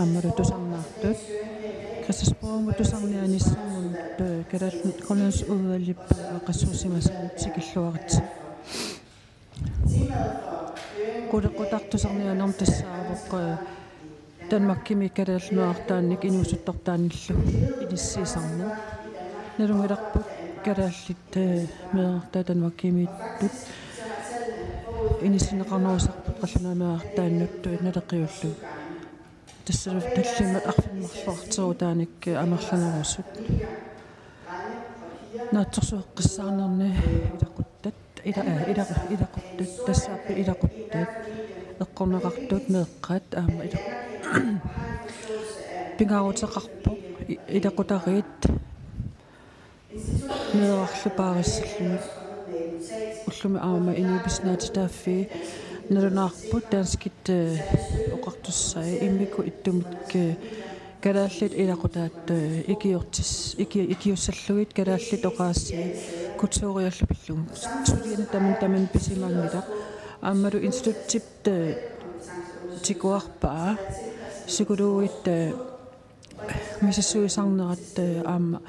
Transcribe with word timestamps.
amru 0.00 0.30
tu 0.36 0.44
sang 0.44 0.64
na 0.70 0.78
tu 1.02 1.10
kasas 2.06 2.30
po 2.38 2.46
mu 2.62 2.70
tu 2.78 2.84
sang 2.90 3.04
ni 3.10 3.16
ani 3.24 3.38
sang 3.48 3.66
mun 3.72 3.86
tu 4.18 4.26
kada 4.50 4.68
kolons 5.06 5.38
u 5.52 5.54
li 5.86 5.94
pa 6.06 6.16
kasusi 6.46 6.86
masan 6.94 7.26
sikilluarit 7.40 8.10
kuda 11.30 11.48
kutak 11.56 11.84
tu 11.90 11.96
sang 12.02 12.14
ni 12.18 12.24
anam 12.32 12.50
tu 12.58 12.64
saavuk 12.76 13.26
tanmakkimi 14.48 15.08
kadaalluartaannik 15.16 16.22
inuusuttortaanillu 16.28 17.34
inissiisarna 17.84 18.66
nalungalarput 19.58 20.26
kadaallit 20.64 21.34
meertaa 21.94 22.42
tanmakkimiittut 22.48 23.56
inissinneqarneruusarput 25.26 26.36
qallunaamaaartaannuttu 26.40 27.68
naleqiullu 27.84 28.50
тассалу 29.65 30.01
таллимат 30.01 30.65
арфиммарлуартэру 30.71 31.73
тааник 31.73 32.27
амерланерусут 32.43 33.29
наатсорсуэққиссаарнерни 35.51 36.89
илақуттат 37.35 37.99
ила 38.29 38.43
ила 38.71 38.85
илақуттат 39.15 39.71
тассааппи 39.85 40.31
илақуттат 40.41 41.09
эққорнеқартут 41.83 42.63
меэққат 42.73 43.27
аама 43.39 43.61
ила 43.67 43.79
пингаарутеқарпо 45.97 46.91
илақутариит 47.57 48.39
меэрарлупаариссаллуни 50.53 51.99
уллуми 53.27 53.59
аама 53.59 53.91
инибиснаати 54.01 54.69
налунаарпут 55.90 56.70
таанскит 56.70 57.30
оқартуссаа 58.16 58.84
иммику 59.06 59.42
иттумик 59.42 60.10
калааллит 61.00 61.52
илақутаат 61.54 62.30
икиортис 62.66 63.54
ики 63.56 63.78
икиуссаллугит 63.92 64.74
калааллит 64.74 65.24
оқаасси 65.24 65.96
кутсууриаллу 66.38 67.06
пиллугу 67.06 67.46
сулиана 67.86 68.26
таман 68.26 68.54
таман 68.60 68.86
писимангила 68.88 69.64
ааммалу 70.20 70.58
институттип 70.58 71.24
тикуарпаа 72.82 73.78
сикулууит 74.48 75.24
мисассуисарнерат 76.80 77.98
аама 78.24 78.60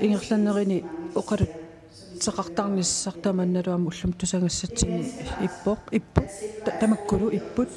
ингерланнерини 0.00 0.84
оқалут 1.14 1.63
теқартарниссартаманналуама 2.23 3.87
уллум 3.89 4.13
тусангассатсини 4.13 5.01
иппоқ 5.47 5.79
иппут 5.91 6.29
тамаккулу 6.79 7.29
иппут 7.29 7.69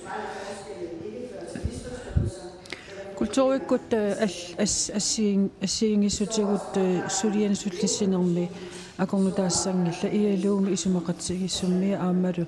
культууриккут 3.17 3.95
ас 3.95 4.91
ассиин 4.95 5.51
ассиингиссутигут 5.61 6.75
сулиан 7.11 7.55
суллиссинерми 7.55 8.51
акорнутаассангилла 8.99 10.09
иалууми 10.11 10.73
исумақатсигиссумми 10.75 11.93
аамалу 11.93 12.47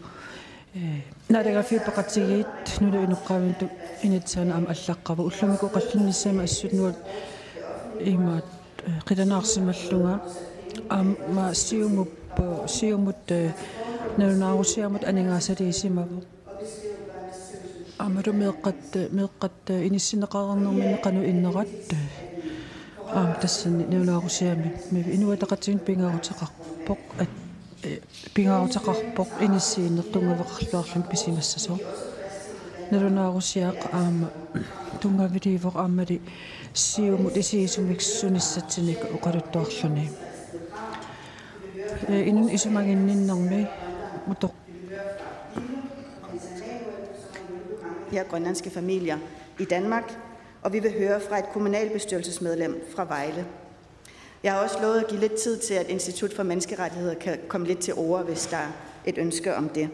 налагафиуппақатсигиит 1.29 2.81
нулу 2.81 3.05
инуққавинту 3.07 3.71
инитсаана 4.03 4.55
аама 4.57 4.71
аллаққава 4.75 5.23
уллумику 5.23 5.67
қаллинниссама 5.69 6.43
ассутнуат 6.43 6.97
имаат 8.01 8.45
қиланаарсималлунга 9.07 10.21
аама 10.89 11.55
сиумуп 11.55 12.11
сиумут 12.67 13.31
налунаарусиамут 14.17 15.05
анингаасалиисимаву 15.05 16.23
амару 17.99 18.33
меэккат 18.33 19.11
меэккат 19.11 19.71
иниссинеқарернэрмини 19.89 20.99
кану 21.03 21.25
иннерат 21.25 21.69
аам 23.13 23.35
тассани 23.41 23.85
налунаарусиами 23.85 24.73
ми 24.91 25.01
инуатақатсигин 25.17 25.81
пингаарутеқарпоқ 25.87 27.01
ат 27.23 27.33
пингаарутеқарпоқ 28.35 29.31
иниссииннертунгавеқарлуарлун 29.47 31.05
писимассасо 31.11 31.79
налунаарусиаақ 32.91 33.81
аама 33.93 34.29
тунгавиливоқ 35.01 35.77
аамали 35.77 36.21
сиумут 36.75 37.37
исиисумиксуниссатсиник 37.37 39.01
оқалуттуарлуни 39.17 40.11
инун 42.09 42.51
исумагинниннэрми 42.51 43.67
мутоқ 44.27 44.55
her 48.15 48.25
grønlandske 48.25 48.71
familier 48.71 49.19
i 49.61 49.65
Danmark, 49.65 50.19
og 50.63 50.73
vi 50.73 50.79
vil 50.79 50.99
høre 50.99 51.21
fra 51.21 51.39
et 51.39 51.45
kommunalbestyrelsesmedlem 51.53 52.85
fra 52.97 53.05
Vejle. 53.05 53.47
Jeg 54.43 54.53
har 54.53 54.61
også 54.61 54.77
lovet 54.83 55.01
at 55.01 55.09
give 55.09 55.21
lidt 55.21 55.35
tid 55.35 55.59
til, 55.59 55.75
at 55.75 55.89
Institut 55.89 56.35
for 56.35 56.43
Menneskerettigheder 56.43 57.15
kan 57.15 57.39
komme 57.49 57.67
lidt 57.67 57.79
til 57.79 57.95
ord, 57.95 58.25
hvis 58.25 58.47
der 58.47 58.57
er 58.57 58.71
et 59.05 59.19
ønske 59.19 59.55
om 59.55 59.69
det. 59.69 59.89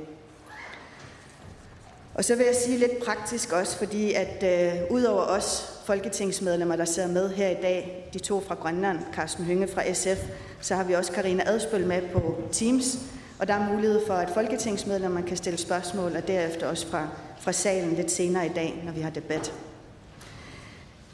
Og 2.15 2.25
så 2.25 2.35
vil 2.35 2.45
jeg 2.45 2.55
sige 2.55 2.77
lidt 2.77 3.03
praktisk 3.05 3.51
også, 3.51 3.77
fordi 3.77 4.13
at 4.13 4.43
øh, 4.43 4.81
udover 4.89 5.21
os 5.21 5.79
folketingsmedlemmer, 5.85 6.75
der 6.75 6.85
sidder 6.85 7.09
med 7.09 7.29
her 7.29 7.49
i 7.49 7.61
dag, 7.61 8.09
de 8.13 8.19
to 8.19 8.41
fra 8.41 8.55
Grønland, 8.55 8.99
Carsten 9.13 9.45
Hynge 9.45 9.67
fra 9.67 9.93
SF, 9.93 10.25
så 10.61 10.75
har 10.75 10.83
vi 10.83 10.93
også 10.93 11.11
Karina 11.11 11.43
Adspøl 11.45 11.87
med 11.87 12.01
på 12.13 12.41
Teams, 12.51 12.97
og 13.39 13.47
der 13.47 13.53
er 13.53 13.73
mulighed 13.73 14.01
for, 14.07 14.13
at 14.13 14.29
folketingsmedlemmer 14.29 15.21
kan 15.21 15.37
stille 15.37 15.59
spørgsmål, 15.59 16.15
og 16.15 16.27
derefter 16.27 16.67
også 16.67 16.87
fra 16.87 17.07
fra 17.45 17.51
salen 17.51 17.95
lidt 17.95 18.11
senere 18.11 18.45
i 18.45 18.49
dag, 18.49 18.81
når 18.85 18.91
vi 18.91 19.01
har 19.01 19.09
debat. 19.09 19.53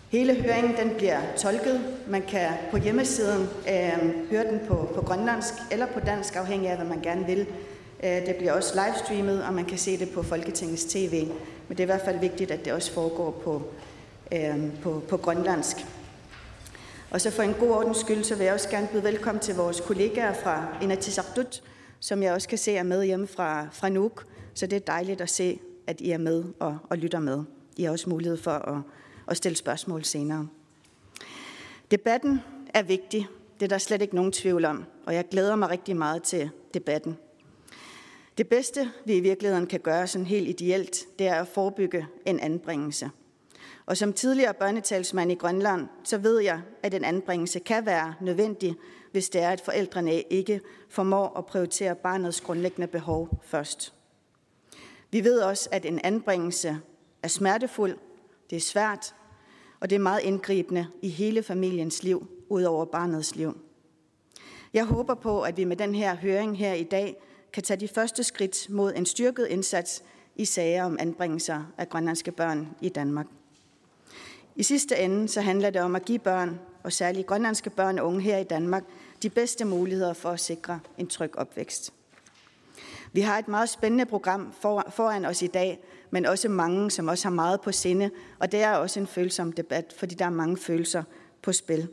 Hele 0.09 0.33
høringen 0.33 0.75
den 0.78 0.95
bliver 0.97 1.19
tolket. 1.38 1.81
Man 2.07 2.22
kan 2.22 2.50
på 2.72 2.78
hjemmesiden 2.78 3.50
øh, 3.69 4.29
høre 4.31 4.51
den 4.51 4.59
på, 4.68 4.91
på 4.95 5.01
grønlandsk 5.01 5.53
eller 5.72 5.85
på 5.85 6.00
dansk, 6.00 6.35
afhængig 6.35 6.69
af, 6.69 6.78
hvad 6.78 6.88
man 6.88 7.01
gerne 7.01 7.25
vil. 7.25 7.47
Øh, 8.03 8.25
det 8.25 8.35
bliver 8.35 8.53
også 8.53 8.85
livestreamet, 8.85 9.44
og 9.44 9.53
man 9.53 9.66
kan 9.66 9.78
se 9.78 10.00
det 10.00 10.09
på 10.09 10.23
Folketingets 10.23 10.85
tv. 10.85 11.28
Men 11.67 11.78
det 11.78 11.79
er 11.79 11.84
i 11.84 11.85
hvert 11.85 12.06
fald 12.06 12.19
vigtigt, 12.19 12.51
at 12.51 12.66
det 12.66 12.73
også 12.73 12.91
foregår 12.91 13.31
på, 13.31 13.63
øh, 14.31 14.81
på, 14.81 15.03
på 15.09 15.17
grønlandsk. 15.17 15.78
Og 17.12 17.22
så 17.22 17.31
for 17.31 17.44
en 17.44 17.53
god 17.53 17.69
ordens 17.69 17.97
skyld, 17.97 18.23
så 18.23 18.35
vil 18.35 18.44
jeg 18.44 18.53
også 18.53 18.69
gerne 18.69 18.88
byde 18.91 19.03
velkommen 19.03 19.39
til 19.39 19.56
vores 19.56 19.79
kollegaer 19.79 20.34
fra 20.34 20.78
Inatisartut, 20.81 21.63
som 22.00 22.23
jeg 22.23 22.34
også 22.34 22.47
kan 22.47 22.57
se 22.57 22.75
er 22.75 22.84
med 22.84 23.06
hjemme 23.06 23.28
fra, 23.28 23.67
fra 23.72 23.89
Nuuk. 23.89 24.25
Så 24.53 24.68
det 24.68 24.75
er 24.75 24.79
dejligt 24.79 25.22
at 25.22 25.29
se 25.29 25.59
at 25.88 26.01
I 26.01 26.12
er 26.12 26.18
med 26.18 26.44
og, 26.59 26.78
og 26.89 26.97
lytter 26.97 27.19
med. 27.19 27.44
I 27.78 27.83
har 27.83 27.91
også 27.91 28.09
mulighed 28.09 28.38
for 28.38 28.51
at, 28.51 28.81
at 29.28 29.38
stille 29.38 29.56
spørgsmål 29.56 30.03
senere. 30.03 30.47
Debatten 31.91 32.41
er 32.73 32.81
vigtig. 32.83 33.28
Det 33.59 33.66
er 33.66 33.69
der 33.69 33.78
slet 33.78 34.01
ikke 34.01 34.16
nogen 34.16 34.31
tvivl 34.31 34.66
om, 34.66 34.85
og 35.06 35.13
jeg 35.13 35.25
glæder 35.31 35.56
mig 35.56 35.69
rigtig 35.69 35.95
meget 35.95 36.23
til 36.23 36.50
debatten. 36.73 37.18
Det 38.41 38.50
bedste, 38.50 38.91
vi 39.06 39.16
i 39.16 39.19
virkeligheden 39.19 39.68
kan 39.68 39.79
gøre 39.79 40.07
sådan 40.07 40.25
helt 40.25 40.50
ideelt, 40.50 41.19
det 41.19 41.28
er 41.28 41.35
at 41.35 41.47
forebygge 41.47 42.07
en 42.25 42.40
anbringelse. 42.40 43.09
Og 43.85 43.97
som 43.97 44.13
tidligere 44.13 44.53
børnetalsmand 44.53 45.31
i 45.31 45.35
Grønland, 45.35 45.88
så 46.03 46.18
ved 46.18 46.40
jeg, 46.40 46.62
at 46.84 46.94
en 46.94 47.03
anbringelse 47.03 47.59
kan 47.59 47.85
være 47.85 48.13
nødvendig, 48.22 48.75
hvis 49.12 49.30
det 49.30 49.41
er, 49.41 49.50
at 49.50 49.62
forældrene 49.62 50.22
ikke 50.22 50.62
formår 50.90 51.38
at 51.38 51.46
prioritere 51.46 51.96
barnets 51.96 52.41
grundlæggende 52.41 52.88
behov 52.88 53.41
først. 53.44 53.94
Vi 55.12 55.24
ved 55.24 55.40
også, 55.40 55.69
at 55.72 55.85
en 55.85 56.00
anbringelse 56.03 56.78
er 57.24 57.28
smertefuld, 57.28 57.97
det 58.50 58.56
er 58.56 58.62
svært, 58.62 59.16
og 59.80 59.90
det 59.90 59.96
er 59.96 60.00
meget 60.00 60.24
indgribende 60.24 60.88
i 61.01 61.09
hele 61.09 61.44
familiens 61.44 62.03
liv, 62.03 62.28
ud 62.50 62.63
over 62.63 62.85
barnets 62.85 63.35
liv. 63.35 63.57
Jeg 64.74 64.85
håber 64.85 65.13
på, 65.16 65.41
at 65.41 65.57
vi 65.57 65.63
med 65.63 65.75
den 65.75 65.96
her 65.96 66.16
høring 66.16 66.57
her 66.57 66.74
i 66.74 66.84
dag 66.84 67.18
kan 67.53 67.63
tage 67.63 67.79
de 67.79 67.88
første 67.88 68.23
skridt 68.23 68.69
mod 68.69 68.94
en 68.95 69.06
styrket 69.06 69.47
indsats 69.47 70.03
i 70.35 70.45
sager 70.45 70.84
om 70.84 70.97
anbringelser 71.00 71.63
af 71.78 71.89
grønlandske 71.89 72.31
børn 72.31 72.67
i 72.81 72.89
Danmark. 72.89 73.25
I 74.56 74.63
sidste 74.63 74.98
ende 74.98 75.27
så 75.27 75.42
handler 75.42 75.69
det 75.69 75.81
om 75.81 75.95
at 75.95 76.06
give 76.06 76.19
børn, 76.19 76.59
og 76.83 76.94
særligt 76.94 77.27
grønlandske 77.27 77.69
børn 77.69 78.00
og 78.00 78.07
unge 78.07 78.21
her 78.21 78.38
i 78.38 78.44
Danmark, 78.44 78.83
de 79.24 79.30
bedste 79.30 79.65
muligheder 79.65 80.13
for 80.13 80.30
at 80.30 80.39
sikre 80.39 80.80
en 80.98 81.07
tryg 81.07 81.38
opvækst. 81.38 81.94
Vi 83.13 83.21
har 83.21 83.39
et 83.39 83.48
meget 83.48 83.69
spændende 83.69 84.06
program 84.06 84.54
foran 84.89 85.25
os 85.25 85.42
i 85.42 85.47
dag, 85.47 85.80
men 86.12 86.25
også 86.25 86.50
mange, 86.50 86.92
som 86.92 87.07
også 87.07 87.27
har 87.27 87.36
meget 87.36 87.62
på 87.62 87.71
sinde, 87.71 88.09
og 88.39 88.51
det 88.51 88.63
er 88.63 88.74
også 88.74 89.00
en 89.00 89.07
følsom 89.07 89.51
debat, 89.51 89.94
fordi 89.97 90.15
der 90.15 90.25
er 90.25 90.30
mange 90.30 90.57
følelser 90.57 91.04
på 91.42 91.51
spil. 91.51 91.88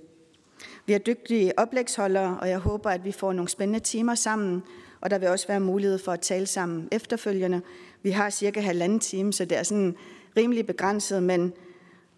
Vi 0.87 0.93
har 0.93 1.01
dygtige 1.01 1.59
oplægsholdere, 1.59 2.39
og 2.41 2.49
jeg 2.49 2.59
håber, 2.59 2.91
at 2.91 3.05
vi 3.05 3.13
får 3.13 3.33
nogle 3.33 3.49
spændende 3.49 3.81
timer 3.81 4.15
sammen, 4.15 4.63
og 5.01 5.11
der 5.11 5.19
vil 5.19 5.29
også 5.29 5.47
være 5.47 5.61
mulighed 5.61 5.99
for 5.99 6.13
at 6.13 6.21
tale 6.21 6.47
sammen 6.47 6.89
efterfølgende. 6.93 7.63
Vi 8.03 8.11
har 8.11 8.31
cirka 8.31 8.61
halvanden 8.61 9.01
time, 9.01 9.33
så 9.33 9.45
det 9.45 9.59
er 9.59 9.63
sådan 9.63 9.97
rimelig 10.37 10.67
begrænset, 10.67 11.23
men 11.23 11.53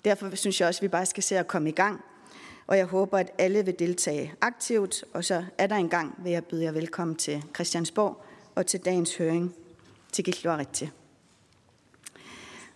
derfor 0.05 0.37
synes 0.37 0.61
jeg 0.61 0.69
også, 0.69 0.79
at 0.79 0.83
vi 0.83 0.89
bare 0.89 1.07
skal 1.07 1.23
se 1.23 1.39
at 1.39 1.49
komme 1.49 1.69
i 1.69 1.73
gang. 1.73 2.01
Og 2.67 2.77
jeg 2.77 2.87
håber, 2.87 3.19
at 3.19 3.31
alle 3.39 3.65
vil 3.65 3.79
deltage 3.79 4.35
aktivt, 4.41 5.05
og 5.13 5.25
så 5.25 5.45
er 5.59 5.67
der 5.67 5.77
en 5.77 5.89
gang, 5.89 6.15
vil 6.23 6.33
jeg 6.33 6.45
byde 6.45 6.65
jer 6.65 6.73
velkommen 6.73 7.17
til 7.17 7.45
Christiansborg, 7.55 8.25
og 8.55 8.67
til 8.67 8.85
dagens 8.85 9.17
høring 9.17 9.55
til 10.13 10.25
Gilloaritti. 10.25 10.91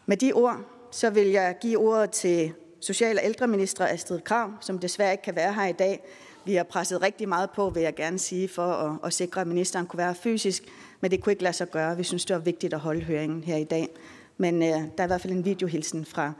Med 0.06 0.16
de 0.16 0.32
ord, 0.32 0.60
så 0.90 1.10
vil 1.10 1.26
jeg 1.26 1.56
give 1.60 1.78
ordet 1.78 2.10
til 2.10 2.52
Social- 2.80 3.18
og 3.18 3.24
ældreminister 3.24 3.86
Astrid 3.86 4.20
Krav, 4.20 4.52
som 4.60 4.78
desværre 4.78 5.12
ikke 5.12 5.22
kan 5.22 5.36
være 5.36 5.54
her 5.54 5.66
i 5.66 5.72
dag. 5.72 6.04
Vi 6.46 6.54
har 6.54 6.64
presset 6.64 7.02
rigtig 7.02 7.28
meget 7.28 7.50
på, 7.50 7.70
vil 7.70 7.82
jeg 7.82 7.94
gerne 7.94 8.18
sige, 8.18 8.48
for 8.48 8.66
at, 8.66 8.98
at 9.04 9.12
sikre, 9.12 9.40
at 9.40 9.46
ministeren 9.46 9.86
kunne 9.86 9.98
være 9.98 10.14
fysisk, 10.14 10.62
men 11.00 11.10
det 11.10 11.22
kunne 11.22 11.32
ikke 11.32 11.42
lade 11.42 11.56
sig 11.56 11.70
gøre. 11.70 11.96
Vi 11.96 12.02
synes, 12.02 12.24
det 12.24 12.36
var 12.36 12.42
vigtigt 12.42 12.74
at 12.74 12.80
holde 12.80 13.00
høringen 13.00 13.44
her 13.44 13.56
i 13.56 13.64
dag. 13.64 13.88
Men 14.36 14.62
øh, 14.62 14.68
der 14.68 14.98
er 14.98 15.04
i 15.04 15.06
hvert 15.06 15.20
fald 15.20 15.32
en 15.32 15.44
videohilsen 15.44 16.04
fra, 16.04 16.32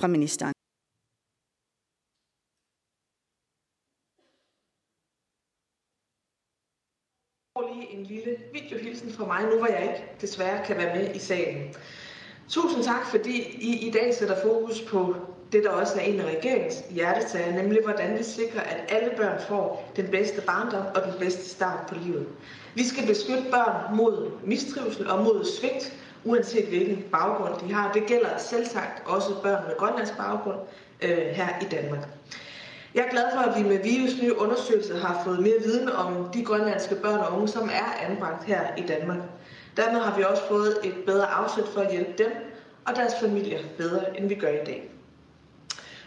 fra 0.00 0.06
ministeren. 0.06 0.52
lige 7.74 7.90
en 7.90 8.04
lille 8.04 8.36
videohilsen 8.52 9.12
fra 9.12 9.26
mig, 9.26 9.42
nu 9.50 9.58
hvor 9.58 9.66
jeg 9.66 9.82
ikke 9.82 10.04
desværre 10.20 10.66
kan 10.66 10.76
være 10.76 10.96
med 10.96 11.14
i 11.14 11.18
salen. 11.18 11.74
Tusind 12.48 12.84
tak, 12.84 13.06
fordi 13.06 13.36
I 13.60 13.88
i 13.88 13.90
dag 13.90 14.14
sætter 14.14 14.42
fokus 14.42 14.82
på 14.82 15.16
det, 15.52 15.64
der 15.64 15.70
også 15.70 15.94
er 15.96 16.00
en 16.00 16.20
af 16.20 16.24
regeringens 16.24 16.82
hjertetager, 16.90 17.62
nemlig 17.62 17.78
hvordan 17.84 18.18
vi 18.18 18.22
sikrer, 18.24 18.60
at 18.60 18.84
alle 18.88 19.10
børn 19.16 19.40
får 19.48 19.92
den 19.96 20.06
bedste 20.06 20.40
barndom 20.40 20.84
og 20.94 21.02
den 21.04 21.12
bedste 21.18 21.48
start 21.48 21.86
på 21.88 21.94
livet. 21.94 22.26
Vi 22.74 22.84
skal 22.84 23.06
beskytte 23.06 23.44
børn 23.50 23.96
mod 23.96 24.30
mistrivsel 24.44 25.10
og 25.10 25.24
mod 25.24 25.44
svigt, 25.44 25.92
uanset 26.24 26.66
hvilken 26.66 27.04
baggrund 27.12 27.60
de 27.60 27.74
har. 27.74 27.92
Det 27.92 28.06
gælder 28.06 28.38
selvsagt 28.38 29.02
også 29.06 29.42
børn 29.42 29.64
med 29.66 29.76
grønlandsk 29.76 30.16
baggrund 30.16 30.58
øh, 31.02 31.18
her 31.18 31.48
i 31.60 31.64
Danmark. 31.64 32.08
Jeg 32.94 33.04
er 33.06 33.10
glad 33.10 33.24
for, 33.34 33.40
at 33.40 33.62
vi 33.62 33.68
med 33.68 33.78
VIVES 33.82 34.22
nye 34.22 34.38
undersøgelse 34.38 34.98
har 34.98 35.22
fået 35.24 35.40
mere 35.40 35.58
viden 35.64 35.88
om 35.88 36.28
de 36.34 36.44
grønlandske 36.44 36.94
børn 36.94 37.18
og 37.18 37.36
unge, 37.36 37.48
som 37.48 37.68
er 37.72 38.10
anbragt 38.10 38.44
her 38.44 38.60
i 38.76 38.82
Danmark. 38.82 39.18
Dermed 39.76 40.00
har 40.00 40.16
vi 40.16 40.22
også 40.22 40.42
fået 40.48 40.78
et 40.84 40.94
bedre 41.06 41.26
afsæt 41.26 41.68
for 41.68 41.80
at 41.80 41.90
hjælpe 41.92 42.12
dem 42.18 42.32
og 42.84 42.96
deres 42.96 43.12
familier 43.20 43.58
bedre, 43.78 44.18
end 44.18 44.28
vi 44.28 44.34
gør 44.34 44.48
i 44.48 44.64
dag. 44.66 44.91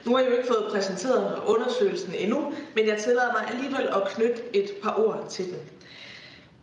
Nu 0.05 0.15
har 0.15 0.19
jeg 0.19 0.31
jo 0.31 0.35
ikke 0.35 0.47
fået 0.47 0.67
præsenteret 0.71 1.41
undersøgelsen 1.45 2.13
endnu, 2.17 2.53
men 2.75 2.87
jeg 2.87 2.97
tillader 2.97 3.31
mig 3.31 3.49
alligevel 3.53 3.87
at 3.87 4.07
knytte 4.07 4.41
et 4.53 4.71
par 4.83 4.99
ord 4.99 5.25
til 5.29 5.45
den. 5.45 5.59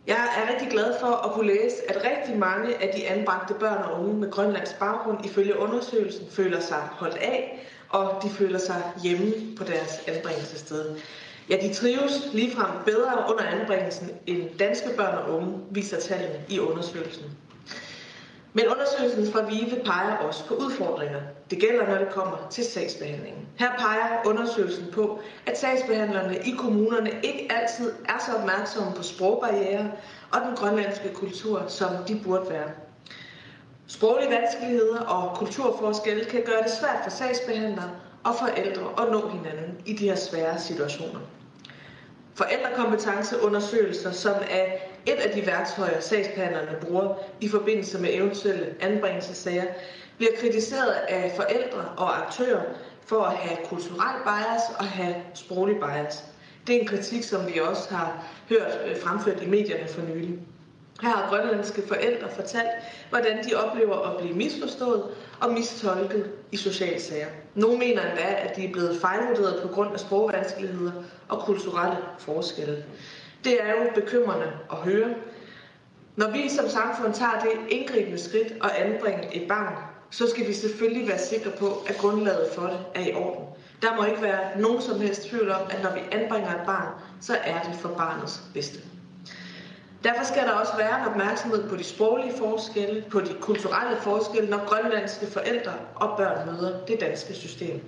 Jeg 0.07 0.29
er 0.37 0.53
rigtig 0.53 0.69
glad 0.71 0.99
for 0.99 1.07
at 1.07 1.31
kunne 1.31 1.47
læse, 1.47 1.75
at 1.89 2.03
rigtig 2.03 2.37
mange 2.37 2.75
af 2.83 2.93
de 2.95 3.07
anbragte 3.07 3.53
børn 3.53 3.83
og 3.83 4.01
unge 4.03 4.13
med 4.19 4.31
Grønlands 4.31 4.75
baggrund 4.79 5.25
ifølge 5.25 5.57
undersøgelsen 5.59 6.25
føler 6.31 6.59
sig 6.59 6.87
holdt 6.91 7.17
af, 7.17 7.67
og 7.89 8.23
de 8.23 8.29
føler 8.29 8.59
sig 8.59 8.83
hjemme 9.03 9.31
på 9.57 9.63
deres 9.63 10.01
anbringelsessted. 10.07 10.95
Ja, 11.49 11.57
de 11.61 11.73
trives 11.73 12.29
ligefrem 12.33 12.69
bedre 12.85 13.25
under 13.29 13.43
anbringelsen 13.43 14.11
end 14.27 14.57
danske 14.59 14.89
børn 14.97 15.15
og 15.15 15.35
unge, 15.35 15.57
viser 15.71 15.99
tallene 15.99 16.39
i 16.49 16.59
undersøgelsen. 16.59 17.25
Men 18.55 18.67
undersøgelsen 18.67 19.33
fra 19.33 19.41
VIVE 19.45 19.81
peger 19.85 20.17
også 20.17 20.45
på 20.47 20.53
udfordringer. 20.53 21.19
Det 21.49 21.59
gælder, 21.59 21.87
når 21.87 21.97
det 21.97 22.09
kommer 22.11 22.37
til 22.49 22.63
sagsbehandlingen. 22.65 23.47
Her 23.55 23.69
peger 23.79 24.21
undersøgelsen 24.25 24.91
på, 24.93 25.19
at 25.45 25.57
sagsbehandlerne 25.57 26.37
i 26.37 26.51
kommunerne 26.51 27.11
ikke 27.23 27.51
altid 27.51 27.91
er 28.09 28.19
så 28.25 28.31
opmærksomme 28.33 28.93
på 28.95 29.03
sprogbarriere 29.03 29.91
og 30.31 30.41
den 30.41 30.55
grønlandske 30.55 31.09
kultur, 31.13 31.63
som 31.67 31.89
de 32.07 32.21
burde 32.23 32.49
være. 32.49 32.69
Sproglige 33.87 34.29
vanskeligheder 34.31 34.99
og 35.01 35.37
kulturforskelle 35.37 36.23
kan 36.25 36.43
gøre 36.45 36.61
det 36.63 36.71
svært 36.71 36.97
for 37.03 37.09
sagsbehandlere 37.09 37.89
og 38.23 38.35
forældre 38.35 39.05
at 39.05 39.11
nå 39.11 39.27
hinanden 39.27 39.77
i 39.85 39.93
de 39.93 40.09
her 40.09 40.15
svære 40.15 40.59
situationer. 40.59 41.19
Forældrekompetenceundersøgelser, 42.35 44.11
som 44.11 44.33
er 44.49 44.65
et 45.05 45.13
af 45.13 45.31
de 45.31 45.45
værktøjer, 45.45 45.99
sagsbehandlerne 45.99 46.77
bruger 46.81 47.15
i 47.41 47.47
forbindelse 47.47 47.99
med 47.99 48.09
eventuelle 48.13 48.75
anbringelsessager, 48.79 49.65
bliver 50.17 50.31
kritiseret 50.39 50.91
af 50.91 51.33
forældre 51.35 51.85
og 51.97 52.25
aktører 52.25 52.61
for 53.05 53.21
at 53.21 53.37
have 53.37 53.57
kulturel 53.65 54.23
bias 54.23 54.61
og 54.79 54.85
have 54.85 55.15
sproglig 55.33 55.75
bias. 55.75 56.23
Det 56.67 56.75
er 56.75 56.79
en 56.79 56.87
kritik, 56.87 57.23
som 57.23 57.47
vi 57.47 57.59
også 57.59 57.93
har 57.93 58.25
hørt 58.49 58.79
øh, 58.85 59.01
fremført 59.01 59.41
i 59.41 59.45
medierne 59.49 59.87
for 59.87 60.01
nylig. 60.01 60.39
Her 61.01 61.09
har 61.09 61.29
grønlandske 61.29 61.83
forældre 61.87 62.29
fortalt, 62.35 62.69
hvordan 63.09 63.43
de 63.43 63.55
oplever 63.55 63.95
at 63.95 64.17
blive 64.21 64.35
misforstået 64.35 65.03
og 65.41 65.53
mistolket 65.53 66.31
i 66.51 66.57
sociale 66.57 67.01
sager. 67.01 67.27
Nogle 67.55 67.77
mener 67.77 68.01
endda, 68.01 68.35
at 68.37 68.55
de 68.55 68.65
er 68.65 68.71
blevet 68.71 69.01
fejlvurderet 69.01 69.61
på 69.61 69.67
grund 69.67 69.93
af 69.93 69.99
sprogvanskeligheder 69.99 70.91
og 71.29 71.39
kulturelle 71.39 71.97
forskelle. 72.19 72.83
Det 73.43 73.63
er 73.63 73.69
jo 73.71 73.91
bekymrende 73.95 74.51
at 74.71 74.77
høre. 74.77 75.09
Når 76.15 76.31
vi 76.31 76.49
som 76.49 76.67
samfund 76.69 77.13
tager 77.13 77.39
det 77.39 77.51
indgribende 77.69 78.19
skridt 78.19 78.51
at 78.63 78.69
anbringe 78.69 79.35
et 79.35 79.47
barn, 79.47 79.73
så 80.11 80.29
skal 80.29 80.47
vi 80.47 80.53
selvfølgelig 80.53 81.07
være 81.07 81.19
sikre 81.19 81.51
på, 81.51 81.77
at 81.87 81.97
grundlaget 81.97 82.49
for 82.55 82.63
det 82.63 82.79
er 82.95 83.01
i 83.01 83.13
orden. 83.13 83.45
Der 83.81 83.95
må 83.95 84.03
ikke 84.03 84.21
være 84.21 84.59
nogen 84.61 84.81
som 84.81 84.99
helst 85.01 85.23
tvivl 85.23 85.49
om, 85.49 85.61
at 85.69 85.83
når 85.83 85.93
vi 85.93 85.99
anbringer 86.11 86.49
et 86.49 86.65
barn, 86.65 86.87
så 87.21 87.37
er 87.43 87.61
det 87.61 87.75
for 87.75 87.89
barnets 87.89 88.41
bedste. 88.53 88.79
Derfor 90.03 90.23
skal 90.23 90.45
der 90.45 90.51
også 90.51 90.77
være 90.77 90.99
en 90.99 91.05
opmærksomhed 91.05 91.69
på 91.69 91.75
de 91.75 91.83
sproglige 91.83 92.37
forskelle, 92.37 93.03
på 93.11 93.19
de 93.19 93.33
kulturelle 93.41 93.97
forskelle, 94.01 94.49
når 94.49 94.65
grønlandske 94.65 95.27
forældre 95.27 95.71
og 95.95 96.17
børn 96.17 96.45
møder 96.45 96.85
det 96.85 96.99
danske 97.01 97.33
system. 97.33 97.81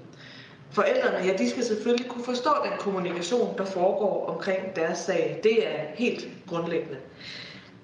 Forældrene, 0.76 1.26
ja, 1.26 1.38
de 1.38 1.50
skal 1.50 1.64
selvfølgelig 1.64 2.08
kunne 2.08 2.24
forstå 2.24 2.50
den 2.64 2.72
kommunikation, 2.80 3.58
der 3.58 3.66
foregår 3.66 4.26
omkring 4.28 4.76
deres 4.76 4.98
sag. 4.98 5.40
Det 5.44 5.68
er 5.68 5.80
helt 5.94 6.28
grundlæggende. 6.48 6.98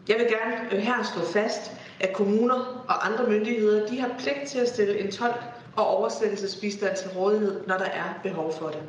Jeg 0.07 0.15
vil 0.17 0.27
gerne 0.27 0.75
øh, 0.75 0.79
her 0.79 1.03
slå 1.03 1.25
fast, 1.25 1.71
at 1.99 2.13
kommuner 2.13 2.85
og 2.87 3.07
andre 3.07 3.29
myndigheder, 3.29 3.87
de 3.87 3.99
har 3.99 4.09
pligt 4.19 4.47
til 4.47 4.59
at 4.59 4.67
stille 4.69 4.99
en 4.99 5.11
tolk 5.11 5.41
og 5.75 5.87
oversættelsesbistand 5.87 6.97
til 6.97 7.09
rådighed, 7.09 7.67
når 7.67 7.77
der 7.77 7.85
er 7.85 8.19
behov 8.23 8.53
for 8.53 8.67
det. 8.67 8.81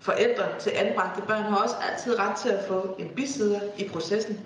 Forældre 0.00 0.44
til 0.60 0.72
anbragte 0.76 1.22
børn 1.22 1.42
har 1.42 1.56
også 1.56 1.76
altid 1.90 2.18
ret 2.18 2.36
til 2.36 2.48
at 2.48 2.64
få 2.68 2.96
en 2.98 3.08
bisider 3.08 3.60
i 3.78 3.88
processen. 3.88 4.40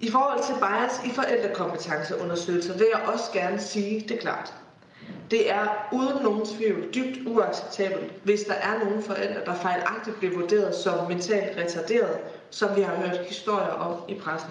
I 0.00 0.10
forhold 0.10 0.42
til 0.42 0.54
bias 0.54 1.12
i 1.12 1.14
forældrekompetenceundersøgelser 1.14 2.72
vil 2.72 2.86
jeg 2.92 3.02
også 3.12 3.32
gerne 3.32 3.60
sige 3.60 4.04
det 4.08 4.18
klart. 4.20 4.54
Det 5.30 5.50
er 5.50 5.88
uden 5.92 6.22
nogen 6.22 6.44
tvivl 6.44 6.94
dybt 6.94 7.18
uacceptabelt, 7.26 8.12
hvis 8.22 8.42
der 8.42 8.54
er 8.54 8.78
nogle 8.84 9.02
forældre, 9.02 9.40
der 9.44 9.54
fejlagtigt 9.54 10.18
bliver 10.18 10.34
vurderet 10.34 10.74
som 10.74 11.08
mentalt 11.08 11.58
retarderet, 11.58 12.18
som 12.50 12.76
vi 12.76 12.80
har 12.80 12.94
hørt 12.94 13.18
historier 13.26 13.68
om 13.68 13.94
i 14.08 14.14
pressen. 14.14 14.50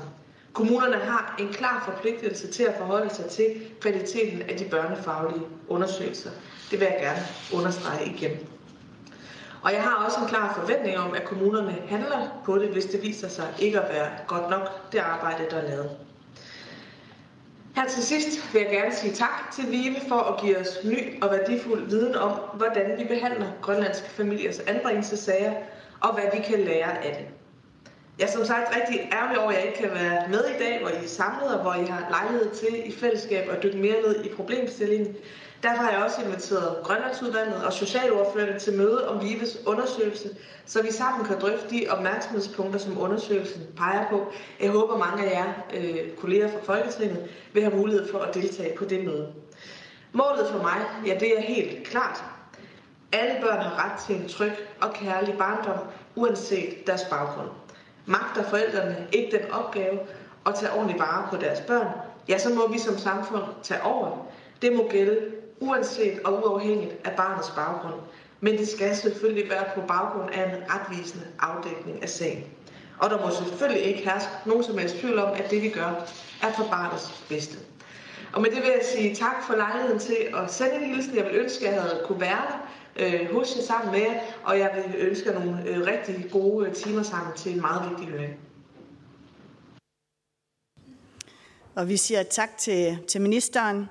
Kommunerne 0.54 0.96
har 0.98 1.36
en 1.40 1.50
klar 1.54 1.82
forpligtelse 1.86 2.48
til 2.48 2.64
at 2.64 2.74
forholde 2.78 3.10
sig 3.10 3.26
til 3.26 3.50
kvaliteten 3.82 4.42
af 4.42 4.56
de 4.58 4.66
børnefaglige 4.66 5.42
undersøgelser. 5.68 6.30
Det 6.72 6.80
vil 6.80 6.86
jeg 6.86 6.98
gerne 7.00 7.22
understrege 7.54 8.06
igen. 8.06 8.32
Og 9.62 9.74
jeg 9.74 9.82
har 9.84 10.06
også 10.06 10.20
en 10.22 10.28
klar 10.28 10.54
forventning 10.60 10.98
om, 10.98 11.14
at 11.14 11.24
kommunerne 11.26 11.76
handler 11.88 12.42
på 12.46 12.58
det, 12.58 12.70
hvis 12.70 12.86
det 12.86 13.02
viser 13.02 13.28
sig 13.28 13.48
ikke 13.60 13.80
at 13.80 13.90
være 13.90 14.08
godt 14.28 14.50
nok, 14.50 14.92
det 14.92 14.98
arbejde, 14.98 15.44
der 15.52 15.58
er 15.58 15.68
lavet. 15.68 15.90
Her 17.76 17.88
til 17.88 18.04
sidst 18.04 18.54
vil 18.54 18.62
jeg 18.62 18.72
gerne 18.72 18.96
sige 18.96 19.14
tak 19.14 19.52
til 19.52 19.72
VIVE 19.72 19.96
for 20.08 20.16
at 20.16 20.42
give 20.42 20.58
os 20.58 20.80
ny 20.84 21.22
og 21.24 21.32
værdifuld 21.32 21.86
viden 21.90 22.16
om, 22.16 22.40
hvordan 22.54 23.00
vi 23.00 23.04
behandler 23.04 23.48
grønlandske 23.62 24.10
familiers 24.10 24.60
anbringelsesager, 24.60 25.54
og 26.02 26.14
hvad 26.14 26.24
vi 26.34 26.44
kan 26.44 26.60
lære 26.60 27.04
af 27.06 27.16
det. 27.16 27.26
Jeg 28.20 28.26
er 28.26 28.32
som 28.32 28.46
sagt 28.46 28.76
rigtig 28.76 29.10
ærgerlig 29.12 29.40
over, 29.40 29.52
at 29.52 29.58
jeg 29.58 29.66
ikke 29.66 29.78
kan 29.78 29.90
være 29.92 30.28
med 30.30 30.40
i 30.40 30.58
dag, 30.60 30.80
hvor 30.82 30.90
I 30.90 31.04
er 31.04 31.08
samlet, 31.08 31.56
og 31.56 31.62
hvor 31.62 31.74
I 31.74 31.86
har 31.86 32.08
lejlighed 32.10 32.50
til 32.56 32.88
i 32.88 32.92
fællesskab 32.92 33.50
at 33.50 33.64
dykke 33.64 33.78
mere 33.78 34.02
ned 34.02 34.26
i 34.26 34.30
problemstillingen. 34.30 35.16
Derfor 35.64 35.84
har 35.84 35.92
jeg 35.92 36.04
også 36.04 36.22
inviteret 36.22 36.84
Grønlandsudvalget 36.84 37.64
og 37.66 37.74
Socialordførende 37.74 38.60
til 38.60 38.78
møde 38.78 39.08
om 39.08 39.22
Vives 39.24 39.58
undersøgelse, 39.66 40.30
så 40.66 40.82
vi 40.82 40.92
sammen 40.92 41.26
kan 41.26 41.40
drøfte 41.42 41.70
de 41.70 41.86
opmærksomhedspunkter, 41.90 42.80
som 42.80 43.02
undersøgelsen 43.02 43.62
peger 43.78 44.10
på. 44.10 44.26
Jeg 44.60 44.72
håber, 44.72 44.98
mange 44.98 45.24
af 45.24 45.40
jer 45.40 45.54
øh, 45.74 46.12
kolleger 46.22 46.48
fra 46.48 46.60
Folketinget 46.64 47.30
vil 47.54 47.64
have 47.64 47.76
mulighed 47.76 48.12
for 48.12 48.20
at 48.20 48.34
deltage 48.34 48.78
på 48.78 48.86
det 48.86 49.06
møde. 49.06 49.32
Målet 50.12 50.48
for 50.52 50.62
mig, 50.62 50.82
ja, 51.06 51.18
det 51.20 51.38
er 51.38 51.42
helt 51.42 51.88
klart. 51.88 52.24
Alle 53.12 53.42
børn 53.42 53.60
har 53.60 53.86
ret 53.86 54.00
til 54.00 54.16
en 54.16 54.28
tryg 54.28 54.54
og 54.82 54.94
kærlig 54.94 55.38
barndom, 55.38 55.78
uanset 56.16 56.88
deres 56.88 57.04
baggrund. 57.10 57.48
Magter 58.06 58.44
forældrene 58.44 59.08
ikke 59.12 59.38
den 59.38 59.52
opgave 59.52 60.00
at 60.46 60.56
tage 60.56 60.72
ordentligt 60.74 61.00
vare 61.00 61.28
på 61.30 61.38
deres 61.38 61.62
børn, 61.62 61.88
ja, 62.30 62.38
så 62.38 62.54
må 62.54 62.72
vi 62.72 62.78
som 62.78 62.98
samfund 62.98 63.44
tage 63.64 63.84
over. 63.84 64.28
Det 64.62 64.74
må 64.74 64.88
gælde 64.90 65.18
uanset 65.68 66.20
og 66.26 66.34
uafhængigt 66.34 66.96
af 67.06 67.16
barnets 67.18 67.50
baggrund. 67.50 67.96
Men 68.42 68.58
det 68.58 68.68
skal 68.68 68.96
selvfølgelig 68.96 69.50
være 69.50 69.66
på 69.76 69.82
baggrund 69.88 70.30
af 70.34 70.44
en 70.44 70.64
retvisende 70.70 71.26
afdækning 71.40 72.04
af 72.04 72.10
sagen. 72.10 72.44
Og 73.00 73.10
der 73.10 73.26
må 73.26 73.36
selvfølgelig 73.36 73.84
ikke 73.84 74.04
herske 74.10 74.32
nogen 74.46 74.64
som 74.64 74.78
helst 74.78 74.96
tvivl 74.96 75.20
om, 75.20 75.32
at 75.34 75.52
det 75.52 75.62
vi 75.62 75.70
gør 75.70 75.90
er 76.42 76.54
for 76.58 76.64
barnets 76.72 77.26
bedste. 77.30 77.58
Og 78.34 78.42
med 78.42 78.50
det 78.50 78.58
vil 78.58 78.72
jeg 78.76 78.86
sige 78.96 79.16
tak 79.16 79.36
for 79.48 79.56
lejligheden 79.56 80.00
til 80.00 80.18
at 80.36 80.54
sende 80.54 80.76
en 80.76 80.96
hilsen. 80.96 81.16
Jeg 81.16 81.26
vil 81.26 81.36
ønske, 81.36 81.68
at 81.68 81.74
jeg 81.74 81.82
havde 81.82 82.04
kunne 82.06 82.22
være 82.22 82.42
der 82.50 82.68
øh, 82.96 83.34
hos 83.34 83.56
jer 83.58 83.64
sammen 83.64 83.92
med 83.92 84.00
jer, 84.00 84.22
og 84.44 84.60
jeg 84.60 84.72
vil 84.76 84.96
ønske 84.98 85.30
jer 85.30 85.40
nogle 85.40 85.64
øh, 85.68 85.86
rigtig 85.86 86.32
gode 86.32 86.68
øh, 86.68 86.74
timer 86.74 87.04
sammen 87.04 87.34
til 87.36 87.54
en 87.54 87.62
meget 87.62 87.90
vigtig 87.90 88.08
høring. 88.08 88.34
Og 91.76 91.90
vi 91.90 91.98
siger 91.98 92.24
tak 92.24 92.58
til, 92.58 92.98
til 93.08 93.22
ministeren. 93.22 93.90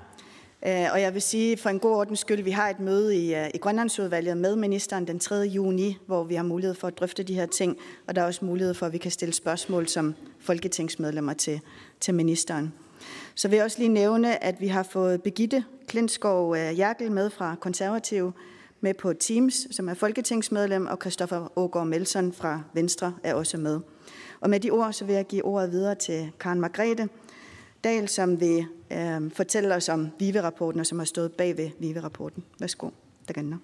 Øh, 0.67 0.87
og 0.93 1.01
jeg 1.01 1.15
vil 1.15 1.23
sige 1.23 1.57
for 1.57 1.71
en 1.71 1.79
god 1.79 1.97
ordens 1.97 2.19
skyld, 2.19 2.43
vi 2.43 2.51
har 2.51 2.71
et 2.71 2.81
møde 2.81 3.17
i, 3.17 3.35
øh, 3.35 3.51
i 3.55 3.59
Grønlandsudvalget 3.59 4.37
med 4.37 4.57
ministeren 4.57 5.07
den 5.07 5.19
3. 5.19 5.35
juni, 5.37 5.99
hvor 6.07 6.25
vi 6.25 6.35
har 6.35 6.43
mulighed 6.43 6.75
for 6.75 6.89
at 6.89 6.99
drøfte 6.99 7.23
de 7.23 7.35
her 7.35 7.47
ting, 7.47 7.77
og 8.07 8.15
der 8.15 8.23
er 8.23 8.27
også 8.27 8.45
mulighed 8.45 8.75
for, 8.75 8.87
at 8.87 8.93
vi 8.93 8.99
kan 8.99 9.11
stille 9.11 9.35
spørgsmål 9.35 9.89
som 9.89 10.15
folketingsmedlemmer 10.41 11.33
til, 11.33 11.61
til 12.01 12.15
ministeren. 12.15 12.73
Så 13.35 13.49
vil 13.49 13.57
jeg 13.57 13.65
også 13.65 13.79
lige 13.79 13.89
nævne, 13.89 14.45
at 14.45 14.61
vi 14.61 14.67
har 14.67 14.83
fået 14.83 15.23
Begitte 15.23 15.65
Klintskov 15.87 16.57
øh, 16.57 16.79
Jerkel 16.79 17.13
med 17.13 17.31
fra 17.31 17.55
Konservative, 17.61 18.33
med 18.81 18.95
på 18.95 19.13
Teams, 19.13 19.67
som 19.71 19.89
er 19.89 19.95
folketingsmedlem, 19.95 20.87
og 20.87 20.99
Christoffer 21.01 21.59
Ågaard 21.59 21.87
Melson 21.87 22.33
fra 22.33 22.63
Venstre 22.75 23.15
er 23.23 23.35
også 23.35 23.57
med. 23.57 23.81
Og 24.41 24.51
med 24.51 24.61
de 24.61 24.71
ord, 24.71 24.93
så 24.93 25.05
vil 25.05 25.15
jeg 25.15 25.27
give 25.27 25.45
ordet 25.45 25.73
videre 25.73 25.95
til 25.95 26.31
Karen 26.41 26.61
Margrethe 26.61 27.09
Dahl, 27.85 28.09
som 28.09 28.41
vil 28.41 28.67
øh, 28.93 29.31
fortælle 29.31 29.75
os 29.75 29.89
om 29.89 30.09
VIVE-rapporten, 30.19 30.81
og 30.81 30.87
som 30.87 30.99
har 30.99 31.07
stået 31.07 31.33
bag 31.33 31.57
ved 31.57 31.71
VIVE-rapporten. 31.79 32.45
Værsgo, 32.61 32.91
Daganna. 33.29 33.57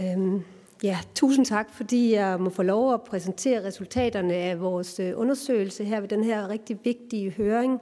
Øhm, 0.00 0.42
ja, 0.82 0.98
tusind 1.14 1.46
tak, 1.46 1.74
fordi 1.74 2.12
jeg 2.12 2.40
må 2.40 2.50
få 2.50 2.62
lov 2.62 2.94
at 2.94 3.02
præsentere 3.02 3.64
resultaterne 3.64 4.34
af 4.34 4.60
vores 4.60 5.00
øh, 5.00 5.12
undersøgelse 5.16 5.84
her 5.84 6.00
ved 6.00 6.08
den 6.08 6.24
her 6.24 6.48
rigtig 6.48 6.78
vigtige 6.84 7.30
høring. 7.30 7.80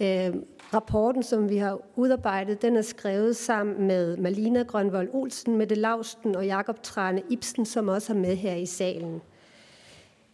Øhm, 0.00 0.44
Rapporten, 0.74 1.22
som 1.22 1.48
vi 1.48 1.56
har 1.56 1.78
udarbejdet, 1.96 2.62
den 2.62 2.76
er 2.76 2.82
skrevet 2.82 3.36
sammen 3.36 3.86
med 3.86 4.16
Malina 4.16 4.62
Grønvold 4.62 5.08
Olsen, 5.12 5.56
Mette 5.56 5.74
Lausten 5.74 6.36
og 6.36 6.46
Jakob 6.46 6.82
Trane 6.82 7.22
Ibsen, 7.30 7.66
som 7.66 7.88
også 7.88 8.12
er 8.12 8.16
med 8.16 8.36
her 8.36 8.54
i 8.54 8.66
salen. 8.66 9.22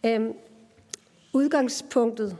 Øhm, 0.05 0.33
udgangspunktet 1.33 2.37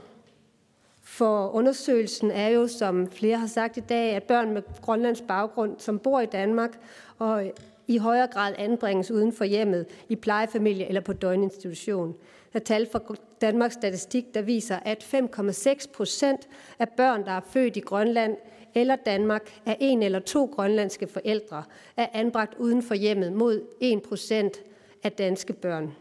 for 1.02 1.48
undersøgelsen 1.48 2.30
er 2.30 2.48
jo, 2.48 2.66
som 2.66 3.10
flere 3.10 3.36
har 3.36 3.46
sagt 3.46 3.76
i 3.76 3.80
dag, 3.80 4.14
at 4.14 4.22
børn 4.22 4.52
med 4.52 4.62
Grønlands 4.82 5.20
baggrund, 5.20 5.74
som 5.78 5.98
bor 5.98 6.20
i 6.20 6.26
Danmark 6.26 6.70
og 7.18 7.52
i 7.88 7.98
højere 7.98 8.26
grad 8.26 8.54
anbringes 8.58 9.10
uden 9.10 9.32
for 9.32 9.44
hjemmet, 9.44 9.86
i 10.08 10.16
plejefamilie 10.16 10.88
eller 10.88 11.00
på 11.00 11.12
døgninstitution. 11.12 12.14
Der 12.52 12.60
er 12.60 12.64
tal 12.64 12.88
fra 12.92 13.00
Danmarks 13.40 13.74
Statistik, 13.74 14.34
der 14.34 14.42
viser, 14.42 14.78
at 14.84 15.02
5,6 15.14 15.92
procent 15.94 16.48
af 16.78 16.88
børn, 16.88 17.24
der 17.24 17.32
er 17.32 17.40
født 17.50 17.76
i 17.76 17.80
Grønland 17.80 18.36
eller 18.74 18.96
Danmark, 18.96 19.60
af 19.66 19.76
en 19.80 20.02
eller 20.02 20.18
to 20.18 20.44
grønlandske 20.44 21.06
forældre, 21.06 21.62
er 21.96 22.06
anbragt 22.12 22.54
uden 22.58 22.82
for 22.82 22.94
hjemmet 22.94 23.32
mod 23.32 23.62
1 23.80 24.02
procent 24.02 24.62
af 25.02 25.12
danske 25.12 25.52
børn. 25.52 25.92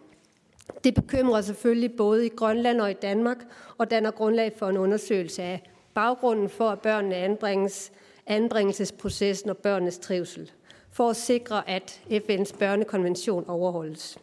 Det 0.84 0.94
bekymrer 0.94 1.42
selvfølgelig 1.42 1.96
både 1.98 2.26
i 2.26 2.30
Grønland 2.30 2.82
og 2.82 2.92
i 2.92 2.94
Danmark, 2.94 3.38
og 3.78 3.92
danner 3.92 4.12
grundlag 4.12 4.54
for 4.58 4.70
en 4.70 4.78
undersøgelse 4.78 5.44
af 5.44 5.72
baggrunden 5.94 6.50
for, 6.50 6.70
at 6.70 6.80
børnene 6.80 7.16
anbringes, 7.16 7.92
anbringelsesprocessen 8.28 9.50
og 9.50 9.58
børnenes 9.58 9.98
trivsel, 9.98 10.52
for 10.92 11.10
at 11.10 11.16
sikre, 11.16 11.70
at 11.70 12.02
FN's 12.10 12.58
børnekonvention 12.58 13.50
overholdes. 13.50 14.18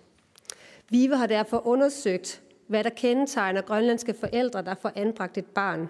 VIVE 0.91 1.17
har 1.17 1.27
derfor 1.27 1.67
undersøgt, 1.67 2.43
hvad 2.67 2.85
der 2.85 2.91
kendetegner 2.91 3.61
grønlandske 3.61 4.15
forældre, 4.15 4.63
der 4.63 4.75
får 4.75 4.93
anbragt 4.97 5.39
et 5.39 5.47
barn. 5.47 5.89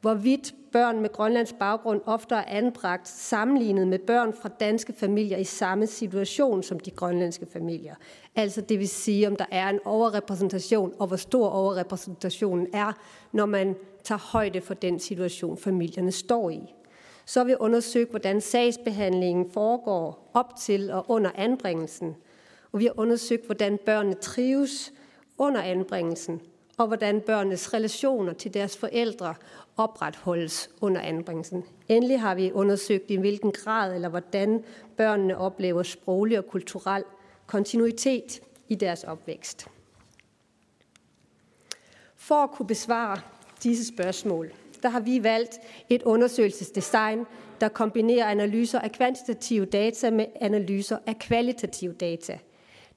Hvorvidt 0.00 0.54
børn 0.72 1.00
med 1.00 1.12
grønlandsk 1.12 1.54
baggrund 1.54 2.00
ofte 2.06 2.34
er 2.34 2.44
anbragt 2.46 3.08
sammenlignet 3.08 3.88
med 3.88 3.98
børn 3.98 4.32
fra 4.42 4.48
danske 4.48 4.92
familier 4.92 5.36
i 5.36 5.44
samme 5.44 5.86
situation 5.86 6.62
som 6.62 6.80
de 6.80 6.90
grønlandske 6.90 7.46
familier. 7.52 7.94
Altså 8.36 8.60
det 8.60 8.78
vil 8.78 8.88
sige, 8.88 9.26
om 9.26 9.36
der 9.36 9.44
er 9.50 9.68
en 9.68 9.80
overrepræsentation, 9.84 10.92
og 10.98 11.06
hvor 11.06 11.16
stor 11.16 11.48
overrepræsentationen 11.48 12.66
er, 12.72 12.92
når 13.32 13.46
man 13.46 13.76
tager 14.04 14.18
højde 14.32 14.60
for 14.60 14.74
den 14.74 14.98
situation, 14.98 15.56
familierne 15.56 16.12
står 16.12 16.50
i. 16.50 16.74
Så 17.24 17.44
vi 17.44 17.54
undersøgt, 17.60 18.10
hvordan 18.10 18.40
sagsbehandlingen 18.40 19.50
foregår 19.50 20.30
op 20.34 20.56
til 20.56 20.90
og 20.90 21.04
under 21.08 21.30
anbringelsen– 21.34 22.16
og 22.72 22.80
vi 22.80 22.84
har 22.84 22.94
undersøgt, 22.96 23.46
hvordan 23.46 23.78
børnene 23.86 24.14
trives 24.14 24.92
under 25.38 25.62
anbringelsen, 25.62 26.40
og 26.76 26.86
hvordan 26.86 27.20
børnenes 27.20 27.74
relationer 27.74 28.32
til 28.32 28.54
deres 28.54 28.76
forældre 28.76 29.34
opretholdes 29.80 30.70
under 30.80 31.00
anbringelsen. 31.00 31.64
Endelig 31.88 32.20
har 32.20 32.34
vi 32.34 32.52
undersøgt, 32.52 33.10
i 33.10 33.16
hvilken 33.16 33.52
grad 33.52 33.94
eller 33.94 34.08
hvordan 34.08 34.64
børnene 34.96 35.38
oplever 35.38 35.82
sproglig 35.82 36.38
og 36.38 36.46
kulturel 36.46 37.04
kontinuitet 37.46 38.40
i 38.68 38.74
deres 38.74 39.04
opvækst. 39.04 39.68
For 42.16 42.34
at 42.34 42.50
kunne 42.50 42.66
besvare 42.66 43.20
disse 43.62 43.86
spørgsmål, 43.86 44.52
der 44.82 44.88
har 44.88 45.00
vi 45.00 45.22
valgt 45.22 45.58
et 45.88 46.02
undersøgelsesdesign, 46.02 47.26
der 47.60 47.68
kombinerer 47.68 48.26
analyser 48.26 48.78
af 48.78 48.92
kvantitative 48.92 49.64
data 49.64 50.10
med 50.10 50.26
analyser 50.40 50.98
af 51.06 51.18
kvalitative 51.18 51.92
data– 51.92 52.38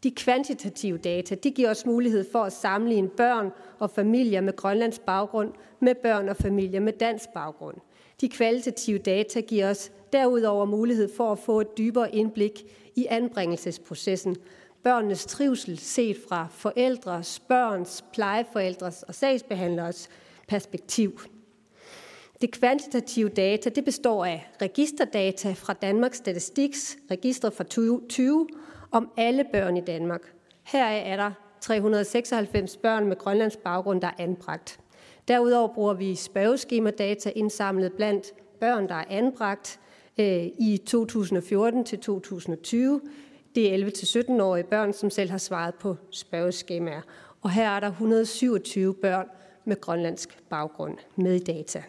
de 0.03 0.11
kvantitative 0.11 0.97
data 0.97 1.35
de 1.35 1.51
giver 1.51 1.69
os 1.69 1.85
mulighed 1.85 2.25
for 2.31 2.43
at 2.43 2.53
sammenligne 2.53 3.09
børn 3.09 3.51
og 3.79 3.89
familier 3.89 4.41
med 4.41 4.55
Grønlands 4.55 4.99
baggrund 4.99 5.51
med 5.79 5.95
børn 5.95 6.29
og 6.29 6.35
familier 6.35 6.79
med 6.79 6.93
dansk 6.93 7.29
baggrund. 7.33 7.77
De 8.21 8.29
kvalitative 8.29 8.97
data 8.97 9.39
giver 9.39 9.69
os 9.69 9.91
derudover 10.13 10.65
mulighed 10.65 11.09
for 11.17 11.31
at 11.31 11.39
få 11.39 11.61
et 11.61 11.77
dybere 11.77 12.15
indblik 12.15 12.63
i 12.95 13.07
anbringelsesprocessen. 13.09 14.35
Børnenes 14.83 15.25
trivsel 15.25 15.79
set 15.79 16.17
fra 16.27 16.47
forældres, 16.51 17.39
børns, 17.39 18.05
plejeforældres 18.13 19.03
og 19.03 19.15
sagsbehandleres 19.15 20.09
perspektiv. 20.47 21.19
Det 22.41 22.51
kvantitative 22.51 23.29
data 23.29 23.69
det 23.69 23.85
består 23.85 24.25
af 24.25 24.47
registerdata 24.61 25.53
fra 25.53 25.73
Danmarks 25.73 26.17
Statistiks 26.17 26.97
register 27.11 27.49
fra 27.49 27.63
2020 27.63 28.47
om 28.93 29.09
alle 29.17 29.45
børn 29.51 29.77
i 29.77 29.81
Danmark. 29.81 30.21
Heraf 30.63 31.03
er 31.05 31.15
der 31.15 31.31
396 31.61 32.77
børn 32.77 33.07
med 33.07 33.17
Grønlands 33.17 33.57
baggrund, 33.57 34.01
der 34.01 34.07
er 34.07 34.23
anbragt. 34.23 34.79
Derudover 35.27 35.67
bruger 35.67 35.93
vi 35.93 36.15
spørgeskema-data 36.15 37.31
indsamlet 37.35 37.93
blandt 37.93 38.33
børn, 38.59 38.89
der 38.89 38.95
er 38.95 39.05
anbragt 39.09 39.79
øh, 40.17 40.45
i 40.59 40.81
2014 40.85 41.83
til 41.83 41.99
2020. 41.99 43.01
Det 43.55 43.73
er 43.73 43.87
11-17-årige 43.87 44.63
børn, 44.63 44.93
som 44.93 45.09
selv 45.09 45.29
har 45.29 45.37
svaret 45.37 45.75
på 45.75 45.95
spørgeskemaer. 46.11 47.01
Og 47.41 47.51
her 47.51 47.69
er 47.69 47.79
der 47.79 47.87
127 47.87 48.93
børn 48.93 49.27
med 49.65 49.81
grønlandsk 49.81 50.37
baggrund 50.49 50.97
med 51.15 51.35
i 51.35 51.39
data. 51.39 51.83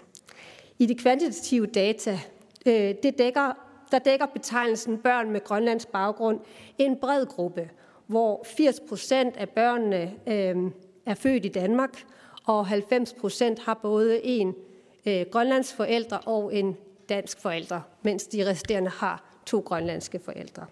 I 0.79 0.87
de 0.87 0.95
kvantitative 0.95 1.67
data, 1.67 2.19
øh, 2.67 2.95
det 3.03 3.19
dækker 3.19 3.64
der 3.95 4.01
dækker 4.01 4.27
betegnelsen 4.27 4.99
børn 4.99 5.31
med 5.31 5.45
grønlandsk 5.45 5.89
baggrund 5.89 6.41
en 6.79 6.97
bred 6.97 7.27
gruppe, 7.27 7.71
hvor 8.07 8.45
80 8.57 8.81
procent 8.89 9.37
af 9.37 9.49
børnene 9.49 10.15
øh, 10.27 10.71
er 11.07 11.15
født 11.15 11.45
i 11.45 11.49
Danmark, 11.49 12.05
og 12.45 12.67
90 12.67 13.13
procent 13.13 13.59
har 13.59 13.75
både 13.75 14.25
en 14.25 14.55
øh, 15.07 15.27
grønlandsk 15.31 15.77
forældre 15.77 16.19
og 16.19 16.55
en 16.55 16.77
dansk 17.09 17.41
forældre, 17.41 17.83
mens 18.03 18.27
de 18.27 18.51
resterende 18.51 18.91
har 18.91 19.39
to 19.47 19.61
grønlandske 19.61 20.19
forældre. 20.19 20.67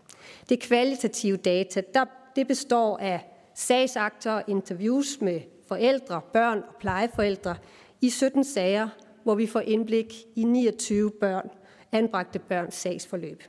Det 0.49 0.61
kvalitative 0.61 1.37
data, 1.37 1.83
der, 1.95 2.05
det 2.37 2.47
består 2.47 2.99
af 2.99 3.21
sagsakter, 3.55 4.43
interviews 4.49 5.21
med 5.21 5.41
forældre, 5.69 6.21
børn 6.33 6.59
og 6.69 6.75
plejeforældre 6.81 7.57
i 8.01 8.11
17 8.11 8.45
sager, 8.45 8.89
hvor 9.23 9.35
vi 9.35 9.47
får 9.47 9.61
indblik 9.61 10.15
i 10.37 10.45
29 10.45 11.11
børn 11.11 11.51
anbragte 11.93 12.39
børns 12.39 12.75
sagsforløb. 12.75 13.43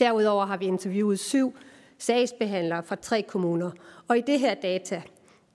Derudover 0.00 0.44
har 0.44 0.56
vi 0.56 0.66
interviewet 0.66 1.18
syv 1.18 1.54
sagsbehandlere 1.98 2.82
fra 2.82 2.96
tre 2.96 3.22
kommuner, 3.22 3.70
og 4.08 4.18
i 4.18 4.20
det 4.20 4.40
her 4.40 4.54
data, 4.54 5.02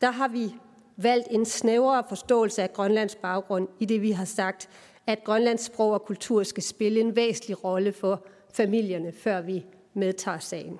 der 0.01 0.11
har 0.11 0.27
vi 0.27 0.53
valgt 0.97 1.27
en 1.31 1.45
snævrere 1.45 2.03
forståelse 2.09 2.63
af 2.63 2.73
Grønlands 2.73 3.15
baggrund 3.15 3.67
i 3.79 3.85
det, 3.85 4.01
vi 4.01 4.11
har 4.11 4.25
sagt, 4.25 4.69
at 5.07 5.23
Grønlands 5.23 5.61
sprog 5.61 5.91
og 5.91 6.05
kultur 6.05 6.43
skal 6.43 6.63
spille 6.63 6.99
en 6.99 7.15
væsentlig 7.15 7.63
rolle 7.63 7.93
for 7.93 8.25
familierne, 8.53 9.11
før 9.11 9.41
vi 9.41 9.65
medtager 9.93 10.39
sagen. 10.39 10.79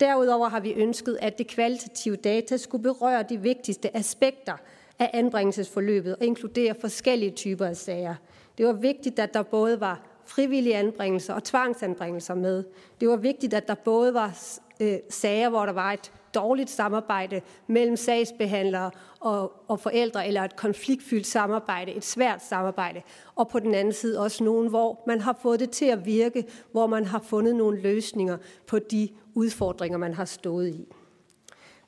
Derudover 0.00 0.48
har 0.48 0.60
vi 0.60 0.72
ønsket, 0.72 1.18
at 1.22 1.38
det 1.38 1.46
kvalitative 1.46 2.16
data 2.16 2.56
skulle 2.56 2.82
berøre 2.82 3.24
de 3.28 3.40
vigtigste 3.40 3.96
aspekter 3.96 4.56
af 4.98 5.10
anbringelsesforløbet 5.12 6.16
og 6.16 6.24
inkludere 6.24 6.74
forskellige 6.80 7.30
typer 7.30 7.66
af 7.66 7.76
sager. 7.76 8.14
Det 8.58 8.66
var 8.66 8.72
vigtigt, 8.72 9.18
at 9.18 9.34
der 9.34 9.42
både 9.42 9.80
var 9.80 10.00
frivillige 10.26 10.76
anbringelser 10.76 11.34
og 11.34 11.44
tvangsanbringelser 11.44 12.34
med. 12.34 12.64
Det 13.00 13.08
var 13.08 13.16
vigtigt, 13.16 13.54
at 13.54 13.68
der 13.68 13.74
både 13.74 14.14
var 14.14 14.58
øh, 14.80 14.98
sager, 15.10 15.48
hvor 15.48 15.66
der 15.66 15.72
var 15.72 15.92
et 15.92 16.12
dårligt 16.34 16.70
samarbejde 16.70 17.40
mellem 17.66 17.96
sagsbehandlere 17.96 18.90
og, 19.20 19.52
og 19.68 19.80
forældre, 19.80 20.26
eller 20.26 20.42
et 20.42 20.56
konfliktfyldt 20.56 21.26
samarbejde, 21.26 21.92
et 21.92 22.04
svært 22.04 22.44
samarbejde, 22.44 23.02
og 23.34 23.48
på 23.48 23.58
den 23.58 23.74
anden 23.74 23.92
side 23.92 24.20
også 24.20 24.44
nogen, 24.44 24.68
hvor 24.68 25.02
man 25.06 25.20
har 25.20 25.38
fået 25.42 25.60
det 25.60 25.70
til 25.70 25.84
at 25.84 26.06
virke, 26.06 26.44
hvor 26.72 26.86
man 26.86 27.04
har 27.04 27.18
fundet 27.18 27.56
nogle 27.56 27.80
løsninger 27.80 28.36
på 28.66 28.78
de 28.78 29.08
udfordringer, 29.34 29.98
man 29.98 30.14
har 30.14 30.24
stået 30.24 30.68
i. 30.68 30.88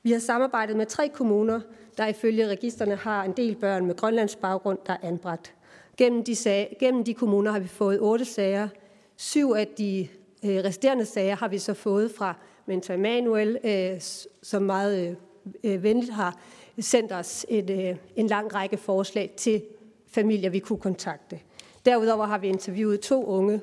Vi 0.03 0.11
har 0.11 0.19
samarbejdet 0.19 0.75
med 0.75 0.85
tre 0.85 1.09
kommuner, 1.09 1.59
der 1.97 2.07
ifølge 2.07 2.47
registerne 2.47 2.95
har 2.95 3.23
en 3.23 3.31
del 3.31 3.55
børn 3.55 3.85
med 3.85 3.95
grønlands 3.95 4.35
baggrund, 4.35 4.79
der 4.85 4.93
er 4.93 5.07
anbragt. 5.07 5.53
Gennem 6.01 6.23
de, 6.23 6.35
sag, 6.35 6.77
gennem 6.79 7.03
de 7.03 7.13
kommuner 7.13 7.51
har 7.51 7.59
vi 7.59 7.67
fået 7.67 7.99
otte 7.99 8.25
sager. 8.25 8.67
Syv 9.15 9.51
af 9.51 9.67
de 9.67 10.07
øh, 10.45 10.63
resterende 10.63 11.05
sager 11.05 11.35
har 11.35 11.47
vi 11.47 11.57
så 11.57 11.73
fået 11.73 12.11
fra 12.11 12.35
Mentor 12.65 12.93
Emanuel, 12.93 13.57
øh, 13.63 14.01
som 14.43 14.61
meget 14.63 15.07
øh, 15.07 15.15
øh, 15.63 15.83
venligt 15.83 16.13
har 16.13 16.39
sendt 16.79 17.11
os 17.11 17.45
et, 17.49 17.69
øh, 17.69 17.95
en 18.15 18.27
lang 18.27 18.55
række 18.55 18.77
forslag 18.77 19.33
til 19.37 19.63
familier, 20.07 20.49
vi 20.49 20.59
kunne 20.59 20.79
kontakte. 20.79 21.39
Derudover 21.85 22.25
har 22.25 22.37
vi 22.37 22.47
interviewet 22.47 22.99
to 22.99 23.25
unge, 23.25 23.61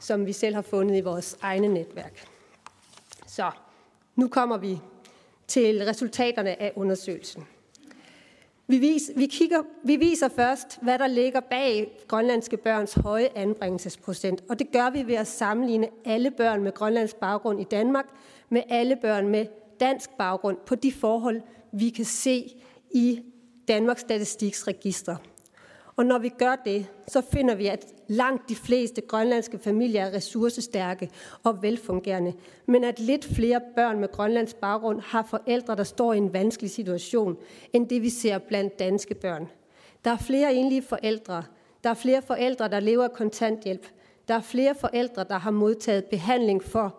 som 0.00 0.26
vi 0.26 0.32
selv 0.32 0.54
har 0.54 0.62
fundet 0.62 0.96
i 0.96 1.00
vores 1.00 1.36
egne 1.40 1.68
netværk. 1.68 2.26
Så 3.26 3.50
nu 4.16 4.28
kommer 4.28 4.56
vi 4.56 4.78
til 5.46 5.84
resultaterne 5.84 6.62
af 6.62 6.72
undersøgelsen. 6.76 7.46
Vi, 8.70 8.78
vis, 8.78 9.10
vi, 9.16 9.26
kigger, 9.26 9.62
vi 9.84 9.96
viser 9.96 10.28
først, 10.28 10.78
hvad 10.82 10.98
der 10.98 11.06
ligger 11.06 11.40
bag 11.40 11.98
grønlandske 12.08 12.56
børns 12.56 12.94
høje 12.94 13.28
anbringelsesprocent, 13.34 14.44
og 14.48 14.58
det 14.58 14.72
gør 14.72 14.90
vi 14.90 15.06
ved 15.06 15.14
at 15.14 15.26
sammenligne 15.26 15.88
alle 16.04 16.30
børn 16.30 16.62
med 16.62 16.72
grønlandsk 16.72 17.16
baggrund 17.16 17.60
i 17.60 17.64
Danmark 17.64 18.04
med 18.48 18.62
alle 18.68 18.96
børn 18.96 19.28
med 19.28 19.46
dansk 19.80 20.10
baggrund 20.10 20.56
på 20.66 20.74
de 20.74 20.92
forhold, 20.92 21.40
vi 21.72 21.88
kan 21.88 22.04
se 22.04 22.54
i 22.90 23.20
Danmarks 23.68 24.00
Statistiks 24.00 24.66
register. 24.66 25.16
Og 25.98 26.06
når 26.06 26.18
vi 26.18 26.28
gør 26.28 26.56
det, 26.64 26.86
så 27.08 27.20
finder 27.20 27.54
vi, 27.54 27.66
at 27.66 27.86
langt 28.08 28.48
de 28.48 28.54
fleste 28.54 29.00
grønlandske 29.00 29.58
familier 29.58 30.04
er 30.04 30.14
ressourcestærke 30.14 31.10
og 31.44 31.62
velfungerende, 31.62 32.32
men 32.66 32.84
at 32.84 33.00
lidt 33.00 33.24
flere 33.24 33.60
børn 33.76 34.00
med 34.00 34.08
grønlands 34.12 34.54
baggrund 34.54 35.00
har 35.00 35.26
forældre, 35.30 35.76
der 35.76 35.84
står 35.84 36.12
i 36.12 36.16
en 36.16 36.32
vanskelig 36.32 36.70
situation, 36.70 37.36
end 37.72 37.88
det 37.88 38.02
vi 38.02 38.10
ser 38.10 38.38
blandt 38.38 38.78
danske 38.78 39.14
børn. 39.14 39.48
Der 40.04 40.10
er 40.10 40.16
flere 40.16 40.54
enlige 40.54 40.82
forældre, 40.82 41.42
der 41.84 41.90
er 41.90 41.94
flere 41.94 42.22
forældre, 42.22 42.68
der 42.68 42.80
lever 42.80 43.04
af 43.04 43.12
kontanthjælp, 43.12 43.86
der 44.28 44.34
er 44.34 44.40
flere 44.40 44.74
forældre, 44.74 45.24
der 45.24 45.38
har 45.38 45.50
modtaget 45.50 46.04
behandling 46.04 46.62
for 46.62 46.96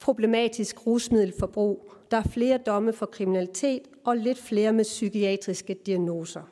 problematisk 0.00 0.86
rusmiddelforbrug, 0.86 1.92
der 2.10 2.16
er 2.16 2.28
flere 2.30 2.58
domme 2.58 2.92
for 2.92 3.06
kriminalitet 3.06 3.82
og 4.04 4.16
lidt 4.16 4.38
flere 4.38 4.72
med 4.72 4.84
psykiatriske 4.84 5.74
diagnoser. 5.86 6.51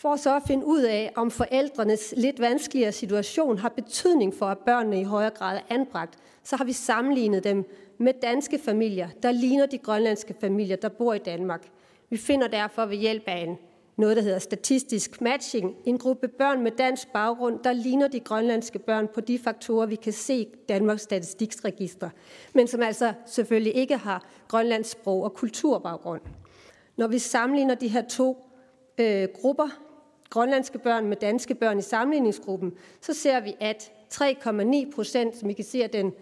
For 0.00 0.16
så 0.16 0.36
at 0.36 0.42
finde 0.46 0.66
ud 0.66 0.82
af, 0.82 1.12
om 1.16 1.30
forældrenes 1.30 2.14
lidt 2.16 2.40
vanskeligere 2.40 2.92
situation 2.92 3.58
har 3.58 3.68
betydning 3.68 4.34
for, 4.34 4.46
at 4.46 4.58
børnene 4.58 5.00
i 5.00 5.04
højere 5.04 5.30
grad 5.30 5.56
er 5.56 5.74
anbragt, 5.74 6.18
så 6.44 6.56
har 6.56 6.64
vi 6.64 6.72
sammenlignet 6.72 7.44
dem 7.44 7.64
med 7.98 8.12
danske 8.22 8.58
familier, 8.58 9.08
der 9.22 9.32
ligner 9.32 9.66
de 9.66 9.78
grønlandske 9.78 10.34
familier, 10.40 10.76
der 10.76 10.88
bor 10.88 11.14
i 11.14 11.18
Danmark. 11.18 11.68
Vi 12.10 12.16
finder 12.16 12.48
derfor 12.48 12.86
ved 12.86 12.96
hjælp 12.96 13.22
af 13.26 13.36
en, 13.36 13.58
noget, 13.96 14.16
der 14.16 14.22
hedder 14.22 14.38
statistisk 14.38 15.20
matching, 15.20 15.76
en 15.84 15.98
gruppe 15.98 16.28
børn 16.28 16.62
med 16.62 16.70
dansk 16.70 17.08
baggrund, 17.12 17.58
der 17.64 17.72
ligner 17.72 18.08
de 18.08 18.20
grønlandske 18.20 18.78
børn 18.78 19.08
på 19.14 19.20
de 19.20 19.38
faktorer, 19.38 19.86
vi 19.86 19.96
kan 19.96 20.12
se 20.12 20.34
i 20.34 20.54
Danmarks 20.68 21.02
Statistiksregister, 21.02 22.10
men 22.54 22.66
som 22.66 22.82
altså 22.82 23.12
selvfølgelig 23.26 23.74
ikke 23.74 23.96
har 23.96 24.24
grønlandsk 24.48 24.90
sprog 24.90 25.22
og 25.22 25.34
kulturbaggrund. 25.34 26.20
Når 26.96 27.06
vi 27.06 27.18
sammenligner 27.18 27.74
de 27.74 27.88
her 27.88 28.02
to 28.02 28.46
øh, 28.98 29.28
grupper, 29.40 29.89
grønlandske 30.30 30.78
børn 30.78 31.06
med 31.06 31.16
danske 31.16 31.54
børn 31.54 31.78
i 31.78 31.82
sammenligningsgruppen, 31.82 32.72
så 33.00 33.14
ser 33.14 33.40
vi, 33.40 33.54
at 33.60 33.92
3,9 34.14 34.94
procent, 34.94 35.36
som 35.36 35.50
I 35.50 35.52
kan 35.52 35.64
se 35.64 35.82
af 35.82 35.90
den 35.90 36.12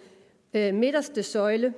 øh, 0.55 0.75
midterste 0.75 1.23
søjle, 1.23 1.75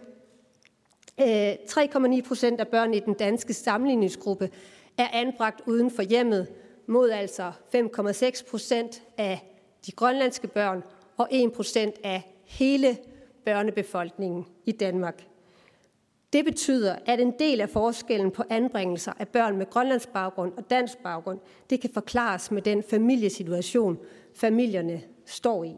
øh, 1.20 1.52
3,9 1.52 2.28
procent 2.28 2.60
af 2.60 2.68
børn 2.68 2.94
i 2.94 3.00
den 3.00 3.14
danske 3.14 3.54
sammenligningsgruppe 3.54 4.50
er 4.98 5.08
anbragt 5.12 5.60
uden 5.66 5.90
for 5.90 6.02
hjemmet, 6.02 6.48
mod 6.86 7.10
altså 7.10 7.52
5,6 7.74 8.50
procent 8.50 9.02
af 9.18 9.56
de 9.86 9.92
grønlandske 9.92 10.46
børn 10.46 10.82
og 11.16 11.28
1 11.30 11.52
procent 11.52 11.94
af 12.04 12.22
hele 12.44 12.98
børnebefolkningen 13.44 14.46
i 14.66 14.72
Danmark. 14.72 15.29
Det 16.32 16.44
betyder, 16.44 16.96
at 17.06 17.20
en 17.20 17.34
del 17.38 17.60
af 17.60 17.68
forskellen 17.68 18.30
på 18.30 18.42
anbringelser 18.50 19.12
af 19.18 19.28
børn 19.28 19.56
med 19.56 19.70
grønlandsk 19.70 20.08
baggrund 20.08 20.52
og 20.56 20.70
dansk 20.70 20.98
baggrund, 20.98 21.38
det 21.70 21.80
kan 21.80 21.90
forklares 21.94 22.50
med 22.50 22.62
den 22.62 22.82
familiesituation, 22.90 23.98
familierne 24.34 25.02
står 25.26 25.64
i. 25.64 25.76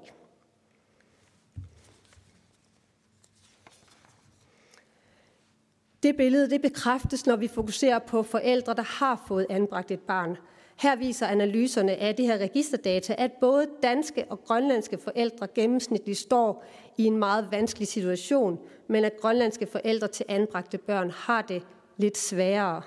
Det 6.02 6.16
billede 6.16 6.50
det 6.50 6.62
bekræftes, 6.62 7.26
når 7.26 7.36
vi 7.36 7.48
fokuserer 7.48 7.98
på 7.98 8.22
forældre, 8.22 8.74
der 8.74 8.82
har 8.82 9.24
fået 9.28 9.46
anbragt 9.50 9.90
et 9.90 10.00
barn. 10.00 10.36
Her 10.76 10.96
viser 10.96 11.26
analyserne 11.26 11.96
af 11.96 12.14
det 12.14 12.26
her 12.26 12.38
registerdata, 12.38 13.14
at 13.18 13.32
både 13.32 13.66
danske 13.82 14.24
og 14.30 14.44
grønlandske 14.44 14.98
forældre 14.98 15.48
gennemsnitligt 15.54 16.18
står 16.18 16.64
i 16.96 17.04
en 17.04 17.16
meget 17.16 17.48
vanskelig 17.50 17.88
situation, 17.88 18.58
men 18.92 19.04
at 19.04 19.16
grønlandske 19.20 19.66
forældre 19.66 20.08
til 20.08 20.26
anbragte 20.28 20.78
børn 20.78 21.10
har 21.10 21.42
det 21.42 21.62
lidt 21.96 22.18
sværere. 22.18 22.82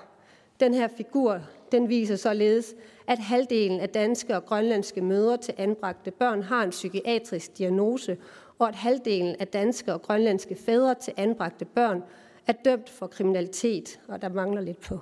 Den 0.60 0.74
her 0.74 0.88
figur 0.88 1.40
den 1.72 1.88
viser 1.88 2.16
således, 2.16 2.74
at 3.06 3.18
halvdelen 3.18 3.80
af 3.80 3.88
danske 3.88 4.36
og 4.36 4.44
grønlandske 4.44 5.00
mødre 5.00 5.36
til 5.36 5.54
anbragte 5.58 6.10
børn 6.10 6.42
har 6.42 6.62
en 6.62 6.70
psykiatrisk 6.70 7.58
diagnose, 7.58 8.16
og 8.58 8.68
at 8.68 8.74
halvdelen 8.74 9.36
af 9.38 9.48
danske 9.48 9.94
og 9.94 10.02
grønlandske 10.02 10.54
fædre 10.54 10.94
til 10.94 11.12
anbragte 11.16 11.64
børn 11.64 12.02
er 12.46 12.52
dømt 12.52 12.90
for 12.90 13.06
kriminalitet, 13.06 14.00
og 14.08 14.22
der 14.22 14.28
mangler 14.28 14.60
lidt 14.60 14.80
på. 14.80 15.00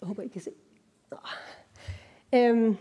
Jeg 0.00 0.06
håber, 0.06 0.22
I 0.22 0.28
kan 0.28 0.40
se. 0.40 0.50
Øhm, 2.34 2.76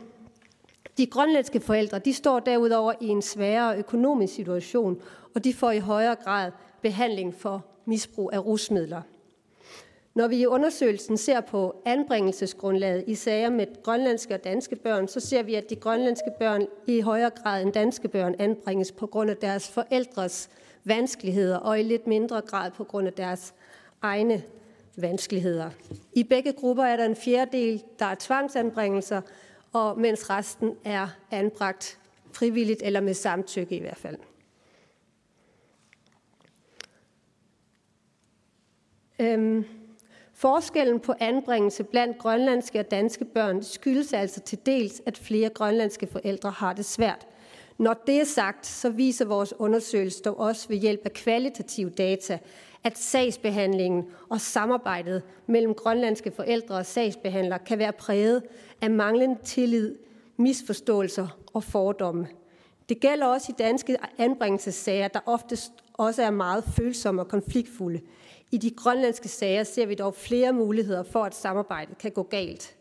de 0.97 1.05
grønlandske 1.05 1.59
forældre 1.59 1.99
de 1.99 2.13
står 2.13 2.39
derudover 2.39 2.93
i 3.01 3.07
en 3.07 3.21
sværere 3.21 3.77
økonomisk 3.77 4.33
situation, 4.33 5.01
og 5.35 5.43
de 5.43 5.53
får 5.53 5.71
i 5.71 5.79
højere 5.79 6.15
grad 6.15 6.51
behandling 6.83 7.35
for 7.35 7.65
misbrug 7.85 8.29
af 8.33 8.45
rusmidler. 8.45 9.01
Når 10.15 10.27
vi 10.27 10.37
i 10.37 10.45
undersøgelsen 10.45 11.17
ser 11.17 11.41
på 11.41 11.81
anbringelsesgrundlaget 11.85 13.03
i 13.07 13.15
sager 13.15 13.49
med 13.49 13.83
grønlandske 13.83 14.33
og 14.33 14.43
danske 14.43 14.75
børn, 14.75 15.07
så 15.07 15.19
ser 15.19 15.43
vi, 15.43 15.55
at 15.55 15.69
de 15.69 15.75
grønlandske 15.75 16.31
børn 16.39 16.67
i 16.87 17.01
højere 17.01 17.29
grad 17.29 17.61
end 17.61 17.73
danske 17.73 18.07
børn 18.07 18.35
anbringes 18.39 18.91
på 18.91 19.07
grund 19.07 19.29
af 19.29 19.37
deres 19.37 19.69
forældres 19.69 20.49
vanskeligheder, 20.83 21.57
og 21.57 21.79
i 21.79 21.83
lidt 21.83 22.07
mindre 22.07 22.41
grad 22.41 22.71
på 22.71 22.83
grund 22.83 23.07
af 23.07 23.13
deres 23.13 23.53
egne 24.01 24.43
vanskeligheder. 24.97 25.69
I 26.13 26.23
begge 26.23 26.53
grupper 26.53 26.83
er 26.83 26.97
der 26.97 27.05
en 27.05 27.15
fjerdedel, 27.15 27.83
der 27.99 28.05
er 28.05 28.15
tvangsanbringelser, 28.19 29.21
og 29.73 29.99
mens 29.99 30.29
resten 30.29 30.75
er 30.85 31.07
anbragt 31.31 31.99
frivilligt 32.31 32.81
eller 32.83 33.01
med 33.01 33.13
samtykke 33.13 33.75
i 33.75 33.79
hvert 33.79 33.97
fald. 33.97 34.17
Øhm, 39.23 39.65
forskellen 40.33 40.99
på 40.99 41.13
anbringelse 41.19 41.83
blandt 41.83 42.17
grønlandske 42.17 42.79
og 42.79 42.91
danske 42.91 43.25
børn 43.25 43.63
skyldes 43.63 44.13
altså 44.13 44.39
til 44.39 44.59
dels, 44.65 45.01
at 45.05 45.17
flere 45.17 45.49
grønlandske 45.49 46.07
forældre 46.07 46.51
har 46.51 46.73
det 46.73 46.85
svært. 46.85 47.27
Når 47.77 47.93
det 48.07 48.21
er 48.21 48.25
sagt, 48.25 48.65
så 48.65 48.89
viser 48.89 49.25
vores 49.25 49.53
undersøgelse 49.59 50.23
dog 50.23 50.39
også 50.39 50.67
ved 50.67 50.77
hjælp 50.77 51.01
af 51.05 51.13
kvalitative 51.13 51.89
data, 51.89 52.39
at 52.83 52.97
sagsbehandlingen 52.97 54.05
og 54.29 54.41
samarbejdet 54.41 55.21
mellem 55.47 55.73
grønlandske 55.73 56.31
forældre 56.31 56.75
og 56.75 56.85
sagsbehandlere 56.85 57.59
kan 57.59 57.79
være 57.79 57.93
præget 57.93 58.43
af 58.81 58.91
manglende 58.91 59.37
tillid, 59.43 59.95
misforståelser 60.37 61.27
og 61.53 61.63
fordomme. 61.63 62.27
Det 62.89 62.99
gælder 62.99 63.25
også 63.25 63.51
i 63.51 63.61
danske 63.61 63.97
anbringelsessager, 64.17 65.07
der 65.07 65.19
ofte 65.25 65.57
også 65.93 66.23
er 66.23 66.31
meget 66.31 66.63
følsomme 66.63 67.21
og 67.21 67.27
konfliktfulde. 67.27 68.01
I 68.53 68.57
de 68.57 68.71
grønlandske 68.71 69.27
sager 69.27 69.63
ser 69.63 69.85
vi 69.85 69.95
dog 69.95 70.15
flere 70.15 70.53
muligheder 70.53 71.03
for, 71.03 71.23
at 71.23 71.35
samarbejdet 71.35 71.97
kan 71.97 72.11
gå 72.11 72.23
galt. 72.23 72.75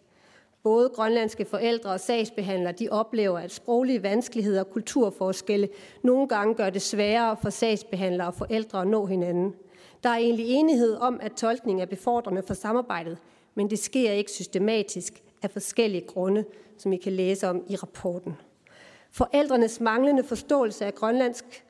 Både 0.63 0.89
grønlandske 0.89 1.45
forældre 1.45 1.91
og 1.91 2.01
sagsbehandlere 2.01 2.73
de 2.73 2.89
oplever, 2.91 3.39
at 3.39 3.53
sproglige 3.53 4.03
vanskeligheder 4.03 4.61
og 4.61 4.71
kulturforskelle 4.71 5.69
nogle 6.03 6.29
gange 6.29 6.55
gør 6.55 6.71
det 6.71 6.83
sværere 6.83 7.37
for 7.43 7.51
sagsbehandlere 7.51 8.27
og 8.27 8.35
forældre 8.35 8.81
at 8.81 8.87
nå 8.87 9.07
hinanden. 9.07 9.55
Der 10.03 10.09
er 10.09 10.17
egentlig 10.17 10.47
enighed 10.47 10.97
om, 10.97 11.21
at 11.23 11.33
tolkning 11.33 11.83
er 11.83 11.87
befordrende 11.87 12.43
for 12.43 12.55
samarbejdet, 12.55 13.19
men 13.55 13.71
det 13.71 13.79
sker 13.79 14.11
ikke 14.11 14.31
systematisk 14.31 15.23
af 15.43 15.51
forskellige 15.51 16.07
grunde, 16.07 16.45
som 16.79 16.93
I 16.93 16.97
kan 16.97 17.13
læse 17.13 17.49
om 17.49 17.65
i 17.69 17.77
rapporten. 17.77 18.37
Forældrenes 19.11 19.81
manglende 19.81 20.25
forståelse 20.25 20.87
af 20.87 20.95
grønlandsk 20.95 21.65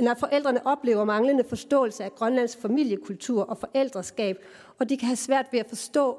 når 0.00 0.14
forældrene 0.14 0.66
oplever 0.66 1.04
manglende 1.04 1.44
forståelse 1.44 2.04
af 2.04 2.14
grønlands 2.14 2.56
familiekultur 2.56 3.42
og 3.42 3.58
forældreskab, 3.58 4.36
og 4.78 4.88
de 4.88 4.96
kan 4.96 5.06
have 5.06 5.16
svært 5.16 5.46
ved 5.52 5.60
at 5.60 5.68
forstå 5.68 6.18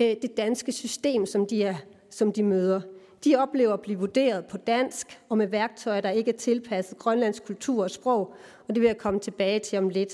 øh, 0.00 0.16
det 0.22 0.36
danske 0.36 0.72
system, 0.72 1.26
som 1.26 1.46
de, 1.46 1.64
er, 1.64 1.74
som 2.10 2.32
de 2.32 2.42
møder. 2.42 2.80
De 3.24 3.36
oplever 3.36 3.72
at 3.72 3.80
blive 3.80 3.98
vurderet 3.98 4.44
på 4.44 4.56
dansk 4.56 5.20
og 5.28 5.38
med 5.38 5.46
værktøjer, 5.46 6.00
der 6.00 6.10
ikke 6.10 6.30
er 6.30 6.36
tilpasset 6.36 6.98
grønlandsk 6.98 7.44
kultur 7.46 7.82
og 7.82 7.90
sprog, 7.90 8.34
og 8.68 8.74
det 8.74 8.80
vil 8.80 8.86
jeg 8.86 8.98
komme 8.98 9.20
tilbage 9.20 9.58
til 9.58 9.78
om 9.78 9.88
lidt. 9.88 10.12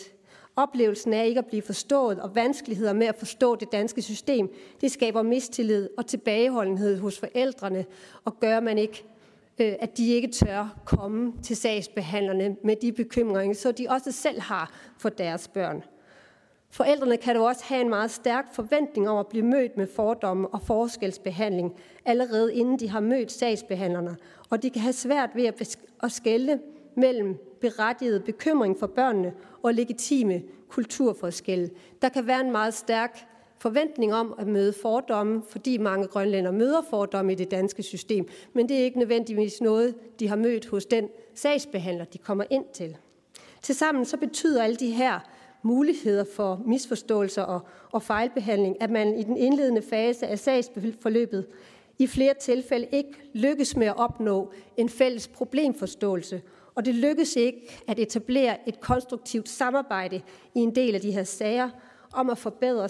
Oplevelsen 0.57 1.13
af 1.13 1.27
ikke 1.27 1.39
at 1.39 1.47
blive 1.47 1.63
forstået 1.63 2.21
og 2.21 2.35
vanskeligheder 2.35 2.93
med 2.93 3.07
at 3.07 3.19
forstå 3.19 3.57
det 3.57 3.73
danske 3.73 4.03
system, 4.03 4.55
det 4.81 4.93
skaber 4.93 5.23
mistillid 5.23 5.89
og 5.99 6.07
tilbageholdenhed 6.07 6.99
hos 6.99 7.19
forældrene 7.19 7.85
og 8.25 8.41
gør, 8.41 8.61
man 8.61 8.79
ikke, 8.79 9.05
Øh, 9.61 9.75
at 9.81 9.99
de 9.99 10.09
ikke 10.09 10.29
tør 10.29 10.81
komme 10.85 11.33
til 11.43 11.57
sagsbehandlerne 11.57 12.57
med 12.65 12.77
de 12.77 12.93
bekymringer, 12.93 13.55
så 13.55 13.73
de 13.73 13.87
også 13.89 14.13
selv 14.13 14.41
har 14.41 14.73
for 14.99 15.09
deres 15.09 15.49
børn. 15.49 15.83
Forældrene 16.71 17.17
kan 17.17 17.37
dog 17.37 17.45
også 17.47 17.65
have 17.65 17.81
en 17.81 17.89
meget 17.89 18.11
stærk 18.11 18.55
forventning 18.55 19.09
om 19.09 19.19
at 19.19 19.27
blive 19.27 19.45
mødt 19.45 19.77
med 19.77 19.87
fordomme 19.97 20.49
og 20.49 20.63
forskelsbehandling, 20.63 21.75
allerede 22.05 22.55
inden 22.55 22.79
de 22.79 22.89
har 22.89 23.01
mødt 23.01 23.33
sagsbehandlerne, 23.33 24.17
og 24.51 24.63
de 24.63 24.71
kan 24.71 24.83
have 24.83 24.93
svært 24.93 25.31
ved 25.35 25.51
at 26.03 26.13
skælde 26.13 26.61
mellem 26.97 27.37
berettiget 27.61 28.25
bekymring 28.25 28.79
for 28.79 28.87
børnene 28.87 29.33
og 29.63 29.75
legitime 29.75 30.43
kulturforskelle. 30.69 31.71
Der 32.03 32.09
kan 32.09 32.27
være 32.27 32.41
en 32.41 32.53
meget 32.53 32.75
stærk 32.75 33.28
forventning 33.59 34.15
om 34.15 34.35
at 34.39 34.47
møde 34.47 34.73
fordomme, 34.73 35.43
fordi 35.49 35.79
mange 35.79 36.07
grønlænder 36.07 36.51
møder 36.51 36.83
fordomme 36.91 37.33
i 37.33 37.35
det 37.35 37.51
danske 37.51 37.83
system, 37.83 38.29
men 38.53 38.69
det 38.69 38.79
er 38.79 38.85
ikke 38.85 38.99
nødvendigvis 38.99 39.61
noget, 39.61 39.95
de 40.21 40.29
har 40.29 40.37
mødt 40.37 40.67
hos 40.67 40.87
den 40.87 41.09
sagsbehandler, 41.35 42.05
de 42.05 42.19
kommer 42.19 42.45
ind 42.51 42.65
til. 42.73 42.97
Tilsammen 43.63 44.05
så 44.05 44.17
betyder 44.17 44.63
alle 44.63 44.77
de 44.77 44.91
her 44.91 45.21
muligheder 45.63 46.25
for 46.37 46.63
misforståelser 46.67 47.43
og, 47.43 47.61
og 47.93 48.03
fejlbehandling, 48.03 48.83
at 48.83 48.91
man 48.91 49.19
i 49.19 49.23
den 49.23 49.37
indledende 49.37 49.83
fase 49.83 50.27
af 50.27 50.39
sagsforløbet 50.39 51.47
i 51.99 52.07
flere 52.07 52.35
tilfælde 52.41 52.87
ikke 52.93 53.11
lykkes 53.35 53.77
med 53.77 53.87
at 53.87 53.97
opnå 53.97 54.53
en 54.77 54.89
fælles 54.89 55.29
problemforståelse, 55.29 56.43
og 56.75 56.85
det 56.85 56.95
lykkes 56.95 57.37
ikke 57.37 57.83
at 57.87 57.99
etablere 57.99 58.69
et 58.69 58.81
konstruktivt 58.81 59.49
samarbejde 59.49 60.21
i 60.55 60.59
en 60.59 60.75
del 60.75 60.95
af 60.95 61.01
de 61.01 61.13
her 61.13 61.25
sager 61.25 61.71
om 62.13 62.31
at 62.31 62.39
forbedre 62.39 62.89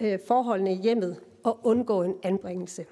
øh, 0.00 0.18
forholdene 0.26 0.72
i 0.72 0.82
hjemmet 0.82 1.20
og 1.44 1.58
undgå 1.62 2.02
en 2.02 2.14
anbringelse. 2.22 2.86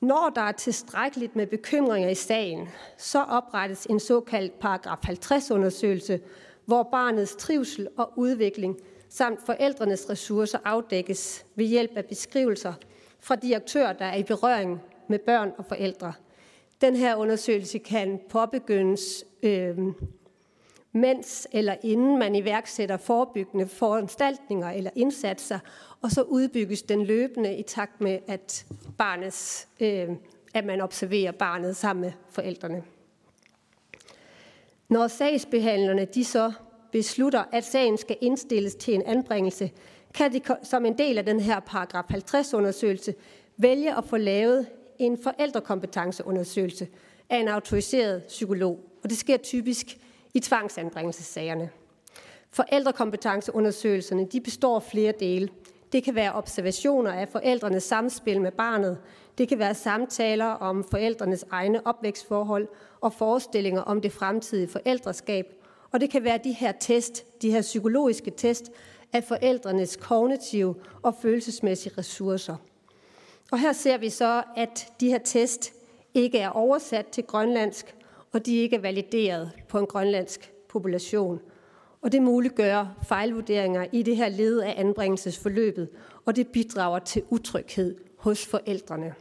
Når 0.00 0.32
der 0.34 0.40
er 0.40 0.52
tilstrækkeligt 0.52 1.36
med 1.36 1.46
bekymringer 1.46 2.08
i 2.08 2.14
sagen, 2.14 2.68
så 2.98 3.22
oprettes 3.22 3.86
en 3.86 4.00
såkaldt 4.00 4.58
paragraf 4.58 4.98
50-undersøgelse, 5.08 6.20
hvor 6.64 6.82
barnets 6.82 7.36
trivsel 7.36 7.88
og 7.96 8.12
udvikling 8.16 8.76
samt 9.08 9.46
forældrenes 9.46 10.10
ressourcer 10.10 10.58
afdækkes 10.64 11.46
ved 11.54 11.64
hjælp 11.64 11.90
af 11.96 12.04
beskrivelser 12.04 12.72
fra 13.20 13.36
de 13.36 13.56
aktører, 13.56 13.92
der 13.92 14.04
er 14.04 14.16
i 14.16 14.22
berøring 14.22 14.80
med 15.08 15.18
børn 15.18 15.52
og 15.58 15.64
forældre. 15.64 16.12
Den 16.80 16.96
her 16.96 17.16
undersøgelse 17.16 17.78
kan 17.78 18.20
påbegyndes 18.28 19.24
øh, 19.42 19.78
mens 20.92 21.48
eller 21.52 21.76
inden 21.82 22.18
man 22.18 22.34
iværksætter 22.34 22.96
forebyggende 22.96 23.66
foranstaltninger 23.66 24.70
eller 24.70 24.90
indsatser, 24.94 25.58
og 26.02 26.10
så 26.10 26.22
udbygges 26.22 26.82
den 26.82 27.04
løbende 27.04 27.56
i 27.56 27.62
takt 27.62 28.00
med, 28.00 28.18
at, 28.26 28.66
barnets, 28.98 29.68
øh, 29.80 30.08
at 30.54 30.64
man 30.64 30.80
observerer 30.80 31.32
barnet 31.32 31.76
sammen 31.76 32.00
med 32.00 32.12
forældrene. 32.30 32.82
Når 34.88 35.08
sagsbehandlerne 35.08 36.04
de 36.04 36.24
så 36.24 36.52
beslutter, 36.92 37.44
at 37.52 37.64
sagen 37.64 37.98
skal 37.98 38.16
indstilles 38.20 38.74
til 38.74 38.94
en 38.94 39.02
anbringelse, 39.02 39.70
kan 40.14 40.32
de 40.32 40.40
som 40.62 40.86
en 40.86 40.98
del 40.98 41.18
af 41.18 41.24
den 41.24 41.40
her 41.40 41.60
paragraf 41.60 42.04
50-undersøgelse 42.10 43.14
vælge 43.56 43.96
at 43.96 44.04
få 44.04 44.16
lavet 44.16 44.66
en 44.98 45.18
forældrekompetenceundersøgelse 45.22 46.88
af 47.30 47.38
en 47.38 47.48
autoriseret 47.48 48.22
psykolog. 48.22 48.80
Og 49.02 49.10
det 49.10 49.18
sker 49.18 49.36
typisk 49.36 49.98
i 50.34 50.40
tvangsanbringelsessagerne. 50.40 51.70
Forældrekompetenceundersøgelserne 52.50 54.26
de 54.26 54.40
består 54.40 54.76
af 54.76 54.82
flere 54.82 55.12
dele. 55.20 55.48
Det 55.92 56.04
kan 56.04 56.14
være 56.14 56.32
observationer 56.32 57.12
af 57.12 57.28
forældrenes 57.28 57.82
samspil 57.82 58.40
med 58.40 58.52
barnet. 58.52 58.98
Det 59.38 59.48
kan 59.48 59.58
være 59.58 59.74
samtaler 59.74 60.46
om 60.46 60.84
forældrenes 60.90 61.44
egne 61.50 61.86
opvækstforhold 61.86 62.68
og 63.00 63.12
forestillinger 63.12 63.80
om 63.80 64.00
det 64.00 64.12
fremtidige 64.12 64.68
forældreskab. 64.68 65.46
Og 65.92 66.00
det 66.00 66.10
kan 66.10 66.24
være 66.24 66.38
de 66.44 66.52
her 66.52 66.72
test, 66.72 67.42
de 67.42 67.50
her 67.50 67.62
psykologiske 67.62 68.30
test 68.36 68.70
af 69.12 69.24
forældrenes 69.24 69.96
kognitive 69.96 70.74
og 71.02 71.14
følelsesmæssige 71.22 71.94
ressourcer. 71.98 72.56
Og 73.52 73.58
her 73.58 73.72
ser 73.72 73.98
vi 73.98 74.08
så, 74.08 74.42
at 74.56 74.92
de 75.00 75.08
her 75.08 75.18
test 75.18 75.72
ikke 76.14 76.38
er 76.38 76.48
oversat 76.48 77.06
til 77.06 77.24
grønlandsk, 77.24 77.94
og 78.32 78.46
de 78.46 78.56
ikke 78.56 78.76
er 78.76 78.80
valideret 78.80 79.50
på 79.68 79.78
en 79.78 79.86
grønlandsk 79.86 80.52
population. 80.68 81.40
Og 82.02 82.12
det 82.12 82.22
muliggør 82.22 82.98
fejlvurderinger 83.02 83.86
i 83.92 84.02
det 84.02 84.16
her 84.16 84.28
led 84.28 84.60
af 84.60 84.74
anbringelsesforløbet, 84.76 85.88
og 86.26 86.36
det 86.36 86.48
bidrager 86.48 86.98
til 86.98 87.22
utryghed 87.30 87.96
hos 88.16 88.46
forældrene. 88.46 89.14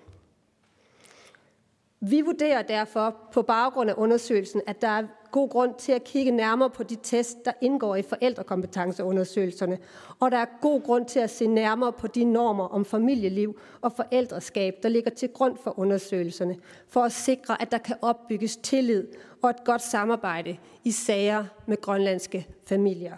Vi 2.02 2.22
vurderer 2.22 2.62
derfor 2.62 3.16
på 3.32 3.42
baggrund 3.42 3.90
af 3.90 3.94
undersøgelsen, 3.98 4.62
at 4.68 4.82
der 4.82 4.88
er 4.88 5.04
god 5.32 5.50
grund 5.50 5.74
til 5.78 5.92
at 5.92 6.04
kigge 6.04 6.32
nærmere 6.32 6.70
på 6.70 6.84
de 6.84 6.98
test, 7.04 7.46
der 7.46 7.52
indgår 7.62 7.96
i 7.96 8.02
forældrekompetenceundersøgelserne, 8.02 9.78
og 10.20 10.32
der 10.32 10.38
er 10.38 10.46
god 10.62 10.82
grund 10.82 11.06
til 11.06 11.20
at 11.20 11.30
se 11.30 11.48
nærmere 11.48 11.94
på 11.94 12.08
de 12.08 12.24
normer 12.24 12.64
om 12.64 12.86
familieliv 12.86 13.60
og 13.82 13.92
forældreskab, 13.92 14.76
der 14.84 14.90
ligger 14.90 15.12
til 15.12 15.30
grund 15.30 15.58
for 15.58 15.80
undersøgelserne, 15.80 16.58
for 16.88 17.02
at 17.02 17.12
sikre, 17.12 17.62
at 17.62 17.72
der 17.72 17.78
kan 17.78 17.96
opbygges 18.02 18.58
tillid 18.58 19.08
og 19.42 19.50
et 19.50 19.64
godt 19.66 19.82
samarbejde 19.82 20.58
i 20.84 20.92
sager 20.92 21.46
med 21.66 21.82
grønlandske 21.82 22.48
familier. 22.68 23.16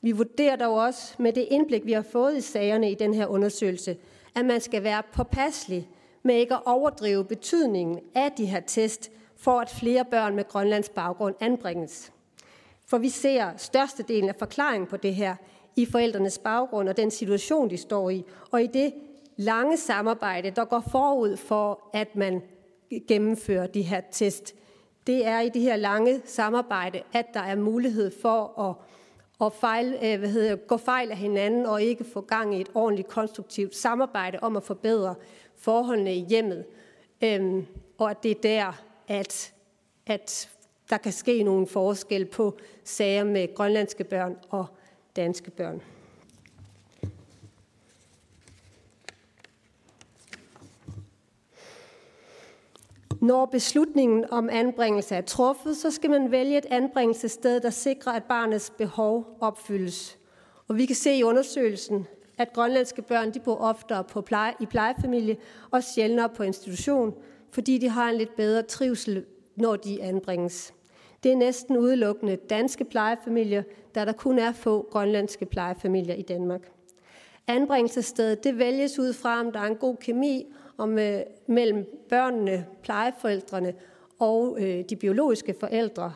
Vi 0.00 0.12
vurderer 0.12 0.56
dog 0.56 0.74
også 0.74 1.14
med 1.18 1.32
det 1.32 1.48
indblik, 1.50 1.86
vi 1.86 1.92
har 1.92 2.02
fået 2.02 2.36
i 2.36 2.40
sagerne 2.40 2.90
i 2.90 2.94
den 2.94 3.14
her 3.14 3.26
undersøgelse, 3.26 3.96
at 4.34 4.44
man 4.44 4.60
skal 4.60 4.82
være 4.82 5.02
påpasselig 5.12 5.88
med 6.22 6.34
ikke 6.34 6.54
at 6.54 6.62
overdrive 6.64 7.24
betydningen 7.24 8.00
af 8.14 8.32
de 8.32 8.46
her 8.46 8.60
test, 8.60 9.10
for 9.36 9.60
at 9.60 9.70
flere 9.70 10.04
børn 10.04 10.36
med 10.36 10.48
Grønlands 10.48 10.88
baggrund 10.88 11.34
anbringes. 11.40 12.12
For 12.86 12.98
vi 12.98 13.08
ser 13.08 13.50
størstedelen 13.56 14.28
af 14.28 14.34
forklaringen 14.38 14.86
på 14.86 14.96
det 14.96 15.14
her 15.14 15.36
i 15.76 15.86
forældrenes 15.86 16.38
baggrund 16.38 16.88
og 16.88 16.96
den 16.96 17.10
situation, 17.10 17.70
de 17.70 17.76
står 17.76 18.10
i, 18.10 18.24
og 18.50 18.62
i 18.62 18.66
det 18.66 18.92
lange 19.36 19.76
samarbejde, 19.76 20.50
der 20.50 20.64
går 20.64 20.84
forud 20.90 21.36
for, 21.36 21.80
at 21.92 22.16
man 22.16 22.42
gennemfører 23.08 23.66
de 23.66 23.82
her 23.82 24.00
test. 24.12 24.54
Det 25.06 25.26
er 25.26 25.40
i 25.40 25.48
det 25.48 25.62
her 25.62 25.76
lange 25.76 26.20
samarbejde, 26.24 27.02
at 27.12 27.26
der 27.34 27.40
er 27.40 27.56
mulighed 27.56 28.12
for 28.22 28.60
at, 28.60 28.74
at 29.46 29.52
fejl, 29.52 29.98
øh, 30.04 30.18
hvad 30.18 30.28
hedder, 30.28 30.56
gå 30.56 30.76
fejl 30.76 31.10
af 31.10 31.16
hinanden 31.16 31.66
og 31.66 31.82
ikke 31.82 32.04
få 32.04 32.20
gang 32.20 32.54
i 32.54 32.60
et 32.60 32.68
ordentligt 32.74 33.08
konstruktivt 33.08 33.76
samarbejde 33.76 34.38
om 34.42 34.56
at 34.56 34.62
forbedre 34.62 35.14
forholdene 35.62 36.16
i 36.16 36.24
hjemmet. 36.28 36.64
Øhm, 37.24 37.66
og 37.98 38.10
at 38.10 38.22
det 38.22 38.30
er 38.30 38.40
der, 38.42 38.84
at, 39.08 39.52
at 40.06 40.50
der 40.90 40.96
kan 40.96 41.12
ske 41.12 41.42
nogle 41.42 41.66
forskel 41.66 42.24
på 42.24 42.58
sager 42.84 43.24
med 43.24 43.54
grønlandske 43.54 44.04
børn 44.04 44.36
og 44.50 44.66
danske 45.16 45.50
børn. 45.50 45.82
Når 53.20 53.46
beslutningen 53.46 54.30
om 54.30 54.48
anbringelse 54.52 55.14
er 55.14 55.20
truffet, 55.20 55.76
så 55.76 55.90
skal 55.90 56.10
man 56.10 56.30
vælge 56.30 56.58
et 56.58 56.66
anbringelsessted, 56.70 57.60
der 57.60 57.70
sikrer, 57.70 58.12
at 58.12 58.24
barnets 58.24 58.70
behov 58.70 59.36
opfyldes. 59.40 60.18
Og 60.68 60.76
vi 60.76 60.86
kan 60.86 60.96
se 60.96 61.14
i 61.14 61.22
undersøgelsen, 61.22 62.06
at 62.42 62.52
grønlandske 62.52 63.02
børn 63.02 63.34
de 63.34 63.40
bor 63.40 63.56
oftere 63.56 64.04
på 64.04 64.20
pleje, 64.20 64.52
i 64.60 64.66
plejefamilie 64.66 65.36
og 65.70 65.82
sjældnere 65.82 66.28
på 66.28 66.42
institution, 66.42 67.14
fordi 67.50 67.78
de 67.78 67.88
har 67.88 68.10
en 68.10 68.16
lidt 68.16 68.36
bedre 68.36 68.62
trivsel, 68.62 69.24
når 69.56 69.76
de 69.76 70.02
anbringes. 70.02 70.74
Det 71.22 71.32
er 71.32 71.36
næsten 71.36 71.76
udelukkende 71.76 72.36
danske 72.36 72.84
plejefamilier, 72.84 73.62
da 73.94 74.04
der 74.04 74.12
kun 74.12 74.38
er 74.38 74.52
få 74.52 74.88
grønlandske 74.90 75.46
plejefamilier 75.46 76.14
i 76.14 76.22
Danmark. 76.22 76.70
Anbringelsesstedet 77.46 78.44
det 78.44 78.58
vælges 78.58 78.98
ud 78.98 79.12
fra, 79.12 79.40
om 79.40 79.52
der 79.52 79.60
er 79.60 79.66
en 79.66 79.76
god 79.76 79.96
kemi 79.96 80.52
om, 80.78 80.98
øh, 80.98 81.20
mellem 81.46 82.06
børnene, 82.08 82.66
plejeforældrene 82.82 83.74
og 84.18 84.56
øh, 84.60 84.84
de 84.90 84.96
biologiske 84.96 85.54
forældre. 85.60 86.12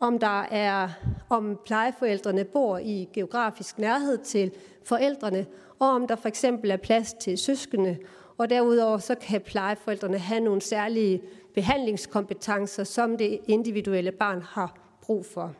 Om 0.00 0.18
der 0.18 0.42
er, 0.42 0.88
om 1.28 1.58
plejeforældrene 1.64 2.44
bor 2.44 2.78
i 2.78 3.08
geografisk 3.12 3.78
nærhed 3.78 4.18
til 4.18 4.52
forældrene, 4.84 5.46
og 5.78 5.88
om 5.88 6.06
der 6.06 6.16
for 6.16 6.28
eksempel 6.28 6.70
er 6.70 6.76
plads 6.76 7.12
til 7.12 7.38
søskende, 7.38 7.98
og 8.38 8.50
derudover 8.50 8.98
så 8.98 9.14
kan 9.14 9.40
plejeforældrene 9.40 10.18
have 10.18 10.40
nogle 10.40 10.62
særlige 10.62 11.22
behandlingskompetencer, 11.54 12.84
som 12.84 13.16
det 13.16 13.38
individuelle 13.48 14.12
barn 14.12 14.42
har 14.42 14.74
brug 15.02 15.26
for. 15.26 15.54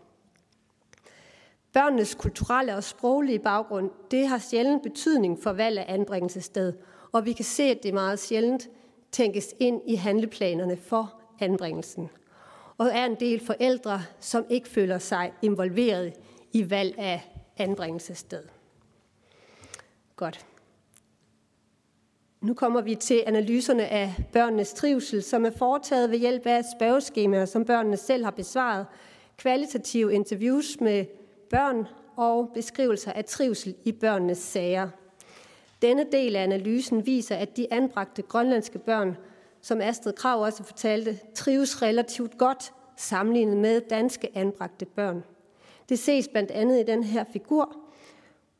Børnenes 1.72 2.14
kulturelle 2.14 2.76
og 2.76 2.84
sproglige 2.84 3.38
baggrund, 3.38 3.90
det 4.10 4.28
har 4.28 4.38
sjældent 4.38 4.82
betydning 4.82 5.42
for 5.42 5.52
valg 5.52 5.78
af 5.78 5.94
anbringelsessted, 5.94 6.72
og 7.12 7.24
vi 7.24 7.32
kan 7.32 7.44
se, 7.44 7.62
at 7.62 7.82
det 7.82 7.94
meget 7.94 8.18
sjældent 8.18 8.68
tænkes 9.12 9.54
ind 9.60 9.80
i 9.86 9.94
handleplanerne 9.94 10.76
for 10.76 11.20
anbringelsen. 11.40 12.10
Og 12.78 12.86
er 12.86 13.04
en 13.04 13.14
del 13.20 13.46
forældre, 13.46 14.02
som 14.20 14.46
ikke 14.50 14.68
føler 14.68 14.98
sig 14.98 15.32
involveret 15.42 16.12
i 16.52 16.70
valg 16.70 16.98
af 16.98 17.34
anbringelsessted. 17.56 18.42
Godt. 20.16 20.46
Nu 22.40 22.54
kommer 22.54 22.80
vi 22.80 22.94
til 22.94 23.24
analyserne 23.26 23.86
af 23.86 24.14
børnenes 24.32 24.72
trivsel, 24.72 25.22
som 25.22 25.46
er 25.46 25.50
foretaget 25.50 26.10
ved 26.10 26.18
hjælp 26.18 26.46
af 26.46 26.62
spørgeskemaer, 26.78 27.44
som 27.44 27.64
børnene 27.64 27.96
selv 27.96 28.24
har 28.24 28.30
besvaret, 28.30 28.86
kvalitative 29.36 30.14
interviews 30.14 30.80
med 30.80 31.04
børn 31.50 31.86
og 32.16 32.50
beskrivelser 32.54 33.12
af 33.12 33.24
trivsel 33.24 33.74
i 33.84 33.92
børnenes 33.92 34.38
sager. 34.38 34.88
Denne 35.82 36.06
del 36.12 36.36
af 36.36 36.42
analysen 36.42 37.06
viser, 37.06 37.36
at 37.36 37.56
de 37.56 37.72
anbragte 37.72 38.22
grønlandske 38.22 38.78
børn, 38.78 39.16
som 39.62 39.80
Astrid 39.80 40.12
Krav 40.12 40.42
også 40.42 40.64
fortalte, 40.64 41.18
trives 41.34 41.82
relativt 41.82 42.38
godt 42.38 42.72
sammenlignet 42.96 43.56
med 43.56 43.80
danske 43.80 44.28
anbragte 44.34 44.86
børn. 44.86 45.24
Det 45.88 45.98
ses 45.98 46.28
blandt 46.28 46.50
andet 46.50 46.80
i 46.80 46.82
den 46.82 47.04
her 47.04 47.24
figur, 47.32 47.76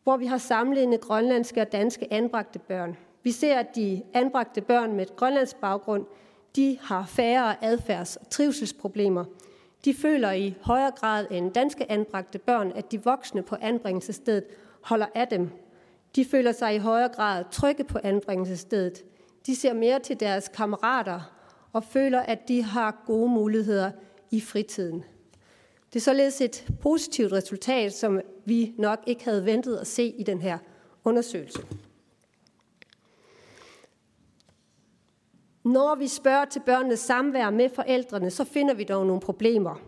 hvor 0.03 0.17
vi 0.17 0.27
har 0.27 0.39
sammenlignet 0.39 1.01
grønlandske 1.01 1.61
og 1.61 1.73
danske 1.73 2.13
anbragte 2.13 2.59
børn. 2.59 2.97
Vi 3.23 3.33
ser, 3.33 3.59
at 3.59 3.77
de 3.77 4.03
anbragte 4.15 4.61
børn 4.61 4.93
med 4.93 5.07
et 5.07 5.17
grønlandsk 5.17 5.57
baggrund, 5.57 6.07
de 6.57 6.79
har 6.83 7.07
færre 7.07 7.65
adfærds- 7.65 8.17
og 8.17 8.31
trivselsproblemer. 8.31 9.25
De 9.85 9.95
føler 9.95 10.33
i 10.33 10.55
højere 10.63 10.91
grad 10.91 11.27
end 11.31 11.53
danske 11.53 11.91
anbragte 11.91 12.39
børn, 12.39 12.73
at 12.75 12.93
de 12.93 13.05
voksne 13.05 13.43
på 13.43 13.57
anbringelsesstedet 13.61 14.45
holder 14.81 15.07
af 15.15 15.29
dem. 15.29 15.51
De 16.17 16.25
føler 16.25 16.53
sig 16.53 16.75
i 16.75 16.79
højere 16.79 17.09
grad 17.09 17.45
trygge 17.51 17.85
på 17.85 17.99
anbringelsesstedet. 18.03 19.05
De 19.49 19.57
ser 19.57 19.73
mere 19.73 20.01
til 20.01 20.21
deres 20.21 20.49
kammerater 20.49 21.21
og 21.73 21.85
føler, 21.85 22.21
at 22.21 22.49
de 22.49 22.63
har 22.63 23.03
gode 23.07 23.31
muligheder 23.31 23.91
i 24.31 24.41
fritiden. 24.41 25.05
Det 25.93 25.97
er 25.97 26.01
således 26.01 26.41
et 26.41 26.69
positivt 26.83 27.33
resultat, 27.33 27.93
som 27.93 28.21
vi 28.45 28.75
nok 28.79 28.99
ikke 29.07 29.25
havde 29.25 29.45
ventet 29.45 29.77
at 29.77 29.87
se 29.87 30.05
i 30.05 30.23
den 30.23 30.43
her 30.43 30.59
undersøgelse. 31.05 31.63
Når 35.65 35.95
vi 35.95 36.09
spørger 36.09 36.45
til 36.45 36.63
børnenes 36.67 37.01
samvær 37.01 37.51
med 37.51 37.69
forældrene, 37.69 38.31
så 38.31 38.45
finder 38.45 38.75
vi 38.75 38.85
dog 38.85 39.07
nogle 39.07 39.21
problemer. 39.21 39.81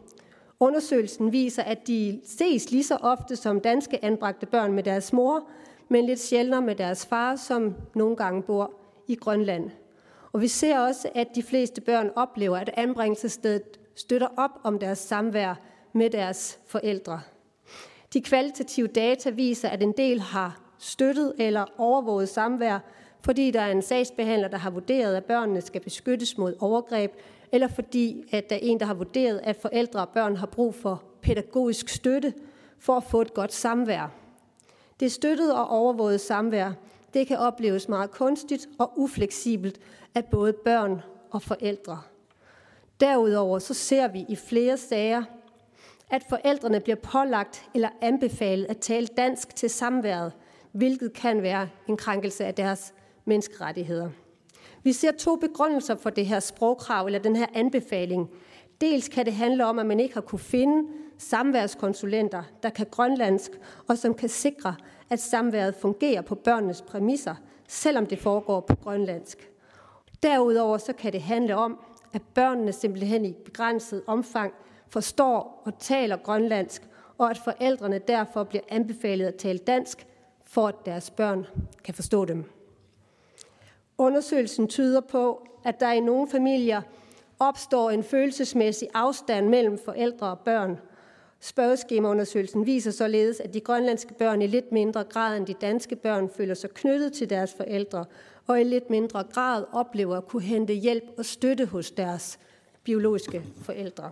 Undersøgelsen 0.60 1.32
viser, 1.32 1.62
at 1.62 1.86
de 1.86 2.20
ses 2.24 2.70
lige 2.70 2.84
så 2.84 2.96
ofte 2.96 3.36
som 3.36 3.60
danske 3.60 4.04
anbragte 4.04 4.46
børn 4.46 4.72
med 4.72 4.82
deres 4.82 5.12
mor, 5.12 5.48
men 5.88 6.06
lidt 6.06 6.20
sjældnere 6.20 6.62
med 6.62 6.74
deres 6.74 7.06
far, 7.06 7.36
som 7.36 7.74
nogle 7.94 8.16
gange 8.16 8.42
bor 8.42 8.79
i 9.10 9.14
Grønland. 9.14 9.70
Og 10.32 10.40
vi 10.40 10.48
ser 10.48 10.78
også, 10.78 11.08
at 11.14 11.28
de 11.34 11.42
fleste 11.42 11.80
børn 11.80 12.10
oplever, 12.16 12.56
at 12.56 12.70
anbringelsesstedet 12.74 13.80
støtter 13.94 14.28
op 14.36 14.50
om 14.62 14.78
deres 14.78 14.98
samvær 14.98 15.54
med 15.92 16.10
deres 16.10 16.58
forældre. 16.66 17.20
De 18.12 18.20
kvalitative 18.20 18.86
data 18.86 19.30
viser, 19.30 19.68
at 19.68 19.82
en 19.82 19.92
del 19.92 20.20
har 20.20 20.60
støttet 20.78 21.32
eller 21.38 21.64
overvåget 21.78 22.28
samvær, 22.28 22.78
fordi 23.24 23.50
der 23.50 23.60
er 23.60 23.70
en 23.70 23.82
sagsbehandler, 23.82 24.48
der 24.48 24.58
har 24.58 24.70
vurderet, 24.70 25.16
at 25.16 25.24
børnene 25.24 25.60
skal 25.60 25.80
beskyttes 25.80 26.38
mod 26.38 26.54
overgreb, 26.60 27.12
eller 27.52 27.68
fordi 27.68 28.24
at 28.32 28.50
der 28.50 28.56
er 28.56 28.60
en, 28.62 28.80
der 28.80 28.86
har 28.86 28.94
vurderet, 28.94 29.40
at 29.44 29.56
forældre 29.56 30.00
og 30.00 30.08
børn 30.08 30.36
har 30.36 30.46
brug 30.46 30.74
for 30.74 31.02
pædagogisk 31.22 31.88
støtte 31.88 32.34
for 32.78 32.96
at 32.96 33.04
få 33.04 33.20
et 33.20 33.34
godt 33.34 33.52
samvær. 33.52 34.12
Det 35.00 35.12
støttede 35.12 35.54
og 35.54 35.68
overvåget 35.68 36.20
samvær, 36.20 36.72
det 37.14 37.26
kan 37.26 37.38
opleves 37.38 37.88
meget 37.88 38.10
kunstigt 38.10 38.68
og 38.78 38.92
ufleksibelt 38.96 39.80
af 40.14 40.24
både 40.24 40.52
børn 40.52 41.02
og 41.30 41.42
forældre. 41.42 42.00
Derudover 43.00 43.58
så 43.58 43.74
ser 43.74 44.08
vi 44.08 44.24
i 44.28 44.36
flere 44.36 44.76
sager, 44.76 45.22
at 46.10 46.22
forældrene 46.28 46.80
bliver 46.80 46.96
pålagt 46.96 47.64
eller 47.74 47.88
anbefalet 48.00 48.66
at 48.66 48.78
tale 48.78 49.06
dansk 49.06 49.56
til 49.56 49.70
samværet, 49.70 50.32
hvilket 50.72 51.12
kan 51.12 51.42
være 51.42 51.68
en 51.88 51.96
krænkelse 51.96 52.44
af 52.44 52.54
deres 52.54 52.94
menneskerettigheder. 53.24 54.10
Vi 54.82 54.92
ser 54.92 55.12
to 55.12 55.36
begrundelser 55.36 55.96
for 55.96 56.10
det 56.10 56.26
her 56.26 56.40
sprogkrav 56.40 57.06
eller 57.06 57.18
den 57.18 57.36
her 57.36 57.46
anbefaling. 57.54 58.30
Dels 58.80 59.08
kan 59.08 59.26
det 59.26 59.34
handle 59.34 59.66
om, 59.66 59.78
at 59.78 59.86
man 59.86 60.00
ikke 60.00 60.14
har 60.14 60.20
kunne 60.20 60.38
finde 60.38 60.88
samværskonsulenter, 61.18 62.42
der 62.62 62.70
kan 62.70 62.86
grønlandsk 62.90 63.50
og 63.88 63.98
som 63.98 64.14
kan 64.14 64.28
sikre, 64.28 64.74
at 65.10 65.20
samværet 65.20 65.74
fungerer 65.74 66.22
på 66.22 66.34
børnenes 66.34 66.82
præmisser, 66.82 67.34
selvom 67.68 68.06
det 68.06 68.18
foregår 68.18 68.60
på 68.60 68.76
grønlandsk. 68.76 69.50
Derudover 70.22 70.78
så 70.78 70.92
kan 70.92 71.12
det 71.12 71.22
handle 71.22 71.56
om, 71.56 71.80
at 72.12 72.22
børnene 72.34 72.72
simpelthen 72.72 73.24
i 73.24 73.32
begrænset 73.44 74.02
omfang 74.06 74.52
forstår 74.88 75.62
og 75.64 75.78
taler 75.78 76.16
grønlandsk, 76.16 76.82
og 77.18 77.30
at 77.30 77.38
forældrene 77.38 77.98
derfor 77.98 78.44
bliver 78.44 78.62
anbefalet 78.68 79.26
at 79.26 79.34
tale 79.34 79.58
dansk, 79.58 80.06
for 80.44 80.68
at 80.68 80.86
deres 80.86 81.10
børn 81.10 81.46
kan 81.84 81.94
forstå 81.94 82.24
dem. 82.24 82.44
Undersøgelsen 83.98 84.68
tyder 84.68 85.00
på, 85.00 85.46
at 85.64 85.80
der 85.80 85.92
i 85.92 86.00
nogle 86.00 86.28
familier 86.28 86.82
opstår 87.38 87.90
en 87.90 88.04
følelsesmæssig 88.04 88.88
afstand 88.94 89.48
mellem 89.48 89.78
forældre 89.84 90.26
og 90.26 90.38
børn. 90.38 90.78
Spørgeskemaundersøgelsen 91.40 92.66
viser 92.66 92.90
således, 92.90 93.40
at 93.40 93.54
de 93.54 93.60
grønlandske 93.60 94.14
børn 94.14 94.42
i 94.42 94.46
lidt 94.46 94.72
mindre 94.72 95.04
grad 95.04 95.36
end 95.36 95.46
de 95.46 95.54
danske 95.54 95.96
børn 95.96 96.30
føler 96.36 96.54
sig 96.54 96.70
knyttet 96.70 97.12
til 97.12 97.30
deres 97.30 97.54
forældre, 97.54 98.04
og 98.46 98.60
i 98.60 98.64
lidt 98.64 98.90
mindre 98.90 99.24
grad 99.32 99.64
oplever 99.72 100.16
at 100.16 100.28
kunne 100.28 100.42
hente 100.42 100.72
hjælp 100.72 101.04
og 101.18 101.24
støtte 101.24 101.66
hos 101.66 101.90
deres 101.90 102.38
biologiske 102.84 103.42
forældre. 103.62 104.10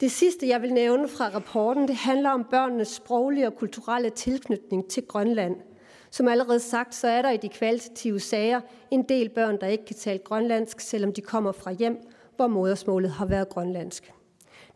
Det 0.00 0.10
sidste, 0.10 0.48
jeg 0.48 0.62
vil 0.62 0.72
nævne 0.72 1.08
fra 1.08 1.30
rapporten, 1.34 1.88
det 1.88 1.96
handler 1.96 2.30
om 2.30 2.44
børnenes 2.44 2.88
sproglige 2.88 3.46
og 3.46 3.56
kulturelle 3.56 4.10
tilknytning 4.10 4.88
til 4.88 5.06
Grønland. 5.06 5.56
Som 6.10 6.28
allerede 6.28 6.60
sagt, 6.60 6.94
så 6.94 7.08
er 7.08 7.22
der 7.22 7.30
i 7.30 7.36
de 7.36 7.48
kvalitative 7.48 8.20
sager 8.20 8.60
en 8.90 9.02
del 9.02 9.28
børn, 9.28 9.60
der 9.60 9.66
ikke 9.66 9.84
kan 9.84 9.96
tale 9.96 10.18
grønlandsk, 10.18 10.80
selvom 10.80 11.12
de 11.12 11.20
kommer 11.20 11.52
fra 11.52 11.72
hjem, 11.72 12.08
hvor 12.36 12.46
modersmålet 12.46 13.10
har 13.10 13.26
været 13.26 13.48
grønlandsk. 13.48 14.12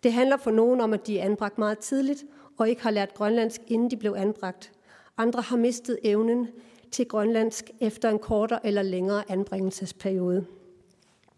Det 0.06 0.14
handler 0.14 0.36
for 0.36 0.50
nogen 0.50 0.80
om, 0.80 0.92
at 0.92 1.06
de 1.06 1.18
er 1.18 1.24
anbragt 1.24 1.58
meget 1.58 1.78
tidligt 1.78 2.24
og 2.58 2.68
ikke 2.68 2.82
har 2.82 2.90
lært 2.90 3.14
grønlandsk, 3.14 3.60
inden 3.66 3.90
de 3.90 3.96
blev 3.96 4.14
anbragt. 4.18 4.72
Andre 5.16 5.42
har 5.42 5.56
mistet 5.56 5.98
evnen 6.04 6.48
til 6.90 7.08
grønlandsk 7.08 7.70
efter 7.80 8.10
en 8.10 8.18
kortere 8.18 8.66
eller 8.66 8.82
længere 8.82 9.22
anbringelsesperiode. 9.28 10.46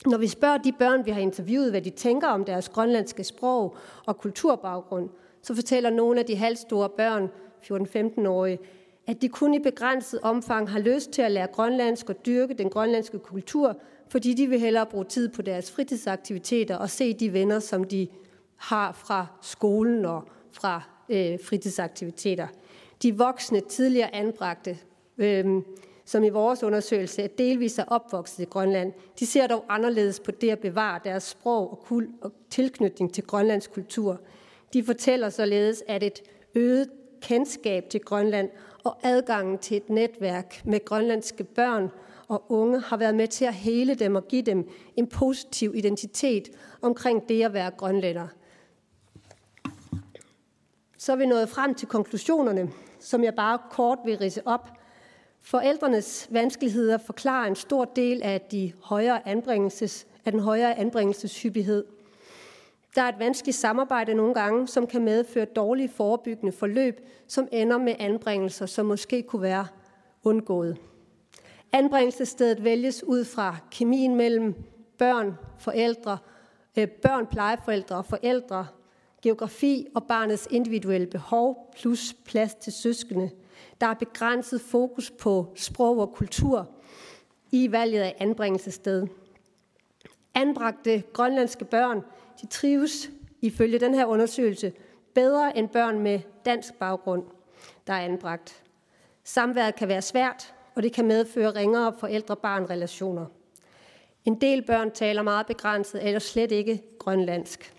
Når 0.06 0.18
vi 0.18 0.26
spørger 0.26 0.58
de 0.58 0.72
børn, 0.72 1.06
vi 1.06 1.10
har 1.10 1.20
interviewet, 1.20 1.70
hvad 1.70 1.82
de 1.82 1.90
tænker 1.90 2.28
om 2.28 2.44
deres 2.44 2.68
grønlandske 2.68 3.24
sprog 3.24 3.76
og 4.06 4.18
kulturbaggrund, 4.18 5.08
så 5.42 5.54
fortæller 5.54 5.90
nogle 5.90 6.20
af 6.20 6.26
de 6.26 6.36
halvstore 6.36 6.88
børn, 6.88 7.28
14-15-årige, 7.62 8.58
at 9.06 9.22
de 9.22 9.28
kun 9.28 9.54
i 9.54 9.58
begrænset 9.58 10.20
omfang 10.22 10.70
har 10.70 10.78
lyst 10.78 11.10
til 11.10 11.22
at 11.22 11.30
lære 11.30 11.46
grønlandsk 11.46 12.10
og 12.10 12.26
dyrke 12.26 12.54
den 12.54 12.70
grønlandske 12.70 13.18
kultur, 13.18 13.76
fordi 14.08 14.34
de 14.34 14.46
vil 14.46 14.60
hellere 14.60 14.86
bruge 14.86 15.04
tid 15.04 15.28
på 15.28 15.42
deres 15.42 15.70
fritidsaktiviteter 15.70 16.76
og 16.76 16.90
se 16.90 17.12
de 17.12 17.32
venner, 17.32 17.58
som 17.58 17.84
de 17.84 18.08
har 18.58 18.92
fra 18.92 19.26
skolen 19.40 20.04
og 20.04 20.28
fra 20.52 20.82
øh, 21.08 21.38
fritidsaktiviteter. 21.44 22.46
De 23.02 23.18
voksne, 23.18 23.60
tidligere 23.60 24.14
anbragte, 24.14 24.78
øh, 25.18 25.62
som 26.04 26.24
i 26.24 26.28
vores 26.28 26.62
undersøgelse 26.62 27.22
er 27.22 27.26
delvis 27.26 27.78
er 27.78 27.84
opvokset 27.84 28.42
i 28.42 28.44
Grønland, 28.44 28.92
de 29.18 29.26
ser 29.26 29.46
dog 29.46 29.64
anderledes 29.68 30.20
på 30.20 30.30
det 30.30 30.50
at 30.50 30.58
bevare 30.58 31.00
deres 31.04 31.22
sprog 31.22 31.70
og, 31.70 31.84
kul- 31.84 32.12
og 32.20 32.32
tilknytning 32.50 33.14
til 33.14 33.24
Grønlands 33.24 33.66
kultur. 33.66 34.20
De 34.72 34.84
fortæller 34.84 35.30
således, 35.30 35.82
at 35.88 36.02
et 36.02 36.22
øget 36.54 36.88
kendskab 37.20 37.88
til 37.90 38.00
Grønland 38.00 38.50
og 38.84 38.96
adgangen 39.02 39.58
til 39.58 39.76
et 39.76 39.90
netværk 39.90 40.62
med 40.64 40.84
grønlandske 40.84 41.44
børn 41.44 41.90
og 42.28 42.44
unge 42.48 42.80
har 42.80 42.96
været 42.96 43.14
med 43.14 43.28
til 43.28 43.44
at 43.44 43.54
hele 43.54 43.94
dem 43.94 44.14
og 44.14 44.28
give 44.28 44.42
dem 44.42 44.68
en 44.96 45.06
positiv 45.06 45.74
identitet 45.74 46.48
omkring 46.82 47.28
det 47.28 47.42
at 47.42 47.52
være 47.52 47.70
grønlænder. 47.70 48.26
Så 51.00 51.12
er 51.12 51.16
vi 51.16 51.26
nået 51.26 51.48
frem 51.48 51.74
til 51.74 51.88
konklusionerne, 51.88 52.70
som 53.00 53.24
jeg 53.24 53.34
bare 53.34 53.58
kort 53.70 53.98
vil 54.04 54.18
rise 54.18 54.46
op. 54.46 54.68
Forældrenes 55.42 56.28
vanskeligheder 56.30 56.98
forklarer 56.98 57.46
en 57.46 57.56
stor 57.56 57.84
del 57.84 58.22
af, 58.22 58.40
de 58.40 58.72
højere 58.82 59.28
anbringelses, 59.28 60.06
af 60.24 60.32
den 60.32 60.40
højere 60.40 60.78
anbringelseshyppighed. 60.78 61.84
Der 62.94 63.02
er 63.02 63.08
et 63.08 63.18
vanskeligt 63.18 63.56
samarbejde 63.56 64.14
nogle 64.14 64.34
gange, 64.34 64.68
som 64.68 64.86
kan 64.86 65.04
medføre 65.04 65.44
dårlige 65.44 65.88
forebyggende 65.88 66.52
forløb, 66.52 67.00
som 67.26 67.48
ender 67.52 67.78
med 67.78 67.94
anbringelser, 67.98 68.66
som 68.66 68.86
måske 68.86 69.22
kunne 69.22 69.42
være 69.42 69.66
undgået. 70.24 70.76
Anbringelsesstedet 71.72 72.64
vælges 72.64 73.04
ud 73.04 73.24
fra 73.24 73.56
kemien 73.70 74.14
mellem 74.14 74.54
børn, 74.98 75.38
forældre, 75.58 76.18
øh, 76.78 76.88
børn, 76.88 77.26
plejeforældre 77.26 77.96
og 77.96 78.06
forældre, 78.06 78.66
geografi 79.22 79.86
og 79.94 80.04
barnets 80.04 80.48
individuelle 80.50 81.06
behov 81.06 81.74
plus 81.76 82.14
plads 82.24 82.54
til 82.54 82.72
søskende– 82.72 83.30
Der 83.80 83.86
er 83.86 83.94
begrænset 83.94 84.60
fokus 84.60 85.10
på 85.10 85.52
sprog 85.56 85.98
og 85.98 86.12
kultur 86.12 86.68
i 87.52 87.72
valget 87.72 88.00
af 88.00 88.16
anbringelsessted. 88.18 89.06
Anbragte 90.34 91.02
grønlandske 91.12 91.64
børn, 91.64 92.02
de 92.40 92.46
trives 92.46 93.10
ifølge 93.42 93.78
den 93.78 93.94
her 93.94 94.06
undersøgelse 94.06 94.72
bedre 95.14 95.58
end 95.58 95.68
børn 95.68 95.98
med 95.98 96.20
dansk 96.44 96.74
baggrund, 96.74 97.24
der 97.86 97.92
er 97.92 98.00
anbragt. 98.00 98.62
Samværet 99.24 99.74
kan 99.74 99.88
være 99.88 100.02
svært, 100.02 100.54
og 100.74 100.82
det 100.82 100.92
kan 100.92 101.06
medføre 101.06 101.54
ringere 101.54 101.94
forældre-barn-relationer. 101.98 103.26
En 104.24 104.40
del 104.40 104.62
børn 104.62 104.90
taler 104.90 105.22
meget 105.22 105.46
begrænset 105.46 106.06
eller 106.06 106.18
slet 106.18 106.52
ikke 106.52 106.82
grønlandsk. 106.98 107.74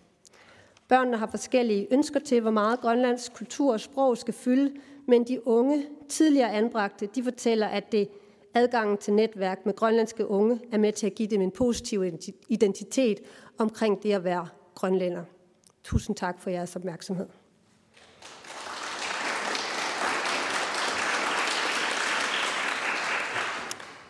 Børnene 0.89 1.17
har 1.17 1.27
forskellige 1.27 1.87
ønsker 1.91 2.19
til, 2.19 2.41
hvor 2.41 2.51
meget 2.51 2.79
grønlandsk 2.79 3.33
kultur 3.33 3.73
og 3.73 3.79
sprog 3.79 4.17
skal 4.17 4.33
fylde, 4.33 4.73
men 5.07 5.23
de 5.23 5.47
unge, 5.47 5.85
tidligere 6.09 6.51
anbragte, 6.51 7.05
de 7.05 7.23
fortæller, 7.23 7.67
at 7.67 7.91
det 7.91 8.09
adgangen 8.53 8.97
til 8.97 9.13
netværk 9.13 9.65
med 9.65 9.73
grønlandske 9.73 10.27
unge 10.27 10.59
er 10.71 10.77
med 10.77 10.93
til 10.93 11.07
at 11.07 11.15
give 11.15 11.27
dem 11.27 11.41
en 11.41 11.51
positiv 11.51 12.03
identitet 12.49 13.19
omkring 13.57 14.03
det 14.03 14.13
at 14.13 14.23
være 14.23 14.47
grønlænder. 14.75 15.23
Tusind 15.83 16.15
tak 16.15 16.39
for 16.39 16.49
jeres 16.49 16.75
opmærksomhed. 16.75 17.27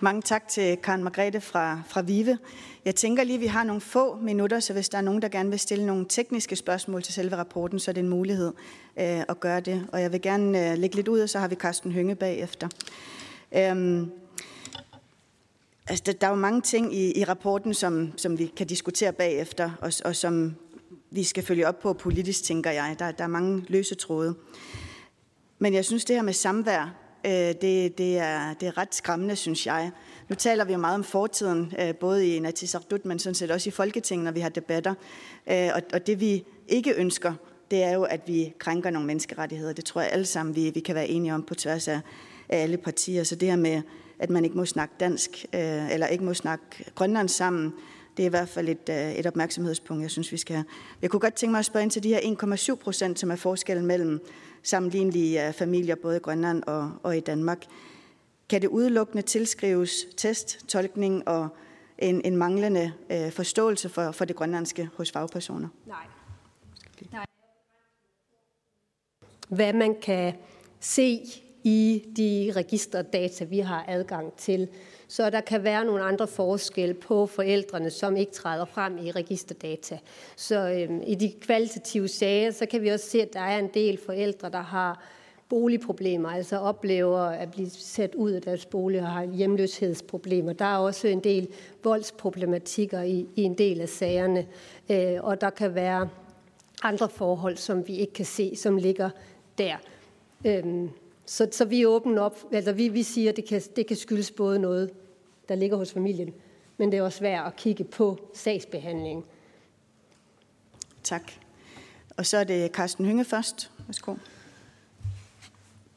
Mange 0.02 0.22
tak 0.22 0.48
til 0.48 0.78
Karen 0.78 1.04
Margrethe 1.04 1.42
fra, 1.42 1.82
fra 1.88 2.02
Vive. 2.02 2.38
Jeg 2.86 2.96
tænker 2.96 3.24
lige, 3.24 3.36
at 3.36 3.42
vi 3.42 3.46
har 3.46 3.64
nogle 3.64 3.82
få 3.82 4.16
minutter, 4.16 4.60
så 4.60 4.74
hvis 4.74 4.90
der 4.90 4.98
er 4.98 5.02
nogen, 5.02 5.22
der 5.22 5.28
gerne 5.28 5.50
vil 5.50 5.60
stille 5.60 5.86
nogle 5.86 6.06
tekniske 6.10 6.56
spørgsmål 6.56 7.04
til 7.04 7.14
selve 7.14 7.36
rapporten, 7.36 7.80
så 7.80 7.92
er 7.92 7.94
det 7.94 8.04
en 8.04 8.10
mulighed 8.10 8.54
øh, 9.00 9.22
at 9.30 9.40
gøre 9.40 9.60
det. 9.60 9.88
Og 9.92 10.02
jeg 10.02 10.12
vil 10.12 10.22
gerne 10.22 10.72
øh, 10.72 10.78
lægge 10.78 10.96
lidt 10.96 11.08
ud, 11.08 11.20
og 11.20 11.30
så 11.30 11.40
har 11.40 11.48
vi 11.48 11.56
Carsten 11.56 11.92
Hynge 11.92 12.16
bagefter. 12.16 12.68
Øhm, 13.52 14.12
altså, 15.88 16.04
der, 16.06 16.12
der 16.12 16.28
er 16.28 16.32
jo 16.32 16.38
mange 16.38 16.62
ting 16.62 16.96
i, 16.96 17.20
i 17.20 17.24
rapporten, 17.24 17.74
som, 17.74 18.14
som 18.18 18.40
vi 18.40 18.46
kan 18.58 18.68
diskutere 18.68 19.14
bagefter, 19.14 19.72
og, 19.82 19.92
og 20.06 20.16
som 20.16 20.56
vi 21.12 21.24
skal 21.24 21.44
følge 21.44 21.68
op 21.68 21.80
på 21.80 21.94
politisk, 21.94 22.44
tænker 22.44 22.72
jeg. 22.72 22.96
Der, 23.00 23.12
der 23.12 23.24
er 23.24 23.28
mange 23.28 23.66
løse 23.68 23.96
tråde. 23.96 24.36
Men 25.60 25.74
jeg 25.74 25.86
synes, 25.86 26.06
det 26.06 26.16
her 26.16 26.24
med 26.24 26.34
samvær, 26.34 27.09
øh, 27.26 27.32
det, 27.32 27.98
det, 27.98 28.18
er, 28.18 28.54
det 28.54 28.68
er 28.68 28.78
ret 28.78 28.96
skræmmende, 28.96 29.36
synes 29.36 29.66
jeg. 29.66 29.92
Nu 30.30 30.36
taler 30.36 30.66
vi 30.66 30.74
jo 30.74 30.80
meget 30.80 30.96
om 30.96 31.04
fortiden, 31.04 31.74
øh, 31.80 31.96
både 31.96 32.36
i 32.36 32.40
Natisartut, 32.40 33.06
men 33.06 33.20
sådan 33.20 33.36
set 33.36 33.52
også 33.52 33.70
i 33.70 33.72
Folketinget, 33.72 34.26
når 34.26 34.32
vi 34.32 34.40
har 34.40 34.50
debatter. 34.50 34.94
Øh, 35.52 35.70
og, 35.76 35.82
og 35.94 36.08
det 36.08 36.20
vi 36.20 36.46
ikke 36.68 36.94
ønsker, 36.94 37.34
det 37.72 37.84
er 37.84 37.94
jo, 37.94 38.04
at 38.04 38.22
vi 38.28 38.54
krænker 38.60 38.90
nogle 38.90 39.08
menneskerettigheder. 39.08 39.74
Det 39.74 39.86
tror 39.86 40.02
jeg 40.02 40.10
alle 40.12 40.26
sammen, 40.26 40.56
vi, 40.56 40.70
vi 40.70 40.80
kan 40.80 40.96
være 40.96 41.08
enige 41.08 41.34
om 41.34 41.44
på 41.44 41.56
tværs 41.56 41.88
af, 41.88 42.00
af 42.50 42.58
alle 42.64 42.78
partier. 42.78 43.24
Så 43.24 43.36
det 43.36 43.50
her 43.50 43.56
med, 43.56 43.82
at 44.20 44.30
man 44.30 44.44
ikke 44.44 44.58
må 44.58 44.66
snakke 44.66 44.96
dansk, 45.00 45.46
øh, 45.54 45.94
eller 45.94 46.08
ikke 46.08 46.24
må 46.24 46.34
snakke 46.34 46.66
grønlandsk 46.96 47.36
sammen, 47.36 47.74
det 48.20 48.26
er 48.26 48.30
i 48.30 48.30
hvert 48.30 48.50
fald 48.50 48.70
et, 48.70 48.90
øh, 48.90 49.12
et 49.12 49.28
opmærksomhedspunkt, 49.28 50.02
jeg 50.02 50.12
synes, 50.12 50.32
vi 50.32 50.38
skal 50.38 50.56
have. 50.56 50.66
Jeg 51.02 51.10
kunne 51.10 51.20
godt 51.20 51.34
tænke 51.34 51.52
mig 51.52 51.60
at 51.60 51.66
spørge 51.66 51.84
ind 51.84 51.92
til 51.92 52.04
de 52.04 52.10
her 52.10 52.20
1,7 52.20 52.76
procent, 52.76 53.20
som 53.20 53.32
er 53.32 53.36
forskellen 53.36 53.86
mellem 53.86 54.22
sammenlignelige 54.64 55.48
øh, 55.48 55.54
familier, 55.54 55.96
både 55.96 56.18
i 56.18 56.20
Grønland 56.20 56.64
og, 56.64 56.92
og 57.04 57.18
i 57.18 57.20
Danmark. 57.20 57.66
Kan 58.50 58.62
det 58.62 58.68
udelukkende 58.68 59.22
tilskrives 59.22 59.92
test, 60.18 60.68
tolkning 60.68 61.28
og 61.28 61.50
en, 61.98 62.22
en 62.26 62.38
manglende 62.38 62.94
øh, 63.10 63.32
forståelse 63.32 63.90
for, 63.90 64.12
for 64.12 64.26
det 64.26 64.36
grønlandske 64.36 64.90
hos 64.94 65.12
fagpersoner? 65.12 65.68
Nej. 65.86 66.06
Nej. 67.12 67.26
Hvad 69.50 69.74
man 69.74 69.96
kan 70.02 70.34
se 70.80 71.20
i 71.64 72.06
de 72.18 72.52
registerdata, 72.56 73.44
vi 73.44 73.60
har 73.60 73.86
adgang 73.88 74.34
til. 74.34 74.68
Så 75.12 75.30
der 75.30 75.42
kan 75.42 75.64
være 75.64 75.86
nogle 75.86 76.04
andre 76.04 76.28
forskelle 76.28 76.94
på 76.94 77.26
forældrene, 77.26 77.90
som 77.90 78.18
ikke 78.18 78.32
træder 78.32 78.66
frem 78.66 78.98
i 78.98 79.12
registerdata. 79.12 80.00
Så 80.36 80.70
øhm, 80.70 81.02
i 81.08 81.16
de 81.16 81.34
kvalitative 81.42 82.08
sager, 82.08 82.52
så 82.52 82.66
kan 82.66 82.82
vi 82.82 82.90
også 82.90 83.10
se, 83.10 83.22
at 83.22 83.34
der 83.34 83.40
er 83.40 83.60
en 83.60 83.70
del 83.74 84.00
forældre, 84.06 84.50
der 84.50 84.62
har 84.62 85.04
boligproblemer, 85.50 86.30
altså 86.30 86.58
oplever 86.58 87.20
at 87.20 87.52
blive 87.52 87.70
sat 87.70 88.16
ud 88.16 88.32
af 88.32 88.42
deres 88.42 88.66
bolig 88.66 89.02
og 89.02 89.08
har 89.08 89.26
hjemløshedsproblemer. 89.26 90.54
Der 90.54 90.66
er 90.66 90.78
også 90.78 91.08
en 91.08 91.20
del 91.20 91.48
voldsproblematikker 91.84 93.02
i, 93.02 93.28
i 93.36 93.42
en 93.42 93.54
del 93.54 93.82
af 93.82 93.90
sagerne, 93.90 94.48
øh, 94.90 95.24
og 95.24 95.42
der 95.42 95.50
kan 95.50 95.76
være 95.76 96.10
andre 96.84 97.10
forhold, 97.10 97.58
som 97.58 97.88
vi 97.88 97.96
ikke 97.96 98.14
kan 98.14 98.26
se, 98.26 98.56
som 98.56 98.78
ligger 98.78 99.10
der. 99.58 99.76
Øhm, 100.46 100.90
så, 101.30 101.48
så 101.52 101.66
vi 101.66 101.82
er 101.82 101.88
åbne 101.88 102.22
op, 102.22 102.38
altså 102.52 102.72
vi, 102.72 102.88
vi 102.88 103.04
siger, 103.04 103.30
at 103.30 103.36
det 103.36 103.46
kan, 103.46 103.62
det 103.76 103.88
kan 103.88 103.98
skyldes 103.98 104.32
både 104.32 104.60
noget, 104.60 104.92
der 105.50 105.56
ligger 105.56 105.78
hos 105.78 105.94
familien, 105.94 106.34
men 106.78 106.92
det 106.92 106.98
er 106.98 107.04
også 107.04 107.18
svært 107.18 107.46
at 107.46 107.56
kigge 107.56 107.84
på 107.84 108.30
sagsbehandlingen. 108.34 109.24
Tak. 111.04 111.32
Og 112.18 112.26
så 112.26 112.38
er 112.38 112.44
det 112.44 112.72
Carsten 112.72 113.06
Hynge 113.06 113.26
først. 113.26 113.72
Værsgo. 113.88 114.16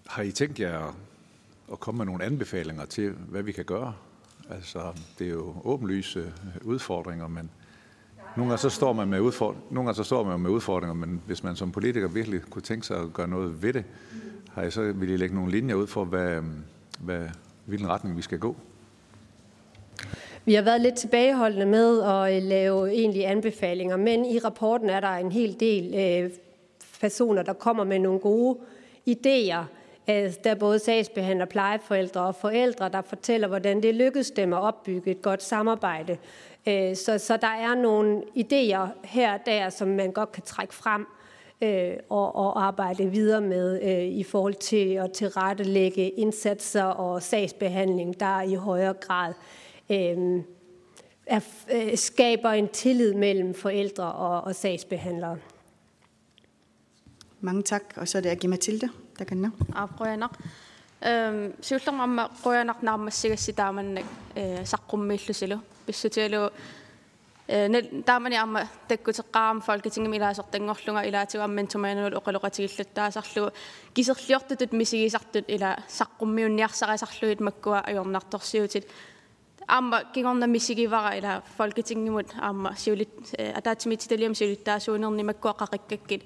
Har 0.06 0.22
I 0.22 0.32
tænkt 0.32 0.60
jer 0.60 0.96
at 1.72 1.80
komme 1.80 1.98
med 1.98 2.06
nogle 2.06 2.24
anbefalinger 2.24 2.84
til, 2.84 3.10
hvad 3.10 3.42
vi 3.42 3.52
kan 3.52 3.64
gøre? 3.64 3.94
Altså, 4.50 4.92
det 5.18 5.26
er 5.26 5.30
jo 5.30 5.54
åbenlyse 5.64 6.32
udfordringer, 6.62 7.28
men 7.28 7.50
nogle 8.36 8.50
gange 8.50 8.60
så 8.60 8.70
står 8.70 8.92
man 8.92 9.08
med, 9.08 9.20
udfordringer, 9.20 9.66
nogle 9.70 9.86
gange 9.86 9.96
så 9.96 10.04
står 10.04 10.24
man 10.24 10.40
med 10.40 10.50
udfordringer, 10.50 10.94
men 10.94 11.22
hvis 11.26 11.42
man 11.42 11.56
som 11.56 11.72
politiker 11.72 12.08
virkelig 12.08 12.42
kunne 12.42 12.62
tænke 12.62 12.86
sig 12.86 12.96
at 12.96 13.12
gøre 13.12 13.28
noget 13.28 13.62
ved 13.62 13.72
det, 13.72 13.84
har 14.54 14.62
jeg 14.62 14.72
så 14.72 14.92
vil 14.92 15.10
I 15.10 15.16
lægge 15.16 15.34
nogle 15.34 15.50
linjer 15.50 15.74
ud 15.74 15.86
for, 15.86 16.04
hvad, 16.04 16.40
hvad, 17.00 17.28
hvilken 17.64 17.88
retning 17.88 18.16
vi 18.16 18.22
skal 18.22 18.38
gå? 18.38 18.56
Vi 20.44 20.54
har 20.54 20.62
været 20.62 20.80
lidt 20.80 20.94
tilbageholdende 20.94 21.66
med 21.66 22.02
at 22.02 22.36
øh, 22.36 22.42
lave 22.42 22.92
egentlige 22.92 23.26
anbefalinger, 23.26 23.96
men 23.96 24.24
i 24.24 24.38
rapporten 24.38 24.90
er 24.90 25.00
der 25.00 25.08
en 25.08 25.32
hel 25.32 25.60
del 25.60 25.94
øh, 25.94 26.30
personer, 27.00 27.42
der 27.42 27.52
kommer 27.52 27.84
med 27.84 27.98
nogle 27.98 28.20
gode 28.20 28.58
idéer. 29.10 29.64
Altså, 30.06 30.40
der 30.44 30.50
er 30.50 30.54
både 30.54 30.78
sagsbehandler, 30.78 31.44
plejeforældre 31.46 32.20
og 32.20 32.34
forældre, 32.34 32.88
der 32.88 33.02
fortæller, 33.02 33.48
hvordan 33.48 33.82
det 33.82 33.94
lykkedes 33.94 34.30
dem 34.30 34.52
at 34.52 34.60
opbygge 34.60 35.10
et 35.10 35.22
godt 35.22 35.42
samarbejde. 35.42 36.16
Øh, 36.68 36.96
så, 36.96 37.18
så 37.18 37.36
der 37.36 37.46
er 37.46 37.74
nogle 37.74 38.22
idéer 38.36 38.88
her 39.04 39.34
og 39.34 39.40
der, 39.46 39.70
som 39.70 39.88
man 39.88 40.12
godt 40.12 40.32
kan 40.32 40.42
trække 40.42 40.74
frem 40.74 41.06
øh, 41.62 41.96
og, 42.08 42.36
og 42.36 42.64
arbejde 42.64 43.06
videre 43.06 43.40
med 43.40 43.82
øh, 43.82 44.04
i 44.04 44.22
forhold 44.22 44.54
til 44.54 44.94
at 44.94 45.12
tilrettelægge 45.12 46.08
indsatser 46.08 46.84
og 46.84 47.22
sagsbehandling, 47.22 48.20
der 48.20 48.42
i 48.42 48.54
højere 48.54 48.94
grad 48.94 49.34
øh, 49.90 50.42
er, 51.26 51.40
øh, 51.72 51.96
skaber 51.98 52.50
en 52.50 52.68
tillid 52.68 53.14
mellem 53.14 53.54
forældre 53.54 54.12
og, 54.12 54.40
og 54.40 54.54
sagsbehandlere. 54.54 55.38
Mange 57.40 57.62
tak. 57.62 57.82
Og 57.96 58.08
så 58.08 58.18
er 58.18 58.22
det 58.22 58.30
Agi 58.30 58.46
Mathilde, 58.46 58.88
der 59.18 59.24
kan 59.24 59.36
nå. 59.36 59.48
siullermamma 61.60 62.26
qoyanaqnaarmassigassitaamannak 62.44 64.04
saqqummiillusilu 64.64 65.58
pissutialu 65.86 66.48
таамани 67.47 68.35
аама 68.35 68.67
таккутеққарам 68.89 69.61
folketingim 69.63 70.13
илаасертангорлунга 70.13 71.03
илаатигуаммин 71.07 71.67
тумаануул 71.67 72.17
оқалоқатигиллаттаасарлугу 72.19 73.53
кисерлиортутут 73.93 74.73
мисигисартут 74.73 75.45
ила 75.47 75.77
саққуммиунниарсарисарлуит 75.87 77.39
маккуа 77.39 77.79
ajornartorsiutit 77.87 78.85
аама 79.67 80.03
кигорна 80.13 80.47
мисигивара 80.47 81.15
ила 81.17 81.41
folketingimut 81.57 82.35
аама 82.37 82.75
сиулит 82.75 83.09
атаатимититалиам 83.55 84.35
сиулиттаасуунерни 84.35 85.23
маккуа 85.23 85.53
қақиккаккит 85.53 86.23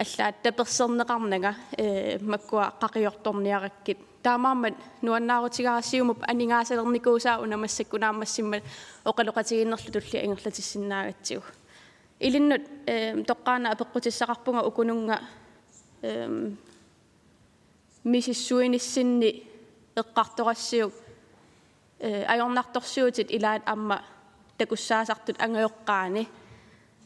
аллаат 0.00 0.42
таперсернеқарнага 0.42 1.54
э 1.78 2.18
маккуа 2.20 2.72
қақиорторниараккит 2.80 3.98
таамаамат 4.22 4.74
нуаннаарутигарассиумуп 5.02 6.22
анингаасалерникуусаа 6.28 7.40
унамассаккунаамассиммат 7.40 8.62
оқалоқатигиннерлу 9.04 9.90
тулли 9.92 10.18
ангерлатиссиннаагатсигу 10.24 11.44
илиннут 12.20 12.62
э 12.86 13.22
тоққаана 13.22 13.72
апеққутиссақарпунга 13.74 14.62
укунунга 14.66 15.20
э 16.02 16.50
мисиссуиниссинни 18.04 19.30
эққарторассиук 19.96 20.92
э 22.00 22.24
ajornartorsiutit 22.24 23.30
ilaat 23.30 23.62
amma 23.66 23.96
takussaasartut 24.58 25.36
angajoqqaani 25.44 26.28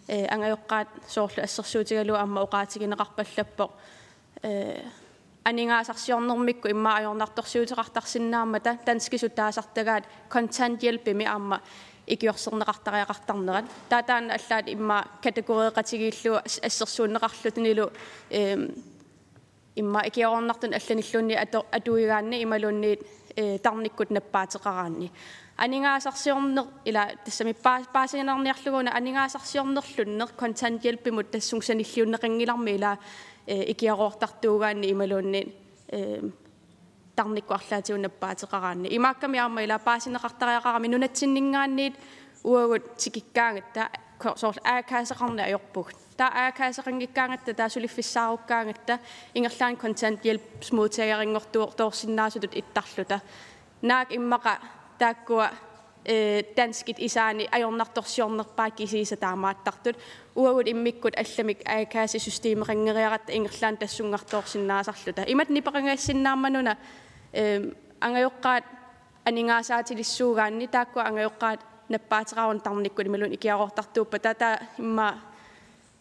э 0.08 0.26
ангаёққаат 0.26 0.88
соорлу 1.08 1.42
ассерсуутигалуа 1.42 2.20
амма 2.20 2.42
оqaатигинеқарпаллаппоқ 2.42 3.70
э 4.42 4.82
анингаасарсиорнэрмикку 5.44 6.68
имма 6.68 6.96
ajornartorsiuteqartarsinnaamata 6.98 8.76
танскисутаасартагаат 8.84 10.04
контант-hjælpими 10.28 11.24
амма 11.24 11.60
икиорсернеқартариақартарнерат 12.06 13.64
таатаана 13.88 14.34
аллаат 14.34 14.68
имма 14.68 15.04
категориеқатигииллуа 15.22 16.42
ассерсууннеқарлутинилу 16.68 17.90
э 18.30 18.56
имма 19.76 20.02
икиорнартун 20.06 20.74
алланиллунни 20.74 21.34
атуигаанни 21.72 22.42
ималунни 22.42 22.98
тарниккут 23.62 24.10
наппаатеқараанни 24.10 25.10
анингаасарсиорнер 25.56 26.64
ила 26.84 27.08
тассами 27.24 27.54
паасинерниарлугуна 27.92 28.90
анингаасарсиорнерлуннер 28.92 30.28
контантьелпимут 30.36 31.30
тассунгсаниллиуннеқингиларми 31.30 32.70
ила 32.70 32.98
икиароортартуугаанни 33.46 34.90
ималуунни 34.92 35.54
тарниккуарлаатиунаппаатеқараанни 37.16 38.88
имаакками 38.96 39.38
арма 39.38 39.62
ила 39.62 39.78
паасинеқартариақарами 39.78 40.88
нунатсиннингаанниит 40.88 41.94
уагут 42.42 42.96
тикиккаангатта 42.96 43.90
сорл 44.36 44.58
аакаасеқарни 44.64 45.42
ajorpug 45.42 45.88
таа 46.16 46.30
аакаасеқангиккаангатта 46.46 47.54
таасулиффиссааруккаангатта 47.54 48.98
ингерлаан 49.34 49.76
контантьелпсмуутагарингортуор 49.76 51.70
тоорсиннаасутут 51.72 52.54
иттарлута 52.54 53.20
наак 53.82 54.08
иммақа 54.12 54.58
тааккуа 54.98 55.50
э 56.04 56.42
данскит 56.56 56.98
исаани 56.98 57.48
ajornartorsiornerpaa 57.52 58.70
kisiisa 58.70 59.16
taamaаттартут 59.16 59.96
уагут 60.34 60.68
иммиккут 60.68 61.14
алламик 61.16 61.58
аакааси 61.66 62.18
системеқангериаратта 62.18 63.32
ингерлаан 63.32 63.76
тассуннартоорсиннаасарлута 63.76 65.24
имат 65.26 65.48
нипеқангаассиннааммануна 65.48 66.76
э 67.32 67.72
ангайоққаат 68.00 68.64
анингаасаатилиссуугаанни 69.24 70.66
тааккуа 70.68 71.04
ангайоққаат 71.04 71.60
наппаатерааван 71.88 72.60
тарниккут 72.60 73.06
ималун 73.06 73.32
икиарортартууппа 73.32 74.18
тата 74.18 74.60
имма 74.78 75.18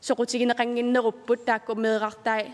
соқутигинеқангиннеруппут 0.02 1.46
таакку 1.46 1.76
меэрартай 1.76 2.54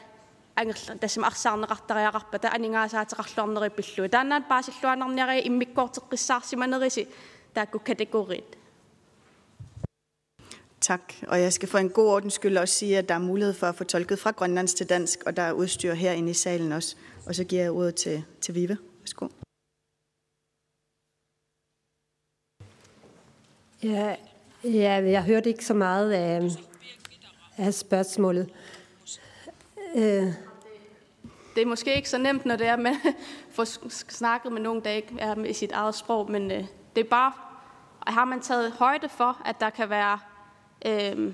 ангерла 0.55 0.97
тассама 0.97 1.27
арсаарнеқартариақарпата 1.27 2.47
анингаасаатеқарлуарнери 2.55 3.69
пиллуу 3.77 4.09
таанаат 4.09 4.47
паасиллуанарниари 4.47 5.45
иммиккоортеққиссаарсиманериси 5.49 7.07
таакку 7.53 7.79
категорит 7.79 8.57
Tak, 10.81 11.13
og 11.27 11.41
jeg 11.41 11.53
skal 11.53 11.69
for 11.69 11.77
en 11.77 11.89
god 11.89 12.07
ordens 12.07 12.33
skyld 12.33 12.57
også 12.57 12.73
sige, 12.73 12.97
at 12.97 13.09
der 13.09 13.15
er 13.15 13.19
mulighed 13.19 13.53
for 13.53 13.67
at 13.67 13.75
få 13.75 13.83
tolket 13.83 14.19
fra 14.19 14.31
grønlandsk 14.31 14.75
til 14.75 14.89
dansk, 14.89 15.23
og 15.25 15.37
der 15.37 15.41
er 15.41 15.51
udstyr 15.51 15.93
herinde 15.93 16.31
i 16.31 16.33
salen 16.33 16.71
også. 16.71 16.95
Og 17.25 17.35
så 17.35 17.43
giver 17.43 17.61
jeg 17.61 17.71
ordet 17.71 17.95
til, 17.95 18.23
til 18.41 18.55
Vive. 18.55 18.77
Værsgo. 18.99 19.27
Ja, 23.83 24.15
ja, 24.63 25.11
jeg 25.11 25.23
hørte 25.23 25.49
ikke 25.49 25.65
så 25.65 25.73
meget 25.73 26.11
af, 26.11 26.41
af 27.57 27.73
spørgsmålet. 27.73 28.49
Øh. 29.94 30.32
Det 31.54 31.62
er 31.62 31.66
måske 31.66 31.94
ikke 31.96 32.10
så 32.10 32.18
nemt, 32.18 32.46
når 32.46 32.56
det 32.56 32.66
er 32.66 32.76
med 32.76 32.96
få 33.50 33.64
snakket 33.88 34.52
med 34.52 34.60
nogen, 34.60 34.84
der 34.84 34.90
ikke 34.90 35.16
er 35.18 35.34
med 35.34 35.50
i 35.50 35.52
sit 35.52 35.72
eget 35.72 35.94
sprog, 35.94 36.30
men 36.30 36.50
øh, 36.50 36.64
det 36.96 37.04
er 37.04 37.08
bare, 37.08 37.32
har 38.06 38.24
man 38.24 38.40
taget 38.40 38.72
højde 38.72 39.08
for, 39.08 39.42
at 39.44 39.60
der 39.60 39.70
kan 39.70 39.90
være 39.90 40.18
øh, 40.86 41.32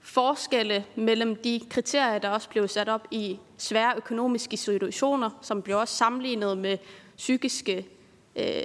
forskelle 0.00 0.84
mellem 0.96 1.36
de 1.36 1.60
kriterier, 1.70 2.18
der 2.18 2.28
også 2.28 2.48
blev 2.48 2.68
sat 2.68 2.88
op 2.88 3.06
i 3.10 3.38
svære 3.58 3.94
økonomiske 3.96 4.56
situationer, 4.56 5.30
som 5.40 5.62
blev 5.62 5.78
også 5.78 5.96
sammenlignet 5.96 6.58
med 6.58 6.78
psykiske 7.16 7.86
øh, 8.36 8.62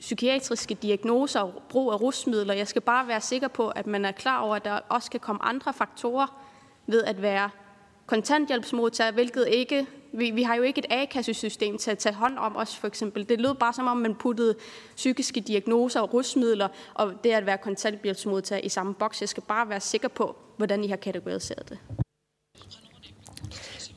psykiatriske 0.00 0.74
diagnoser 0.74 1.40
og 1.40 1.62
brug 1.68 1.92
af 1.92 2.00
rusmidler. 2.00 2.54
Jeg 2.54 2.68
skal 2.68 2.82
bare 2.82 3.08
være 3.08 3.20
sikker 3.20 3.48
på, 3.48 3.68
at 3.68 3.86
man 3.86 4.04
er 4.04 4.12
klar 4.12 4.40
over, 4.40 4.56
at 4.56 4.64
der 4.64 4.80
også 4.88 5.10
kan 5.10 5.20
komme 5.20 5.42
andre 5.44 5.72
faktorer 5.72 6.42
ved 6.86 7.04
at 7.04 7.22
være 7.22 7.50
kontanthjælpsmodtager, 8.10 9.12
hvilket 9.12 9.48
ikke... 9.48 9.86
Vi, 10.12 10.30
vi 10.30 10.42
har 10.42 10.54
jo 10.54 10.62
ikke 10.62 10.78
et 10.78 10.86
A-kassesystem 10.90 11.78
til 11.78 11.90
at 11.90 11.98
tage 11.98 12.14
hånd 12.14 12.38
om 12.38 12.56
os, 12.56 12.76
for 12.76 12.86
eksempel. 12.88 13.28
Det 13.28 13.40
lød 13.40 13.54
bare 13.54 13.72
som 13.72 13.86
om, 13.86 13.96
man 13.96 14.14
puttede 14.14 14.54
psykiske 14.96 15.40
diagnoser 15.40 16.00
og 16.00 16.14
rusmidler 16.14 16.68
og 16.94 17.12
det 17.24 17.30
at 17.30 17.46
være 17.46 17.58
kontanthjælpsmodtager 17.58 18.60
i 18.62 18.68
samme 18.68 18.94
boks. 18.94 19.20
Jeg 19.20 19.28
skal 19.28 19.42
bare 19.48 19.68
være 19.68 19.80
sikker 19.80 20.08
på, 20.08 20.36
hvordan 20.56 20.84
I 20.84 20.88
har 20.88 20.96
kategoriseret 20.96 21.68
det. 21.68 21.78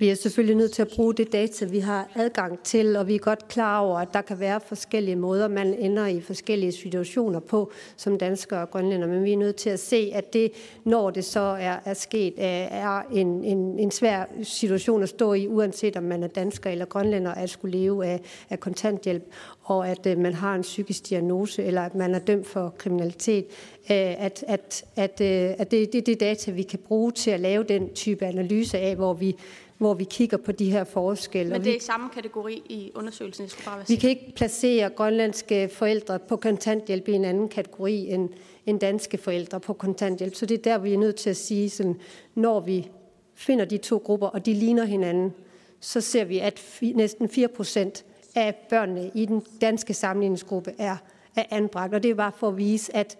Vi 0.03 0.09
er 0.09 0.15
selvfølgelig 0.15 0.55
nødt 0.55 0.71
til 0.71 0.81
at 0.81 0.87
bruge 0.95 1.13
det 1.13 1.33
data, 1.33 1.65
vi 1.65 1.79
har 1.79 2.09
adgang 2.15 2.59
til, 2.63 2.95
og 2.95 3.07
vi 3.07 3.15
er 3.15 3.19
godt 3.19 3.47
klar 3.47 3.79
over, 3.79 3.99
at 3.99 4.07
der 4.13 4.21
kan 4.21 4.39
være 4.39 4.59
forskellige 4.67 5.15
måder, 5.15 5.47
man 5.47 5.73
ender 5.73 6.07
i 6.07 6.21
forskellige 6.21 6.71
situationer 6.71 7.39
på 7.39 7.71
som 7.97 8.17
danskere 8.17 8.61
og 8.61 8.71
grønlænder, 8.71 9.07
men 9.07 9.23
vi 9.23 9.33
er 9.33 9.37
nødt 9.37 9.55
til 9.55 9.69
at 9.69 9.79
se, 9.79 10.11
at 10.13 10.33
det, 10.33 10.51
når 10.83 11.09
det 11.09 11.25
så 11.25 11.39
er, 11.39 11.77
er 11.85 11.93
sket, 11.93 12.33
er 12.37 13.01
en, 13.13 13.43
en, 13.43 13.79
en 13.79 13.91
svær 13.91 14.25
situation 14.41 15.03
at 15.03 15.09
stå 15.09 15.33
i, 15.33 15.47
uanset 15.47 15.97
om 15.97 16.03
man 16.03 16.23
er 16.23 16.27
dansker 16.27 16.69
eller 16.69 16.85
grønlænder, 16.85 17.31
at 17.31 17.49
skulle 17.49 17.77
leve 17.77 18.05
af, 18.05 18.21
af 18.49 18.59
kontanthjælp, 18.59 19.23
og 19.63 19.89
at 19.89 20.05
øh, 20.05 20.17
man 20.17 20.33
har 20.33 20.55
en 20.55 20.61
psykisk 20.61 21.09
diagnose, 21.09 21.63
eller 21.63 21.81
at 21.81 21.95
man 21.95 22.15
er 22.15 22.19
dømt 22.19 22.47
for 22.47 22.73
kriminalitet, 22.77 23.45
øh, 23.91 24.25
at, 24.25 24.43
at, 24.47 24.85
at, 24.95 25.21
øh, 25.21 25.55
at 25.57 25.71
det, 25.71 25.93
det 25.93 26.05
det 26.05 26.19
data, 26.19 26.51
vi 26.51 26.63
kan 26.63 26.79
bruge 26.87 27.11
til 27.11 27.31
at 27.31 27.39
lave 27.39 27.63
den 27.63 27.93
type 27.93 28.25
analyse 28.25 28.79
af, 28.79 28.95
hvor 28.95 29.13
vi 29.13 29.35
hvor 29.77 29.93
vi 29.93 30.03
kigger 30.03 30.37
på 30.37 30.51
de 30.51 30.71
her 30.71 30.83
forskelle. 30.83 31.51
Men 31.51 31.63
det 31.63 31.71
er 31.71 31.75
i 31.75 31.79
samme 31.79 32.09
kategori 32.09 32.63
i 32.69 32.91
undersøgelsen, 32.95 33.43
jeg 33.43 33.51
skal 33.51 33.65
bare 33.65 33.77
være 33.77 33.85
Vi 33.87 33.95
kan 33.95 34.09
ikke 34.09 34.33
placere 34.35 34.89
grønlandske 34.89 35.69
forældre 35.69 36.19
på 36.19 36.35
kontanthjælp 36.35 37.07
i 37.07 37.11
en 37.11 37.25
anden 37.25 37.49
kategori 37.49 38.07
end, 38.07 38.29
end 38.65 38.79
danske 38.79 39.17
forældre 39.17 39.59
på 39.59 39.73
kontanthjælp. 39.73 40.35
Så 40.35 40.45
det 40.45 40.57
er 40.57 40.61
der, 40.61 40.77
vi 40.77 40.93
er 40.93 40.97
nødt 40.97 41.15
til 41.15 41.29
at 41.29 41.37
sige, 41.37 41.69
sådan, 41.69 41.99
når 42.35 42.59
vi 42.59 42.89
finder 43.35 43.65
de 43.65 43.77
to 43.77 43.97
grupper, 43.97 44.27
og 44.27 44.45
de 44.45 44.53
ligner 44.53 44.85
hinanden, 44.85 45.33
så 45.79 46.01
ser 46.01 46.25
vi, 46.25 46.39
at 46.39 46.81
næsten 46.81 47.29
4 47.29 47.47
procent 47.47 48.05
af 48.35 48.55
børnene 48.69 49.11
i 49.15 49.25
den 49.25 49.45
danske 49.61 49.93
sammenligningsgruppe 49.93 50.73
er, 50.77 50.97
er 51.35 51.43
anbragt. 51.49 51.93
Og 51.93 52.03
det 52.03 52.11
er 52.11 52.15
bare 52.15 52.31
for 52.37 52.47
at 52.47 52.57
vise, 52.57 52.95
at 52.95 53.17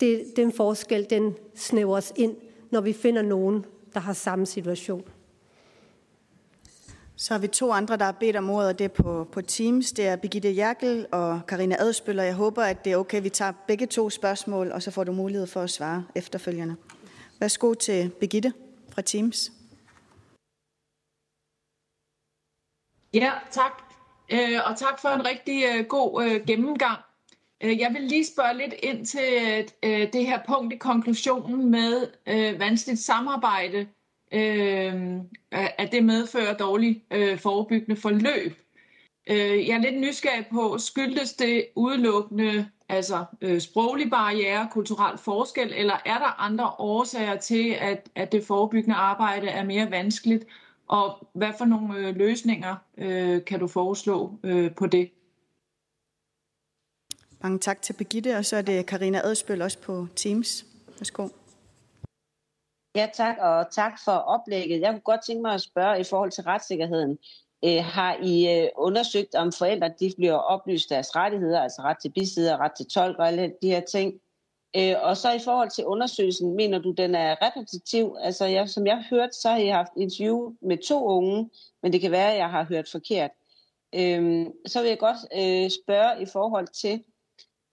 det, 0.00 0.24
den 0.36 0.52
forskel, 0.52 1.06
den 1.10 1.34
snævres 1.54 2.12
ind, 2.16 2.36
når 2.70 2.80
vi 2.80 2.92
finder 2.92 3.22
nogen, 3.22 3.64
der 3.94 4.00
har 4.00 4.12
samme 4.12 4.46
situation. 4.46 5.02
Så 7.22 7.34
har 7.34 7.38
vi 7.38 7.46
to 7.46 7.72
andre, 7.72 7.96
der 7.96 8.04
har 8.04 8.12
bedt 8.12 8.36
om 8.36 8.50
ordet, 8.50 8.68
og 8.68 8.78
det 8.78 8.84
er 8.84 9.02
på, 9.02 9.28
på 9.32 9.42
Teams. 9.42 9.92
Det 9.92 10.06
er 10.06 10.16
Birgitte 10.16 10.56
Jerkel 10.56 11.06
og 11.12 11.40
Karina 11.48 11.76
Adspøl, 11.78 12.18
og 12.18 12.26
jeg 12.26 12.34
håber, 12.34 12.62
at 12.62 12.84
det 12.84 12.92
er 12.92 12.96
okay, 12.96 13.22
vi 13.22 13.28
tager 13.28 13.52
begge 13.66 13.86
to 13.86 14.10
spørgsmål, 14.10 14.72
og 14.72 14.82
så 14.82 14.90
får 14.90 15.04
du 15.04 15.12
mulighed 15.12 15.46
for 15.46 15.60
at 15.60 15.70
svare 15.70 16.04
efterfølgende. 16.14 16.76
Værsgo 17.40 17.74
til 17.74 18.10
Birgitte 18.20 18.52
fra 18.94 19.02
Teams. 19.02 19.52
Ja, 23.14 23.32
tak. 23.50 23.82
Øh, 24.32 24.60
og 24.66 24.76
tak 24.76 25.00
for 25.00 25.08
en 25.08 25.26
rigtig 25.26 25.64
øh, 25.74 25.86
god 25.86 26.24
øh, 26.24 26.46
gennemgang. 26.46 26.98
Jeg 27.60 27.90
vil 27.94 28.02
lige 28.02 28.26
spørge 28.26 28.56
lidt 28.58 28.74
ind 28.82 29.06
til 29.06 29.22
det 30.12 30.26
her 30.26 30.40
punkt 30.46 30.72
i 30.72 30.76
konklusionen 30.76 31.70
med 31.70 32.06
vanskeligt 32.58 33.00
samarbejde 33.00 33.86
øh, 34.32 35.20
at 35.50 35.92
det 35.92 36.04
medfører 36.04 36.56
dårlig 36.56 37.04
øh, 37.10 37.38
forebyggende 37.38 38.00
forløb. 38.00 38.56
Øh, 39.30 39.68
jeg 39.68 39.76
er 39.76 39.80
lidt 39.80 40.00
nysgerrig 40.00 40.46
på, 40.52 40.78
skyldes 40.78 41.32
det 41.32 41.66
udelukkende 41.76 42.66
altså 42.88 43.24
øh, 43.40 43.60
sproglig 43.60 44.10
barriere, 44.10 44.68
kulturel 44.72 45.18
forskel, 45.18 45.72
eller 45.76 45.94
er 46.04 46.18
der 46.18 46.40
andre 46.40 46.70
årsager 46.78 47.36
til, 47.36 47.76
at, 47.80 48.08
at 48.14 48.32
det 48.32 48.44
forebyggende 48.44 48.96
arbejde 48.96 49.48
er 49.48 49.64
mere 49.64 49.90
vanskeligt? 49.90 50.44
Og 50.88 51.28
hvad 51.34 51.52
for 51.58 51.64
nogle 51.64 51.98
øh, 51.98 52.16
løsninger 52.16 52.76
øh, 52.98 53.44
kan 53.44 53.60
du 53.60 53.66
foreslå 53.66 54.38
øh, 54.42 54.74
på 54.74 54.86
det? 54.86 55.10
Mange 57.42 57.58
tak 57.58 57.82
til 57.82 57.92
Begitte, 57.92 58.36
og 58.36 58.44
så 58.44 58.56
er 58.56 58.62
det 58.62 58.86
Karina 58.86 59.20
Adspøl 59.24 59.62
også 59.62 59.78
på 59.78 60.06
Teams. 60.16 60.66
Værsgo. 60.98 61.28
Ja, 62.94 63.08
tak, 63.14 63.36
og 63.40 63.70
tak 63.70 63.92
for 64.04 64.12
oplægget. 64.12 64.80
Jeg 64.80 64.90
kunne 64.90 65.00
godt 65.00 65.24
tænke 65.26 65.42
mig 65.42 65.54
at 65.54 65.60
spørge 65.60 66.00
i 66.00 66.04
forhold 66.04 66.30
til 66.30 66.44
retssikkerheden. 66.44 67.18
Øh, 67.64 67.84
har 67.84 68.16
I 68.22 68.58
øh, 68.58 68.68
undersøgt, 68.76 69.34
om 69.34 69.52
forældre 69.52 69.88
de 70.00 70.12
bliver 70.16 70.34
oplyst 70.34 70.90
deres 70.90 71.16
rettigheder, 71.16 71.60
altså 71.60 71.82
ret 71.82 71.96
til 72.02 72.12
bisidder, 72.12 72.56
ret 72.56 72.72
til 72.76 72.86
tolk 72.86 73.18
og 73.18 73.28
alle 73.28 73.54
de 73.62 73.68
her 73.68 73.80
ting? 73.80 74.20
Øh, 74.76 74.94
og 75.02 75.16
så 75.16 75.32
i 75.32 75.38
forhold 75.44 75.70
til 75.70 75.84
undersøgelsen, 75.84 76.56
mener 76.56 76.78
du, 76.78 76.90
den 76.90 77.14
er 77.14 77.36
repetitiv? 77.42 78.16
Altså, 78.20 78.44
jeg, 78.44 78.68
som 78.68 78.86
jeg 78.86 78.96
har 78.96 79.06
hørt, 79.10 79.34
så 79.34 79.48
har 79.48 79.58
I 79.58 79.66
haft 79.66 79.92
interview 79.96 80.52
med 80.62 80.78
to 80.78 81.04
unge, 81.04 81.50
men 81.82 81.92
det 81.92 82.00
kan 82.00 82.10
være, 82.10 82.32
at 82.32 82.38
jeg 82.38 82.50
har 82.50 82.64
hørt 82.64 82.88
forkert. 82.92 83.30
Øh, 83.94 84.46
så 84.66 84.80
vil 84.80 84.88
jeg 84.88 84.98
godt 84.98 85.16
øh, 85.34 85.70
spørge 85.70 86.22
i 86.22 86.26
forhold 86.26 86.66
til, 86.66 87.04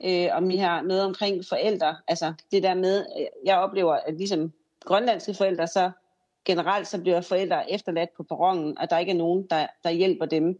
øh, 0.04 0.28
om 0.32 0.50
I 0.50 0.58
har 0.58 0.82
noget 0.82 1.04
omkring 1.04 1.46
forældre. 1.50 1.98
Altså, 2.08 2.34
det 2.52 2.64
der 2.64 2.74
med, 2.74 3.06
øh, 3.20 3.26
jeg 3.46 3.58
oplever, 3.58 3.94
at 3.94 4.14
ligesom 4.18 4.54
grønlandske 4.86 5.34
forældre, 5.34 5.68
så 5.68 5.92
generelt 6.46 6.88
så 6.88 7.02
bliver 7.02 7.22
forældre 7.22 7.72
efterladt 7.72 8.10
på 8.18 8.24
perronen, 8.24 8.78
og 8.78 8.90
der 8.90 8.98
ikke 8.98 9.12
er 9.12 9.16
nogen, 9.16 9.48
der, 9.50 9.68
der 9.84 9.90
hjælper 9.90 10.26
dem. 10.26 10.60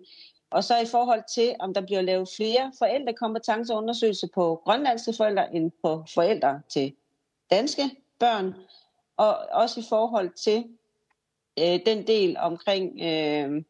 Og 0.52 0.64
så 0.64 0.80
i 0.80 0.86
forhold 0.86 1.24
til, 1.36 1.56
om 1.60 1.74
der 1.74 1.82
bliver 1.82 2.02
lavet 2.02 2.30
flere 2.38 2.72
forældrekompetenceundersøgelser 2.80 4.28
på 4.34 4.62
grønlandske 4.66 5.14
forældre 5.18 5.56
end 5.56 5.72
på 5.84 6.04
forældre 6.14 6.62
til 6.70 6.94
danske 7.52 7.84
børn, 8.20 8.54
og 9.18 9.38
også 9.52 9.80
i 9.80 9.84
forhold 9.90 10.34
til, 10.34 10.64
øh, 11.60 11.80
den 11.86 12.08
del 12.08 12.38
omkring, 12.38 13.02
øh, 13.02 13.64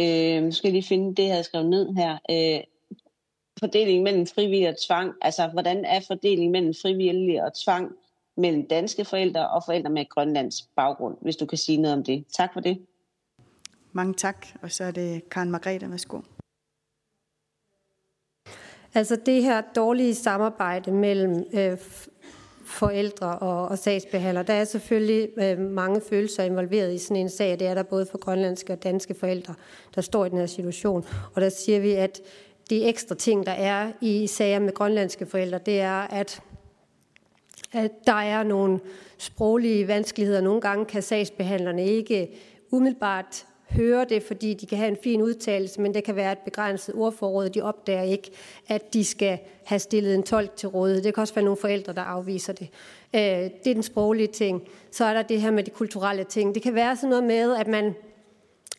øh, 0.00 0.52
skal 0.52 0.72
lige 0.72 0.82
finde 0.82 1.14
det, 1.14 1.22
jeg 1.22 1.32
havde 1.32 1.44
skrevet 1.44 1.70
ned 1.70 1.94
her, 1.94 2.18
øh, 2.30 2.64
fordelingen 3.58 4.04
mellem 4.04 4.26
frivillig 4.26 4.68
og 4.68 4.76
tvang. 4.86 5.14
Altså, 5.22 5.46
hvordan 5.46 5.84
er 5.84 6.00
fordelingen 6.00 6.52
mellem 6.52 6.74
frivillig 6.82 7.42
og 7.42 7.52
tvang 7.64 7.92
mellem 8.36 8.68
danske 8.68 9.04
forældre 9.04 9.48
og 9.48 9.62
forældre 9.66 9.90
med 9.90 10.08
Grønlands 10.08 10.62
baggrund, 10.62 11.16
hvis 11.20 11.36
du 11.36 11.46
kan 11.46 11.58
sige 11.58 11.78
noget 11.78 11.96
om 11.96 12.04
det. 12.04 12.24
Tak 12.36 12.52
for 12.52 12.60
det. 12.60 12.86
Mange 13.92 14.14
tak, 14.14 14.46
og 14.62 14.70
så 14.72 14.84
er 14.84 14.90
det 14.90 15.28
Karen 15.30 15.50
Margrethe, 15.50 15.90
værsgo. 15.90 16.20
Altså 18.94 19.16
det 19.26 19.42
her 19.42 19.62
dårlige 19.76 20.14
samarbejde 20.14 20.92
mellem 20.92 21.44
øh, 21.54 21.78
forældre 22.66 23.38
og, 23.38 23.68
og 23.68 23.78
sagsbehandler, 23.78 24.42
der 24.42 24.54
er 24.54 24.64
selvfølgelig 24.64 25.28
øh, 25.36 25.58
mange 25.58 26.00
følelser 26.08 26.42
involveret 26.42 26.94
i 26.94 26.98
sådan 26.98 27.16
en 27.16 27.30
sag. 27.30 27.58
Det 27.58 27.66
er 27.66 27.74
der 27.74 27.82
både 27.82 28.06
for 28.06 28.18
grønlandske 28.18 28.72
og 28.72 28.82
danske 28.82 29.14
forældre, 29.14 29.54
der 29.94 30.00
står 30.00 30.24
i 30.24 30.28
den 30.28 30.38
her 30.38 30.46
situation. 30.46 31.06
Og 31.34 31.40
der 31.40 31.48
siger 31.48 31.80
vi, 31.80 31.92
at 31.92 32.20
de 32.70 32.84
ekstra 32.84 33.14
ting, 33.14 33.46
der 33.46 33.52
er 33.52 33.92
i 34.00 34.26
sager 34.26 34.58
med 34.58 34.74
grønlandske 34.74 35.26
forældre, 35.26 35.58
det 35.58 35.80
er, 35.80 36.00
at 36.00 36.42
at 37.72 37.90
der 38.06 38.12
er 38.12 38.42
nogle 38.42 38.80
sproglige 39.18 39.88
vanskeligheder. 39.88 40.40
Nogle 40.40 40.60
gange 40.60 40.84
kan 40.84 41.02
sagsbehandlerne 41.02 41.86
ikke 41.86 42.28
umiddelbart 42.70 43.46
høre 43.70 44.04
det, 44.04 44.22
fordi 44.22 44.54
de 44.54 44.66
kan 44.66 44.78
have 44.78 44.88
en 44.88 44.96
fin 45.02 45.22
udtalelse, 45.22 45.80
men 45.80 45.94
det 45.94 46.04
kan 46.04 46.16
være 46.16 46.32
et 46.32 46.38
begrænset 46.38 46.94
ordforråd. 46.94 47.48
De 47.48 47.60
opdager 47.60 48.02
ikke, 48.02 48.30
at 48.68 48.94
de 48.94 49.04
skal 49.04 49.38
have 49.64 49.78
stillet 49.78 50.14
en 50.14 50.22
tolk 50.22 50.56
til 50.56 50.68
rådighed. 50.68 51.02
Det 51.02 51.14
kan 51.14 51.20
også 51.20 51.34
være 51.34 51.44
nogle 51.44 51.56
forældre, 51.56 51.92
der 51.92 52.02
afviser 52.02 52.52
det. 52.52 52.68
Øh, 53.14 53.20
det 53.20 53.66
er 53.66 53.74
den 53.74 53.82
sproglige 53.82 54.26
ting. 54.26 54.62
Så 54.90 55.04
er 55.04 55.14
der 55.14 55.22
det 55.22 55.40
her 55.40 55.50
med 55.50 55.62
de 55.62 55.70
kulturelle 55.70 56.24
ting. 56.24 56.54
Det 56.54 56.62
kan 56.62 56.74
være 56.74 56.96
sådan 56.96 57.10
noget 57.10 57.24
med, 57.24 57.56
at 57.56 57.66
man, 57.66 57.94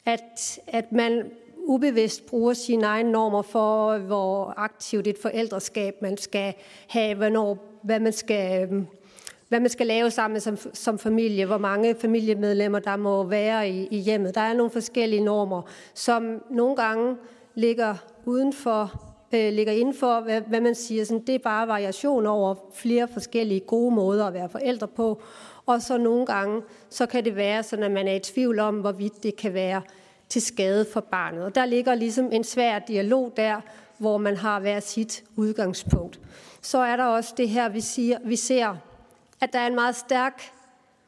at, 0.05 0.59
at 0.67 0.91
man 0.91 1.31
ubevidst 1.67 2.25
bruger 2.25 2.53
sine 2.53 2.85
egne 2.85 3.11
normer 3.11 3.41
for, 3.41 3.97
hvor 3.97 4.53
aktivt 4.57 5.07
et 5.07 5.17
forældreskab 5.21 6.01
man 6.01 6.17
skal 6.17 6.53
have, 6.87 7.15
hvornår, 7.15 7.79
hvad 7.83 7.99
man 7.99 8.13
skal 8.13 8.69
hvad 9.49 9.59
man 9.59 9.69
skal 9.69 9.87
lave 9.87 10.11
sammen 10.11 10.41
som, 10.41 10.57
som 10.73 10.99
familie, 10.99 11.45
hvor 11.45 11.57
mange 11.57 11.95
familiemedlemmer 11.95 12.79
der 12.79 12.95
må 12.95 13.23
være 13.23 13.69
i, 13.69 13.87
i 13.91 13.97
hjemmet. 13.97 14.35
Der 14.35 14.41
er 14.41 14.53
nogle 14.53 14.71
forskellige 14.71 15.23
normer, 15.23 15.61
som 15.93 16.43
nogle 16.51 16.75
gange 16.75 17.15
ligger 17.55 17.95
udenfor, 18.25 19.03
øh, 19.33 19.53
ligger 19.53 19.73
indenfor, 19.73 20.19
hvad, 20.19 20.41
hvad 20.41 20.61
man 20.61 20.75
siger. 20.75 21.05
Sådan, 21.05 21.23
det 21.27 21.35
er 21.35 21.39
bare 21.39 21.67
variation 21.67 22.25
over 22.25 22.55
flere 22.73 23.07
forskellige 23.07 23.59
gode 23.59 23.95
måder 23.95 24.25
at 24.25 24.33
være 24.33 24.49
forældre 24.49 24.87
på. 24.87 25.21
Og 25.65 25.81
så 25.81 25.97
nogle 25.97 26.25
gange, 26.25 26.61
så 26.89 27.05
kan 27.05 27.25
det 27.25 27.35
være 27.35 27.63
sådan, 27.63 27.85
at 27.85 27.91
man 27.91 28.07
er 28.07 28.13
i 28.13 28.19
tvivl 28.19 28.59
om, 28.59 28.75
hvorvidt 28.75 29.23
det 29.23 29.35
kan 29.35 29.53
være 29.53 29.81
til 30.29 30.41
skade 30.41 30.85
for 30.93 30.99
barnet. 30.99 31.43
Og 31.43 31.55
der 31.55 31.65
ligger 31.65 31.95
ligesom 31.95 32.31
en 32.31 32.43
svær 32.43 32.79
dialog 32.79 33.33
der, 33.37 33.61
hvor 33.97 34.17
man 34.17 34.37
har 34.37 34.59
hver 34.59 34.79
sit 34.79 35.23
udgangspunkt. 35.35 36.19
Så 36.61 36.77
er 36.77 36.95
der 36.95 37.03
også 37.03 37.33
det 37.37 37.49
her, 37.49 37.69
vi, 37.69 37.81
siger, 37.81 38.17
vi 38.25 38.35
ser, 38.35 38.75
at 39.41 39.53
der 39.53 39.59
er 39.59 39.67
en 39.67 39.75
meget 39.75 39.95
stærk 39.95 40.41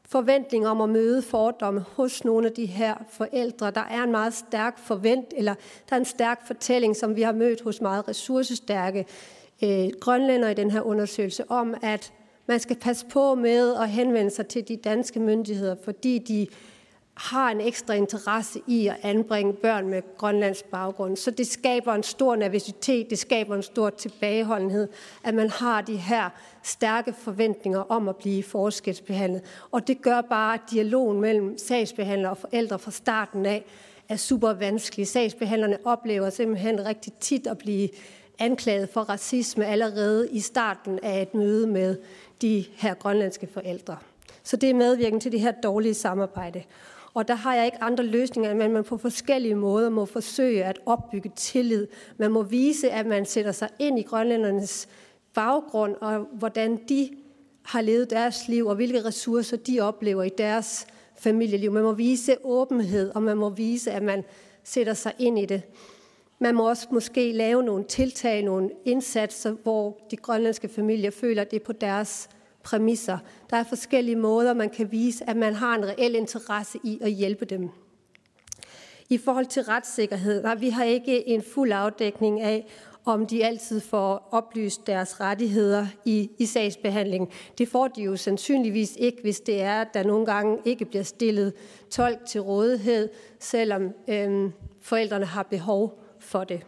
forventning 0.05 0.67
om 0.67 0.82
at 0.82 0.89
møde 0.89 1.22
fordomme 1.22 1.86
hos 1.95 2.26
nogle 2.26 2.47
af 2.47 2.53
de 2.53 2.65
her 2.65 2.95
forældre. 3.09 3.72
Der 3.72 3.84
er 3.91 4.03
en 4.03 4.11
meget 4.11 4.34
stærk 4.34 4.80
forvent, 4.80 5.34
eller 5.38 5.53
der 5.89 5.95
er 5.95 5.99
en 5.99 6.05
stærk 6.05 6.47
fortælling, 6.47 6.95
som 6.95 7.15
vi 7.15 7.22
har 7.22 7.32
mødt 7.32 7.61
hos 7.61 7.82
meget 7.82 8.07
ressourcestærke 8.07 9.05
øh, 9.63 9.89
grønlænder 9.99 10.49
i 10.49 10.53
den 10.53 10.72
her 10.72 10.82
undersøgelse, 10.82 11.51
om 11.51 11.76
at 11.82 12.13
man 12.47 12.59
skal 12.59 12.76
passe 12.76 13.05
på 13.05 13.36
med 13.36 13.76
at 13.76 13.89
henvende 13.89 14.32
sig 14.32 14.47
til 14.47 14.67
de 14.67 14.76
danske 14.76 15.20
myndigheder, 15.20 15.76
fordi 15.84 16.17
de 16.17 16.47
har 17.20 17.51
en 17.51 17.61
ekstra 17.61 17.93
interesse 17.93 18.61
i 18.67 18.88
at 18.88 18.95
anbringe 19.03 19.53
børn 19.53 19.89
med 19.89 20.01
grønlands 20.17 20.63
baggrund. 20.63 21.17
Så 21.17 21.32
det 21.32 21.47
skaber 21.47 21.93
en 21.93 22.03
stor 22.03 22.36
nervøsitet, 22.36 23.09
det 23.09 23.20
skaber 23.20 23.55
en 23.55 23.63
stor 23.63 23.89
tilbageholdenhed, 23.89 24.88
at 25.24 25.34
man 25.34 25.49
har 25.49 25.82
de 25.82 25.95
her 25.95 26.30
stærke 26.63 27.13
forventninger 27.13 27.80
om 27.80 28.09
at 28.09 28.15
blive 28.15 28.43
forskelsbehandlet. 28.43 29.41
Og 29.72 29.88
det 29.88 30.01
gør 30.01 30.22
bare, 30.22 30.53
at 30.53 30.61
dialogen 30.72 31.22
mellem 31.22 31.57
sagsbehandler 31.57 32.30
og 32.30 32.38
forældre 32.38 32.80
fra 32.80 32.91
starten 32.91 33.45
af 33.45 33.65
er 34.09 34.15
super 34.15 34.53
vanskelig. 34.53 35.07
Sagsbehandlerne 35.07 35.78
oplever 35.86 36.30
simpelthen 36.30 36.86
rigtig 36.86 37.13
tit 37.13 37.47
at 37.47 37.57
blive 37.57 37.89
anklaget 38.39 38.89
for 38.89 39.01
racisme 39.01 39.65
allerede 39.65 40.30
i 40.32 40.39
starten 40.39 40.99
af 41.03 41.22
et 41.22 41.34
møde 41.34 41.67
med 41.67 41.97
de 42.41 42.65
her 42.76 42.93
grønlandske 42.93 43.47
forældre. 43.53 43.97
Så 44.43 44.57
det 44.57 44.70
er 44.70 44.74
medvirkende 44.74 45.24
til 45.24 45.32
det 45.32 45.39
her 45.39 45.51
dårlige 45.63 45.93
samarbejde. 45.93 46.63
Og 47.20 47.28
der 47.28 47.36
har 47.36 47.55
jeg 47.55 47.65
ikke 47.65 47.84
andre 47.84 48.03
løsninger, 48.03 48.51
end 48.51 48.63
at 48.63 48.72
man 48.72 48.84
på 48.84 48.97
forskellige 48.97 49.55
måder 49.55 49.89
må 49.89 50.05
forsøge 50.05 50.63
at 50.63 50.80
opbygge 50.86 51.32
tillid. 51.36 51.88
Man 52.17 52.32
må 52.32 52.43
vise, 52.43 52.91
at 52.91 53.05
man 53.05 53.26
sætter 53.26 53.51
sig 53.51 53.70
ind 53.80 53.99
i 53.99 54.01
grønlændernes 54.01 54.88
baggrund, 55.34 55.95
og 56.01 56.28
hvordan 56.34 56.80
de 56.89 57.09
har 57.63 57.82
levet 57.82 58.09
deres 58.09 58.47
liv, 58.47 58.67
og 58.67 58.76
hvilke 58.76 59.05
ressourcer 59.05 59.57
de 59.57 59.80
oplever 59.80 60.24
i 60.24 60.30
deres 60.38 60.88
familieliv. 61.17 61.72
Man 61.72 61.84
må 61.84 61.93
vise 61.93 62.38
åbenhed, 62.43 63.11
og 63.15 63.24
man 63.24 63.38
må 63.38 63.49
vise, 63.49 63.91
at 63.91 64.03
man 64.03 64.24
sætter 64.63 64.93
sig 64.93 65.13
ind 65.20 65.39
i 65.39 65.45
det. 65.45 65.61
Man 66.39 66.55
må 66.55 66.70
også 66.70 66.88
måske 66.91 67.32
lave 67.32 67.63
nogle 67.63 67.84
tiltag, 67.84 68.43
nogle 68.43 68.70
indsatser, 68.86 69.51
hvor 69.51 69.97
de 70.11 70.15
grønlandske 70.15 70.70
familier 70.70 71.11
føler, 71.11 71.41
at 71.41 71.51
det 71.51 71.61
er 71.61 71.65
på 71.65 71.74
deres 71.74 72.30
præmisser. 72.70 73.17
Der 73.49 73.57
er 73.57 73.63
forskellige 73.63 74.15
måder, 74.15 74.53
man 74.53 74.70
kan 74.70 74.91
vise, 74.91 75.30
at 75.30 75.38
man 75.38 75.53
har 75.53 75.76
en 75.76 75.86
reel 75.86 76.15
interesse 76.15 76.80
i 76.84 76.99
at 77.01 77.11
hjælpe 77.11 77.45
dem. 77.45 77.70
I 79.09 79.17
forhold 79.17 79.45
til 79.45 79.63
retssikkerhed, 79.63 80.43
der 80.43 80.55
vi 80.55 80.70
har 80.70 80.84
ikke 80.84 81.28
en 81.28 81.41
fuld 81.41 81.72
afdækning 81.72 82.41
af, 82.41 82.67
om 83.05 83.26
de 83.26 83.45
altid 83.45 83.80
får 83.80 84.30
oplyst 84.32 84.88
deres 84.88 85.20
rettigheder 85.20 85.88
i, 86.05 86.30
i 86.38 86.45
sagsbehandling. 86.45 87.30
Det 87.57 87.67
får 87.67 87.88
de 87.88 88.01
jo 88.01 88.15
sandsynligvis 88.15 88.95
ikke, 88.99 89.22
hvis 89.22 89.39
det 89.39 89.61
er, 89.61 89.82
at 89.82 89.93
der 89.93 90.03
nogle 90.03 90.26
gange 90.26 90.57
ikke 90.65 90.86
bliver 90.86 91.03
stillet 91.03 91.53
tolk 91.89 92.26
til 92.26 92.41
rådighed, 92.41 93.09
selvom 93.39 93.93
øhm, 94.07 94.51
forældrene 94.82 95.26
har 95.26 95.43
behov 95.43 96.03
for 96.20 96.43
det. 96.43 96.61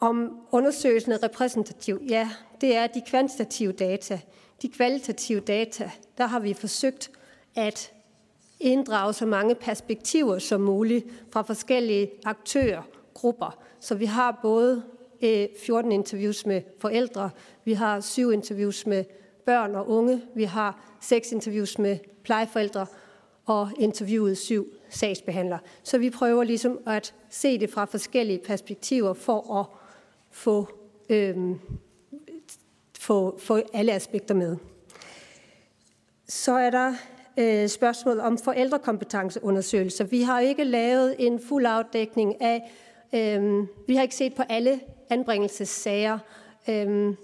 Om 0.00 0.38
undersøgelsen 0.50 1.12
er 1.12 1.22
repræsentativ, 1.22 2.02
ja, 2.08 2.30
det 2.60 2.76
er 2.76 2.86
de 2.86 3.02
kvantitative 3.06 3.72
data. 3.72 4.20
De 4.62 4.68
kvalitative 4.68 5.40
data, 5.40 5.90
der 6.18 6.26
har 6.26 6.40
vi 6.40 6.54
forsøgt 6.54 7.10
at 7.54 7.92
inddrage 8.60 9.12
så 9.12 9.26
mange 9.26 9.54
perspektiver 9.54 10.38
som 10.38 10.60
muligt 10.60 11.06
fra 11.32 11.42
forskellige 11.42 12.10
aktører, 12.24 12.82
grupper. 13.14 13.58
Så 13.80 13.94
vi 13.94 14.04
har 14.04 14.38
både 14.42 14.82
øh, 15.22 15.46
14 15.66 15.92
interviews 15.92 16.46
med 16.46 16.62
forældre, 16.78 17.30
vi 17.64 17.72
har 17.72 18.00
syv 18.00 18.32
interviews 18.32 18.86
med 18.86 19.04
børn 19.46 19.74
og 19.74 19.88
unge, 19.88 20.22
vi 20.34 20.44
har 20.44 20.96
seks 21.00 21.32
interviews 21.32 21.78
med 21.78 21.98
plejeforældre 22.24 22.86
og 23.46 23.70
interviewet 23.78 24.38
syv 24.38 24.72
sagsbehandlere. 24.90 25.58
Så 25.82 25.98
vi 25.98 26.10
prøver 26.10 26.44
ligesom 26.44 26.78
at 26.86 27.14
se 27.30 27.58
det 27.58 27.70
fra 27.70 27.84
forskellige 27.84 28.38
perspektiver 28.38 29.14
for 29.14 29.54
at 29.60 29.66
få 30.30 30.68
øhm, 31.08 31.60
få, 33.06 33.38
få 33.38 33.60
alle 33.72 33.92
aspekter 33.92 34.34
med. 34.34 34.56
Så 36.28 36.52
er 36.52 36.70
der 36.70 36.94
øh, 37.36 37.68
spørgsmål 37.68 38.20
om 38.20 38.38
forældrekompetenceundersøgelser. 38.38 40.04
Vi 40.04 40.22
har 40.22 40.40
ikke 40.40 40.64
lavet 40.64 41.14
en 41.18 41.40
fuld 41.40 41.66
afdækning 41.66 42.42
af, 42.42 42.72
øh, 43.14 43.66
vi 43.86 43.94
har 43.94 44.02
ikke 44.02 44.14
set 44.14 44.34
på 44.34 44.42
alle 44.48 44.80
anbringelsessager 45.10 46.18
øh, 46.68 47.14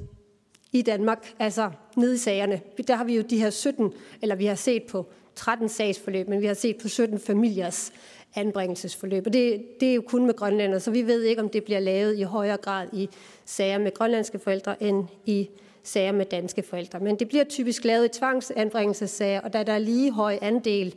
i 0.72 0.82
Danmark, 0.82 1.34
altså 1.38 1.70
nede 1.96 2.14
i 2.14 2.18
sagerne. 2.18 2.60
Der 2.88 2.96
har 2.96 3.04
vi 3.04 3.16
jo 3.16 3.22
de 3.22 3.38
her 3.38 3.50
17, 3.50 3.92
eller 4.22 4.34
vi 4.34 4.46
har 4.46 4.54
set 4.54 4.82
på 4.82 5.06
13 5.34 5.68
sagsforløb, 5.68 6.28
men 6.28 6.40
vi 6.40 6.46
har 6.46 6.54
set 6.54 6.76
på 6.82 6.88
17 6.88 7.18
familiers 7.18 7.92
anbringelsesforløb. 8.34 9.26
Og 9.26 9.32
det, 9.32 9.64
det 9.80 9.90
er 9.90 9.94
jo 9.94 10.02
kun 10.06 10.26
med 10.26 10.34
grønlænder, 10.34 10.78
så 10.78 10.90
vi 10.90 11.02
ved 11.02 11.22
ikke, 11.22 11.42
om 11.42 11.48
det 11.48 11.64
bliver 11.64 11.80
lavet 11.80 12.18
i 12.18 12.22
højere 12.22 12.56
grad 12.56 12.88
i 12.92 13.08
sager 13.44 13.78
med 13.78 13.94
grønlandske 13.94 14.38
forældre 14.38 14.82
end 14.82 15.04
i 15.26 15.48
sager 15.82 16.12
med 16.12 16.26
danske 16.26 16.62
forældre. 16.62 17.00
Men 17.00 17.18
det 17.18 17.28
bliver 17.28 17.44
typisk 17.44 17.84
lavet 17.84 18.04
i 18.04 18.18
tvangsanbringelsessager, 18.18 19.40
og 19.40 19.52
da 19.52 19.62
der 19.62 19.72
er 19.72 19.78
lige 19.78 20.12
høj 20.12 20.38
andel 20.42 20.94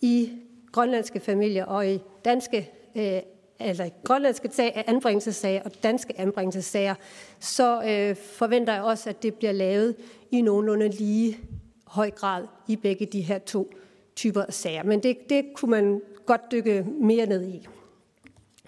i 0.00 0.32
grønlandske 0.72 1.20
familier 1.20 1.64
og 1.64 1.88
i 1.88 2.00
danske 2.24 2.70
øh, 2.96 3.20
altså 3.60 3.82
eller 3.82 3.94
grønlandske 4.04 4.50
anbringelsessager 4.88 5.62
og 5.62 5.70
danske 5.82 6.20
anbringelsessager, 6.20 6.94
så 7.40 7.82
øh, 7.82 8.16
forventer 8.16 8.72
jeg 8.72 8.82
også, 8.82 9.10
at 9.10 9.22
det 9.22 9.34
bliver 9.34 9.52
lavet 9.52 9.96
i 10.30 10.40
nogenlunde 10.42 10.88
lige 10.88 11.38
høj 11.86 12.10
grad 12.10 12.46
i 12.68 12.76
begge 12.76 13.06
de 13.06 13.20
her 13.20 13.38
to 13.38 13.72
typer 14.16 14.42
af 14.42 14.54
sager. 14.54 14.82
Men 14.82 15.02
det, 15.02 15.16
det 15.30 15.44
kunne 15.54 15.70
man 15.70 16.00
godt 16.26 16.40
dykke 16.52 16.86
mere 17.00 17.26
ned 17.26 17.48
i. 17.48 17.66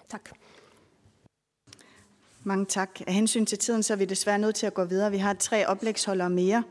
Tak. 0.09 0.36
Mange 2.47 2.65
tak. 2.65 3.01
Af 3.07 3.13
hensyn 3.13 3.45
til 3.45 3.57
tiden, 3.57 3.83
så 3.83 3.93
er 3.93 3.97
vi 3.97 4.05
desværre 4.05 4.39
nødt 4.39 4.55
til 4.55 4.67
at 4.67 4.73
gå 4.73 4.85
videre. 4.85 5.11
Vi 5.11 5.17
har 5.17 5.33
tre 5.33 5.67
oplægsholdere 5.67 6.29
mere. 6.29 6.63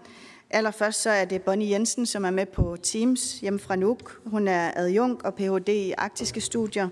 Allerførst 0.51 1.03
så 1.03 1.11
er 1.11 1.24
det 1.24 1.43
Bonnie 1.43 1.70
Jensen, 1.70 2.07
som 2.07 2.24
er 2.24 2.31
med 2.31 2.47
på 2.47 2.77
Teams 2.83 3.41
hjemme 3.41 3.59
fra 3.59 3.77
Nuuk. 3.77 4.20
Hun 4.27 4.49
er 4.49 4.72
adjunkt 4.77 5.22
og 5.22 5.35
Ph.D. 5.35 5.68
i 5.68 5.95
arktiske 5.99 6.41
studier 6.41 6.89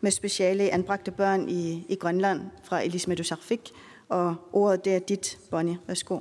med 0.00 0.10
speciale 0.10 0.64
i 0.64 0.68
anbragte 0.68 1.10
børn 1.10 1.48
i, 1.48 1.86
i 1.88 1.94
Grønland 1.94 2.40
fra 2.64 2.82
Elis 2.84 3.08
Medusarfik. 3.08 3.70
Og 4.08 4.36
ordet 4.52 4.84
det 4.84 4.94
er 4.94 4.98
dit, 4.98 5.38
Bonnie. 5.50 5.78
Værsgo. 5.86 6.20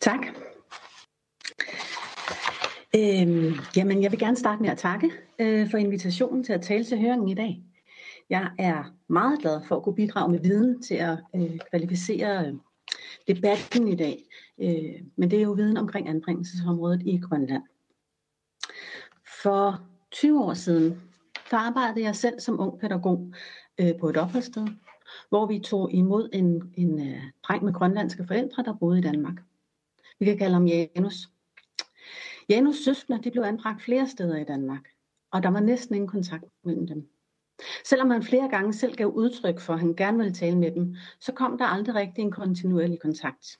Tak. 0.00 0.20
Øhm, 2.96 3.54
jamen, 3.76 4.02
jeg 4.02 4.10
vil 4.10 4.18
gerne 4.18 4.36
starte 4.36 4.62
med 4.62 4.70
at 4.70 4.78
takke 4.78 5.10
øh, 5.38 5.70
for 5.70 5.78
invitationen 5.78 6.44
til 6.44 6.52
at 6.52 6.62
tale 6.62 6.84
til 6.84 6.98
høringen 6.98 7.28
i 7.28 7.34
dag. 7.34 7.71
Jeg 8.32 8.50
er 8.58 8.84
meget 9.08 9.40
glad 9.40 9.60
for 9.68 9.76
at 9.76 9.82
kunne 9.82 9.94
bidrage 9.94 10.32
med 10.32 10.40
viden 10.40 10.82
til 10.82 10.94
at 10.94 11.18
øh, 11.34 11.58
kvalificere 11.70 12.46
øh, 12.46 12.54
debatten 13.28 13.88
i 13.88 13.96
dag. 13.96 14.24
Øh, 14.58 15.02
men 15.16 15.30
det 15.30 15.38
er 15.38 15.42
jo 15.42 15.52
viden 15.52 15.76
omkring 15.76 16.08
anbringelsesområdet 16.08 17.02
i 17.02 17.18
Grønland. 17.18 17.62
For 19.42 19.86
20 20.10 20.44
år 20.44 20.54
siden, 20.54 21.02
der 21.50 21.56
arbejdede 21.56 22.04
jeg 22.04 22.16
selv 22.16 22.40
som 22.40 22.60
ung 22.60 22.80
pædagog 22.80 23.32
øh, 23.80 23.98
på 24.00 24.08
et 24.08 24.16
opholdssted, 24.16 24.66
hvor 25.28 25.46
vi 25.46 25.58
tog 25.58 25.92
imod 25.92 26.28
en, 26.32 26.72
en 26.74 27.08
øh, 27.08 27.22
dreng 27.42 27.64
med 27.64 27.72
grønlandske 27.72 28.26
forældre, 28.26 28.62
der 28.62 28.74
boede 28.74 28.98
i 28.98 29.02
Danmark. 29.02 29.42
Vi 30.18 30.24
kan 30.24 30.38
kalde 30.38 30.54
ham 30.54 30.66
Janus. 30.66 31.28
Janus 32.48 32.76
søskende 32.76 33.22
de 33.22 33.30
blev 33.30 33.42
anbragt 33.42 33.82
flere 33.82 34.08
steder 34.08 34.36
i 34.36 34.44
Danmark, 34.44 34.88
og 35.30 35.42
der 35.42 35.48
var 35.48 35.60
næsten 35.60 35.94
ingen 35.94 36.08
kontakt 36.08 36.44
mellem 36.64 36.86
dem. 36.86 37.11
Selvom 37.84 38.10
han 38.10 38.22
flere 38.22 38.48
gange 38.48 38.72
selv 38.72 38.94
gav 38.94 39.06
udtryk 39.06 39.60
for, 39.60 39.72
at 39.72 39.80
han 39.80 39.94
gerne 39.94 40.18
ville 40.18 40.32
tale 40.32 40.58
med 40.58 40.70
dem, 40.70 40.96
så 41.20 41.32
kom 41.32 41.58
der 41.58 41.64
aldrig 41.64 41.94
rigtig 41.94 42.22
en 42.22 42.30
kontinuerlig 42.30 43.00
kontakt. 43.00 43.58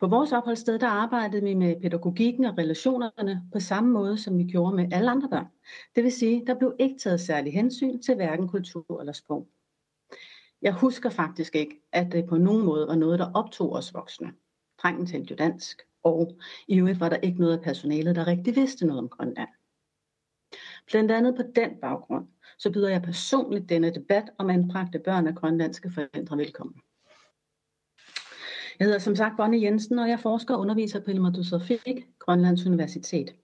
På 0.00 0.06
vores 0.06 0.32
opholdssted 0.32 0.78
der 0.78 0.88
arbejdede 0.88 1.42
vi 1.42 1.54
med 1.54 1.80
pædagogikken 1.80 2.44
og 2.44 2.58
relationerne 2.58 3.42
på 3.52 3.60
samme 3.60 3.90
måde, 3.90 4.18
som 4.18 4.38
vi 4.38 4.44
gjorde 4.44 4.76
med 4.76 4.92
alle 4.92 5.10
andre 5.10 5.28
børn. 5.28 5.46
Det 5.96 6.04
vil 6.04 6.12
sige, 6.12 6.46
der 6.46 6.58
blev 6.58 6.74
ikke 6.78 6.98
taget 6.98 7.20
særlig 7.20 7.52
hensyn 7.52 8.02
til 8.02 8.14
hverken 8.14 8.48
kultur 8.48 9.00
eller 9.00 9.12
sprog. 9.12 9.48
Jeg 10.62 10.72
husker 10.72 11.10
faktisk 11.10 11.54
ikke, 11.54 11.82
at 11.92 12.12
det 12.12 12.26
på 12.28 12.36
nogen 12.36 12.64
måde 12.64 12.86
var 12.86 12.94
noget, 12.94 13.18
der 13.18 13.32
optog 13.34 13.72
os 13.72 13.94
voksne. 13.94 14.32
Drengen 14.82 15.06
talte 15.06 15.30
jo 15.30 15.36
dansk, 15.36 15.82
og 16.02 16.38
i 16.68 16.78
øvrigt 16.78 17.00
var 17.00 17.08
der 17.08 17.16
ikke 17.16 17.40
noget 17.40 17.56
af 17.58 17.64
personalet, 17.64 18.16
der 18.16 18.26
rigtig 18.26 18.56
vidste 18.56 18.86
noget 18.86 18.98
om 18.98 19.08
Grønland. 19.08 19.48
Blandt 20.86 21.10
andet 21.10 21.36
på 21.36 21.42
den 21.54 21.70
baggrund, 21.80 22.28
så 22.60 22.70
byder 22.70 22.88
jeg 22.88 23.02
personligt 23.02 23.68
denne 23.68 23.90
debat 23.90 24.30
om 24.38 24.50
anbragte 24.50 24.98
børn 24.98 25.26
af 25.26 25.34
grønlandske 25.34 25.90
forældre 25.90 26.36
velkommen. 26.36 26.74
Jeg 28.78 28.86
hedder 28.86 28.98
som 28.98 29.16
sagt 29.16 29.36
Bonnie 29.36 29.62
Jensen, 29.62 29.98
og 29.98 30.08
jeg 30.08 30.20
forsker 30.20 30.54
og 30.54 30.60
underviser 30.60 31.00
på 31.00 31.10
Ilmatussafik, 31.10 32.06
Grønlands 32.18 32.66
Universitet. 32.66 33.34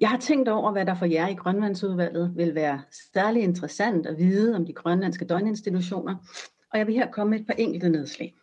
Jeg 0.00 0.08
har 0.08 0.18
tænkt 0.18 0.48
over, 0.48 0.72
hvad 0.72 0.86
der 0.86 0.94
for 0.94 1.06
jer 1.06 1.28
i 1.28 1.34
Grønlandsudvalget 1.34 2.32
vil 2.36 2.54
være 2.54 2.82
særlig 3.14 3.42
interessant 3.42 4.06
at 4.06 4.18
vide 4.18 4.56
om 4.56 4.66
de 4.66 4.72
grønlandske 4.72 5.24
døgninstitutioner, 5.24 6.16
og 6.72 6.78
jeg 6.78 6.86
vil 6.86 6.94
her 6.94 7.10
komme 7.10 7.30
med 7.30 7.40
et 7.40 7.46
par 7.46 7.54
enkelte 7.54 7.88
nedslag. 7.88 8.34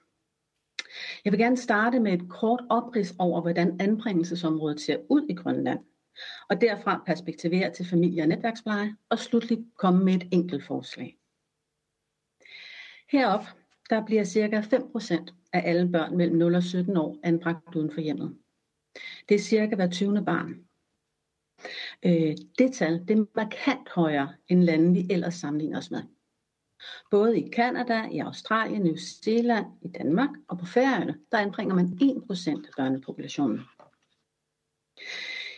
Jeg 1.25 1.31
vil 1.31 1.39
gerne 1.39 1.57
starte 1.57 1.99
med 1.99 2.13
et 2.13 2.29
kort 2.29 2.63
oprids 2.69 3.15
over, 3.19 3.41
hvordan 3.41 3.77
anbringelsesområdet 3.79 4.81
ser 4.81 4.97
ud 5.09 5.25
i 5.29 5.33
Grønland, 5.33 5.79
og 6.49 6.61
derfra 6.61 7.03
perspektivere 7.05 7.73
til 7.73 7.85
familie- 7.85 8.23
og 8.23 8.27
netværkspleje, 8.27 8.95
og 9.09 9.19
slutligt 9.19 9.61
komme 9.77 10.05
med 10.05 10.13
et 10.13 10.27
enkelt 10.31 10.63
forslag. 10.63 11.17
Herop 13.11 13.45
der 13.89 14.05
bliver 14.05 14.23
ca. 14.23 14.61
5% 14.61 15.33
af 15.53 15.61
alle 15.65 15.91
børn 15.91 16.17
mellem 16.17 16.37
0 16.37 16.55
og 16.55 16.63
17 16.63 16.97
år 16.97 17.17
anbragt 17.23 17.75
uden 17.75 17.91
for 17.91 18.01
hjemmet. 18.01 18.37
Det 19.29 19.35
er 19.35 19.39
cirka 19.39 19.75
hver 19.75 19.89
20. 19.89 20.25
barn. 20.25 20.65
Øh, 22.05 22.35
det 22.57 22.73
tal 22.73 23.07
det 23.07 23.19
er 23.19 23.25
markant 23.35 23.89
højere 23.89 24.33
end 24.47 24.63
lande, 24.63 24.93
vi 24.93 25.07
ellers 25.09 25.33
sammenligner 25.33 25.77
os 25.77 25.91
med. 25.91 26.01
Både 27.11 27.39
i 27.39 27.49
Kanada, 27.49 28.07
i 28.11 28.19
Australien, 28.19 28.81
New 28.81 28.95
Zealand, 28.95 29.65
i 29.81 29.87
Danmark 29.87 30.29
og 30.47 30.57
på 30.57 30.65
Færøerne, 30.65 31.19
der 31.31 31.37
anbringer 31.37 31.75
man 31.75 31.85
1% 31.85 32.49
af 32.49 32.73
børnepopulationen. 32.77 33.61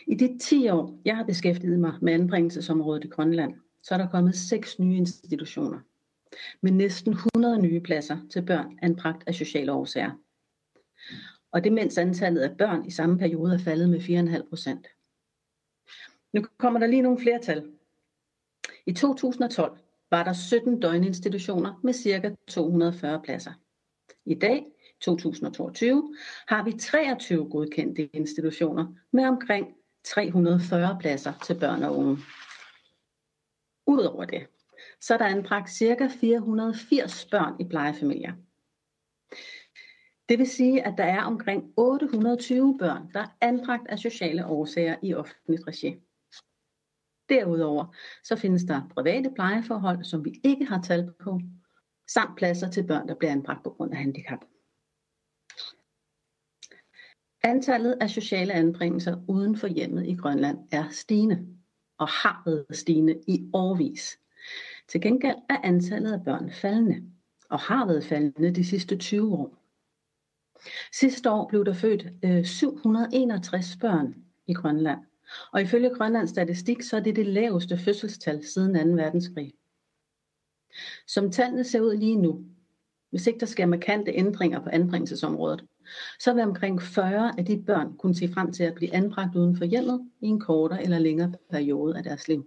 I 0.08 0.14
de 0.14 0.38
10 0.38 0.68
år, 0.68 0.98
jeg 1.04 1.16
har 1.16 1.24
beskæftiget 1.24 1.80
mig 1.80 1.92
med 2.02 2.12
anbringelsesområdet 2.12 3.04
i 3.04 3.08
Grønland, 3.08 3.54
så 3.82 3.94
er 3.94 3.98
der 3.98 4.08
kommet 4.08 4.34
seks 4.34 4.78
nye 4.78 4.96
institutioner 4.96 5.80
med 6.60 6.72
næsten 6.72 7.12
100 7.12 7.62
nye 7.62 7.80
pladser 7.80 8.18
til 8.30 8.42
børn 8.42 8.78
anbragt 8.82 9.24
af 9.26 9.34
sociale 9.34 9.72
årsager. 9.72 10.10
Og 11.52 11.64
det 11.64 11.72
mens 11.72 11.98
antallet 11.98 12.40
af 12.40 12.56
børn 12.56 12.86
i 12.86 12.90
samme 12.90 13.18
periode 13.18 13.54
er 13.54 13.58
faldet 13.58 13.90
med 13.90 14.00
4,5 14.00 14.48
procent. 14.48 14.86
Nu 16.32 16.46
kommer 16.58 16.80
der 16.80 16.86
lige 16.86 17.02
nogle 17.02 17.20
flere 17.20 17.38
tal. 17.42 17.70
I 18.86 18.92
2012 18.92 19.78
var 20.10 20.24
der 20.24 20.32
17 20.32 20.80
døgninstitutioner 20.80 21.80
med 21.82 21.92
ca. 21.94 22.34
240 22.46 23.22
pladser. 23.24 23.52
I 24.24 24.34
dag, 24.34 24.66
2022, 25.00 26.14
har 26.48 26.64
vi 26.64 26.72
23 26.72 27.50
godkendte 27.50 28.16
institutioner 28.16 28.86
med 29.12 29.24
omkring 29.24 29.77
340 30.14 30.96
pladser 31.00 31.32
til 31.44 31.60
børn 31.60 31.82
og 31.82 31.96
unge. 31.96 32.18
Udover 33.86 34.24
det, 34.24 34.46
så 35.00 35.14
er 35.14 35.18
der 35.18 35.24
anbragt 35.24 35.70
ca. 35.70 36.08
480 36.20 37.26
børn 37.30 37.60
i 37.60 37.64
plejefamilier. 37.64 38.32
Det 40.28 40.38
vil 40.38 40.48
sige, 40.48 40.86
at 40.86 40.94
der 40.98 41.04
er 41.04 41.22
omkring 41.22 41.72
820 41.76 42.78
børn, 42.78 43.10
der 43.12 43.20
er 43.20 43.36
anbragt 43.40 43.88
af 43.88 43.98
sociale 43.98 44.46
årsager 44.46 44.96
i 45.02 45.14
offentligt 45.14 45.66
regi. 45.66 45.96
Derudover 47.28 47.94
så 48.24 48.36
findes 48.36 48.64
der 48.64 48.88
private 48.94 49.30
plejeforhold, 49.34 50.04
som 50.04 50.24
vi 50.24 50.40
ikke 50.44 50.66
har 50.66 50.82
tal 50.82 51.12
på, 51.20 51.40
samt 52.08 52.36
pladser 52.36 52.70
til 52.70 52.86
børn, 52.86 53.08
der 53.08 53.14
bliver 53.14 53.32
anbragt 53.32 53.64
på 53.64 53.70
grund 53.70 53.92
af 53.92 53.98
handicap. 53.98 54.38
Antallet 57.42 57.96
af 58.00 58.10
sociale 58.10 58.52
anbringelser 58.52 59.16
uden 59.28 59.56
for 59.56 59.66
hjemmet 59.66 60.06
i 60.06 60.14
Grønland 60.14 60.58
er 60.70 60.84
stigende, 60.90 61.46
og 61.98 62.08
har 62.08 62.42
været 62.46 62.66
stigende 62.70 63.20
i 63.26 63.50
årvis. 63.52 64.18
Til 64.88 65.00
gengæld 65.00 65.36
er 65.48 65.56
antallet 65.62 66.12
af 66.12 66.24
børn 66.24 66.52
faldende, 66.52 67.02
og 67.50 67.58
har 67.58 67.86
været 67.86 68.04
faldende 68.04 68.50
de 68.50 68.64
sidste 68.64 68.96
20 68.96 69.34
år. 69.34 69.58
Sidste 70.92 71.30
år 71.30 71.48
blev 71.48 71.64
der 71.64 71.72
født 71.72 72.06
øh, 72.24 72.44
761 72.44 73.76
børn 73.80 74.14
i 74.46 74.52
Grønland, 74.52 75.00
og 75.52 75.62
ifølge 75.62 75.94
Grønlands 75.94 76.30
statistik, 76.30 76.82
så 76.82 76.96
er 76.96 77.00
det 77.00 77.16
det 77.16 77.26
laveste 77.26 77.78
fødselstal 77.78 78.44
siden 78.44 78.96
2. 78.96 79.02
verdenskrig. 79.02 79.54
Som 81.06 81.30
tallene 81.30 81.64
ser 81.64 81.80
ud 81.80 81.96
lige 81.96 82.16
nu, 82.16 82.44
hvis 83.10 83.26
ikke 83.26 83.40
der 83.40 83.46
sker 83.46 83.66
markante 83.66 84.12
ændringer 84.12 84.60
på 84.60 84.68
anbringelsesområdet, 84.68 85.64
så 86.18 86.34
vil 86.34 86.42
omkring 86.42 86.82
40 86.82 87.32
af 87.38 87.44
de 87.44 87.62
børn 87.66 87.96
kunne 87.96 88.14
se 88.14 88.28
frem 88.34 88.52
til 88.52 88.62
at 88.62 88.74
blive 88.74 88.94
anbragt 88.94 89.36
uden 89.36 89.56
for 89.56 89.64
hjemmet 89.64 90.10
i 90.20 90.26
en 90.26 90.40
kortere 90.40 90.82
eller 90.82 90.98
længere 90.98 91.32
periode 91.50 91.96
af 91.96 92.02
deres 92.02 92.28
liv. 92.28 92.46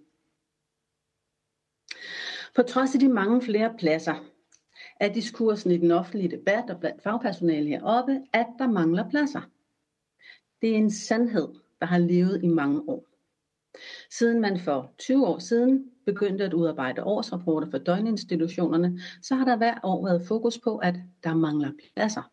På 2.55 2.61
trods 2.61 2.93
af 2.93 2.99
de 2.99 3.09
mange 3.09 3.41
flere 3.41 3.73
pladser, 3.79 4.15
er 4.99 5.13
diskursen 5.13 5.71
i 5.71 5.77
den 5.77 5.91
offentlige 5.91 6.37
debat 6.37 6.69
og 6.69 6.79
blandt 6.79 7.03
fagpersonale 7.03 7.69
heroppe, 7.69 8.21
at 8.33 8.47
der 8.59 8.67
mangler 8.67 9.09
pladser. 9.09 9.41
Det 10.61 10.69
er 10.69 10.75
en 10.75 10.91
sandhed, 10.91 11.47
der 11.79 11.85
har 11.85 11.97
levet 11.97 12.43
i 12.43 12.47
mange 12.47 12.81
år. 12.87 13.05
Siden 14.09 14.41
man 14.41 14.59
for 14.59 14.93
20 14.97 15.27
år 15.27 15.39
siden 15.39 15.90
begyndte 16.05 16.43
at 16.43 16.53
udarbejde 16.53 17.03
årsrapporter 17.03 17.69
for 17.69 17.77
døgninstitutionerne, 17.77 18.99
så 19.21 19.35
har 19.35 19.45
der 19.45 19.57
hver 19.57 19.79
år 19.83 20.05
været 20.05 20.27
fokus 20.27 20.59
på, 20.59 20.77
at 20.77 20.95
der 21.23 21.35
mangler 21.35 21.71
pladser. 21.95 22.31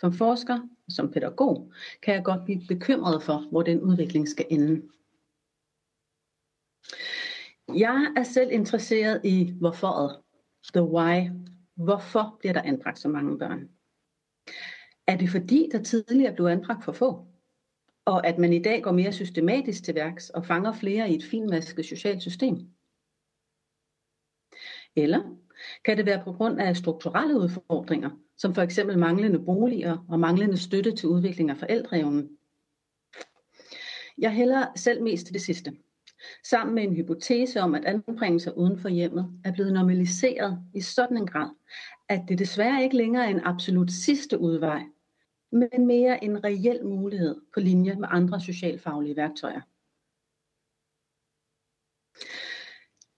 Som 0.00 0.12
forsker 0.12 0.54
og 0.86 0.92
som 0.92 1.12
pædagog 1.12 1.72
kan 2.02 2.14
jeg 2.14 2.24
godt 2.24 2.44
blive 2.44 2.60
bekymret 2.68 3.22
for, 3.22 3.48
hvor 3.50 3.62
den 3.62 3.80
udvikling 3.80 4.28
skal 4.28 4.46
ende. 4.50 4.82
Jeg 7.74 8.12
er 8.16 8.22
selv 8.22 8.50
interesseret 8.52 9.20
i 9.24 9.54
hvorforet. 9.60 10.22
The 10.74 10.82
why. 10.82 11.30
Hvorfor 11.74 12.36
bliver 12.38 12.52
der 12.52 12.62
anbragt 12.62 12.98
så 12.98 13.08
mange 13.08 13.38
børn? 13.38 13.68
Er 15.06 15.16
det 15.16 15.28
fordi, 15.30 15.68
der 15.72 15.82
tidligere 15.82 16.34
blev 16.34 16.46
anbragt 16.46 16.84
for 16.84 16.92
få? 16.92 17.26
Og 18.08 18.26
at 18.26 18.38
man 18.38 18.52
i 18.52 18.62
dag 18.62 18.82
går 18.82 18.92
mere 18.92 19.12
systematisk 19.12 19.84
til 19.84 19.94
værks 19.94 20.30
og 20.30 20.46
fanger 20.46 20.72
flere 20.72 21.10
i 21.10 21.14
et 21.14 21.24
finmasket 21.24 21.84
socialt 21.84 22.22
system? 22.22 22.56
Eller 24.96 25.36
kan 25.84 25.96
det 25.96 26.06
være 26.06 26.24
på 26.24 26.32
grund 26.32 26.60
af 26.60 26.76
strukturelle 26.76 27.38
udfordringer, 27.38 28.10
som 28.36 28.54
for 28.54 28.62
eksempel 28.62 28.98
manglende 28.98 29.38
boliger 29.38 30.06
og 30.08 30.20
manglende 30.20 30.56
støtte 30.56 30.96
til 30.96 31.08
udvikling 31.08 31.50
af 31.50 31.56
forældreevnen? 31.56 32.38
Jeg 34.18 34.32
hælder 34.32 34.66
selv 34.76 35.02
mest 35.02 35.26
til 35.26 35.34
det 35.34 35.42
sidste. 35.42 35.76
sammen 36.44 36.74
med 36.74 36.82
en 36.82 36.96
hypotese 36.96 37.60
om, 37.60 37.74
at 37.74 37.84
anbringelser 37.84 38.50
uden 38.50 38.78
for 38.78 38.88
hjemmet 38.88 39.40
er 39.44 39.52
blevet 39.52 39.72
normaliseret 39.72 40.58
i 40.74 40.80
sådan 40.80 41.16
en 41.16 41.26
grad, 41.26 41.50
at 42.08 42.20
det 42.28 42.38
desværre 42.38 42.82
ikke 42.82 42.96
længere 42.96 43.24
er 43.24 43.30
en 43.30 43.44
absolut 43.44 43.90
sidste 43.90 44.38
udvej, 44.38 44.82
men 45.52 45.86
mere 45.86 46.24
en 46.24 46.44
reel 46.44 46.84
mulighed 46.84 47.40
på 47.54 47.60
linje 47.60 47.94
med 47.94 48.08
andre 48.10 48.40
socialfaglige 48.40 49.16
værktøjer. 49.16 49.60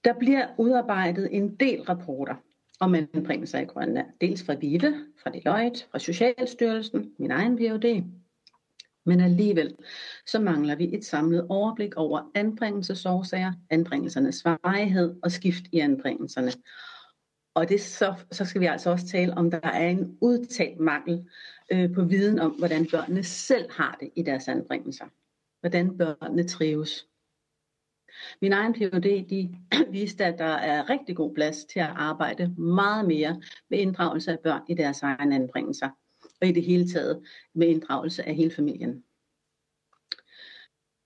Der 0.05 0.19
bliver 0.19 0.49
udarbejdet 0.59 1.29
en 1.37 1.57
del 1.57 1.83
rapporter 1.83 2.35
om 2.81 2.95
anbringelser 2.95 3.59
i 3.59 3.65
Grønland. 3.65 4.07
Dels 4.21 4.43
fra 4.47 4.55
VIVE, 4.55 5.07
fra 5.23 5.31
Deloitte, 5.31 5.85
fra 5.91 5.99
Socialstyrelsen, 5.99 7.15
min 7.19 7.31
egen 7.31 7.57
PhD. 7.57 8.05
Men 9.05 9.21
alligevel 9.21 9.77
så 10.27 10.41
mangler 10.41 10.77
vi 10.77 10.95
et 10.95 11.05
samlet 11.05 11.47
overblik 11.49 11.97
over 11.97 12.31
anbringelsesårsager, 12.35 13.53
anbringelsernes 13.71 14.45
varighed 14.45 15.17
og 15.23 15.31
skift 15.31 15.65
i 15.73 15.79
anbringelserne. 15.79 16.51
Og 17.55 17.69
det, 17.69 17.81
så, 17.81 18.15
så 18.33 18.45
skal 18.45 18.61
vi 18.61 18.67
altså 18.67 18.91
også 18.91 19.07
tale 19.07 19.35
om, 19.35 19.51
der 19.51 19.61
er 19.63 19.89
en 19.89 20.19
udtalt 20.21 20.81
mangel 20.81 21.29
øh, 21.73 21.95
på 21.95 22.05
viden 22.05 22.39
om, 22.39 22.51
hvordan 22.51 22.87
børnene 22.91 23.25
selv 23.25 23.71
har 23.71 23.97
det 24.01 24.11
i 24.17 24.23
deres 24.23 24.49
anbringelser. 24.49 25.05
Hvordan 25.61 25.97
børnene 25.99 26.49
trives. 26.49 27.07
Min 28.41 28.53
egen 28.53 28.75
PhD 28.75 29.29
de 29.29 29.55
viste, 29.99 30.25
at 30.25 30.39
der 30.39 30.45
er 30.45 30.91
rigtig 30.91 31.17
god 31.17 31.35
plads 31.35 31.65
til 31.65 31.81
at 31.81 31.91
arbejde 31.97 32.55
meget 32.59 33.07
mere 33.07 33.43
med 33.71 33.79
inddragelse 33.79 34.33
af 34.33 34.39
børn 34.41 34.63
i 34.69 34.75
deres 34.75 35.03
egen 35.03 35.33
anbringelser, 35.33 35.89
og 36.41 36.49
i 36.49 36.53
det 36.53 36.63
hele 36.63 36.89
taget 36.89 37.23
med 37.55 37.69
inddragelse 37.69 38.29
af 38.29 38.35
hele 38.35 38.51
familien. 38.51 39.05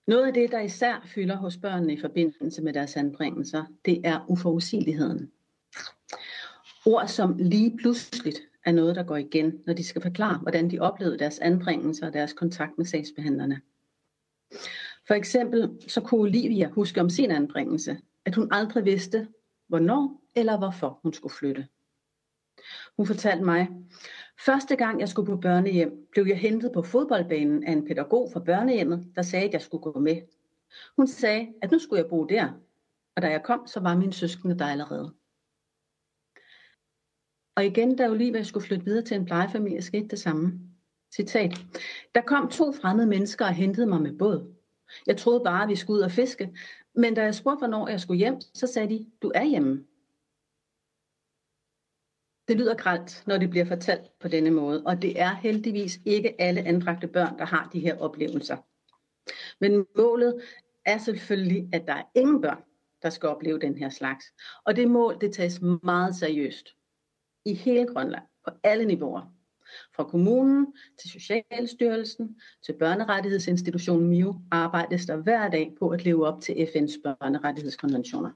Noget 0.07 0.27
af 0.27 0.33
det, 0.33 0.51
der 0.51 0.59
især 0.59 1.01
fylder 1.05 1.35
hos 1.35 1.57
børnene 1.57 1.93
i 1.93 1.99
forbindelse 1.99 2.61
med 2.61 2.73
deres 2.73 2.97
anbringelser, 2.97 3.65
det 3.85 4.01
er 4.03 4.25
uforudsigeligheden. 4.27 5.31
Ord 6.85 7.07
som 7.07 7.37
lige 7.37 7.77
pludseligt 7.77 8.41
er 8.65 8.71
noget, 8.71 8.95
der 8.95 9.03
går 9.03 9.15
igen, 9.15 9.61
når 9.65 9.73
de 9.73 9.83
skal 9.83 10.01
forklare, 10.01 10.37
hvordan 10.37 10.71
de 10.71 10.79
oplevede 10.79 11.19
deres 11.19 11.39
anbringelser 11.39 12.07
og 12.07 12.13
deres 12.13 12.33
kontakt 12.33 12.77
med 12.77 12.85
sagsbehandlerne. 12.85 13.61
For 15.07 15.13
eksempel 15.13 15.77
så 15.87 16.01
kunne 16.01 16.21
Olivia 16.21 16.69
huske 16.69 17.01
om 17.01 17.09
sin 17.09 17.31
anbringelse, 17.31 17.97
at 18.25 18.35
hun 18.35 18.47
aldrig 18.51 18.85
vidste, 18.85 19.27
hvornår 19.67 20.21
eller 20.35 20.57
hvorfor 20.57 20.99
hun 21.03 21.13
skulle 21.13 21.33
flytte. 21.33 21.67
Hun 22.97 23.07
fortalte 23.07 23.43
mig, 23.43 23.67
første 24.45 24.75
gang 24.75 24.99
jeg 24.99 25.09
skulle 25.09 25.25
på 25.25 25.37
børnehjem, 25.37 26.07
blev 26.11 26.25
jeg 26.27 26.37
hentet 26.37 26.71
på 26.73 26.81
fodboldbanen 26.81 27.63
af 27.63 27.71
en 27.71 27.87
pædagog 27.87 28.29
fra 28.33 28.39
børnehjemmet, 28.39 29.07
der 29.15 29.21
sagde, 29.21 29.45
at 29.45 29.53
jeg 29.53 29.61
skulle 29.61 29.81
gå 29.81 29.99
med. 29.99 30.21
Hun 30.95 31.07
sagde, 31.07 31.47
at 31.61 31.71
nu 31.71 31.79
skulle 31.79 32.01
jeg 32.01 32.09
bo 32.09 32.25
der, 32.25 32.49
og 33.15 33.21
da 33.21 33.27
jeg 33.27 33.43
kom, 33.43 33.67
så 33.67 33.79
var 33.79 33.95
min 33.95 34.11
søskende 34.11 34.59
der 34.59 34.65
allerede. 34.65 35.13
Og 37.55 37.65
igen, 37.65 37.95
da 37.95 38.09
Olivia 38.09 38.43
skulle 38.43 38.67
flytte 38.67 38.85
videre 38.85 39.05
til 39.05 39.17
en 39.17 39.25
plejefamilie, 39.25 39.81
skete 39.81 40.07
det 40.07 40.19
samme. 40.19 40.59
Citat. 41.15 41.65
Der 42.15 42.21
kom 42.21 42.49
to 42.49 42.71
fremmede 42.71 43.07
mennesker 43.07 43.45
og 43.45 43.53
hentede 43.53 43.87
mig 43.87 44.01
med 44.01 44.17
båd. 44.17 44.55
Jeg 45.07 45.17
troede 45.17 45.43
bare, 45.43 45.63
at 45.63 45.69
vi 45.69 45.75
skulle 45.75 45.97
ud 45.97 46.03
og 46.03 46.11
fiske. 46.11 46.57
Men 46.95 47.13
da 47.13 47.23
jeg 47.23 47.35
spurgte, 47.35 47.57
hvornår 47.57 47.87
jeg 47.87 47.99
skulle 47.99 48.17
hjem, 48.17 48.41
så 48.53 48.67
sagde 48.67 48.89
de, 48.89 49.05
du 49.21 49.31
er 49.35 49.43
hjemme. 49.43 49.85
Det 52.47 52.57
lyder 52.57 52.75
gralt, 52.75 53.23
når 53.27 53.37
det 53.37 53.49
bliver 53.49 53.65
fortalt 53.65 54.19
på 54.19 54.27
denne 54.27 54.51
måde, 54.51 54.83
og 54.85 55.01
det 55.01 55.21
er 55.21 55.35
heldigvis 55.35 55.99
ikke 56.05 56.41
alle 56.41 56.61
anbragte 56.61 57.07
børn, 57.07 57.37
der 57.37 57.45
har 57.45 57.69
de 57.73 57.79
her 57.79 57.97
oplevelser. 57.97 58.57
Men 59.59 59.87
målet 59.97 60.41
er 60.85 60.97
selvfølgelig, 60.97 61.69
at 61.73 61.87
der 61.87 61.93
er 61.93 62.03
ingen 62.15 62.41
børn, 62.41 62.63
der 63.01 63.09
skal 63.09 63.29
opleve 63.29 63.59
den 63.59 63.77
her 63.77 63.89
slags. 63.89 64.25
Og 64.65 64.75
det 64.75 64.89
mål, 64.89 65.21
det 65.21 65.33
tages 65.33 65.61
meget 65.61 66.15
seriøst. 66.15 66.74
I 67.45 67.53
hele 67.53 67.87
Grønland, 67.87 68.23
på 68.45 68.51
alle 68.63 68.85
niveauer. 68.85 69.31
Fra 69.95 70.03
kommunen 70.03 70.73
til 70.99 71.09
Socialstyrelsen 71.09 72.41
til 72.65 72.73
børnerettighedsinstitutionen 72.73 74.09
MIO 74.09 74.35
arbejdes 74.51 75.05
der 75.05 75.15
hver 75.15 75.49
dag 75.49 75.75
på 75.79 75.89
at 75.89 76.05
leve 76.05 76.27
op 76.27 76.41
til 76.41 76.53
FN's 76.53 77.01
børnerettighedskonventioner. 77.03 78.31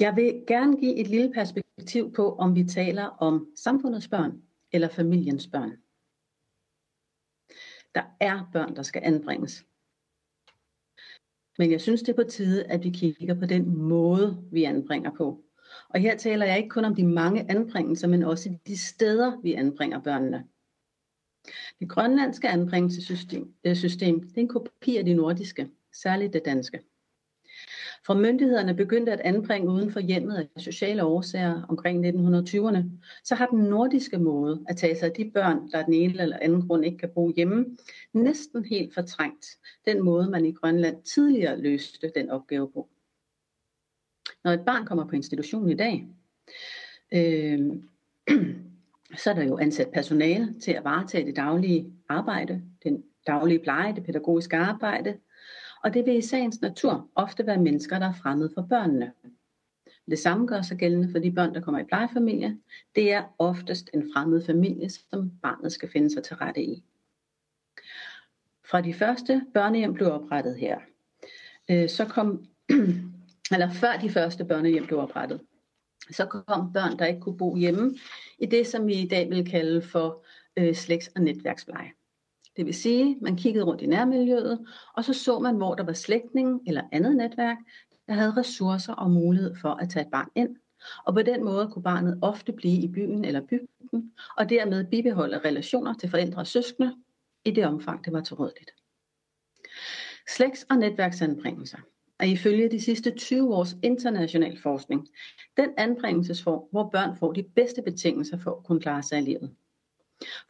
Jeg 0.00 0.16
vil 0.16 0.44
gerne 0.46 0.76
give 0.80 0.96
et 0.96 1.06
lille 1.06 1.32
perspektiv 1.32 2.12
på, 2.12 2.34
om 2.36 2.54
vi 2.54 2.64
taler 2.64 3.04
om 3.04 3.52
samfundets 3.56 4.08
børn 4.08 4.42
eller 4.72 4.88
familiens 4.88 5.46
børn. 5.46 5.70
Der 7.94 8.04
er 8.20 8.50
børn, 8.52 8.76
der 8.76 8.82
skal 8.82 9.02
anbringes. 9.04 9.66
Men 11.58 11.70
jeg 11.70 11.80
synes, 11.80 12.02
det 12.02 12.08
er 12.08 12.24
på 12.24 12.30
tide, 12.30 12.64
at 12.64 12.84
vi 12.84 12.90
kigger 12.90 13.34
på 13.34 13.46
den 13.46 13.76
måde, 13.76 14.48
vi 14.52 14.64
anbringer 14.64 15.10
på. 15.10 15.44
Og 15.94 16.00
her 16.00 16.16
taler 16.16 16.46
jeg 16.46 16.56
ikke 16.58 16.68
kun 16.68 16.84
om 16.84 16.94
de 16.94 17.06
mange 17.06 17.50
anbringelser, 17.50 18.08
men 18.08 18.22
også 18.22 18.56
de 18.66 18.78
steder, 18.78 19.40
vi 19.42 19.52
anbringer 19.52 20.00
børnene. 20.00 20.44
Det 21.80 21.88
grønlandske 21.88 22.48
anbringelsessystem 22.48 23.54
øh, 23.64 23.76
system, 23.76 24.20
det 24.20 24.36
er 24.36 24.40
en 24.40 24.48
kopi 24.48 24.96
af 24.96 25.04
det 25.04 25.16
nordiske, 25.16 25.68
særligt 25.92 26.32
det 26.32 26.44
danske. 26.44 26.80
Fra 28.06 28.14
myndighederne 28.14 28.74
begyndte 28.74 29.12
at 29.12 29.20
anbringe 29.20 29.68
uden 29.68 29.92
for 29.92 30.00
hjemmet 30.00 30.48
af 30.54 30.62
sociale 30.62 31.04
årsager 31.04 31.62
omkring 31.68 32.06
1920'erne, 32.06 32.84
så 33.24 33.34
har 33.34 33.46
den 33.46 33.58
nordiske 33.58 34.18
måde 34.18 34.64
at 34.68 34.76
tage 34.76 34.96
sig 34.96 35.08
af 35.08 35.14
de 35.14 35.30
børn, 35.34 35.70
der 35.70 35.78
af 35.78 35.84
den 35.84 35.94
ene 35.94 36.22
eller 36.22 36.38
anden 36.42 36.68
grund 36.68 36.84
ikke 36.84 36.98
kan 36.98 37.10
bo 37.14 37.32
hjemme, 37.36 37.66
næsten 38.12 38.64
helt 38.64 38.94
fortrængt 38.94 39.46
den 39.86 40.04
måde, 40.04 40.30
man 40.30 40.46
i 40.46 40.52
Grønland 40.52 41.02
tidligere 41.02 41.60
løste 41.60 42.12
den 42.14 42.30
opgave 42.30 42.70
på. 42.72 42.88
Når 44.44 44.52
et 44.52 44.64
barn 44.64 44.86
kommer 44.86 45.06
på 45.06 45.16
institution 45.16 45.70
i 45.70 45.74
dag, 45.74 46.06
øh, 47.12 47.60
så 49.22 49.30
er 49.30 49.34
der 49.34 49.44
jo 49.44 49.58
ansat 49.58 49.90
personale 49.90 50.54
til 50.60 50.72
at 50.72 50.84
varetage 50.84 51.26
det 51.26 51.36
daglige 51.36 51.92
arbejde, 52.08 52.62
den 52.84 53.04
daglige 53.26 53.58
pleje, 53.58 53.94
det 53.94 54.04
pædagogiske 54.04 54.56
arbejde, 54.56 55.18
og 55.84 55.94
det 55.94 56.06
vil 56.06 56.16
i 56.16 56.22
sagens 56.22 56.60
natur 56.60 57.10
ofte 57.14 57.46
være 57.46 57.60
mennesker, 57.60 57.98
der 57.98 58.06
er 58.06 58.14
fremmede 58.22 58.50
for 58.54 58.62
børnene. 58.62 59.12
Det 60.10 60.18
samme 60.18 60.46
gør 60.46 60.62
sig 60.62 60.78
gældende 60.78 61.10
for 61.12 61.18
de 61.18 61.32
børn, 61.32 61.54
der 61.54 61.60
kommer 61.60 61.80
i 61.80 61.84
plejefamilie. 61.84 62.58
Det 62.94 63.12
er 63.12 63.34
oftest 63.38 63.90
en 63.94 64.10
fremmed 64.14 64.44
familie, 64.44 64.90
som 64.90 65.30
barnet 65.42 65.72
skal 65.72 65.90
finde 65.90 66.10
sig 66.10 66.22
til 66.22 66.36
rette 66.36 66.62
i. 66.62 66.84
Fra 68.64 68.80
de 68.80 68.94
første 68.94 69.42
børnehjem 69.54 69.94
blev 69.94 70.12
oprettet 70.12 70.56
her, 70.56 70.78
øh, 71.70 71.88
så 71.88 72.04
kom 72.04 72.46
eller 73.52 73.70
før 73.70 73.96
de 73.96 74.10
første 74.10 74.44
børnehjem 74.44 74.86
blev 74.86 74.98
oprettet, 74.98 75.40
så 76.10 76.26
kom 76.26 76.72
børn, 76.72 76.98
der 76.98 77.06
ikke 77.06 77.20
kunne 77.20 77.36
bo 77.36 77.56
hjemme, 77.56 77.98
i 78.38 78.46
det, 78.46 78.66
som 78.66 78.86
vi 78.86 78.94
i 78.94 79.08
dag 79.08 79.30
vil 79.30 79.50
kalde 79.50 79.82
for 79.82 80.24
øh, 80.56 80.74
slægts- 80.74 81.12
og 81.16 81.22
netværkspleje. 81.22 81.90
Det 82.56 82.66
vil 82.66 82.74
sige, 82.74 83.16
man 83.20 83.36
kiggede 83.36 83.64
rundt 83.64 83.82
i 83.82 83.86
nærmiljøet, 83.86 84.66
og 84.96 85.04
så 85.04 85.12
så 85.12 85.38
man, 85.38 85.56
hvor 85.56 85.74
der 85.74 85.84
var 85.84 85.92
slægtning 85.92 86.60
eller 86.66 86.82
andet 86.92 87.16
netværk, 87.16 87.56
der 88.06 88.14
havde 88.14 88.36
ressourcer 88.36 88.92
og 88.92 89.10
mulighed 89.10 89.54
for 89.60 89.68
at 89.68 89.90
tage 89.90 90.04
et 90.04 90.10
barn 90.10 90.28
ind. 90.34 90.56
Og 91.04 91.14
på 91.14 91.22
den 91.22 91.44
måde 91.44 91.68
kunne 91.68 91.82
barnet 91.82 92.18
ofte 92.22 92.52
blive 92.52 92.82
i 92.82 92.88
byen 92.88 93.24
eller 93.24 93.40
bygden, 93.40 94.12
og 94.36 94.50
dermed 94.50 94.84
bibeholde 94.84 95.38
relationer 95.38 95.94
til 95.94 96.10
forældre 96.10 96.40
og 96.40 96.46
søskende, 96.46 96.96
i 97.44 97.50
det 97.50 97.66
omfang 97.66 98.04
det 98.04 98.12
var 98.12 98.20
tilrådeligt. 98.20 98.70
Slægts- 100.30 100.66
og 100.70 100.76
netværksanbringelser 100.76 101.78
er 102.22 102.26
ifølge 102.26 102.70
de 102.70 102.80
sidste 102.80 103.10
20 103.10 103.54
års 103.54 103.76
international 103.82 104.58
forskning 104.62 105.08
den 105.56 105.70
anbringelsesform, 105.76 106.62
hvor 106.70 106.88
børn 106.88 107.16
får 107.16 107.32
de 107.32 107.42
bedste 107.42 107.82
betingelser 107.82 108.38
for 108.38 108.50
at 108.50 108.64
kunne 108.64 108.80
klare 108.80 109.02
sig 109.02 109.18
i 109.18 109.22
livet. 109.22 109.54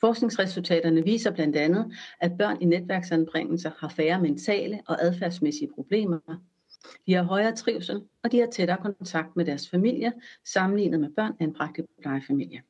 Forskningsresultaterne 0.01 1.05
viser 1.05 1.31
blandt 1.31 1.57
andet, 1.57 1.93
at 2.21 2.33
børn 2.39 2.63
i 2.63 2.65
netværksanbringelser 2.65 3.71
har 3.79 3.89
færre 3.89 4.21
mentale 4.21 4.83
og 4.87 5.03
adfærdsmæssige 5.03 5.71
problemer. 5.75 6.19
De 7.07 7.15
har 7.15 7.23
højere 7.23 7.57
trivsel, 7.57 8.03
og 8.25 8.33
de 8.33 8.39
har 8.39 8.47
tættere 8.47 8.79
kontakt 8.83 9.37
med 9.37 9.45
deres 9.45 9.71
familie, 9.71 10.13
sammenlignet 10.45 11.01
med 11.01 11.11
børn 11.11 11.33
anbragt 11.41 11.79
i 11.79 11.83
plejefamilie. 12.03 12.63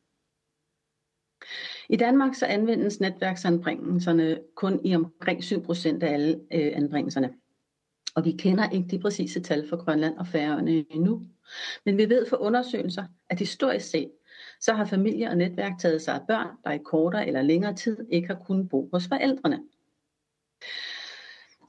I 1.89 1.97
Danmark 1.97 2.35
så 2.35 2.47
anvendes 2.47 3.01
netværksanbringelserne 3.01 4.41
kun 4.55 4.81
i 4.85 4.95
omkring 4.95 5.41
7% 5.41 6.05
af 6.05 6.13
alle 6.13 6.41
øh, 6.53 6.73
anbringelserne. 6.75 7.35
Og 8.15 8.25
vi 8.25 8.33
kender 8.33 8.71
ikke 8.71 8.89
de 8.89 8.99
præcise 8.99 9.41
tal 9.41 9.69
for 9.69 9.85
Grønland 9.85 10.17
og 10.17 10.27
Færøerne 10.27 10.85
endnu. 10.91 11.27
Men 11.85 11.99
vi 11.99 12.09
ved 12.09 12.27
fra 12.31 12.37
undersøgelser, 12.37 13.05
at 13.31 13.39
historisk 13.39 13.91
set, 13.91 14.11
så 14.61 14.73
har 14.75 14.85
familie 14.85 15.29
og 15.29 15.37
netværk 15.37 15.79
taget 15.79 16.03
sig 16.03 16.15
af 16.15 16.21
børn, 16.29 16.57
der 16.65 16.71
i 16.73 16.79
kortere 16.79 17.27
eller 17.27 17.43
længere 17.43 17.75
tid 17.75 17.97
ikke 18.11 18.29
har 18.29 18.45
kunnet 18.47 18.69
bo 18.69 18.89
hos 18.93 19.09
forældrene. 19.09 19.63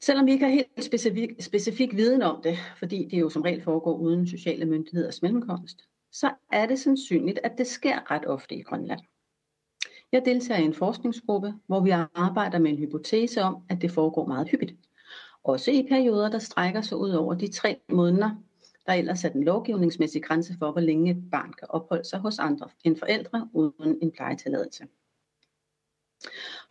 Selvom 0.01 0.25
vi 0.25 0.31
ikke 0.31 0.45
har 0.45 0.51
helt 0.51 0.83
specifik, 0.83 1.29
specifik 1.39 1.95
viden 1.95 2.21
om 2.21 2.41
det, 2.43 2.57
fordi 2.77 3.07
det 3.11 3.19
jo 3.19 3.29
som 3.29 3.41
regel 3.41 3.61
foregår 3.61 3.97
uden 3.97 4.27
sociale 4.27 4.65
myndigheders 4.65 5.21
mellemkomst, 5.21 5.87
så 6.11 6.31
er 6.51 6.65
det 6.65 6.79
sandsynligt, 6.79 7.39
at 7.43 7.57
det 7.57 7.67
sker 7.67 8.11
ret 8.11 8.25
ofte 8.25 8.55
i 8.55 8.61
Grønland. 8.61 8.99
Jeg 10.11 10.21
deltager 10.25 10.59
i 10.59 10.63
en 10.63 10.73
forskningsgruppe, 10.73 11.53
hvor 11.67 11.79
vi 11.79 11.89
arbejder 12.15 12.59
med 12.59 12.71
en 12.71 12.77
hypotese 12.77 13.41
om, 13.41 13.63
at 13.69 13.81
det 13.81 13.91
foregår 13.91 14.27
meget 14.27 14.49
hyppigt 14.49 14.73
også 15.43 15.71
i 15.71 15.87
perioder, 15.89 16.29
der 16.29 16.39
strækker 16.39 16.81
sig 16.81 16.97
ud 16.97 17.09
over 17.09 17.33
de 17.33 17.51
tre 17.51 17.79
måneder, 17.89 18.29
der 18.87 18.93
ellers 18.93 19.23
er 19.23 19.29
den 19.29 19.43
lovgivningsmæssige 19.43 20.21
grænse 20.21 20.55
for, 20.59 20.71
hvor 20.71 20.81
længe 20.81 21.11
et 21.11 21.29
barn 21.31 21.53
kan 21.53 21.67
opholde 21.71 22.03
sig 22.03 22.19
hos 22.19 22.39
andre 22.39 22.69
end 22.83 22.97
forældre 22.97 23.49
uden 23.53 23.97
en 24.01 24.11
plejetilladelse. 24.11 24.87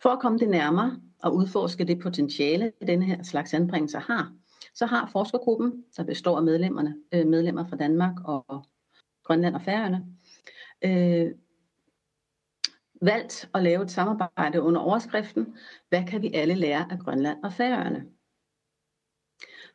For 0.01 0.09
at 0.09 0.19
komme 0.19 0.39
det 0.39 0.49
nærmere 0.49 1.01
og 1.23 1.35
udforske 1.35 1.83
det 1.83 1.99
potentiale, 1.99 2.71
denne 2.87 3.05
her 3.05 3.23
slags 3.23 3.53
anbringelser 3.53 3.99
har, 3.99 4.33
så 4.73 4.85
har 4.85 5.09
forskergruppen, 5.11 5.83
der 5.97 6.03
består 6.03 6.37
af 6.37 6.43
medlemmerne, 6.43 6.95
øh, 7.13 7.27
medlemmer 7.27 7.67
fra 7.67 7.75
Danmark 7.75 8.15
og 8.25 8.65
Grønland 9.23 9.55
og 9.55 9.61
Færøerne, 9.61 10.05
øh, 10.85 11.31
valgt 13.01 13.49
at 13.53 13.63
lave 13.63 13.83
et 13.83 13.91
samarbejde 13.91 14.61
under 14.61 14.81
overskriften, 14.81 15.57
hvad 15.89 16.03
kan 16.07 16.21
vi 16.21 16.31
alle 16.33 16.55
lære 16.55 16.91
af 16.91 16.99
Grønland 16.99 17.43
og 17.43 17.53
Færøerne? 17.53 18.05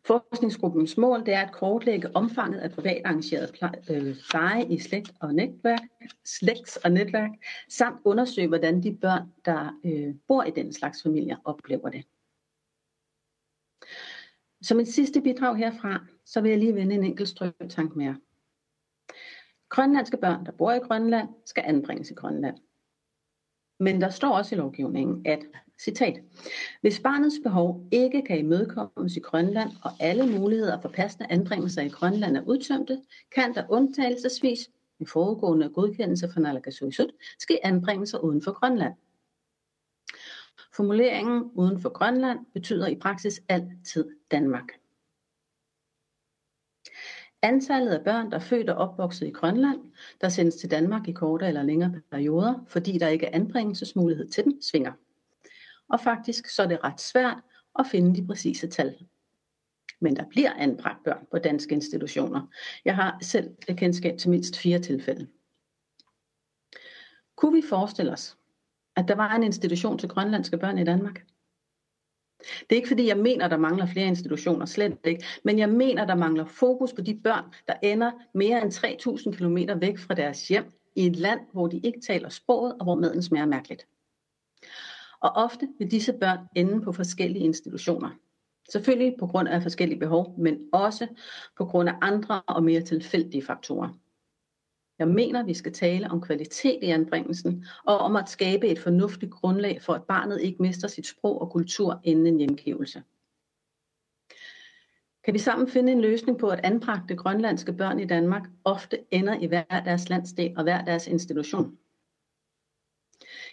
Forskningsgruppens 0.09 0.96
mål 0.96 1.26
det 1.26 1.34
er 1.34 1.40
at 1.40 1.52
kortlægge 1.52 2.16
omfanget 2.16 2.59
af 2.59 2.70
privat 2.70 3.02
arrangeret 3.04 3.50
øh, 3.90 4.16
pleje 4.30 4.64
i 4.66 4.78
slægt 4.78 5.12
og 5.20 5.34
netværk, 5.34 5.80
slægts 6.24 6.76
og 6.76 6.90
netværk, 6.90 7.30
samt 7.68 8.00
undersøge, 8.04 8.48
hvordan 8.48 8.82
de 8.82 8.96
børn, 8.96 9.32
der 9.44 9.80
øh, 9.84 10.14
bor 10.28 10.42
i 10.42 10.50
den 10.50 10.72
slags 10.72 11.02
familier, 11.02 11.36
oplever 11.44 11.88
det. 11.88 12.04
Som 14.62 14.80
et 14.80 14.88
sidste 14.88 15.20
bidrag 15.20 15.56
herfra, 15.56 16.06
så 16.24 16.40
vil 16.40 16.48
jeg 16.48 16.59
lige 16.59 16.74
vende 16.74 16.94
en 16.94 17.04
enkelt 17.04 17.28
strømtank 17.28 17.96
mere. 17.96 18.16
Grønlandske 19.68 20.16
børn, 20.16 20.46
der 20.46 20.52
bor 20.52 20.72
i 20.72 20.78
Grønland, 20.78 21.28
skal 21.46 21.64
anbringes 21.66 22.11
i 22.11 22.14
Grønland. 22.14 22.56
Men 23.80 24.00
der 24.00 24.11
står 24.11 24.36
også 24.36 24.54
i 24.54 24.59
lovgivningen, 24.59 25.26
at, 25.26 25.40
citat, 25.81 26.20
hvis 26.81 27.01
barnets 27.01 27.37
behov 27.43 27.87
ikke 27.93 28.22
kan 28.22 28.39
imødekommes 28.39 29.16
i 29.16 29.20
Grønland, 29.20 29.70
og 29.83 29.91
alle 30.01 30.39
muligheder 30.39 30.81
for 30.81 30.89
passende 30.89 31.33
anbringelser 31.33 31.83
i 31.83 31.89
Grønland 31.89 32.37
er 32.37 32.43
udtømte, 32.43 33.03
kan 33.35 33.55
der 33.55 33.64
undtagelsesvis 33.68 34.70
med 34.99 35.07
foregående 35.07 35.68
godkendelse 35.68 36.29
fra 36.29 36.41
Nalakasuisut 36.41 37.11
ske 37.39 37.66
anbringelser 37.66 38.18
uden 38.18 38.43
for 38.43 38.53
Grønland. 38.53 38.95
Formuleringen 40.74 41.51
uden 41.55 41.81
for 41.81 41.89
Grønland 41.89 42.39
betyder 42.55 42.87
i 42.87 42.97
praksis 42.97 43.43
altid 43.49 44.09
Danmark. 44.31 44.68
Antallet 47.43 47.93
af 47.93 48.05
børn, 48.05 48.31
der 48.31 48.37
er 48.37 48.41
født 48.41 48.70
og 48.70 48.76
opvokset 48.76 49.26
i 49.26 49.31
Grønland, 49.31 49.81
der 50.20 50.29
sendes 50.29 50.57
til 50.57 50.70
Danmark 50.70 51.09
i 51.09 51.12
kortere 51.12 51.49
eller 51.49 51.62
længere 51.62 52.01
perioder, 52.11 52.64
fordi 52.68 52.99
der 52.99 53.09
ikke 53.09 53.26
er 53.26 53.37
anbringelsesmulighed 53.37 54.29
til 54.29 54.45
dem, 54.45 54.62
svinger. 54.62 54.93
Og 55.89 56.01
faktisk 56.01 56.49
så 56.49 56.62
er 56.62 56.66
det 56.66 56.84
ret 56.84 57.01
svært 57.01 57.39
at 57.78 57.86
finde 57.86 58.20
de 58.20 58.26
præcise 58.26 58.66
tal. 58.66 59.07
Men 60.01 60.16
der 60.16 60.24
bliver 60.30 60.53
anbragt 60.53 61.05
børn 61.05 61.26
på 61.30 61.39
danske 61.39 61.74
institutioner. 61.74 62.47
Jeg 62.84 62.97
har 62.97 63.18
selv 63.22 63.57
kendskab 63.76 64.18
til 64.18 64.30
mindst 64.30 64.57
fire 64.57 64.78
tilfælde. 64.78 65.28
Kunne 67.36 67.62
vi 67.62 67.62
forestille 67.68 68.12
os, 68.12 68.36
at 68.97 69.09
der 69.09 69.14
var 69.14 69.34
en 69.34 69.43
institution 69.43 69.99
til 69.99 70.09
grønlandske 70.09 70.59
børn 70.59 70.78
i 70.78 70.84
Danmark? 70.84 71.24
Det 72.39 72.72
er 72.72 72.76
ikke 72.76 72.89
fordi, 72.89 73.07
jeg 73.07 73.16
mener, 73.16 73.49
der 73.49 73.57
mangler 73.57 73.86
flere 73.86 74.07
institutioner, 74.07 74.66
slet 74.66 74.99
ikke. 75.05 75.24
Men 75.45 75.59
jeg 75.59 75.68
mener, 75.68 76.07
der 76.07 76.14
mangler 76.14 76.45
fokus 76.45 76.93
på 76.93 77.01
de 77.01 77.20
børn, 77.24 77.45
der 77.66 77.74
ender 77.82 78.12
mere 78.34 78.62
end 78.62 78.72
3.000 78.72 79.36
km 79.36 79.80
væk 79.80 79.99
fra 79.99 80.14
deres 80.14 80.49
hjem 80.49 80.72
i 80.97 81.07
et 81.07 81.16
land, 81.16 81.41
hvor 81.53 81.66
de 81.66 81.78
ikke 81.78 82.01
taler 82.01 82.28
sproget 82.28 82.72
og 82.72 82.84
hvor 82.84 82.95
maden 82.95 83.22
smager 83.22 83.47
mærkeligt. 83.47 83.86
Og 85.21 85.31
ofte 85.31 85.69
vil 85.79 85.91
disse 85.91 86.12
børn 86.12 86.39
ende 86.57 86.83
på 86.83 86.93
forskellige 86.93 87.45
institutioner. 87.45 88.11
Selvfølgelig 88.69 89.16
på 89.19 89.27
grund 89.27 89.49
af 89.49 89.62
forskellige 89.62 89.99
behov, 89.99 90.35
men 90.39 90.59
også 90.73 91.07
på 91.57 91.64
grund 91.64 91.89
af 91.89 91.95
andre 92.01 92.43
og 92.47 92.64
mere 92.64 92.81
tilfældige 92.81 93.43
faktorer. 93.43 93.99
Jeg 94.99 95.09
mener, 95.09 95.45
vi 95.45 95.55
skal 95.55 95.73
tale 95.73 96.11
om 96.11 96.21
kvalitet 96.21 96.79
i 96.83 96.87
anbringelsen 96.87 97.64
og 97.85 97.99
om 97.99 98.16
at 98.16 98.29
skabe 98.29 98.69
et 98.69 98.79
fornuftigt 98.79 99.33
grundlag 99.33 99.83
for, 99.83 99.93
at 99.93 100.05
barnet 100.05 100.41
ikke 100.41 100.62
mister 100.62 100.89
sit 100.89 101.07
sprog 101.07 101.41
og 101.41 101.51
kultur 101.51 102.01
inden 102.05 102.27
en 102.27 102.39
hjemgivelse. 102.39 103.03
Kan 105.25 105.35
vi 105.35 105.39
sammen 105.39 105.69
finde 105.69 105.93
en 105.93 106.01
løsning 106.01 106.39
på, 106.39 106.49
at 106.49 106.61
anbragte 106.64 107.16
grønlandske 107.16 107.73
børn 107.73 108.01
i 108.01 108.07
Danmark 108.07 108.49
ofte 108.64 108.99
ender 109.11 109.41
i 109.41 109.47
hver 109.47 109.64
deres 109.85 110.09
landsdel 110.09 110.55
og 110.57 110.62
hver 110.62 110.85
deres 110.85 111.07
institution? 111.07 111.79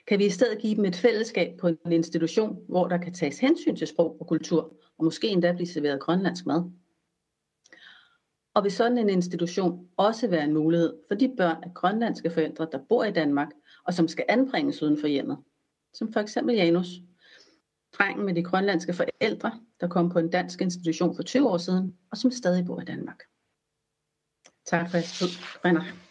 Kan 0.08 0.20
vi 0.20 0.26
i 0.26 0.30
stedet 0.30 0.62
give 0.62 0.76
dem 0.76 0.86
et 0.86 0.96
fællesskab 0.96 1.58
på 1.58 1.68
en 1.68 1.92
institution, 1.92 2.60
hvor 2.70 2.88
der 2.88 2.98
kan 2.98 3.14
tages 3.14 3.40
hensyn 3.40 3.76
til 3.76 3.88
sprog 3.88 4.18
og 4.20 4.28
kultur, 4.28 4.74
og 4.98 5.06
måske 5.06 5.28
endda 5.28 5.52
blive 5.52 5.68
serveret 5.68 6.00
grønlandsk 6.00 6.46
mad? 6.46 6.72
Og 8.54 8.64
vil 8.64 8.72
sådan 8.72 8.98
en 8.98 9.10
institution 9.10 9.88
også 9.98 10.28
være 10.28 10.44
en 10.44 10.54
mulighed 10.54 10.94
for 11.08 11.16
de 11.16 11.34
børn 11.38 11.64
af 11.64 11.74
grønlandske 11.74 12.30
forældre, 12.30 12.68
der 12.72 12.80
bor 12.90 13.04
i 13.04 13.12
Danmark, 13.12 13.50
og 13.84 13.94
som 13.94 14.08
skal 14.08 14.26
anbringes 14.30 14.82
uden 14.82 14.98
for 15.00 15.08
hjemmet? 15.08 15.38
Som 15.94 16.14
for 16.14 16.20
eksempel 16.20 16.56
Janus, 16.56 16.88
drengen 17.94 18.26
med 18.26 18.36
de 18.36 18.44
grønlandske 18.44 18.94
forældre, 18.94 19.60
der 19.80 19.88
kom 19.88 20.10
på 20.10 20.20
en 20.20 20.30
dansk 20.30 20.62
institution 20.62 21.16
for 21.16 21.24
20 21.24 21.50
år 21.50 21.58
siden, 21.58 21.98
og 22.12 22.18
som 22.18 22.32
stadig 22.32 22.66
bor 22.66 22.82
i 22.82 22.86
Danmark. 22.86 23.24
Tak 24.66 24.90
for 24.90 24.98
jeres 24.98 25.20
tid. 25.20 25.28
Renner. 25.66 26.05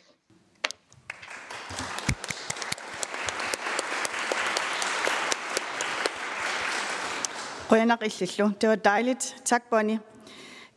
Det 8.60 8.68
var 8.68 8.74
dejligt. 8.74 9.36
Tak, 9.44 9.62
Bonnie. 9.70 9.98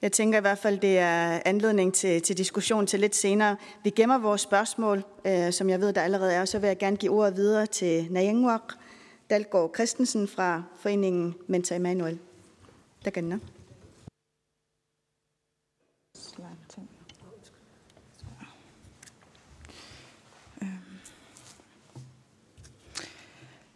Jeg 0.01 0.11
tænker 0.11 0.37
i 0.37 0.41
hvert 0.41 0.57
fald, 0.57 0.79
det 0.79 0.97
er 0.97 1.39
anledning 1.45 1.93
til, 1.93 2.21
til 2.21 2.37
diskussion 2.37 2.87
til 2.87 2.99
lidt 2.99 3.15
senere. 3.15 3.55
Vi 3.83 3.89
gemmer 3.89 4.17
vores 4.17 4.41
spørgsmål, 4.41 5.03
øh, 5.25 5.53
som 5.53 5.69
jeg 5.69 5.81
ved, 5.81 5.93
der 5.93 6.01
allerede 6.01 6.33
er, 6.33 6.45
så 6.45 6.59
vil 6.59 6.67
jeg 6.67 6.77
gerne 6.77 6.97
give 6.97 7.11
ordet 7.11 7.35
videre 7.35 7.65
til 7.65 8.07
Nayengwak 8.11 8.73
Dalgaard 9.29 9.71
Christensen 9.75 10.27
fra 10.27 10.63
foreningen 10.79 11.35
Mentor 11.47 11.75
Emanuel. 11.75 12.19
Der 13.05 13.11
kan 13.11 13.41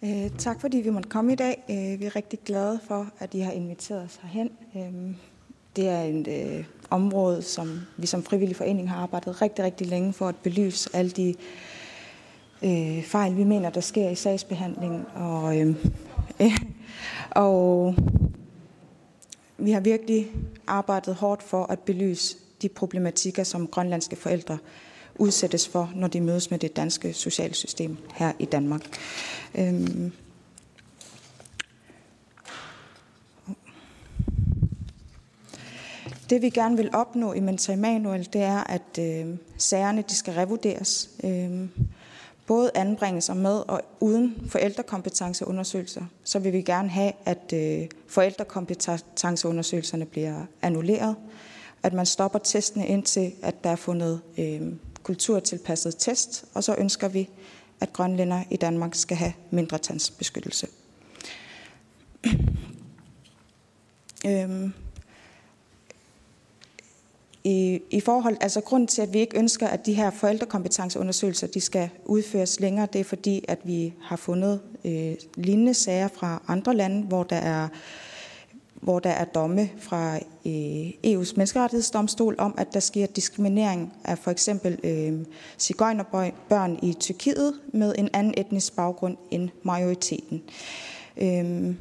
Øh, 0.03 0.29
tak 0.37 0.61
fordi 0.61 0.77
vi 0.77 0.89
måtte 0.89 1.09
komme 1.09 1.33
i 1.33 1.35
dag. 1.35 1.63
Øh, 1.69 1.99
vi 1.99 2.05
er 2.05 2.15
rigtig 2.15 2.39
glade 2.45 2.79
for, 2.87 3.07
at 3.19 3.33
I 3.33 3.39
har 3.39 3.51
inviteret 3.51 4.03
os 4.03 4.19
herhen. 4.23 4.51
Øh, 4.75 5.15
det 5.75 5.87
er 5.87 6.01
et 6.01 6.27
øh, 6.27 6.65
område, 6.89 7.41
som 7.41 7.81
vi 7.97 8.07
som 8.07 8.23
frivillig 8.23 8.55
forening 8.55 8.89
har 8.89 9.01
arbejdet 9.01 9.41
rigtig, 9.41 9.65
rigtig 9.65 9.87
længe 9.87 10.13
for 10.13 10.27
at 10.27 10.35
belyse 10.35 10.89
alle 10.93 11.11
de 11.11 11.35
øh, 12.63 13.03
fejl, 13.03 13.37
vi 13.37 13.43
mener, 13.43 13.69
der 13.69 13.81
sker 13.81 14.09
i 14.09 14.15
sagsbehandlingen. 14.15 15.05
Og, 15.15 15.57
øh, 15.59 15.75
øh, 16.39 16.57
og 17.31 17.95
vi 19.57 19.71
har 19.71 19.79
virkelig 19.79 20.31
arbejdet 20.67 21.15
hårdt 21.15 21.43
for 21.43 21.63
at 21.63 21.79
belyse 21.79 22.37
de 22.61 22.69
problematikker, 22.69 23.43
som 23.43 23.67
grønlandske 23.67 24.15
forældre 24.15 24.57
udsættes 25.21 25.67
for, 25.67 25.91
når 25.95 26.07
de 26.07 26.21
mødes 26.21 26.51
med 26.51 26.59
det 26.59 26.75
danske 26.75 27.13
socialsystem 27.13 27.97
her 28.13 28.31
i 28.39 28.45
Danmark. 28.45 28.81
Øhm. 29.55 30.11
Det 36.29 36.41
vi 36.41 36.49
gerne 36.49 36.77
vil 36.77 36.89
opnå 36.93 37.33
i 37.33 37.39
Mentor 37.39 37.73
Emanuel, 37.73 38.29
det 38.33 38.41
er, 38.41 38.63
at 38.63 38.99
øh, 38.99 39.25
sagerne 39.57 40.03
de 40.09 40.15
skal 40.15 40.33
revurderes. 40.33 41.09
Øh, 41.23 41.67
både 42.47 42.71
anbringelser 42.75 43.33
med 43.33 43.63
og 43.67 43.81
uden 43.99 44.35
forældrekompetenceundersøgelser, 44.49 46.01
så 46.23 46.39
vil 46.39 46.53
vi 46.53 46.61
gerne 46.61 46.89
have, 46.89 47.11
at 47.25 47.53
øh, 47.53 47.87
forældrekompetenceundersøgelserne 48.07 50.05
bliver 50.05 50.45
annulleret, 50.61 51.15
at 51.83 51.93
man 51.93 52.05
stopper 52.05 52.39
testene 52.39 52.87
indtil, 52.87 53.31
at 53.41 53.63
der 53.63 53.69
er 53.69 53.75
fundet 53.75 54.21
øh, 54.37 54.61
kulturtilpasset 55.03 55.95
test, 55.97 56.45
og 56.53 56.63
så 56.63 56.75
ønsker 56.77 57.07
vi, 57.07 57.29
at 57.79 57.93
grønlænder 57.93 58.43
i 58.49 58.55
Danmark 58.55 58.95
skal 58.95 59.17
have 59.17 59.33
mindre 59.51 59.77
tandsbeskyttelse. 59.77 60.67
øhm, 64.27 64.73
i, 67.43 67.81
i 67.89 67.99
forhold, 67.99 68.37
altså 68.41 68.61
grund 68.61 68.87
til, 68.87 69.01
at 69.01 69.13
vi 69.13 69.19
ikke 69.19 69.37
ønsker, 69.37 69.67
at 69.67 69.85
de 69.85 69.93
her 69.93 70.11
forældrekompetenceundersøgelser, 70.11 71.47
de 71.47 71.61
skal 71.61 71.89
udføres 72.05 72.59
længere, 72.59 72.87
det 72.93 73.01
er 73.01 73.05
fordi, 73.05 73.45
at 73.47 73.59
vi 73.63 73.93
har 74.01 74.15
fundet 74.15 74.61
øh, 74.85 75.13
lignende 75.35 75.73
sager 75.73 76.07
fra 76.07 76.41
andre 76.47 76.75
lande, 76.75 77.03
hvor 77.07 77.23
der 77.23 77.35
er 77.35 77.67
hvor 78.81 78.99
der 78.99 79.09
er 79.09 79.25
domme 79.25 79.69
fra 79.79 80.15
øh, 80.45 80.89
EU's 81.11 81.33
menneskerettighedsdomstol 81.35 82.35
om, 82.37 82.55
at 82.57 82.73
der 82.73 82.79
sker 82.79 83.05
diskriminering 83.05 83.93
af 84.03 84.17
for 84.17 84.31
eksempel 84.31 84.79
øh, 84.83 85.25
cigøjnerbørn 85.59 86.79
i 86.81 86.93
Tyrkiet 86.93 87.53
med 87.73 87.95
en 87.97 88.09
anden 88.13 88.33
etnisk 88.37 88.75
baggrund 88.75 89.17
end 89.31 89.49
majoriteten. 89.63 90.41
Øh, 91.17 91.75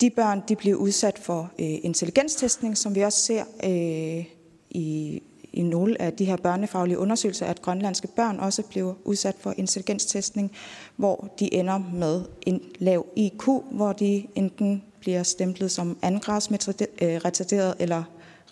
De 0.00 0.10
børn 0.10 0.42
de 0.48 0.56
bliver 0.56 0.76
udsat 0.76 1.18
for 1.18 1.50
øh, 1.58 1.78
intelligenstestning, 1.82 2.78
som 2.78 2.94
vi 2.94 3.00
også 3.00 3.18
ser 3.18 3.44
øh, 3.64 4.24
i, 4.70 5.22
i 5.52 5.62
nogle 5.62 6.02
af 6.02 6.12
de 6.12 6.24
her 6.24 6.36
børnefaglige 6.36 6.98
undersøgelser, 6.98 7.46
at 7.46 7.62
grønlandske 7.62 8.08
børn 8.16 8.38
også 8.40 8.62
bliver 8.62 8.94
udsat 9.04 9.36
for 9.40 9.54
intelligenstestning, 9.56 10.52
hvor 10.96 11.28
de 11.40 11.54
ender 11.54 11.78
med 11.92 12.22
en 12.46 12.60
lav 12.78 13.06
IQ, 13.16 13.44
hvor 13.70 13.92
de 13.92 14.26
enten 14.34 14.82
bliver 15.04 15.22
stemplet 15.22 15.70
som 15.70 15.98
andengrads 16.02 16.50
retarderet 16.50 17.74
eller 17.78 18.02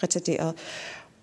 retarderet, 0.03 0.55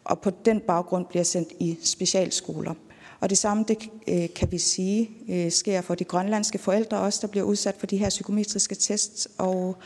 og 0.03 0.19
på 0.19 0.29
den 0.45 0.59
baggrund 0.59 1.05
bliver 1.05 1.23
sendt 1.23 1.49
i 1.59 1.77
specialskoler. 1.83 2.73
Og 3.19 3.29
det 3.29 3.37
samme 3.37 3.65
det, 3.67 3.89
øh, 4.07 4.33
kan 4.35 4.51
vi 4.51 4.57
sige 4.57 5.09
øh, 5.29 5.51
sker 5.51 5.81
for 5.81 5.95
de 5.95 6.03
grønlandske 6.03 6.57
forældre 6.57 6.99
også, 6.99 7.19
der 7.21 7.27
bliver 7.27 7.45
udsat 7.45 7.75
for 7.79 7.87
de 7.87 7.97
her 7.97 8.09
psykometriske 8.09 8.75
tests 8.75 9.27
og 9.37 9.77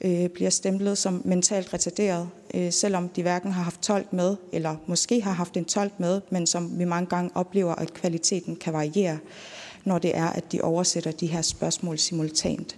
øh, 0.00 0.28
bliver 0.28 0.50
stemplet 0.50 0.98
som 0.98 1.22
mentalt 1.24 1.74
retarderet, 1.74 2.28
øh, 2.54 2.72
selvom 2.72 3.08
de 3.08 3.22
hverken 3.22 3.52
har 3.52 3.62
haft 3.62 3.82
tolk 3.82 4.12
med, 4.12 4.36
eller 4.52 4.76
måske 4.86 5.22
har 5.22 5.32
haft 5.32 5.56
en 5.56 5.64
tolk 5.64 6.00
med, 6.00 6.20
men 6.30 6.46
som 6.46 6.78
vi 6.78 6.84
mange 6.84 7.06
gange 7.06 7.30
oplever, 7.34 7.74
at 7.74 7.94
kvaliteten 7.94 8.56
kan 8.56 8.72
variere, 8.72 9.18
når 9.84 9.98
det 9.98 10.16
er, 10.16 10.28
at 10.28 10.52
de 10.52 10.60
oversætter 10.60 11.10
de 11.10 11.26
her 11.26 11.42
spørgsmål 11.42 11.98
simultant. 11.98 12.76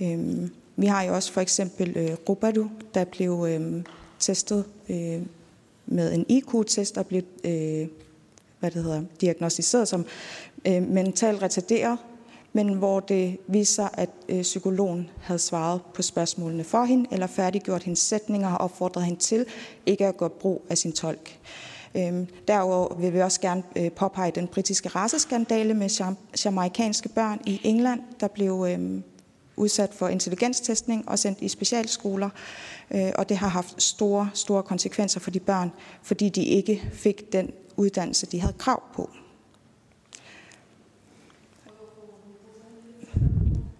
Øhm, 0.00 0.50
vi 0.76 0.86
har 0.86 1.02
jo 1.02 1.14
også 1.14 1.32
for 1.32 1.40
eksempel 1.40 1.96
øh, 1.96 2.16
Rubadu, 2.28 2.70
der 2.94 3.04
blev 3.04 3.46
øh, 3.48 3.84
testet 4.18 4.64
øh, 4.88 5.22
med 5.86 6.14
en 6.14 6.26
IQ-test 6.28 6.98
og 6.98 7.06
blev 7.06 7.22
øh, 7.44 7.86
hvad 8.60 8.70
det 8.70 8.82
hedder, 8.82 9.02
diagnostiseret 9.20 9.88
som 9.88 10.06
øh, 10.66 10.82
mental 10.88 11.36
retarderet, 11.36 11.98
men 12.52 12.74
hvor 12.74 13.00
det 13.00 13.38
viser 13.46 13.74
sig, 13.74 13.90
at 13.92 14.10
øh, 14.28 14.42
psykologen 14.42 15.10
havde 15.22 15.38
svaret 15.38 15.80
på 15.94 16.02
spørgsmålene 16.02 16.64
for 16.64 16.84
hende, 16.84 17.08
eller 17.12 17.26
færdiggjort 17.26 17.82
hendes 17.82 18.00
sætninger 18.00 18.52
og 18.52 18.58
opfordret 18.58 19.04
hende 19.04 19.20
til 19.20 19.46
ikke 19.86 20.06
at 20.06 20.16
gå 20.16 20.28
brug 20.28 20.62
af 20.70 20.78
sin 20.78 20.92
tolk. 20.92 21.38
Øhm, 21.94 22.26
derudover 22.48 22.94
vil 22.94 23.12
vi 23.12 23.20
også 23.20 23.40
gerne 23.40 23.62
øh, 23.76 23.90
påpege 23.90 24.30
den 24.30 24.46
britiske 24.46 24.88
raceskandale 24.88 25.74
med 25.74 26.14
jamaikanske 26.44 27.08
børn 27.08 27.40
i 27.46 27.60
England, 27.64 28.00
der 28.20 28.28
blev 28.28 28.66
øhm, 28.68 29.02
udsat 29.56 29.94
for 29.94 30.08
intelligenstestning 30.08 31.08
og 31.08 31.18
sendt 31.18 31.38
i 31.40 31.48
specialskoler. 31.48 32.30
Øh, 32.90 33.12
og 33.14 33.28
det 33.28 33.36
har 33.36 33.48
haft 33.48 33.82
store, 33.82 34.30
store 34.34 34.62
konsekvenser 34.62 35.20
for 35.20 35.30
de 35.30 35.40
børn, 35.40 35.72
fordi 36.02 36.28
de 36.28 36.44
ikke 36.44 36.90
fik 36.92 37.32
den 37.32 37.50
uddannelse, 37.76 38.26
de 38.26 38.40
havde 38.40 38.54
krav 38.58 38.82
på. 38.94 39.10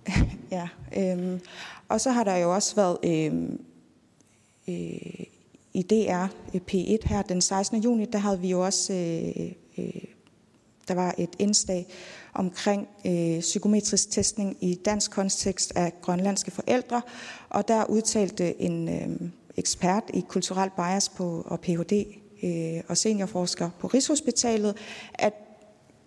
ja, 0.51 0.69
øhm, 0.97 1.41
og 1.89 2.01
så 2.01 2.11
har 2.11 2.25
der 2.25 2.37
jo 2.37 2.55
også 2.55 2.77
været 2.77 2.99
øhm, 3.05 3.61
øh, 4.69 5.27
i 5.75 5.83
DR 5.83 6.27
øh, 6.55 6.61
P1 6.71 7.09
her 7.09 7.23
den 7.23 7.41
16. 7.41 7.83
juni, 7.83 8.05
der 8.05 8.19
havde 8.19 8.41
vi 8.41 8.49
jo 8.49 8.65
også, 8.65 8.93
øh, 8.93 9.53
øh, 9.79 10.03
der 10.89 10.95
var 10.95 11.15
et 11.19 11.31
indslag 11.39 11.87
omkring 12.35 12.89
øh, 13.07 13.41
psykometrisk 13.41 14.11
testning 14.11 14.57
i 14.61 14.75
dansk 14.75 15.11
kontekst 15.11 15.73
af 15.77 15.93
grønlandske 16.03 16.51
forældre, 16.51 17.03
og 17.49 17.69
der 17.69 17.85
udtalte 17.85 18.63
en 18.63 18.89
øh, 18.89 19.31
ekspert 19.57 20.03
i 20.15 20.25
kulturel 20.29 20.71
bias 20.77 21.09
på, 21.09 21.47
og 21.47 21.61
Ph.D. 21.61 22.07
Øh, 22.43 22.83
og 22.89 22.97
seniorforsker 22.97 23.71
på 23.79 23.87
Rigshospitalet, 23.87 24.77
at 25.15 25.33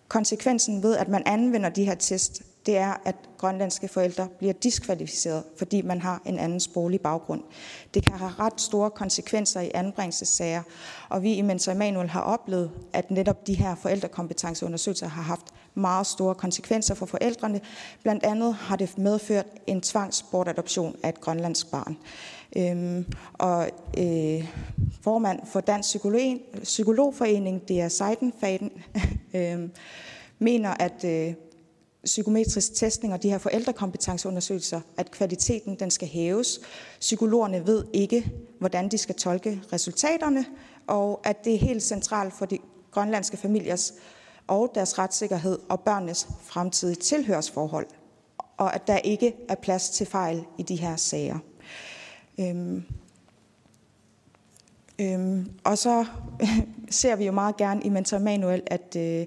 konsekvensen 0.08 0.82
ved, 0.82 0.96
at 0.96 1.08
man 1.08 1.22
anvender 1.26 1.68
de 1.68 1.84
her 1.84 1.94
test, 1.94 2.42
det 2.66 2.76
er, 2.76 3.00
at 3.04 3.16
grønlandske 3.38 3.88
forældre 3.88 4.28
bliver 4.38 4.52
diskvalificeret, 4.52 5.42
fordi 5.58 5.82
man 5.82 6.00
har 6.00 6.22
en 6.24 6.38
anden 6.38 6.60
sproglig 6.60 7.00
baggrund. 7.00 7.42
Det 7.94 8.02
kan 8.02 8.12
have 8.12 8.32
ret 8.38 8.60
store 8.60 8.90
konsekvenser 8.90 9.60
i 9.60 9.70
anbringelsessager, 9.74 10.62
og 11.08 11.22
vi 11.22 11.34
i 11.34 11.42
Mentor 11.42 11.72
Emanuel 11.72 12.08
har 12.08 12.20
oplevet, 12.20 12.70
at 12.92 13.10
netop 13.10 13.46
de 13.46 13.54
her 13.54 13.74
forældrekompetenceundersøgelser 13.74 15.08
har 15.08 15.22
haft 15.22 15.46
meget 15.74 16.06
store 16.06 16.34
konsekvenser 16.34 16.94
for 16.94 17.06
forældrene. 17.06 17.60
Blandt 18.02 18.24
andet 18.24 18.54
har 18.54 18.76
det 18.76 18.98
medført 18.98 19.46
en 19.66 19.80
tvangsbortadoption 19.80 20.96
af 21.02 21.08
et 21.08 21.20
grønlandsk 21.20 21.70
barn. 21.70 21.96
Øhm, 22.56 23.06
og 23.32 23.68
øh, 23.98 24.52
formand 25.02 25.40
for 25.46 25.60
Dansk 25.60 25.86
Psykolog, 25.86 26.36
Psykologforening, 26.62 27.68
det 27.68 27.80
er 27.80 27.88
Seidenfaden, 27.88 28.70
øh, 29.36 29.68
mener, 30.38 30.70
at 30.70 31.04
øh, 31.04 31.34
psykometrisk 32.06 32.74
testning 32.74 33.14
og 33.14 33.22
de 33.22 33.30
her 33.30 33.38
forældrekompetenceundersøgelser, 33.38 34.80
at 34.96 35.10
kvaliteten 35.10 35.74
den 35.74 35.90
skal 35.90 36.08
hæves. 36.08 36.60
Psykologerne 37.00 37.66
ved 37.66 37.84
ikke, 37.92 38.32
hvordan 38.58 38.88
de 38.88 38.98
skal 38.98 39.14
tolke 39.14 39.62
resultaterne, 39.72 40.46
og 40.86 41.20
at 41.24 41.44
det 41.44 41.54
er 41.54 41.58
helt 41.58 41.82
centralt 41.82 42.34
for 42.34 42.46
de 42.46 42.58
grønlandske 42.90 43.36
familiers 43.36 43.94
og 44.46 44.70
deres 44.74 44.98
retssikkerhed 44.98 45.58
og 45.68 45.80
børnenes 45.80 46.28
fremtidige 46.42 46.96
tilhørsforhold, 46.96 47.86
og 48.56 48.74
at 48.74 48.86
der 48.86 48.98
ikke 48.98 49.34
er 49.48 49.54
plads 49.54 49.90
til 49.90 50.06
fejl 50.06 50.44
i 50.58 50.62
de 50.62 50.76
her 50.76 50.96
sager. 50.96 51.38
Øhm, 52.40 52.84
øhm, 54.98 55.50
og 55.64 55.78
så 55.78 56.04
ser 56.90 57.16
vi 57.16 57.26
jo 57.26 57.32
meget 57.32 57.56
gerne 57.56 57.82
i 57.82 57.88
Mentor 57.88 58.18
Manuel, 58.18 58.62
at, 58.66 58.96
øh, 58.96 59.26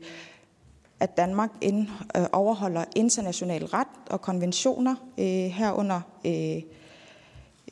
at 1.00 1.18
Danmark 1.18 1.50
ind, 1.62 1.88
øh, 2.18 2.26
overholder 2.32 2.86
international 2.96 3.66
ret 3.66 3.88
og 4.10 4.22
konventioner 4.22 4.96
øh, 5.18 5.26
herunder, 5.26 6.02
øh, 6.26 6.62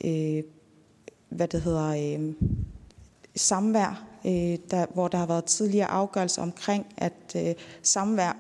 øh, 0.04 0.44
hvad 1.30 1.48
det 1.48 1.62
hedder, 1.62 2.18
øh, 2.20 2.34
samvær, 3.36 4.04
øh, 4.26 4.58
der, 4.72 4.86
hvor 4.94 5.08
der 5.08 5.18
har 5.18 5.26
været 5.26 5.46
tidligere 5.46 5.88
afgørelser 5.88 6.42
omkring, 6.42 6.86
at 6.98 7.36
øh, 7.36 7.54
samvær 7.82 8.38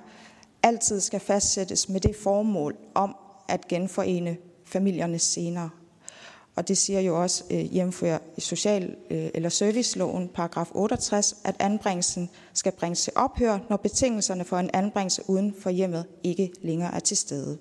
altid 0.63 1.01
skal 1.01 1.19
fastsættes 1.19 1.89
med 1.89 2.01
det 2.01 2.15
formål 2.15 2.75
om 2.93 3.15
at 3.47 3.67
genforene 3.67 4.37
familierne 4.65 5.19
senere. 5.19 5.69
Og 6.57 6.67
det 6.67 6.77
siger 6.77 6.99
jo 6.99 7.21
også 7.21 7.43
øh, 7.51 7.59
hjemfører 7.59 8.19
i 8.37 8.41
social- 8.41 8.95
øh, 9.09 9.29
eller 9.33 9.49
serviceloven, 9.49 10.27
paragraf 10.27 10.67
68, 10.71 11.35
at 11.43 11.55
anbringelsen 11.59 12.29
skal 12.53 12.71
bringes 12.71 13.03
til 13.03 13.13
ophør, 13.15 13.59
når 13.69 13.77
betingelserne 13.77 14.45
for 14.45 14.57
en 14.57 14.69
anbringelse 14.73 15.21
uden 15.27 15.55
for 15.59 15.69
hjemmet 15.69 16.05
ikke 16.23 16.51
længere 16.61 16.95
er 16.95 16.99
til 16.99 17.17
stede. 17.17 17.57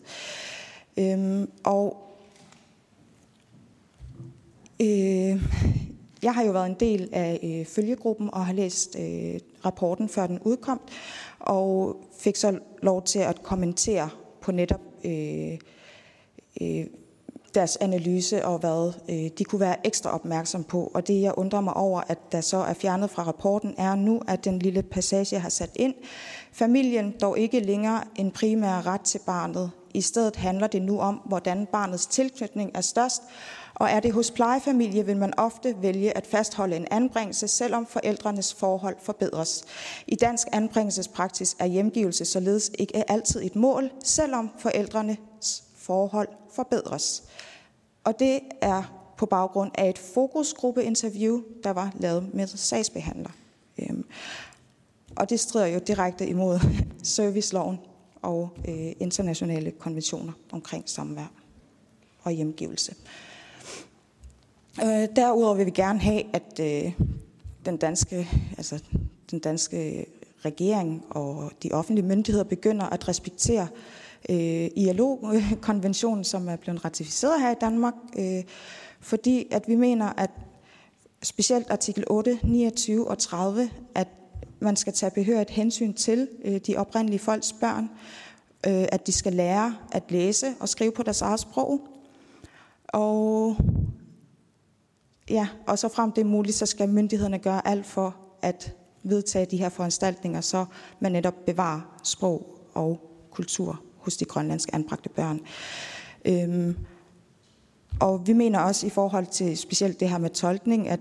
Øhm, 0.96 1.50
og 1.64 1.96
øh, 4.80 5.42
jeg 6.22 6.34
har 6.34 6.44
jo 6.44 6.52
været 6.52 6.66
en 6.66 6.76
del 6.80 7.08
af 7.12 7.40
øh, 7.42 7.66
følgegruppen 7.66 8.30
og 8.32 8.46
har 8.46 8.52
læst 8.52 8.96
øh, 8.98 9.40
rapporten, 9.64 10.08
før 10.08 10.26
den 10.26 10.38
udkom, 10.38 10.80
og 11.38 11.96
fik 12.18 12.36
så 12.36 12.58
lov 12.82 13.02
til 13.02 13.18
at 13.18 13.42
kommentere 13.42 14.10
på 14.40 14.52
netop 14.52 14.80
øh, 15.04 15.58
øh, 16.60 16.86
deres 17.56 17.76
analyse 17.80 18.44
og 18.44 18.58
hvad 18.58 18.92
øh, 19.08 19.30
de 19.38 19.44
kunne 19.44 19.60
være 19.60 19.86
ekstra 19.86 20.14
opmærksom 20.14 20.64
på. 20.64 20.90
Og 20.94 21.06
det, 21.06 21.22
jeg 21.22 21.34
undrer 21.36 21.60
mig 21.60 21.74
over, 21.74 22.00
at 22.08 22.32
der 22.32 22.40
så 22.40 22.56
er 22.56 22.74
fjernet 22.74 23.10
fra 23.10 23.22
rapporten, 23.22 23.74
er 23.78 23.94
nu, 23.94 24.22
at 24.28 24.44
den 24.44 24.58
lille 24.58 24.82
passage, 24.82 25.38
har 25.38 25.48
sat 25.48 25.70
ind, 25.76 25.94
familien 26.52 27.14
dog 27.20 27.38
ikke 27.38 27.60
længere 27.60 28.04
en 28.16 28.30
primær 28.30 28.86
ret 28.86 29.00
til 29.00 29.20
barnet. 29.26 29.70
I 29.94 30.00
stedet 30.00 30.36
handler 30.36 30.66
det 30.66 30.82
nu 30.82 31.00
om, 31.00 31.14
hvordan 31.24 31.66
barnets 31.72 32.06
tilknytning 32.06 32.70
er 32.74 32.80
størst, 32.80 33.22
og 33.74 33.90
er 33.90 34.00
det 34.00 34.12
hos 34.12 34.30
plejefamilie, 34.30 35.06
vil 35.06 35.16
man 35.16 35.32
ofte 35.38 35.74
vælge 35.82 36.16
at 36.16 36.26
fastholde 36.26 36.76
en 36.76 36.86
anbringelse, 36.90 37.48
selvom 37.48 37.86
forældrenes 37.86 38.54
forhold 38.54 38.96
forbedres. 39.02 39.64
I 40.06 40.14
dansk 40.14 40.48
anbringelsespraksis 40.52 41.56
er 41.58 41.66
hjemgivelse 41.66 42.24
således 42.24 42.70
ikke 42.78 43.10
altid 43.10 43.42
et 43.42 43.56
mål, 43.56 43.90
selvom 44.04 44.50
forældrene 44.58 45.16
forhold 45.86 46.28
forbedres. 46.50 47.22
Og 48.04 48.18
det 48.18 48.40
er 48.60 49.12
på 49.16 49.26
baggrund 49.26 49.70
af 49.74 49.88
et 49.88 49.98
fokusgruppeinterview, 49.98 51.42
der 51.64 51.70
var 51.70 51.92
lavet 52.00 52.34
med 52.34 52.46
sagsbehandler. 52.46 53.30
Øhm, 53.78 54.04
og 55.16 55.30
det 55.30 55.40
strider 55.40 55.66
jo 55.66 55.78
direkte 55.78 56.28
imod 56.28 56.60
serviceloven 57.02 57.78
og 58.22 58.50
øh, 58.68 58.92
internationale 59.00 59.70
konventioner 59.70 60.32
omkring 60.52 60.88
samvær 60.88 61.32
og 62.22 62.32
hjemgivelse. 62.32 62.94
Øh, 64.82 65.08
derudover 65.16 65.54
vil 65.54 65.66
vi 65.66 65.70
gerne 65.70 65.98
have, 65.98 66.22
at 66.32 66.60
øh, 66.60 66.92
den 67.64 67.76
danske, 67.76 68.28
altså 68.58 68.82
den 69.30 69.38
danske 69.38 70.06
regering 70.44 71.04
og 71.10 71.50
de 71.62 71.72
offentlige 71.72 72.06
myndigheder 72.06 72.44
begynder 72.44 72.86
at 72.86 73.08
respektere 73.08 73.68
øh, 73.72 74.05
Øh, 74.28 74.68
ILO-konventionen, 74.76 76.24
som 76.24 76.48
er 76.48 76.56
blevet 76.56 76.84
ratificeret 76.84 77.40
her 77.40 77.50
i 77.50 77.56
Danmark, 77.60 77.94
øh, 78.18 78.44
fordi 79.00 79.46
at 79.50 79.68
vi 79.68 79.74
mener, 79.74 80.12
at 80.16 80.30
specielt 81.22 81.70
artikel 81.70 82.04
8, 82.06 82.38
29 82.42 83.08
og 83.08 83.18
30, 83.18 83.70
at 83.94 84.08
man 84.60 84.76
skal 84.76 84.92
tage 84.92 85.10
behørigt 85.10 85.50
hensyn 85.50 85.94
til 85.94 86.28
øh, 86.44 86.60
de 86.66 86.76
oprindelige 86.76 87.18
folks 87.18 87.52
børn, 87.52 87.90
øh, 88.66 88.86
at 88.92 89.06
de 89.06 89.12
skal 89.12 89.32
lære 89.32 89.76
at 89.92 90.02
læse 90.08 90.46
og 90.60 90.68
skrive 90.68 90.92
på 90.92 91.02
deres 91.02 91.22
eget 91.22 91.40
sprog, 91.40 91.80
Og 92.88 93.56
ja, 95.30 95.48
og 95.66 95.78
så 95.78 95.88
frem 95.88 96.12
det 96.12 96.20
er 96.20 96.24
muligt, 96.24 96.56
så 96.56 96.66
skal 96.66 96.88
myndighederne 96.88 97.38
gøre 97.38 97.68
alt 97.68 97.86
for 97.86 98.16
at 98.42 98.74
vedtage 99.02 99.46
de 99.46 99.56
her 99.56 99.68
foranstaltninger, 99.68 100.40
så 100.40 100.64
man 101.00 101.12
netop 101.12 101.34
bevarer 101.46 101.80
sprog 102.02 102.58
og 102.74 103.00
kultur 103.30 103.85
hos 104.06 104.16
de 104.16 104.24
grønlandske 104.24 104.74
anbragte 104.74 105.08
børn. 105.08 105.40
Øhm, 106.24 106.76
og 108.00 108.26
vi 108.26 108.32
mener 108.32 108.58
også 108.58 108.86
i 108.86 108.90
forhold 108.90 109.26
til 109.26 109.58
specielt 109.58 110.00
det 110.00 110.10
her 110.10 110.18
med 110.18 110.30
tolkning, 110.30 110.88
at 110.88 111.00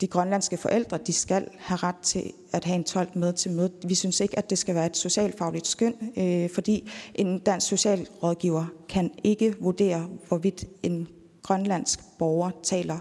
de 0.00 0.06
grønlandske 0.06 0.56
forældre, 0.56 0.98
de 1.06 1.12
skal 1.12 1.48
have 1.58 1.76
ret 1.76 1.96
til 2.02 2.32
at 2.52 2.64
have 2.64 2.74
en 2.74 2.84
tolk 2.84 3.16
med 3.16 3.32
til 3.32 3.50
mødet. 3.50 3.72
Vi 3.86 3.94
synes 3.94 4.20
ikke, 4.20 4.38
at 4.38 4.50
det 4.50 4.58
skal 4.58 4.74
være 4.74 4.86
et 4.86 4.96
socialfagligt 4.96 5.66
skøn, 5.66 5.94
øh, 6.16 6.50
fordi 6.50 6.90
en 7.14 7.38
dansk 7.38 7.66
socialrådgiver 7.66 8.64
kan 8.88 9.10
ikke 9.24 9.54
vurdere, 9.60 10.08
hvorvidt 10.28 10.64
en 10.82 11.08
grønlandsk 11.42 12.00
borger 12.18 12.50
taler 12.62 12.98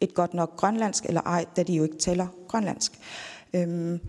et 0.00 0.14
godt 0.14 0.34
nok 0.34 0.56
grønlandsk 0.56 1.04
eller 1.04 1.20
ej, 1.20 1.44
da 1.56 1.62
de 1.62 1.72
jo 1.72 1.82
ikke 1.82 1.98
taler 1.98 2.26
grønlandsk. 2.48 2.92
Øhm, 3.54 4.00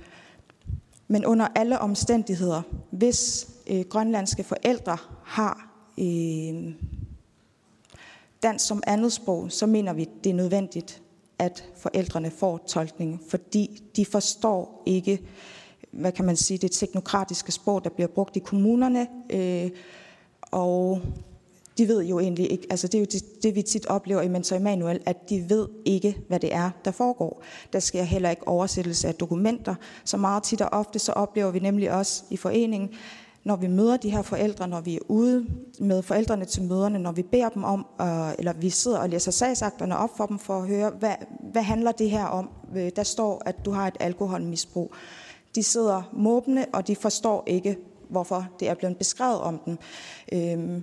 men 1.07 1.25
under 1.25 1.47
alle 1.55 1.79
omstændigheder, 1.79 2.61
hvis 2.91 3.47
øh, 3.69 3.85
grønlandske 3.89 4.43
forældre 4.43 4.97
har 5.23 5.83
øh, 5.99 6.73
dansk 8.43 8.67
som 8.67 8.83
andet 8.87 9.13
sprog, 9.13 9.51
så 9.51 9.65
mener 9.65 9.93
vi, 9.93 10.09
det 10.23 10.29
er 10.29 10.33
nødvendigt, 10.33 11.01
at 11.39 11.65
forældrene 11.77 12.31
får 12.31 12.57
tolkning, 12.57 13.21
fordi 13.29 13.83
de 13.95 14.05
forstår 14.05 14.83
ikke, 14.85 15.19
hvad 15.91 16.11
kan 16.11 16.25
man 16.25 16.35
sige, 16.35 16.57
det 16.57 16.71
teknokratiske 16.71 17.51
sprog, 17.51 17.83
der 17.83 17.89
bliver 17.89 18.07
brugt 18.07 18.35
i 18.35 18.39
kommunerne, 18.39 19.07
øh, 19.29 19.69
og 20.41 21.01
de 21.77 21.87
ved 21.87 22.03
jo 22.03 22.19
egentlig 22.19 22.51
ikke, 22.51 22.67
altså 22.69 22.87
det 22.87 22.95
er 22.95 22.99
jo 22.99 23.05
det, 23.11 23.43
det 23.43 23.55
vi 23.55 23.61
tit 23.61 23.85
oplever 23.85 24.21
i 24.21 24.27
Mentor 24.27 24.55
Emanuel, 24.55 24.99
at 25.05 25.29
de 25.29 25.49
ved 25.49 25.67
ikke, 25.85 26.17
hvad 26.27 26.39
det 26.39 26.53
er, 26.53 26.69
der 26.85 26.91
foregår. 26.91 27.43
Der 27.73 27.79
sker 27.79 28.03
heller 28.03 28.29
ikke 28.29 28.47
oversættelse 28.47 29.07
af 29.07 29.15
dokumenter. 29.15 29.75
Så 30.05 30.17
meget 30.17 30.43
tit 30.43 30.61
og 30.61 30.69
ofte, 30.71 30.99
så 30.99 31.11
oplever 31.11 31.51
vi 31.51 31.59
nemlig 31.59 31.91
også 31.91 32.23
i 32.29 32.37
foreningen, 32.37 32.89
når 33.47 33.55
vi 33.55 33.67
møder 33.67 33.97
de 33.97 34.09
her 34.09 34.21
forældre, 34.21 34.67
når 34.67 34.81
vi 34.81 34.95
er 34.95 34.99
ude 35.07 35.45
med 35.79 36.01
forældrene 36.01 36.45
til 36.45 36.63
møderne, 36.63 36.99
når 36.99 37.11
vi 37.11 37.23
beder 37.23 37.49
dem 37.49 37.63
om, 37.63 37.85
øh, 38.01 38.33
eller 38.39 38.53
vi 38.53 38.69
sidder 38.69 38.99
og 38.99 39.09
læser 39.09 39.31
sagsakterne 39.31 39.97
op 39.97 40.17
for 40.17 40.25
dem 40.25 40.39
for 40.39 40.57
at 40.57 40.67
høre, 40.67 40.89
hvad, 40.89 41.15
hvad 41.51 41.63
handler 41.63 41.91
det 41.91 42.09
her 42.09 42.25
om? 42.25 42.49
Øh, 42.75 42.91
der 42.95 43.03
står, 43.03 43.41
at 43.45 43.65
du 43.65 43.71
har 43.71 43.87
et 43.87 43.97
alkoholmisbrug. 43.99 44.93
De 45.55 45.63
sidder 45.63 46.09
måbende, 46.13 46.65
og 46.73 46.87
de 46.87 46.95
forstår 46.95 47.43
ikke, 47.47 47.77
hvorfor 48.09 48.47
det 48.59 48.69
er 48.69 48.73
blevet 48.73 48.97
beskrevet 48.97 49.39
om 49.39 49.59
dem. 49.65 49.77
Øh, 50.31 50.81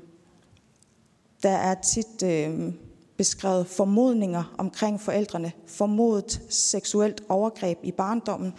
der 1.42 1.50
er 1.50 1.74
tit 1.74 2.22
øh, 2.24 2.72
beskrevet 3.16 3.66
formodninger 3.66 4.54
omkring 4.58 5.00
forældrene, 5.00 5.52
formodet 5.66 6.42
seksuelt 6.48 7.22
overgreb 7.28 7.78
i 7.82 7.92
barndommen, 7.92 8.54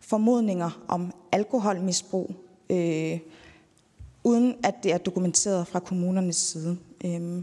formodninger 0.00 0.84
om 0.88 1.12
alkoholmisbrug, 1.32 2.34
øh, 2.70 3.18
uden 4.24 4.54
at 4.64 4.74
det 4.82 4.92
er 4.92 4.98
dokumenteret 4.98 5.66
fra 5.66 5.80
kommunernes 5.80 6.36
side. 6.36 6.78
Øh, 7.04 7.42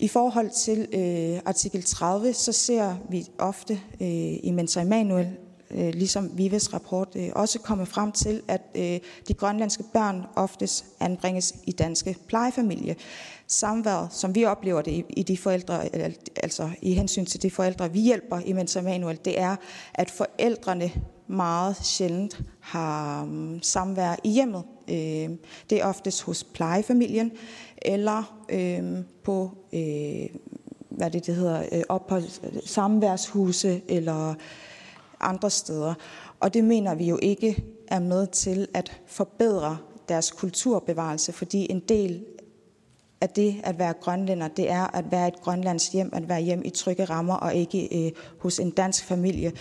I 0.00 0.08
forhold 0.08 0.50
til 0.50 0.88
øh, 0.92 1.40
artikel 1.44 1.82
30, 1.82 2.32
så 2.32 2.52
ser 2.52 2.96
vi 3.10 3.26
ofte 3.38 3.72
øh, 4.00 4.36
i 4.42 4.50
Mentor 4.50 4.80
Emanuel, 4.80 5.36
øh, 5.70 5.94
ligesom 5.94 6.30
Vives 6.38 6.74
rapport, 6.74 7.08
øh, 7.16 7.28
også 7.34 7.58
komme 7.58 7.86
frem 7.86 8.12
til, 8.12 8.42
at 8.48 8.62
øh, 8.74 8.98
de 9.28 9.34
grønlandske 9.34 9.84
børn 9.92 10.22
oftest 10.36 10.84
anbringes 11.00 11.54
i 11.64 11.72
danske 11.72 12.16
plejefamilie. 12.26 12.96
samværet, 13.46 14.08
som 14.12 14.34
vi 14.34 14.44
oplever 14.44 14.82
det 14.82 15.04
i, 15.08 15.22
de 15.22 15.36
forældre, 15.36 15.96
altså 16.36 16.70
i 16.82 16.94
hensyn 16.94 17.24
til 17.24 17.42
de 17.42 17.50
forældre, 17.50 17.92
vi 17.92 18.00
hjælper 18.00 18.40
i 18.44 18.52
Mentor 18.52 18.80
Emanuel, 18.80 19.18
det 19.24 19.40
er, 19.40 19.56
at 19.94 20.10
forældrene 20.10 20.92
meget 21.26 21.76
sjældent 21.76 22.40
har 22.60 23.22
um, 23.22 23.62
samvær 23.62 24.16
i 24.24 24.30
hjemmet. 24.30 24.64
Øh, 24.90 25.36
det 25.70 25.80
er 25.80 25.84
oftest 25.84 26.22
hos 26.22 26.44
plejefamilien, 26.44 27.32
eller 27.82 28.44
øh, 28.48 28.98
på, 29.22 29.50
øh, 29.72 30.26
hvad 30.88 31.10
det, 31.10 31.26
det 31.26 31.34
hedder, 31.34 31.62
øh, 31.72 31.82
ophold, 31.88 32.24
samværshuse, 32.66 33.82
eller 33.88 34.34
andre 35.20 35.50
steder. 35.50 35.94
Og 36.40 36.54
det 36.54 36.64
mener 36.64 36.94
vi 36.94 37.04
jo 37.04 37.18
ikke 37.22 37.64
er 37.88 38.00
med 38.00 38.26
til 38.26 38.68
at 38.74 39.00
forbedre 39.06 39.78
deres 40.08 40.30
kulturbevarelse, 40.30 41.32
fordi 41.32 41.66
en 41.70 41.80
del 41.80 42.24
at 43.20 43.36
det 43.36 43.60
at 43.64 43.78
være 43.78 43.92
grønlænder, 43.92 44.48
det 44.48 44.70
er 44.70 44.96
at 44.96 45.10
være 45.10 45.28
et 45.28 45.40
grønlands 45.42 45.88
hjem, 45.88 46.10
at 46.12 46.28
være 46.28 46.40
hjem 46.40 46.62
i 46.64 46.70
trygge 46.70 47.04
rammer 47.04 47.34
og 47.34 47.54
ikke 47.54 48.06
øh, 48.06 48.12
hos 48.38 48.58
en 48.58 48.70
dansk 48.70 49.04
familie. 49.04 49.52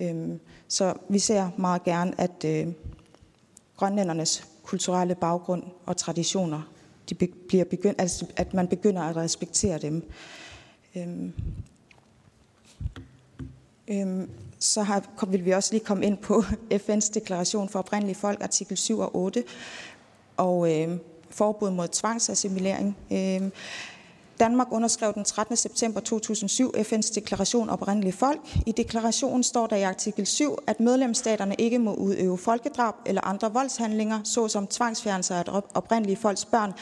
Øhm, 0.00 0.40
så 0.68 0.94
vi 1.08 1.18
ser 1.18 1.50
meget 1.58 1.84
gerne, 1.84 2.20
at 2.20 2.44
øh, 2.44 2.66
grønlændernes 3.76 4.48
kulturelle 4.64 5.14
baggrund 5.14 5.62
og 5.86 5.96
traditioner, 5.96 6.62
de 7.08 7.14
bliver 7.48 7.64
begynd, 7.64 7.94
altså, 7.98 8.26
at 8.36 8.54
man 8.54 8.68
begynder 8.68 9.02
at 9.02 9.16
respektere 9.16 9.78
dem. 9.78 10.10
Øhm, 10.96 11.32
øhm, 13.88 14.30
så 14.58 14.82
har, 14.82 15.26
vil 15.26 15.44
vi 15.44 15.50
også 15.50 15.72
lige 15.72 15.84
komme 15.84 16.06
ind 16.06 16.18
på 16.18 16.44
FN's 16.86 17.12
deklaration 17.14 17.68
for 17.68 17.78
oprindelige 17.78 18.14
folk, 18.14 18.42
artikel 18.42 18.76
7 18.76 18.98
og 18.98 19.16
8. 19.16 19.44
Og 20.36 20.72
øh, 20.72 20.98
forbud 21.30 21.70
mod 21.70 21.88
tvangsassimilering. 21.88 22.96
Øhm, 23.12 23.52
Danmark 24.40 24.68
underskrev 24.70 25.14
den 25.14 25.24
13. 25.24 25.56
september 25.56 26.00
2007 26.00 26.72
FN's 26.76 27.14
deklaration 27.14 27.70
oprindelige 27.70 28.12
folk. 28.12 28.40
I 28.66 28.72
deklarationen 28.72 29.42
står 29.42 29.66
der 29.66 29.76
i 29.76 29.82
artikel 29.82 30.26
7, 30.26 30.58
at 30.66 30.80
medlemsstaterne 30.80 31.54
ikke 31.58 31.78
må 31.78 31.94
udøve 31.94 32.38
folkedrab 32.38 32.94
eller 33.06 33.20
andre 33.20 33.52
voldshandlinger, 33.52 34.20
såsom 34.24 34.66
tvangsfjernelse 34.66 35.34
af 35.34 35.62
oprindelige 35.74 36.16
folks 36.16 36.44
børn, 36.44 36.72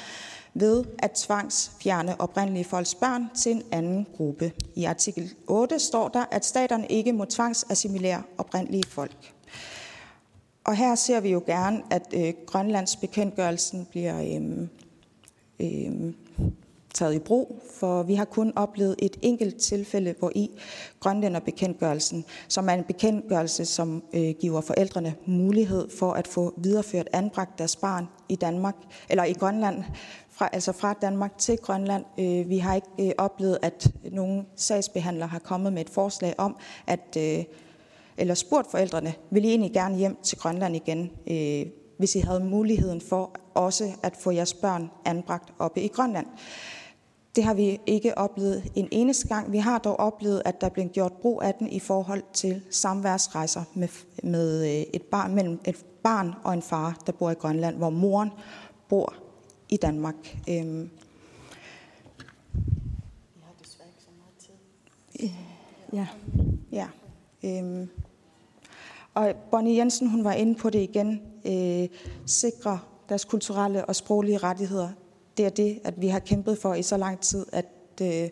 ved 0.54 0.84
at 0.98 1.10
tvangsfjerne 1.10 2.20
oprindelige 2.20 2.64
folks 2.64 2.94
børn 2.94 3.30
til 3.34 3.52
en 3.52 3.62
anden 3.72 4.06
gruppe. 4.16 4.52
I 4.74 4.84
artikel 4.84 5.30
8 5.46 5.78
står 5.78 6.08
der, 6.08 6.24
at 6.30 6.44
staterne 6.44 6.86
ikke 6.86 7.12
må 7.12 7.24
tvangsassimilere 7.24 8.22
oprindelige 8.38 8.84
folk. 8.88 9.32
Og 10.64 10.76
her 10.76 10.94
ser 10.94 11.20
vi 11.20 11.30
jo 11.30 11.42
gerne, 11.46 11.82
at 11.90 12.14
øh, 12.14 12.34
Grønlands 12.46 12.96
bekendtgørelsen 12.96 13.86
bliver 13.90 14.20
øh, 14.20 14.68
øh, 15.60 16.12
taget 16.94 17.14
i 17.14 17.18
brug, 17.18 17.62
for 17.74 18.02
vi 18.02 18.14
har 18.14 18.24
kun 18.24 18.52
oplevet 18.56 18.96
et 18.98 19.16
enkelt 19.22 19.56
tilfælde, 19.56 20.14
hvor 20.18 20.32
i 20.34 20.50
Grønlænderbekendtgørelsen, 21.00 22.24
som 22.48 22.68
er 22.68 22.72
en 22.72 22.84
bekendtgørelse, 22.84 23.64
som 23.64 24.02
øh, 24.14 24.34
giver 24.40 24.60
forældrene 24.60 25.14
mulighed 25.26 25.88
for 25.98 26.12
at 26.12 26.28
få 26.28 26.54
videreført 26.56 27.08
anbragt 27.12 27.58
deres 27.58 27.76
barn 27.76 28.08
i 28.28 28.36
Danmark, 28.36 28.76
eller 29.10 29.24
i 29.24 29.32
Grønland, 29.32 29.84
fra, 30.30 30.48
altså 30.52 30.72
fra 30.72 30.92
Danmark 31.02 31.38
til 31.38 31.58
Grønland. 31.58 32.04
Øh, 32.18 32.48
vi 32.48 32.58
har 32.58 32.74
ikke 32.74 32.88
øh, 33.00 33.10
oplevet, 33.18 33.58
at 33.62 33.88
nogen 34.12 34.46
sagsbehandler 34.56 35.26
har 35.26 35.38
kommet 35.38 35.72
med 35.72 35.82
et 35.82 35.90
forslag 35.90 36.34
om, 36.38 36.56
at 36.86 37.16
øh, 37.18 37.44
eller 38.16 38.34
spurgt 38.34 38.70
forældrene, 38.70 39.14
vil 39.30 39.44
I 39.44 39.48
egentlig 39.48 39.72
gerne 39.72 39.96
hjem 39.96 40.16
til 40.22 40.38
Grønland 40.38 40.76
igen, 40.76 41.10
øh, 41.26 41.66
hvis 41.98 42.14
I 42.14 42.20
havde 42.20 42.40
muligheden 42.40 43.00
for 43.00 43.36
også 43.54 43.92
at 44.02 44.16
få 44.16 44.30
jeres 44.30 44.54
børn 44.54 44.90
anbragt 45.04 45.52
oppe 45.58 45.80
i 45.80 45.88
Grønland. 45.88 46.26
Det 47.36 47.44
har 47.44 47.54
vi 47.54 47.80
ikke 47.86 48.18
oplevet 48.18 48.72
en 48.74 48.88
eneste 48.90 49.28
gang. 49.28 49.52
Vi 49.52 49.58
har 49.58 49.78
dog 49.78 50.00
oplevet, 50.00 50.42
at 50.44 50.60
der 50.60 50.66
er 50.66 50.70
blevet 50.70 50.92
gjort 50.92 51.12
brug 51.12 51.42
af 51.42 51.54
den 51.54 51.68
i 51.68 51.78
forhold 51.78 52.22
til 52.32 52.62
samværsrejser 52.70 53.64
med, 53.74 53.88
med 54.22 54.64
øh, 54.64 54.86
et 54.92 55.02
barn, 55.02 55.34
mellem 55.34 55.60
et 55.64 55.84
barn 56.02 56.34
og 56.44 56.54
en 56.54 56.62
far, 56.62 57.02
der 57.06 57.12
bor 57.12 57.30
i 57.30 57.34
Grønland, 57.34 57.76
hvor 57.76 57.90
moren 57.90 58.30
bor 58.88 59.14
i 59.68 59.76
Danmark. 59.76 60.36
Øhm. 60.48 60.90
Ja, 65.92 66.06
ja. 66.72 66.86
Øhm. 67.44 67.88
Og 69.14 69.34
Bonnie 69.50 69.76
Jensen, 69.76 70.08
hun 70.08 70.24
var 70.24 70.32
inde 70.32 70.54
på 70.54 70.70
det 70.70 70.78
igen, 70.78 71.22
øh, 71.44 71.88
sikre 72.26 72.78
deres 73.08 73.24
kulturelle 73.24 73.84
og 73.84 73.96
sproglige 73.96 74.38
rettigheder. 74.38 74.88
Det 75.36 75.44
er 75.44 75.50
det, 75.50 75.80
at 75.84 76.00
vi 76.00 76.08
har 76.08 76.18
kæmpet 76.18 76.58
for 76.58 76.74
i 76.74 76.82
så 76.82 76.96
lang 76.96 77.20
tid, 77.20 77.46
at, 77.52 77.66
øh, 78.02 78.28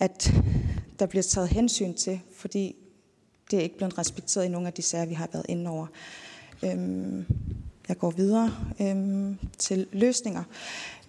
at 0.00 0.32
der 0.98 1.06
bliver 1.06 1.22
taget 1.22 1.48
hensyn 1.48 1.94
til, 1.94 2.20
fordi 2.36 2.76
det 3.50 3.58
er 3.58 3.62
ikke 3.62 3.76
blevet 3.76 3.98
respekteret 3.98 4.44
i 4.44 4.48
nogle 4.48 4.66
af 4.66 4.72
de 4.72 4.82
sager, 4.82 5.06
vi 5.06 5.14
har 5.14 5.28
været 5.32 5.46
inde 5.48 5.70
over. 5.70 5.86
Øhm, 6.64 7.26
jeg 7.88 7.98
går 7.98 8.10
videre 8.10 8.52
øhm, 8.80 9.38
til 9.58 9.86
løsninger. 9.92 10.42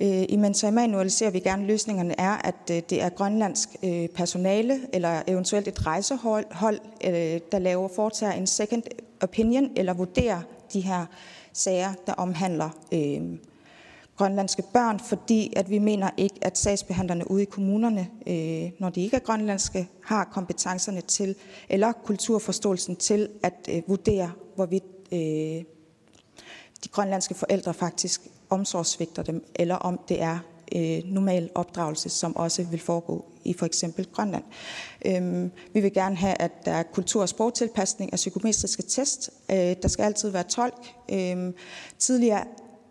Øh, 0.02 0.26
I 0.30 0.36
Mentor 0.36 0.68
Emanuel 0.68 1.12
ser 1.12 1.30
vi 1.30 1.40
gerne, 1.40 1.62
at 1.62 1.68
løsningerne 1.68 2.20
er, 2.20 2.32
at 2.32 2.56
øh, 2.72 2.82
det 2.90 3.02
er 3.02 3.10
grønlandsk 3.10 3.70
øh, 3.84 4.08
personale 4.08 4.80
eller 4.94 5.22
eventuelt 5.28 5.68
et 5.68 5.86
rejsehold, 5.86 6.80
øh, 7.06 7.40
der 7.52 7.60
laver 7.60 7.88
foretager 7.96 8.34
en 8.34 8.48
second 8.48 8.84
opinion 9.22 9.70
eller 9.76 9.94
vurderer 9.94 10.42
de 10.74 10.82
her 10.82 11.06
sager, 11.54 11.94
der 12.08 12.14
omhandler 12.14 12.70
øh, 12.94 13.38
grønlandske 14.20 14.64
børn, 14.74 15.00
fordi 15.00 15.54
at 15.56 15.70
vi 15.70 15.80
mener 15.80 16.10
ikke, 16.18 16.36
at 16.42 16.58
sagsbehandlerne 16.58 17.32
ude 17.32 17.42
i 17.42 17.46
kommunerne, 17.46 18.08
øh, 18.28 18.72
når 18.80 18.90
de 18.90 19.02
ikke 19.02 19.16
er 19.16 19.22
grønlandske, 19.22 19.88
har 20.04 20.24
kompetencerne 20.24 21.02
til, 21.02 21.36
eller 21.70 21.92
kulturforståelsen 21.92 22.96
til 22.96 23.30
at 23.44 23.54
øh, 23.70 23.82
vurdere, 23.88 24.32
hvorvidt 24.56 24.84
øh, 25.12 25.64
de 26.84 26.90
grønlandske 26.92 27.34
forældre 27.34 27.74
faktisk 27.74 28.22
omsorgsvigter 28.50 29.24
dem, 29.24 29.46
eller 29.56 29.76
om 29.76 30.00
det 30.10 30.22
er 30.22 30.40
øh, 30.76 31.02
normal 31.06 31.50
opdragelse, 31.56 32.10
som 32.10 32.36
også 32.36 32.64
vil 32.64 32.80
foregå 32.80 33.26
i 33.44 33.54
for 33.54 33.66
eksempel 33.66 34.08
Grønland. 34.14 34.44
Øhm, 35.06 35.52
vi 35.74 35.80
vil 35.80 35.94
gerne 35.94 36.16
have, 36.16 36.42
at 36.42 36.52
der 36.66 36.72
er 36.72 36.84
kultur- 36.84 37.22
og 37.22 37.30
sprogtilpasning 37.30 38.14
af 38.14 38.18
psykometriske 38.18 38.84
test. 38.84 39.30
Øh, 39.52 39.76
der 39.82 39.88
skal 39.88 40.04
altid 40.04 40.30
være 40.30 40.44
tolk. 40.44 40.94
Øh, 41.12 41.54
tidligere 42.00 42.44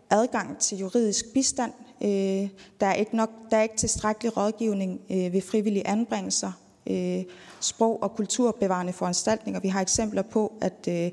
adgang 0.09 0.57
til 0.57 0.77
juridisk 0.77 1.33
bistand. 1.33 1.73
Øh, 2.01 2.49
der, 2.79 2.87
er 2.87 2.93
ikke 2.93 3.15
nok, 3.15 3.29
der 3.51 3.57
er 3.57 3.61
ikke 3.61 3.77
tilstrækkelig 3.77 4.37
rådgivning 4.37 5.01
øh, 5.09 5.33
ved 5.33 5.41
frivillige 5.41 5.87
anbringelser. 5.87 6.51
Øh, 6.87 7.23
sprog- 7.59 8.03
og 8.03 8.15
kulturbevarende 8.15 8.93
foranstaltninger. 8.93 9.59
Vi 9.59 9.67
har 9.67 9.81
eksempler 9.81 10.21
på, 10.21 10.53
at 10.61 10.87
øh, 10.89 11.11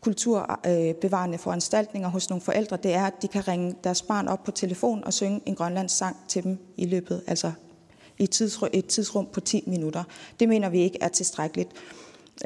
kulturbevarende 0.00 1.34
øh, 1.34 1.40
foranstaltninger 1.40 2.08
hos 2.08 2.30
nogle 2.30 2.40
forældre, 2.40 2.76
det 2.76 2.94
er, 2.94 3.04
at 3.06 3.22
de 3.22 3.28
kan 3.28 3.48
ringe 3.48 3.74
deres 3.84 4.02
barn 4.02 4.28
op 4.28 4.44
på 4.44 4.50
telefon 4.50 5.04
og 5.04 5.12
synge 5.12 5.40
en 5.46 5.54
grønlandsk 5.54 5.96
sang 5.96 6.16
til 6.28 6.44
dem 6.44 6.58
i 6.76 6.86
løbet, 6.86 7.22
altså 7.26 7.52
i 8.18 8.28
et 8.72 8.86
tidsrum 8.86 9.26
på 9.32 9.40
10 9.40 9.64
minutter. 9.66 10.04
Det 10.40 10.48
mener 10.48 10.68
vi 10.68 10.80
ikke 10.80 10.98
er 11.00 11.08
tilstrækkeligt. 11.08 11.70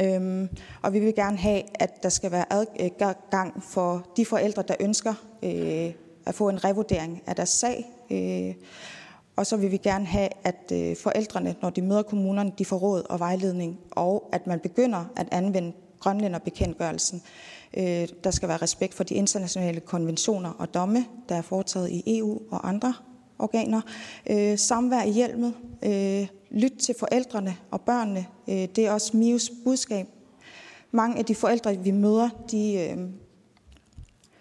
Øhm, 0.00 0.48
og 0.82 0.92
vi 0.92 0.98
vil 0.98 1.14
gerne 1.14 1.36
have, 1.36 1.62
at 1.74 2.02
der 2.02 2.08
skal 2.08 2.30
være 2.30 2.52
adgang 2.52 3.62
for 3.62 4.06
de 4.16 4.26
forældre, 4.26 4.62
der 4.68 4.74
ønsker 4.80 5.14
øh, 5.42 5.92
at 6.26 6.34
få 6.34 6.48
en 6.48 6.64
revurdering 6.64 7.22
af 7.26 7.36
deres 7.36 7.48
sag. 7.48 7.86
Øh, 8.10 8.54
og 9.36 9.46
så 9.46 9.56
vil 9.56 9.70
vi 9.70 9.76
gerne 9.76 10.06
have, 10.06 10.28
at 10.44 10.72
øh, 10.72 10.96
forældrene, 10.96 11.54
når 11.62 11.70
de 11.70 11.82
møder 11.82 12.02
kommunerne, 12.02 12.52
de 12.58 12.64
får 12.64 12.76
råd 12.76 13.02
og 13.10 13.18
vejledning, 13.18 13.78
og 13.90 14.28
at 14.32 14.46
man 14.46 14.60
begynder 14.60 15.04
at 15.16 15.28
anvende 15.30 15.72
grønlænderbekendtgørelsen. 16.00 17.22
Øh, 17.76 18.08
der 18.24 18.30
skal 18.30 18.48
være 18.48 18.56
respekt 18.56 18.94
for 18.94 19.04
de 19.04 19.14
internationale 19.14 19.80
konventioner 19.80 20.50
og 20.50 20.74
domme, 20.74 21.04
der 21.28 21.34
er 21.34 21.42
foretaget 21.42 21.90
i 21.90 22.18
EU 22.18 22.40
og 22.50 22.68
andre 22.68 22.94
organer. 23.38 23.80
Øh, 24.30 24.58
samvær 24.58 25.02
i 25.02 25.10
hjelmet. 25.10 25.54
Øh, 25.82 26.26
lyt 26.50 26.72
til 26.72 26.94
forældrene 26.98 27.56
og 27.70 27.80
børnene. 27.80 28.26
Øh, 28.48 28.54
det 28.54 28.78
er 28.78 28.92
også 28.92 29.16
Mios 29.16 29.50
budskab. 29.64 30.06
Mange 30.90 31.18
af 31.18 31.24
de 31.24 31.34
forældre, 31.34 31.76
vi 31.76 31.90
møder, 31.90 32.28
de 32.50 32.72
øh, 32.72 32.98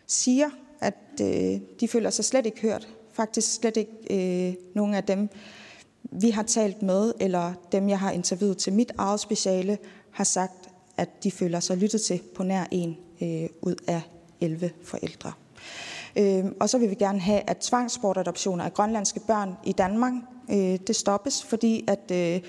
siger, 0.07 0.49
at 0.81 1.21
øh, 1.21 1.59
de 1.79 1.87
føler 1.87 2.09
sig 2.09 2.25
slet 2.25 2.45
ikke 2.45 2.61
hørt. 2.61 2.87
Faktisk 3.13 3.53
slet 3.53 3.77
ikke 3.77 3.91
øh, 4.49 4.55
nogen 4.75 4.93
af 4.93 5.03
dem, 5.03 5.29
vi 6.03 6.29
har 6.29 6.43
talt 6.43 6.81
med, 6.81 7.13
eller 7.19 7.53
dem, 7.71 7.89
jeg 7.89 7.99
har 7.99 8.11
interviewet 8.11 8.57
til 8.57 8.73
mit 8.73 8.91
eget 8.97 9.19
speciale, 9.19 9.77
har 10.11 10.23
sagt, 10.23 10.69
at 10.97 11.23
de 11.23 11.31
føler 11.31 11.59
sig 11.59 11.77
lyttet 11.77 12.01
til 12.01 12.21
på 12.35 12.43
nær 12.43 12.65
en 12.71 12.97
øh, 13.21 13.49
ud 13.61 13.75
af 13.87 14.01
11 14.41 14.71
forældre. 14.83 15.31
Øh, 16.15 16.45
og 16.59 16.69
så 16.69 16.77
vil 16.77 16.89
vi 16.89 16.95
gerne 16.95 17.19
have, 17.19 17.41
at 17.47 17.57
tvangsbortadoptioner 17.57 18.63
af 18.63 18.73
grønlandske 18.73 19.19
børn 19.19 19.53
i 19.63 19.71
Danmark, 19.71 20.13
øh, 20.51 20.79
det 20.87 20.95
stoppes, 20.95 21.43
fordi 21.43 21.85
at 21.87 22.11
øh, 22.11 22.41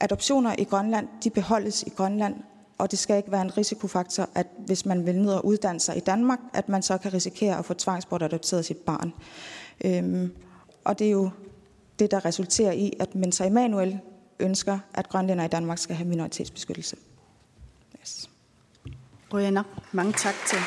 adoptioner 0.00 0.54
i 0.58 0.64
Grønland, 0.64 1.08
de 1.24 1.30
beholdes 1.30 1.82
i 1.82 1.90
Grønland, 1.90 2.34
og 2.78 2.90
det 2.90 2.98
skal 2.98 3.16
ikke 3.16 3.32
være 3.32 3.42
en 3.42 3.56
risikofaktor, 3.56 4.28
at 4.34 4.46
hvis 4.58 4.86
man 4.86 5.06
vil 5.06 5.20
ned 5.20 5.32
og 5.32 5.46
uddanne 5.46 5.80
sig 5.80 5.96
i 5.96 6.00
Danmark, 6.00 6.38
at 6.54 6.68
man 6.68 6.82
så 6.82 6.98
kan 6.98 7.14
risikere 7.14 7.58
at 7.58 7.64
få 7.64 7.74
tvangsbortadopteret 7.74 8.64
sit 8.64 8.76
barn. 8.76 9.12
Øhm, 9.84 10.32
og 10.84 10.98
det 10.98 11.06
er 11.06 11.10
jo 11.10 11.30
det, 11.98 12.10
der 12.10 12.24
resulterer 12.24 12.72
i, 12.72 12.92
at 13.00 13.14
Mensa 13.14 13.46
Emanuel 13.46 13.98
ønsker, 14.38 14.78
at 14.94 15.08
grønlænder 15.08 15.44
i 15.44 15.48
Danmark 15.48 15.78
skal 15.78 15.96
have 15.96 16.08
minoritetsbeskyttelse. 16.08 16.96
Yes. 18.00 18.30
Rønner, 19.32 19.62
mange 19.92 20.12
tak 20.12 20.34
til 20.48 20.58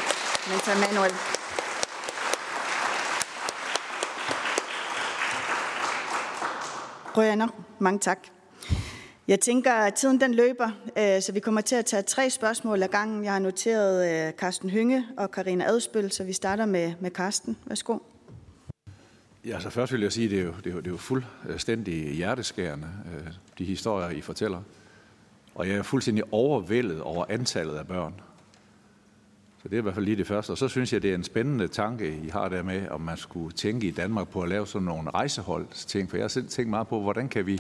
Mensa 0.50 0.72
Emanuel. 0.72 1.12
Rønner, 7.18 7.48
mange 7.80 8.00
tak. 8.00 8.20
Jeg 9.28 9.40
tænker, 9.40 9.74
at 9.74 9.94
tiden 9.94 10.22
den 10.22 10.34
løber, 10.34 10.70
øh, 10.98 11.22
så 11.22 11.32
vi 11.32 11.40
kommer 11.40 11.62
til 11.62 11.76
at 11.76 11.86
tage 11.86 12.04
tre 12.04 12.30
spørgsmål 12.30 12.84
ad 12.84 12.88
gangen. 12.88 13.24
Jeg 13.24 13.32
har 13.32 13.40
noteret 13.40 14.06
øh, 14.06 14.12
Karsten 14.12 14.40
Carsten 14.40 14.70
Hynge 14.70 15.06
og 15.18 15.32
Karina 15.32 15.66
Adspøl, 15.66 16.12
så 16.12 16.24
vi 16.24 16.34
starter 16.34 16.66
med, 16.66 16.94
med 17.00 17.12
Carsten. 17.12 17.58
Værsgo. 17.66 17.98
Ja, 19.46 19.60
så 19.60 19.70
først 19.70 19.94
vil 19.94 20.02
jeg 20.02 20.12
sige, 20.12 20.26
at 20.26 20.32
det 20.32 20.40
er 20.40 20.44
jo, 20.44 20.54
det 20.64 20.68
er 20.68 20.72
jo, 20.72 20.78
det 20.78 20.88
er 20.88 20.92
jo 20.92 20.98
fuldstændig 20.98 22.16
hjerteskærende, 22.16 22.88
øh, 23.14 23.28
de 23.58 23.66
historier, 23.66 24.10
I 24.10 24.22
fortæller. 24.22 24.62
Og 25.56 25.68
jeg 25.68 25.76
er 25.78 25.84
fuldstændig 25.84 26.24
overvældet 26.32 27.02
over 27.02 27.26
antallet 27.30 27.76
af 27.76 27.88
børn. 27.88 28.14
Så 29.64 29.70
det 29.70 29.76
er 29.76 29.80
i 29.80 29.82
hvert 29.82 29.94
fald 29.94 30.06
lige 30.06 30.18
det 30.18 30.28
første. 30.28 30.52
Og 30.52 30.58
så 30.58 30.68
synes 30.68 30.94
jeg, 30.94 31.02
det 31.02 31.12
er 31.12 31.16
en 31.16 31.24
spændende 31.24 31.68
tanke, 31.68 32.18
I 32.18 32.30
har 32.30 32.50
der 32.50 32.64
med, 32.64 32.90
om 32.90 33.02
man 33.02 33.18
skulle 33.18 33.52
tænke 33.52 33.88
i 33.88 33.92
Danmark 33.92 34.28
på 34.28 34.42
at 34.42 34.50
lave 34.50 34.68
sådan 34.68 34.86
nogle 34.86 35.10
rejseholdsting. 35.10 36.10
For 36.10 36.18
jeg 36.18 36.24
har 36.24 36.28
selv 36.28 36.48
tænkt 36.48 36.70
meget 36.70 36.88
på, 36.88 37.02
hvordan 37.02 37.30
kan 37.30 37.46
vi 37.46 37.60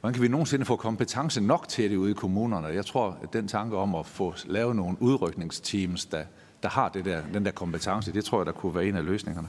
Hvordan 0.00 0.14
kan 0.14 0.22
vi 0.22 0.28
nogensinde 0.28 0.64
få 0.64 0.76
kompetence 0.76 1.40
nok 1.40 1.68
til 1.68 1.90
det 1.90 1.96
ude 1.96 2.10
i 2.10 2.14
kommunerne? 2.14 2.66
Jeg 2.66 2.86
tror, 2.86 3.18
at 3.22 3.32
den 3.32 3.48
tanke 3.48 3.76
om 3.76 3.94
at 3.94 4.06
få 4.06 4.34
lavet 4.46 4.76
nogle 4.76 4.96
udrykningsteams, 5.00 6.06
der, 6.06 6.22
der 6.62 6.68
har 6.68 6.88
det 6.88 7.04
der, 7.04 7.22
den 7.32 7.44
der 7.44 7.50
kompetence, 7.50 8.12
det 8.12 8.24
tror 8.24 8.38
jeg, 8.38 8.46
der 8.46 8.52
kunne 8.52 8.74
være 8.74 8.86
en 8.86 8.96
af 8.96 9.04
løsningerne. 9.04 9.48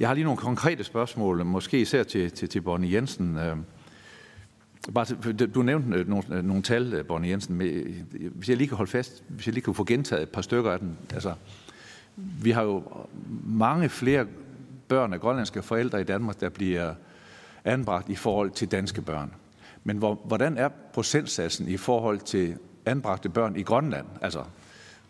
Jeg 0.00 0.08
har 0.08 0.14
lige 0.14 0.24
nogle 0.24 0.38
konkrete 0.38 0.84
spørgsmål, 0.84 1.44
måske 1.44 1.80
især 1.80 2.02
til, 2.02 2.30
til, 2.30 2.48
til 2.48 2.60
Bonnie 2.60 2.94
Jensen. 2.94 3.36
Øh, 3.36 3.56
Øh, 4.88 4.94
bare, 4.94 5.46
du 5.46 5.62
nævnte 5.62 5.98
øh, 5.98 6.08
nogle, 6.08 6.24
øh, 6.30 6.44
nogle 6.44 6.62
tal, 6.62 6.94
øh, 6.94 7.06
Bonnie 7.06 7.30
Jensen. 7.30 7.56
Hvis 8.34 8.48
jeg 8.48 8.56
lige 8.56 8.68
kan 8.68 8.76
holde 8.76 8.90
fast, 8.90 9.22
hvis 9.28 9.46
jeg 9.46 9.54
lige 9.54 9.64
kan 9.64 9.74
få 9.74 9.84
gentaget 9.84 10.22
et 10.22 10.28
par 10.28 10.42
stykker 10.42 10.70
af 10.70 10.78
den. 10.78 10.98
Altså, 11.14 11.34
vi 12.16 12.50
har 12.50 12.62
jo 12.62 12.82
mange 13.44 13.88
flere 13.88 14.26
børn 14.88 15.12
af 15.12 15.20
grønlandske 15.20 15.62
forældre 15.62 16.00
i 16.00 16.04
Danmark, 16.04 16.40
der 16.40 16.48
bliver 16.48 16.94
anbragt 17.64 18.08
i 18.08 18.14
forhold 18.14 18.50
til 18.50 18.70
danske 18.70 19.02
børn. 19.02 19.32
Men 19.84 19.96
hvor, 19.96 20.20
hvordan 20.24 20.58
er 20.58 20.68
procentsatsen 20.92 21.68
i 21.68 21.76
forhold 21.76 22.18
til 22.18 22.56
anbragte 22.86 23.28
børn 23.28 23.56
i 23.56 23.62
Grønland? 23.62 24.06
Altså, 24.22 24.44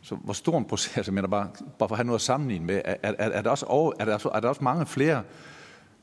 så 0.03 0.15
hvor 0.15 0.33
stor 0.33 0.59
en 0.59 0.65
procent, 0.65 0.97
altså, 0.99 1.13
mener 1.13 1.29
bare, 1.29 1.49
bare 1.79 1.89
for 1.89 1.95
at 1.95 1.99
have 1.99 2.07
noget 2.07 2.19
at 2.19 2.23
sammenligne 2.23 2.67
med, 2.67 2.83
er, 2.85 2.95
er, 3.03 3.13
er, 3.19 3.43
der 3.43 3.51
også 3.51 3.67
over, 3.67 3.93
er, 3.99 4.05
der, 4.05 4.31
er 4.35 4.41
der 4.41 4.49
også 4.49 4.65
mange 4.65 4.87
flere 4.87 5.23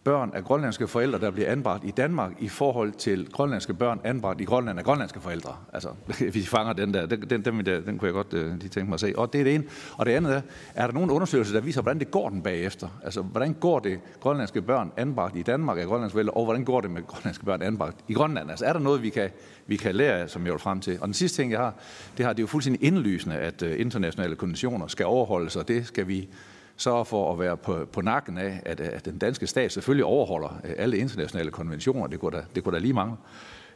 børn 0.05 0.31
af 0.33 0.43
grønlandske 0.43 0.87
forældre, 0.87 1.19
der 1.19 1.31
bliver 1.31 1.51
anbragt 1.51 1.83
i 1.85 1.91
Danmark 1.91 2.31
i 2.39 2.47
forhold 2.47 2.91
til 2.91 3.31
grønlandske 3.31 3.73
børn 3.73 3.99
anbragt 4.03 4.41
i 4.41 4.43
Grønland 4.43 4.79
af 4.79 4.85
grønlandske 4.85 5.19
forældre. 5.19 5.55
Altså, 5.73 5.89
hvis 6.31 6.35
I 6.35 6.45
fanger 6.45 6.73
den 6.73 6.93
der, 6.93 7.05
den, 7.05 7.21
den, 7.29 7.45
den, 7.45 7.65
den 7.65 7.97
kunne 7.97 8.05
jeg 8.05 8.13
godt 8.13 8.33
øh, 8.33 8.59
lige 8.59 8.69
tænke 8.69 8.89
mig 8.89 8.93
at 8.93 8.99
se. 8.99 9.13
Og 9.17 9.33
det 9.33 9.39
er 9.39 9.43
det 9.43 9.55
ene. 9.55 9.63
Og 9.97 10.05
det 10.05 10.11
andet 10.11 10.35
er, 10.35 10.41
er 10.75 10.87
der 10.87 10.93
nogen 10.93 11.09
undersøgelser, 11.09 11.53
der 11.53 11.61
viser, 11.61 11.81
hvordan 11.81 11.99
det 11.99 12.11
går 12.11 12.29
den 12.29 12.41
bagefter? 12.41 12.87
Altså, 13.03 13.21
hvordan 13.21 13.53
går 13.53 13.79
det 13.79 13.99
grønlandske 14.19 14.61
børn 14.61 14.91
anbragt 14.97 15.35
i 15.35 15.41
Danmark 15.41 15.77
af 15.77 15.85
grønlandske 15.85 16.15
forældre, 16.15 16.33
og 16.33 16.43
hvordan 16.43 16.65
går 16.65 16.81
det 16.81 16.91
med 16.91 17.07
grønlandske 17.07 17.45
børn 17.45 17.61
anbragt 17.61 17.97
i 18.07 18.13
Grønland? 18.13 18.49
Altså, 18.49 18.65
er 18.65 18.73
der 18.73 18.79
noget, 18.79 19.01
vi 19.01 19.09
kan, 19.09 19.29
vi 19.67 19.75
kan 19.75 19.95
lære 19.95 20.19
af, 20.19 20.29
som 20.29 20.45
jeg 20.45 20.51
vil 20.51 20.59
frem 20.59 20.79
til? 20.79 20.97
Og 21.01 21.07
den 21.07 21.13
sidste 21.13 21.41
ting, 21.41 21.51
jeg 21.51 21.59
har, 21.59 21.73
det 22.17 22.25
har 22.25 22.33
det 22.33 22.39
er 22.39 22.43
jo 22.43 22.47
fuldstændig 22.47 22.83
indlysende, 22.83 23.35
at 23.35 23.61
øh, 23.61 23.79
internationale 23.79 24.35
konventioner 24.35 24.87
skal 24.87 25.05
overholdes, 25.05 25.55
og 25.55 25.67
det 25.67 25.87
skal 25.87 26.07
vi 26.07 26.29
sørge 26.77 27.05
for 27.05 27.33
at 27.33 27.39
være 27.39 27.57
på, 27.57 27.85
på 27.85 28.01
nakken 28.01 28.37
af, 28.37 28.61
at, 28.65 28.79
at 28.79 29.05
den 29.05 29.17
danske 29.17 29.47
stat 29.47 29.71
selvfølgelig 29.71 30.05
overholder 30.05 30.61
øh, 30.63 30.73
alle 30.77 30.97
internationale 30.97 31.51
konventioner. 31.51 32.07
Det 32.07 32.19
kunne 32.19 32.37
da, 32.37 32.43
det 32.55 32.63
kunne 32.63 32.75
da 32.75 32.81
lige 32.81 32.93
mange. 32.93 33.15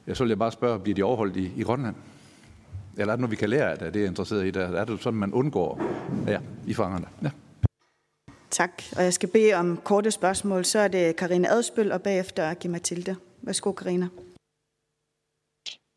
Jeg 0.08 0.18
så 0.18 0.24
vil 0.24 0.30
jeg 0.30 0.40
bare 0.40 0.52
spørge, 0.52 0.80
bliver 0.80 0.96
de 0.96 1.04
overholdt 1.04 1.38
i, 1.38 1.52
i 1.58 1.64
Grønland? 1.64 1.96
Eller 2.98 3.14
er 3.14 3.16
det 3.16 3.20
noget, 3.20 3.32
vi 3.32 3.36
kan 3.36 3.50
lære 3.50 3.72
af 3.72 3.78
det, 3.78 3.94
det 3.94 4.04
er 4.04 4.08
interesseret 4.08 4.46
i? 4.46 4.52
Der? 4.52 4.68
Er 4.68 4.86
det 4.86 5.04
sådan, 5.04 5.20
man 5.20 5.34
undgår 5.34 5.82
ja, 6.28 6.40
i 6.68 6.74
fangerne? 6.74 7.08
Ja. 7.24 7.30
Tak, 8.50 8.84
og 8.96 9.04
jeg 9.04 9.14
skal 9.14 9.30
bede 9.30 9.54
om 9.54 9.78
korte 9.84 10.12
spørgsmål. 10.12 10.66
Så 10.66 10.80
er 10.80 10.88
det 10.88 11.16
Karina 11.16 11.48
Adspøl, 11.48 11.92
og 11.92 12.02
bagefter 12.02 12.54
Giv 12.54 12.72
Mathilde. 12.72 13.16
Værsgo, 13.42 13.72
Karina. 13.72 14.08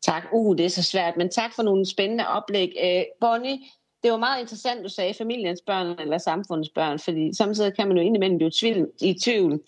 Tak. 0.05 0.23
Uh, 0.31 0.57
det 0.57 0.65
er 0.65 0.69
så 0.69 0.83
svært, 0.83 1.17
men 1.17 1.29
tak 1.29 1.55
for 1.55 1.63
nogle 1.63 1.89
spændende 1.89 2.27
oplæg. 2.27 2.69
Uh, 2.83 3.03
Bonnie, 3.21 3.57
det 4.03 4.11
var 4.11 4.17
meget 4.17 4.41
interessant, 4.41 4.83
du 4.83 4.89
sagde 4.89 5.13
familiens 5.13 5.61
børn 5.61 5.99
eller 5.99 6.17
samfundets 6.17 6.69
børn, 6.69 6.99
fordi 6.99 7.33
samtidig 7.35 7.75
kan 7.75 7.87
man 7.87 7.97
jo 7.97 8.03
indimellem 8.03 8.37
blive 8.37 8.51
tvivl, 8.59 8.91
i 9.01 9.13
tvivl. 9.13 9.61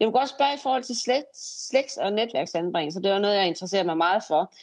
Jeg 0.00 0.06
vil 0.06 0.12
godt 0.12 0.28
spørge 0.28 0.54
i 0.54 0.60
forhold 0.62 0.82
til 0.82 1.00
slægts, 1.00 1.68
slægts- 1.68 1.96
og 1.96 2.12
netværksanbringelser. 2.12 3.00
Det 3.00 3.10
var 3.10 3.18
noget, 3.18 3.36
jeg 3.36 3.46
interesserer 3.46 3.84
mig 3.84 3.96
meget 3.96 4.22
for. 4.28 4.54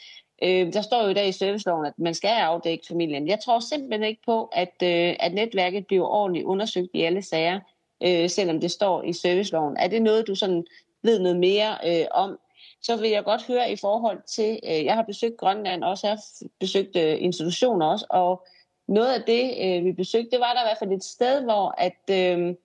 Øh, 0.44 0.74
der 0.74 0.82
står 0.82 1.04
jo 1.04 1.10
i 1.10 1.14
dag 1.14 1.28
i 1.28 1.32
serviceloven, 1.32 1.86
at 1.86 1.94
man 1.98 2.14
skal 2.14 2.30
afdække 2.30 2.86
familien. 2.88 3.28
Jeg 3.28 3.40
tror 3.46 3.60
simpelthen 3.60 4.04
ikke 4.04 4.22
på, 4.26 4.46
at, 4.46 4.74
øh, 4.84 5.16
at 5.20 5.34
netværket 5.34 5.88
bliver 5.88 6.08
ordentligt 6.08 6.46
undersøgt 6.46 6.90
i 6.94 7.02
alle 7.02 7.22
sager, 7.22 7.60
øh, 8.04 8.30
selvom 8.30 8.60
det 8.60 8.72
står 8.72 9.04
i 9.04 9.14
serviceloven. 9.14 9.78
Er 9.78 9.88
det 9.88 10.02
noget, 10.02 10.28
du 10.28 10.36
sådan 10.36 10.66
ved 11.04 11.20
noget 11.20 11.38
mere 11.38 11.78
øh, 11.86 12.06
om? 12.12 12.40
Så 12.82 12.96
vil 12.96 13.10
jeg 13.10 13.24
godt 13.24 13.48
høre 13.48 13.72
i 13.72 13.76
forhold 13.76 14.22
til, 14.28 14.60
øh, 14.64 14.86
jeg 14.86 14.94
har 14.94 15.04
besøgt 15.04 15.38
Grønland 15.38 15.84
også, 15.84 16.08
jeg 16.08 16.12
har 16.12 16.48
besøgt 16.60 16.96
øh, 16.96 17.16
institutioner 17.20 17.86
også, 17.86 18.06
og 18.10 18.46
noget 18.88 19.14
af 19.14 19.22
det, 19.28 19.54
øh, 19.62 19.86
vi 19.86 19.92
besøgte, 19.92 20.32
det 20.32 20.40
var 20.40 20.54
der 20.54 20.62
i 20.62 20.68
hvert 20.68 20.80
fald 20.80 20.92
et 20.92 21.04
sted, 21.04 21.44
hvor 21.44 21.76
at 21.78 22.02
øh, 22.10 22.56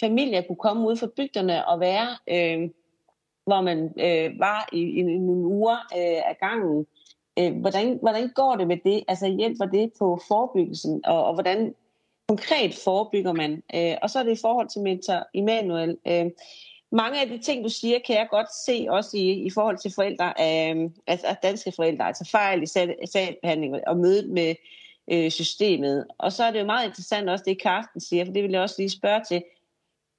familier 0.00 0.42
kunne 0.42 0.56
komme 0.56 0.88
ud 0.88 0.96
fra 0.96 1.08
bygderne 1.16 1.66
og 1.66 1.80
være, 1.80 2.08
øh, 2.28 2.70
hvor 3.46 3.60
man 3.60 3.78
øh, 3.78 4.40
var 4.40 4.68
i, 4.72 4.80
i, 4.80 4.98
i 4.98 5.18
nogle 5.18 5.46
uger 5.46 5.76
øh, 5.76 6.28
af 6.30 6.36
gangen. 6.40 6.86
Øh, 7.38 7.60
hvordan, 7.60 7.98
hvordan 8.02 8.28
går 8.28 8.56
det 8.56 8.66
med 8.66 8.76
det? 8.84 9.04
Altså 9.08 9.28
hjælper 9.28 9.64
det 9.64 9.92
på 9.98 10.20
forebyggelsen, 10.28 11.00
og, 11.04 11.24
og 11.24 11.34
hvordan 11.34 11.74
konkret 12.28 12.74
forebygger 12.84 13.32
man? 13.32 13.62
Øh, 13.74 13.94
og 14.02 14.10
så 14.10 14.18
er 14.18 14.22
det 14.22 14.38
i 14.38 14.40
forhold 14.40 14.68
til 14.68 14.82
mentor 14.82 15.28
Immanuel. 15.34 15.98
Øh, 16.06 16.26
mange 16.92 17.20
af 17.20 17.28
de 17.28 17.38
ting, 17.38 17.64
du 17.64 17.68
siger, 17.68 17.98
kan 18.06 18.16
jeg 18.16 18.26
godt 18.30 18.54
se 18.66 18.86
også 18.88 19.16
i, 19.16 19.30
i 19.30 19.50
forhold 19.50 19.78
til 19.78 19.92
forældre, 19.94 20.26
øh, 20.26 20.90
altså 21.06 21.26
danske 21.42 21.72
forældre, 21.76 22.04
altså 22.04 22.28
fejl 22.30 22.62
i 22.62 22.66
sagsbehandling 23.06 23.88
og 23.88 23.96
mødet 23.96 24.28
med 24.30 24.54
øh, 25.10 25.30
systemet. 25.30 26.06
Og 26.18 26.32
så 26.32 26.44
er 26.44 26.50
det 26.50 26.60
jo 26.60 26.66
meget 26.66 26.86
interessant 26.86 27.30
også 27.30 27.44
det, 27.46 27.62
Karsten 27.62 28.00
siger, 28.00 28.24
for 28.24 28.32
det 28.32 28.42
vil 28.42 28.50
jeg 28.50 28.60
også 28.60 28.74
lige 28.78 28.90
spørge 28.90 29.24
til. 29.28 29.42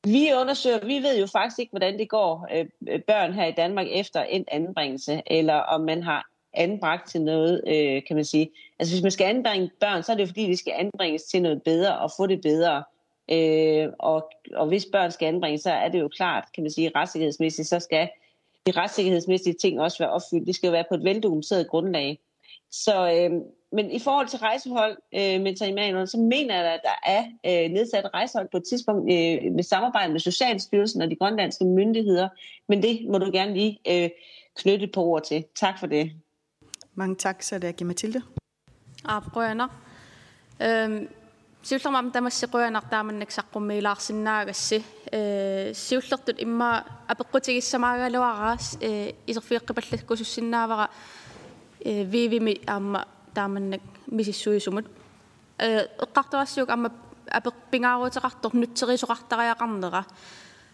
Vi 0.03 0.33
undersøger, 0.33 0.85
vi 0.85 0.97
ved 0.97 1.19
jo 1.19 1.27
faktisk 1.27 1.59
ikke, 1.59 1.71
hvordan 1.71 1.99
det 1.99 2.09
går 2.09 2.47
øh, 2.55 2.65
øh, 2.89 3.01
børn 3.01 3.33
her 3.33 3.45
i 3.45 3.51
Danmark 3.51 3.87
efter 3.89 4.23
en 4.23 4.45
anbringelse, 4.51 5.21
eller 5.25 5.53
om 5.53 5.81
man 5.81 6.03
har 6.03 6.29
anbragt 6.53 7.09
til 7.09 7.21
noget, 7.21 7.61
øh, 7.67 8.01
kan 8.07 8.15
man 8.15 8.25
sige. 8.25 8.49
Altså 8.79 8.93
hvis 8.93 9.03
man 9.03 9.11
skal 9.11 9.25
anbringe 9.25 9.71
børn, 9.79 10.03
så 10.03 10.11
er 10.11 10.15
det 10.15 10.23
jo 10.23 10.27
fordi, 10.27 10.45
de 10.45 10.57
skal 10.57 10.73
anbringes 10.77 11.23
til 11.23 11.41
noget 11.41 11.63
bedre 11.63 11.99
og 11.99 12.11
få 12.17 12.27
det 12.27 12.41
bedre. 12.41 12.83
Øh, 13.31 13.89
og, 13.99 14.31
og 14.55 14.67
hvis 14.67 14.85
børn 14.91 15.11
skal 15.11 15.25
anbringes, 15.25 15.61
så 15.61 15.71
er 15.71 15.89
det 15.89 15.99
jo 15.99 16.07
klart, 16.07 16.43
kan 16.55 16.63
man 16.63 16.71
sige, 16.71 16.91
retssikkerhedsmæssigt, 16.95 17.67
så 17.67 17.79
skal 17.79 18.09
de 18.67 18.71
retssikkerhedsmæssige 18.71 19.55
ting 19.61 19.81
også 19.81 19.99
være 19.99 20.11
opfyldt. 20.11 20.47
Det 20.47 20.55
skal 20.55 20.67
jo 20.67 20.71
være 20.71 20.85
på 20.89 20.95
et 20.95 21.03
veldokumenteret 21.03 21.67
grundlag. 21.67 22.19
Så, 22.71 23.11
øh, 23.11 23.41
men 23.72 23.90
i 23.90 23.98
forhold 23.98 24.28
til 24.28 24.38
rejsehold, 24.38 24.96
øh, 25.14 25.40
Mentor 25.40 25.66
Emanuel, 25.66 26.08
så 26.08 26.18
mener 26.18 26.54
jeg, 26.54 26.74
at 26.74 26.80
der 26.82 26.98
er 27.06 27.24
øh, 27.46 27.70
nedsat 27.70 28.10
rejsehold 28.14 28.48
på 28.50 28.56
et 28.56 28.64
tidspunkt 28.68 29.02
øh, 29.02 29.52
med 29.52 29.62
samarbejde 29.62 30.12
med 30.12 30.20
Socialstyrelsen 30.20 31.02
og 31.02 31.10
de 31.10 31.16
grønlandske 31.16 31.64
myndigheder. 31.64 32.28
Men 32.68 32.82
det 32.82 33.06
må 33.10 33.18
du 33.18 33.30
gerne 33.32 33.54
lige 33.54 33.78
øh, 33.88 34.10
knytte 34.56 34.86
på 34.86 35.04
ord 35.04 35.22
til. 35.22 35.44
Tak 35.56 35.78
for 35.78 35.86
det. 35.86 36.12
Mange 36.94 37.14
tak, 37.14 37.42
så 37.42 37.58
det 37.58 37.80
er 37.80 37.84
Mathilde. 37.84 38.22
Aapquyana. 39.04 39.64
Øhm, 40.62 41.08
siullermam 41.62 42.10
tamassiquyanartaamannak 42.12 43.30
saqqummiilaarsinnaagassi 43.30 44.84
э 45.12 45.72
сиуллертут 45.74 46.38
имма 46.46 46.84
апеққутигиссамаагалуараас 47.08 48.78
э 48.80 49.14
исерфиэққипаллаккусуссиннаавара 49.26 50.90
э 51.84 52.04
вивими 52.04 52.54
аама 52.66 53.06
тааманнак 53.34 53.80
мисиссуисумут 54.06 54.86
э 55.58 55.86
эққартуассуук 56.04 56.68
аама 56.70 56.90
апеқпингааруутеқартор 57.30 58.52
нутсерисоқартариақарнера 58.54 60.04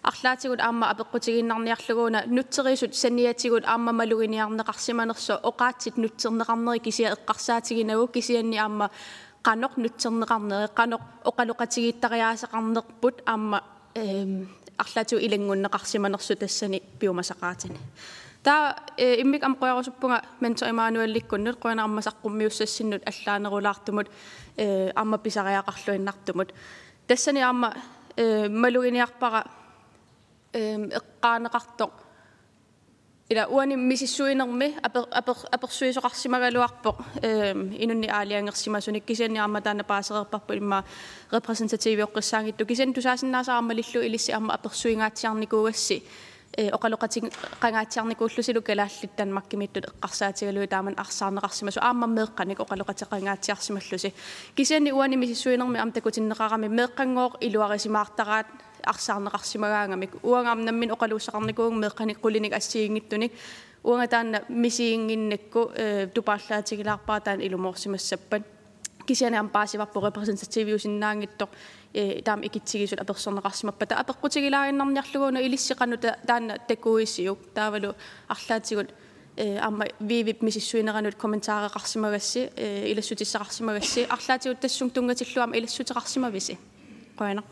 арлаатигут 0.03 0.61
аама 0.61 0.91
апеққутигиннарниарлугуна 0.93 2.25
нутсерисут 2.27 2.95
саниатигут 2.95 3.65
аама 3.67 3.93
малугиниарнеқарсиманерсо 3.93 5.41
оқаатсит 5.43 5.97
нутсернеқарнери 5.97 6.79
кисиа 6.79 7.15
эққарсаатигинагу 7.17 8.07
кисианни 8.09 8.57
аама 8.57 8.91
qanoq 9.47 9.73
nutserneqarneri 9.77 10.69
qanoq 10.79 11.03
oqaluqatigiittariaasaqarnerput 11.31 13.17
aamma 13.27 13.59
eem 13.95 14.49
арлаату 14.83 15.17
илангуннеқарсиманерсу 15.27 16.37
тассани 16.37 16.83
пиумасақаатини 17.01 17.79
таа 18.45 18.77
иммик 18.99 19.43
ам 19.45 19.57
qoyarusuppunga 19.57 20.21
mentor 20.41 20.69
Emanuellikkunnut 20.69 21.57
qoyanarmasaqqummиуссассиннут 21.63 23.03
аллаанерулаартумут 23.11 24.09
э 24.57 24.91
амма 24.95 25.19
писариақарлуиннартумут 25.19 26.53
тассани 27.09 27.41
аама 27.41 27.75
э 28.17 28.49
малугиниарпара 28.49 29.45
э 30.53 30.77
эққаанеқартоқ 30.99 31.93
ila 33.31 33.47
uani 33.49 33.77
misissuinermi 33.77 34.69
aper 34.87 35.05
aper 35.11 35.37
apersuisoqarsimaгаluarpoq 35.57 36.97
ehm 37.23 37.73
inunni 37.85 38.09
aaliangersimasunik 38.19 39.07
kisianni 39.07 39.39
amma 39.39 39.61
taana 39.61 39.85
paasererparpu 39.85 40.53
imma 40.53 40.85
representatiivioqqissaangittu 41.33 42.67
kisian 42.67 42.93
tusaasinnaasaaramma 42.93 43.75
lillu 43.81 44.01
ilissi 44.09 44.33
amma 44.33 44.53
apersuingaatsiarnikuugassi 44.59 45.97
э 45.97 46.28
оқалоқатиг 46.59 47.33
қангаатсиарникууллусилу 47.61 48.63
калааллит 48.63 49.17
танмаккимиттут 49.17 49.87
эққарсаатигалуи 49.87 50.69
тааман 50.69 50.95
арсаарнеқарсимасу 50.95 51.81
ааммам 51.81 52.15
меэққаник 52.15 52.59
оқалоқатеқангаатсиарсималлуси 52.61 54.15
кисианни 54.55 54.93
уани 54.93 55.17
мисиссуинерми 55.17 55.79
ам 55.79 55.91
такутиннеқарами 55.93 56.69
меэққангоор 56.69 57.39
илуарисимаартараат 57.41 58.47
арсаарнеқарсимагаангамик 58.87 60.11
уангаамнаммин 60.23 60.91
оқалууссақарникууг 60.93 61.75
меэққаниққулиник 61.83 62.53
ассиингиттуник 62.53 63.33
уанга 63.83 64.07
таанна 64.09 64.45
мисиингиннакку 64.49 65.71
э 65.75 66.07
тупааллаатигилаарпаа 66.15 67.21
таан 67.21 67.41
илумоорсимассаппат 67.41 68.43
кисиани 69.09 69.37
ампаасиварпу 69.37 70.01
репрезентативиусиннаангиттоқ 70.01 71.49
э 71.95 72.23
таам 72.23 72.43
икитсигисут 72.43 73.01
аперсорнеқарсимаппата 73.01 73.95
апеққутигилаариннарниарлугуна 74.03 75.41
илиссеқанута 75.47 76.17
таанна 76.27 76.59
такуисиук 76.69 77.39
таавалу 77.55 77.95
арлаатигут 78.29 78.89
э 79.37 79.59
амма 79.59 79.85
вивип 80.01 80.43
мисиссуинеранут 80.43 81.15
комментаареқарсимагасси 81.15 82.51
э 82.57 82.93
илассутиссақарсимагасси 82.93 84.07
арлаатигут 84.09 84.61
тассун 84.61 84.91
тунгатиллуама 84.91 85.57
илассутеқарсимависи 85.57 86.59
қойна 87.17 87.43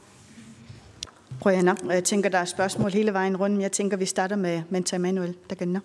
Rønner. 1.44 1.74
Jeg 1.92 2.04
tænker, 2.04 2.28
der 2.28 2.38
er 2.38 2.44
spørgsmål 2.44 2.90
hele 2.90 3.12
vejen 3.12 3.36
rundt, 3.36 3.54
men 3.54 3.62
jeg 3.62 3.72
tænker, 3.72 3.96
vi 3.96 4.06
starter 4.06 4.36
med 4.36 4.62
Mentor 4.70 4.96
Emanuel, 4.96 5.36
der 5.50 5.56
gælder. 5.56 5.80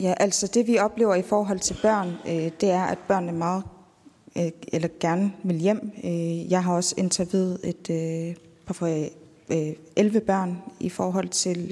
Ja, 0.00 0.14
altså 0.20 0.46
det 0.46 0.66
vi 0.66 0.78
oplever 0.78 1.14
i 1.14 1.22
forhold 1.22 1.58
til 1.58 1.76
børn, 1.82 2.16
øh, 2.26 2.50
det 2.60 2.70
er, 2.70 2.82
at 2.82 2.98
børnene 2.98 3.32
meget 3.32 3.62
øh, 3.64 3.73
Øh, 4.37 4.51
eller 4.73 4.87
gerne 4.99 5.33
vil 5.43 5.57
hjem. 5.57 5.91
Øh, 6.03 6.51
jeg 6.51 6.63
har 6.63 6.73
også 6.73 6.95
interviewet 6.97 7.59
et 7.63 7.89
øh, 7.89 8.35
par 8.65 8.87
øh, 9.51 9.73
11 9.95 10.19
børn 10.19 10.57
i 10.79 10.89
forhold 10.89 11.29
til 11.29 11.69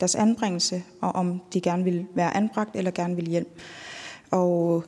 deres 0.00 0.14
anbringelse, 0.14 0.82
og 1.00 1.10
om 1.10 1.40
de 1.52 1.60
gerne 1.60 1.84
vil 1.84 2.06
være 2.14 2.36
anbragt 2.36 2.76
eller 2.76 2.90
gerne 2.90 3.16
vil 3.16 3.26
hjem. 3.26 3.48
Og 4.30 4.84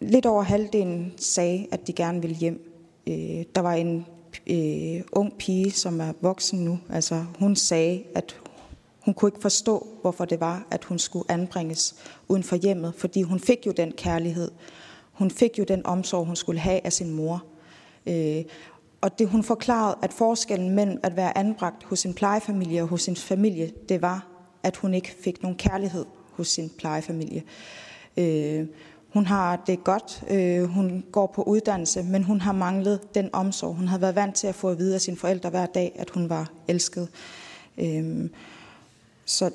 lidt 0.00 0.26
over 0.26 0.42
halvdelen 0.42 1.12
sagde, 1.16 1.66
at 1.72 1.86
de 1.86 1.92
gerne 1.92 2.22
vil 2.22 2.34
hjem. 2.34 2.68
Der 3.54 3.60
var 3.60 3.72
en 3.72 4.06
øh, 4.46 5.02
ung 5.12 5.32
pige, 5.38 5.70
som 5.70 6.00
er 6.00 6.12
voksen 6.20 6.64
nu. 6.64 6.78
Altså, 6.90 7.24
hun 7.38 7.56
sagde, 7.56 8.02
at 8.14 8.36
hun 9.04 9.14
kunne 9.14 9.28
ikke 9.28 9.42
forstå, 9.42 9.86
hvorfor 10.00 10.24
det 10.24 10.40
var, 10.40 10.66
at 10.70 10.84
hun 10.84 10.98
skulle 10.98 11.30
anbringes 11.30 11.94
uden 12.28 12.42
for 12.42 12.56
hjemmet, 12.56 12.94
fordi 12.96 13.22
hun 13.22 13.40
fik 13.40 13.66
jo 13.66 13.72
den 13.72 13.92
kærlighed. 13.92 14.50
Hun 15.12 15.30
fik 15.30 15.58
jo 15.58 15.64
den 15.64 15.86
omsorg, 15.86 16.26
hun 16.26 16.36
skulle 16.36 16.60
have 16.60 16.86
af 16.86 16.92
sin 16.92 17.10
mor. 17.10 17.44
Øh, 18.06 18.44
og 19.00 19.18
det 19.18 19.28
hun 19.28 19.42
forklarede, 19.42 19.98
at 20.02 20.12
forskellen 20.12 20.70
mellem 20.70 21.00
at 21.02 21.16
være 21.16 21.38
anbragt 21.38 21.84
hos 21.84 22.04
en 22.04 22.14
plejefamilie 22.14 22.82
og 22.82 22.88
hos 22.88 23.02
sin 23.02 23.16
familie, 23.16 23.72
det 23.88 24.02
var, 24.02 24.26
at 24.62 24.76
hun 24.76 24.94
ikke 24.94 25.14
fik 25.20 25.42
nogen 25.42 25.56
kærlighed 25.56 26.04
hos 26.32 26.48
sin 26.48 26.70
plejefamilie. 26.78 27.42
Øh, 28.16 28.66
hun 29.08 29.26
har 29.26 29.62
det 29.66 29.84
godt, 29.84 30.24
øh, 30.30 30.64
hun 30.64 31.04
går 31.12 31.26
på 31.26 31.42
uddannelse, 31.42 32.02
men 32.02 32.22
hun 32.22 32.40
har 32.40 32.52
manglet 32.52 33.14
den 33.14 33.30
omsorg. 33.32 33.74
Hun 33.74 33.88
havde 33.88 34.02
været 34.02 34.14
vant 34.14 34.34
til 34.34 34.46
at 34.46 34.54
få 34.54 34.68
at 34.68 34.78
vide 34.78 34.94
af 34.94 35.00
sine 35.00 35.16
forældre 35.16 35.50
hver 35.50 35.66
dag, 35.66 35.92
at 35.98 36.10
hun 36.10 36.28
var 36.28 36.52
elsket. 36.68 37.08
Øh, 37.78 38.30
så 39.24 39.50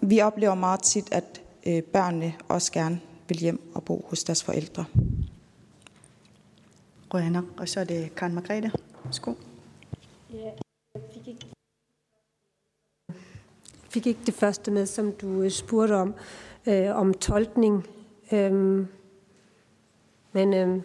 vi 0.00 0.20
oplever 0.20 0.54
meget 0.54 0.82
tit, 0.82 1.08
at 1.12 1.40
øh, 1.66 1.82
børnene 1.82 2.32
også 2.48 2.72
gerne 2.72 3.00
vil 3.30 3.38
hjem 3.38 3.60
og 3.74 3.84
bo 3.84 4.06
hos 4.08 4.24
deres 4.24 4.44
forældre. 4.44 4.84
Rønner, 7.14 7.42
og 7.56 7.68
så 7.68 7.80
er 7.80 7.84
det 7.84 8.14
Karen 8.14 8.34
Margrethe. 8.34 8.72
Værsgo. 9.04 9.34
Ja, 10.32 10.50
fik 11.14 11.28
ikke, 11.28 11.46
fik 13.88 14.06
ikke 14.06 14.20
det 14.26 14.34
første 14.34 14.70
med, 14.70 14.86
som 14.86 15.12
du 15.12 15.42
øh, 15.42 15.50
spurgte 15.50 15.92
om, 15.92 16.14
øh, 16.66 16.96
om 16.96 17.14
tolkning 17.14 17.86
Øhm, 18.32 18.88
men 20.32 20.54
øhm, 20.54 20.82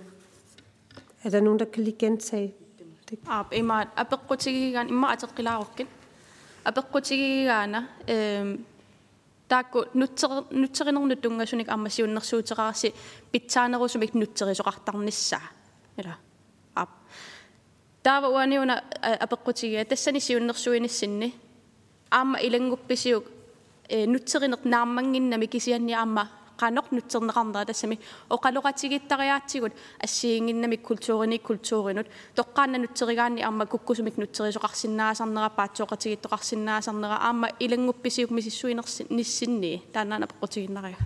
er 1.23 1.29
der 1.29 1.41
nogen, 1.41 1.59
der 1.59 1.65
kan 1.65 1.83
lige 1.83 1.97
gentage 1.99 2.53
det? 3.09 3.19
Ab 3.27 3.53
Tako 9.47 9.93
nutsari 9.93 10.91
nung 10.91 11.07
nutunga 11.07 11.45
sunik 11.45 11.69
ammasiun 11.69 12.13
nak 12.13 12.25
sutsara 12.25 12.73
si 12.73 12.89
pitsana 13.31 13.77
ko 13.77 13.87
sumik 13.87 14.15
nutsari 14.15 14.55
so 14.55 14.63
kahtang 14.63 15.05
nissa. 15.05 15.39
Ila. 15.97 16.13
Ap. 16.75 16.89
Tawa 18.01 18.29
wani 18.29 18.57
wana 18.57 18.81
apakutsi 19.21 19.73
ya. 19.73 19.85
Tessa 19.85 20.11
ni 20.11 20.19
siun 20.19 20.45
nak 20.45 20.57
suin 20.57 20.87
sinne. 20.89 21.29
Amma 22.11 22.39
ilang 22.41 22.69
guppi 22.69 22.95
siuk 22.97 23.25
eh, 23.89 24.05
nutsari 24.07 24.49
nak 24.49 24.65
namangin 24.65 25.29
na 25.29 25.37
mikisian 25.37 25.85
ni 25.85 25.93
amma 25.93 26.44
nutserinert 26.54 26.54
naammanginnami 26.54 26.54
kisianni 26.54 26.54
aamma 26.54 26.54
qanor 26.60 26.84
nutserneqarnera 26.92 27.64
tassami 27.66 27.98
oqaluqatigitariaatigut 28.30 29.72
ассиингиннамик 30.04 30.82
культуурини 30.82 31.38
культууринут 31.38 32.06
тоққаанна 32.36 32.78
нутсеригаанни 32.78 33.42
аама 33.42 33.66
куккусумик 33.66 34.16
нутсерисоқарсинаасарнера 34.18 35.50
паатсоқатигиттоқарсинаасарнера 35.58 37.16
аама 37.28 37.48
илангупписиук 37.60 38.30
мисиссуинерси 38.30 39.06
ниссинни 39.10 39.82
тааннаана 39.92 40.26
пеққутигиннариа 40.26 40.96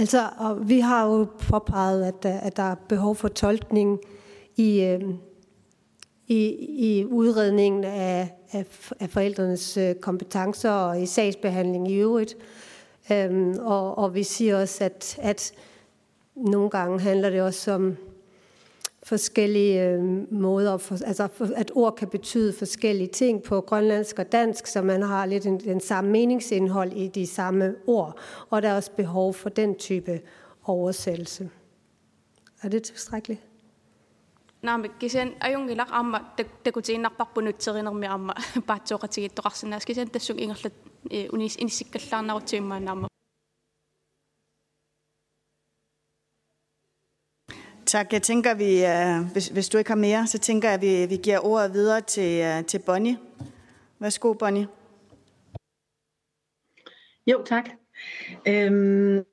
Altså, 0.00 0.30
og 0.38 0.68
vi 0.68 0.80
har 0.80 1.06
jo 1.06 1.26
påpeget, 1.50 2.02
at, 2.04 2.26
at 2.26 2.56
der 2.56 2.62
er 2.62 2.74
behov 2.74 3.16
for 3.16 3.28
tolkning 3.28 4.00
i, 4.56 4.80
øh, 4.80 5.14
i, 6.27 6.45
i 6.89 7.05
udredningen 7.05 7.83
af, 7.83 8.29
af, 8.51 8.65
af 8.99 9.09
forældrenes 9.09 9.77
øh, 9.77 9.95
kompetencer 9.95 10.71
og 10.71 11.01
i 11.01 11.05
sagsbehandling 11.05 11.91
i 11.91 11.95
øvrigt. 11.95 12.35
Øhm, 13.11 13.57
og, 13.59 13.97
og 13.97 14.15
vi 14.15 14.23
siger 14.23 14.61
også, 14.61 14.83
at, 14.83 15.17
at 15.21 15.53
nogle 16.35 16.69
gange 16.69 16.99
handler 16.99 17.29
det 17.29 17.41
også 17.41 17.71
om 17.71 17.97
forskellige 19.03 19.89
øh, 19.89 20.01
måder, 20.33 20.77
for, 20.77 21.05
altså 21.05 21.27
at 21.55 21.71
ord 21.75 21.95
kan 21.95 22.07
betyde 22.07 22.53
forskellige 22.53 23.07
ting 23.07 23.43
på 23.43 23.61
grønlandsk 23.61 24.19
og 24.19 24.31
dansk, 24.31 24.67
så 24.67 24.81
man 24.81 25.01
har 25.01 25.25
lidt 25.25 25.43
den, 25.43 25.59
den 25.59 25.79
samme 25.79 26.11
meningsindhold 26.11 26.91
i 26.93 27.07
de 27.07 27.27
samme 27.27 27.75
ord, 27.87 28.17
og 28.49 28.61
der 28.61 28.69
er 28.69 28.75
også 28.75 28.91
behov 28.91 29.33
for 29.33 29.49
den 29.49 29.75
type 29.75 30.21
oversættelse. 30.63 31.49
Er 32.61 32.69
det 32.69 32.83
tilstrækkeligt? 32.83 33.41
naami 34.63 34.89
kisen 34.99 35.35
ajungilaq 35.39 35.91
aamma 35.91 36.19
takutiinnarparpunutterinermi 36.63 38.05
aamma 38.05 38.33
paatsuoqatigittoqarsinnaas 38.69 39.85
kisen 39.85 40.09
tassuk 40.09 40.39
ingerlat 40.39 40.73
e, 41.11 41.27
unis 41.33 41.55
inissikkallaarnarutsiimmaannaamma 41.55 43.07
Tak. 47.85 48.13
Jeg 48.13 48.21
tænker, 48.21 48.53
vi, 48.53 48.85
øh, 48.85 49.31
hvis, 49.31 49.47
hvis 49.47 49.69
du 49.69 49.77
ikke 49.77 49.89
har 49.89 49.95
mere, 49.95 50.27
så 50.27 50.39
tænker 50.39 50.69
jeg, 50.69 50.81
vi, 50.81 51.05
vi 51.05 51.15
giver 51.15 51.45
ordet 51.45 51.73
videre 51.73 52.01
til, 52.01 52.41
øh, 52.41 52.65
til 52.65 52.79
Bonnie. 52.79 53.17
Værsgo, 53.99 54.33
Bonnie. 54.33 54.67
Jo, 57.27 57.43
tak. 57.45 57.65
Øhm, 58.47 59.25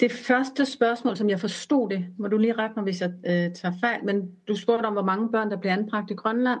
det 0.00 0.12
første 0.12 0.66
spørgsmål, 0.66 1.16
som 1.16 1.30
jeg 1.30 1.40
forstod 1.40 1.88
det, 1.90 2.06
må 2.18 2.28
du 2.28 2.38
lige 2.38 2.52
rette 2.52 2.74
mig, 2.76 2.84
hvis 2.84 3.00
jeg 3.00 3.10
øh, 3.26 3.54
tager 3.54 3.74
fejl, 3.80 4.04
men 4.04 4.30
du 4.48 4.56
spurgte 4.56 4.86
om, 4.86 4.92
hvor 4.92 5.02
mange 5.02 5.30
børn, 5.32 5.50
der 5.50 5.56
bliver 5.56 5.72
anbragt 5.72 6.10
i 6.10 6.14
Grønland, 6.14 6.60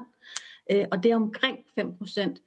øh, 0.72 0.84
og 0.90 1.02
det 1.02 1.10
er 1.10 1.16
omkring 1.16 1.58
5 1.74 1.96
procent. 1.98 2.38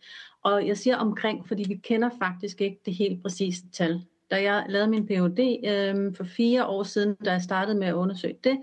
Og 0.43 0.67
jeg 0.67 0.77
siger 0.77 0.97
omkring, 0.97 1.47
fordi 1.47 1.65
vi 1.67 1.75
kender 1.75 2.09
faktisk 2.21 2.61
ikke 2.61 2.79
det 2.85 2.95
helt 2.95 3.21
præcise 3.21 3.63
tal. 3.73 4.01
Da 4.31 4.41
jeg 4.41 4.65
lavede 4.69 4.89
min 4.89 5.05
Ph.D. 5.07 5.39
Øh, 5.67 6.15
for 6.15 6.23
fire 6.23 6.65
år 6.65 6.83
siden, 6.83 7.15
da 7.25 7.31
jeg 7.31 7.41
startede 7.41 7.79
med 7.79 7.87
at 7.87 7.93
undersøge 7.93 8.37
det, 8.43 8.57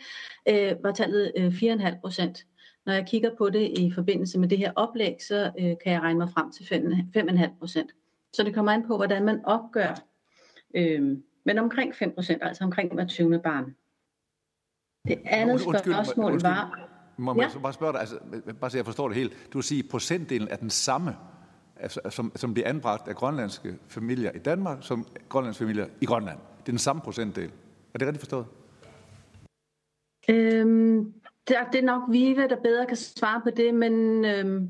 øh, 0.49 0.73
var 0.83 0.93
tallet 0.93 1.33
øh, 1.37 1.49
4,5 1.49 2.01
procent. 2.01 2.47
Når 2.87 2.93
jeg 2.93 3.07
kigger 3.07 3.31
på 3.39 3.51
det 3.51 3.79
i 3.79 3.93
forbindelse 3.95 4.39
med 4.39 4.49
det 4.49 4.59
her 4.59 4.73
oplæg, 4.77 5.17
så 5.29 5.51
øh, 5.59 5.75
kan 5.85 5.93
jeg 5.93 6.01
regne 6.01 6.19
mig 6.19 6.29
frem 6.31 6.53
til 6.53 6.65
5,5 6.65 7.59
procent. 7.59 7.91
Så 8.33 8.43
det 8.43 8.55
kommer 8.55 8.73
an 8.73 8.87
på, 8.87 8.97
hvordan 8.97 9.25
man 9.25 9.45
opgør 9.45 10.03
øh, 10.75 11.17
men 11.47 11.59
omkring 11.59 11.95
5 11.95 12.13
procent, 12.15 12.43
altså 12.43 12.65
omkring 12.65 12.95
hver 12.95 13.07
20. 13.07 13.39
barn. 13.39 13.75
Det 15.09 15.19
andet 15.25 15.61
spørgsmål 15.61 16.33
undskyld, 16.33 16.51
var... 16.51 16.89
Må 17.17 17.35
jeg 17.35 17.51
ja? 17.55 17.59
bare 17.59 17.73
spørge 17.73 17.93
dig, 17.93 18.01
altså, 18.01 18.19
bare 18.61 18.71
så 18.71 18.79
jeg 18.79 18.85
forstår 18.85 19.09
det 19.09 19.17
helt. 19.17 19.33
Du 19.53 19.59
vil 19.59 19.63
sige, 19.63 19.79
at 19.85 19.91
procentdelen 19.91 20.49
er 20.49 20.57
den 20.57 20.71
samme, 20.71 21.17
altså, 21.77 22.01
som, 22.11 22.33
som 22.37 22.55
bliver 22.55 22.69
anbragt 22.69 23.09
af 23.09 23.15
grønlandske 23.15 23.79
familier 23.89 24.31
i 24.33 24.39
Danmark, 24.39 24.79
som 24.81 25.07
grønlandske 25.29 25.65
familier 25.65 25.87
i 26.01 26.05
Grønland. 26.05 26.39
Det 26.39 26.69
er 26.69 26.73
den 26.73 26.79
samme 26.79 27.03
procentdel. 27.03 27.51
Er 27.95 27.99
det 27.99 28.07
rigtigt 28.07 28.21
forstået? 28.21 28.47
Øhm, 30.29 31.13
det, 31.49 31.57
er, 31.57 31.71
det 31.73 31.79
er 31.79 31.85
nok 31.85 32.03
Vive, 32.11 32.49
der 32.49 32.57
bedre 32.63 32.87
kan 32.87 32.97
svare 32.97 33.41
på 33.41 33.51
det, 33.51 33.75
men 33.75 34.25
øhm, 34.25 34.69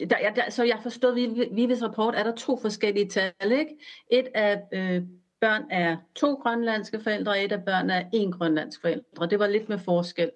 der, 0.00 0.32
der, 0.36 0.50
så 0.50 0.64
jeg 0.64 0.78
forstod, 0.82 1.18
at 1.18 1.56
Vives 1.56 1.82
rapport 1.82 2.14
er 2.14 2.22
der 2.22 2.34
to 2.34 2.58
forskellige 2.60 3.08
tal. 3.08 3.52
Ikke? 3.52 3.76
Et 4.10 4.28
er 4.34 4.60
øh, 4.72 5.02
børn 5.44 5.64
er 5.70 5.96
to 6.14 6.34
grønlandske 6.34 7.00
forældre, 7.00 7.32
og 7.32 7.44
et 7.44 7.52
af 7.52 7.64
børn 7.64 7.90
er 7.90 8.04
en 8.12 8.32
grønlandsk 8.32 8.80
forældre. 8.80 9.26
Det 9.26 9.38
var 9.38 9.46
lidt 9.46 9.68
med 9.68 9.78
forskel. 9.78 10.30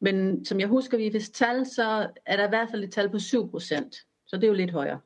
Men 0.00 0.44
som 0.44 0.60
jeg 0.60 0.68
husker, 0.68 0.96
vi 0.96 1.08
hvis 1.08 1.30
tal, 1.30 1.66
så 1.66 2.10
er 2.26 2.36
der 2.36 2.46
i 2.46 2.48
hvert 2.48 2.70
fald 2.70 2.84
et 2.84 2.92
tal 2.92 3.10
på 3.10 3.18
7 3.18 3.50
procent. 3.50 3.96
Så 4.26 4.36
det 4.36 4.44
er 4.44 4.48
jo 4.48 4.54
lidt 4.54 4.70
højere. 4.70 5.00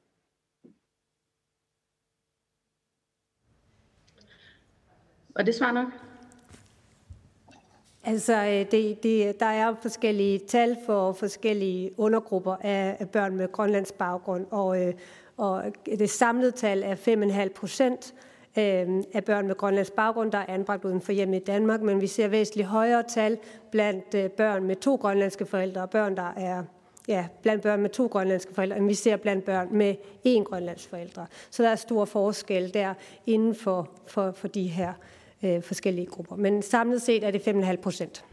Og 5.34 5.46
det 5.46 5.54
svarer 5.54 5.72
nok? 5.72 5.86
Altså, 8.04 8.34
øh, 8.34 8.70
det, 8.70 9.02
det, 9.02 9.40
der 9.40 9.46
er 9.46 9.74
forskellige 9.82 10.38
tal 10.38 10.76
for 10.86 11.12
forskellige 11.12 11.90
undergrupper 11.98 12.56
af 12.60 13.08
børn 13.12 13.36
med 13.36 13.52
Grønlands 13.52 13.92
baggrund, 13.92 14.46
og, 14.50 14.82
øh, 14.82 14.94
og 15.36 15.64
det 15.86 16.10
samlede 16.10 16.50
tal 16.50 16.82
er 16.82 16.94
5,5 17.46 17.52
procent 17.52 18.14
øh, 18.58 19.02
af 19.14 19.24
børn 19.24 19.46
med 19.46 19.54
grønlandsk 19.54 19.92
baggrund, 19.92 20.32
der 20.32 20.38
er 20.38 20.46
anbragt 20.48 20.84
uden 20.84 21.00
for 21.00 21.12
hjemme 21.12 21.36
i 21.36 21.40
Danmark, 21.40 21.82
men 21.82 22.00
vi 22.00 22.06
ser 22.06 22.28
væsentligt 22.28 22.68
højere 22.68 23.02
tal 23.02 23.38
blandt 23.70 24.14
øh, 24.14 24.30
børn 24.30 24.64
med 24.64 24.76
to 24.76 24.94
grønlandske 24.94 25.46
forældre 25.46 25.82
og 25.82 25.90
børn, 25.90 26.16
der 26.16 26.32
er 26.36 26.64
ja, 27.08 27.28
blandt 27.42 27.62
børn 27.62 27.82
med 27.82 27.90
to 27.90 28.06
grønlandske 28.06 28.54
forældre, 28.54 28.76
end 28.76 28.86
vi 28.86 28.94
ser 28.94 29.16
blandt 29.16 29.44
børn 29.44 29.68
med 29.72 29.94
én 30.26 30.42
grønlandsk 30.42 30.88
forældre. 30.88 31.26
Så 31.50 31.62
der 31.62 31.68
er 31.68 31.76
stor 31.76 32.04
forskel 32.04 32.74
der 32.74 32.94
inden 33.26 33.54
for, 33.54 33.90
for, 34.06 34.30
for 34.30 34.48
de 34.48 34.66
her 34.68 34.92
øh, 35.44 35.62
forskellige 35.62 36.06
grupper. 36.06 36.36
Men 36.36 36.62
samlet 36.62 37.02
set 37.02 37.24
er 37.24 37.30
det 37.30 37.48
5,5 37.48 37.76
procent. 37.76 38.24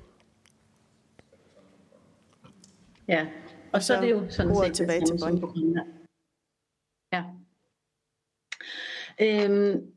Ja, 3.08 3.28
og 3.72 3.84
så 3.84 3.94
er 3.94 4.02
det 4.02 4.12
jo 4.12 4.30
sådan 4.30 4.56
set 4.56 4.74
tilbage 4.74 5.06
til 5.06 5.20
Bonnie. 5.20 5.84
Ja. 7.14 7.24
Øhm, 9.22 9.93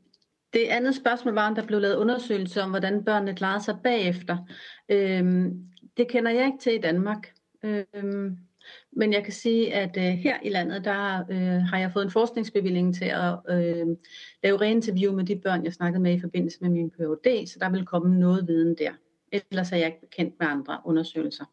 det 0.57 0.67
andet 0.67 0.95
spørgsmål 0.95 1.33
var, 1.33 1.47
om 1.47 1.55
der 1.55 1.65
blev 1.65 1.79
lavet 1.79 1.95
undersøgelser 1.95 2.63
om, 2.63 2.69
hvordan 2.69 3.03
børnene 3.03 3.35
klarede 3.35 3.63
sig 3.63 3.77
bagefter. 3.83 4.37
Øhm, 4.89 5.67
det 5.97 6.07
kender 6.07 6.31
jeg 6.31 6.45
ikke 6.45 6.57
til 6.57 6.73
i 6.73 6.81
Danmark. 6.81 7.33
Øhm, 7.63 8.37
men 8.91 9.13
jeg 9.13 9.23
kan 9.23 9.33
sige, 9.33 9.73
at 9.73 9.97
øh, 9.97 10.03
her 10.03 10.37
i 10.43 10.49
landet, 10.49 10.85
der 10.85 11.23
øh, 11.29 11.61
har 11.61 11.79
jeg 11.79 11.91
fået 11.91 12.05
en 12.05 12.11
forskningsbevilling 12.11 12.95
til 12.95 13.05
at 13.05 13.33
øh, 13.49 13.87
lave 14.43 14.61
reinterview 14.61 15.15
med 15.15 15.25
de 15.25 15.35
børn, 15.35 15.63
jeg 15.63 15.73
snakkede 15.73 16.03
med 16.03 16.13
i 16.13 16.19
forbindelse 16.19 16.57
med 16.61 16.69
min 16.69 16.89
Ph.D., 16.89 17.47
så 17.47 17.57
der 17.59 17.69
vil 17.69 17.85
komme 17.85 18.19
noget 18.19 18.47
viden 18.47 18.75
der. 18.77 18.91
Ellers 19.31 19.71
er 19.71 19.77
jeg 19.77 19.85
ikke 19.85 20.01
bekendt 20.01 20.35
med 20.39 20.47
andre 20.47 20.79
undersøgelser. 20.85 21.45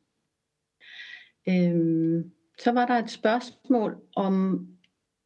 Øhm, 1.49 2.31
så 2.59 2.73
var 2.73 2.87
der 2.87 2.95
et 2.95 3.11
spørgsmål 3.11 3.97
om 4.17 4.67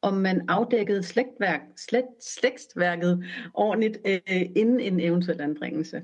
om 0.02 0.14
man 0.14 0.44
afdækkede 0.48 1.02
slægtværk, 1.02 1.60
slægt, 1.76 2.24
slægtsværket 2.24 3.24
ordentligt 3.54 3.98
øh, 4.06 4.42
inden 4.56 4.80
en 4.80 5.00
eventuel 5.00 5.40
anbringelse. 5.40 6.02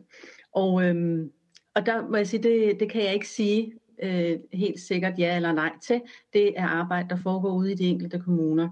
Og, 0.52 0.84
øh, 0.84 1.26
og 1.74 1.86
der 1.86 2.08
må 2.08 2.16
jeg 2.16 2.26
sige, 2.26 2.42
det, 2.42 2.80
det 2.80 2.90
kan 2.90 3.02
jeg 3.02 3.14
ikke 3.14 3.28
sige 3.28 3.72
øh, 4.02 4.38
helt 4.52 4.80
sikkert 4.80 5.18
ja 5.18 5.36
eller 5.36 5.52
nej 5.52 5.72
til. 5.82 6.00
Det 6.32 6.58
er 6.58 6.66
arbejde, 6.66 7.08
der 7.08 7.16
foregår 7.16 7.54
ude 7.54 7.72
i 7.72 7.74
de 7.74 7.84
enkelte 7.84 8.18
kommuner. 8.18 8.68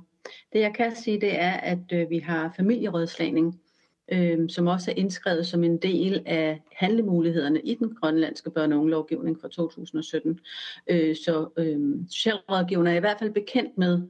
Det 0.53 0.61
jeg 0.61 0.75
kan 0.75 0.97
sige, 0.97 1.21
det 1.21 1.41
er, 1.41 1.53
at 1.53 1.93
øh, 1.93 2.11
vi 2.11 2.19
har 2.19 2.55
familierådslagning, 2.57 3.61
øh, 4.13 4.49
som 4.49 4.67
også 4.67 4.91
er 4.91 4.95
indskrevet 4.95 5.47
som 5.47 5.65
en 5.65 5.77
del 5.77 6.23
af 6.27 6.63
handlemulighederne 6.73 7.61
i 7.61 7.75
den 7.75 7.95
grønlandske 7.95 8.51
børne- 8.51 8.75
og 8.75 8.81
ungelovgivning 8.81 9.41
fra 9.41 9.49
2017. 9.49 10.41
Øh, 10.91 11.17
så 11.17 11.49
øh, 11.57 11.81
socialrådgiverne 12.11 12.91
er 12.91 12.97
i 12.97 13.01
hvert 13.01 13.19
fald 13.19 13.31
bekendt 13.31 13.79
med 13.79 14.03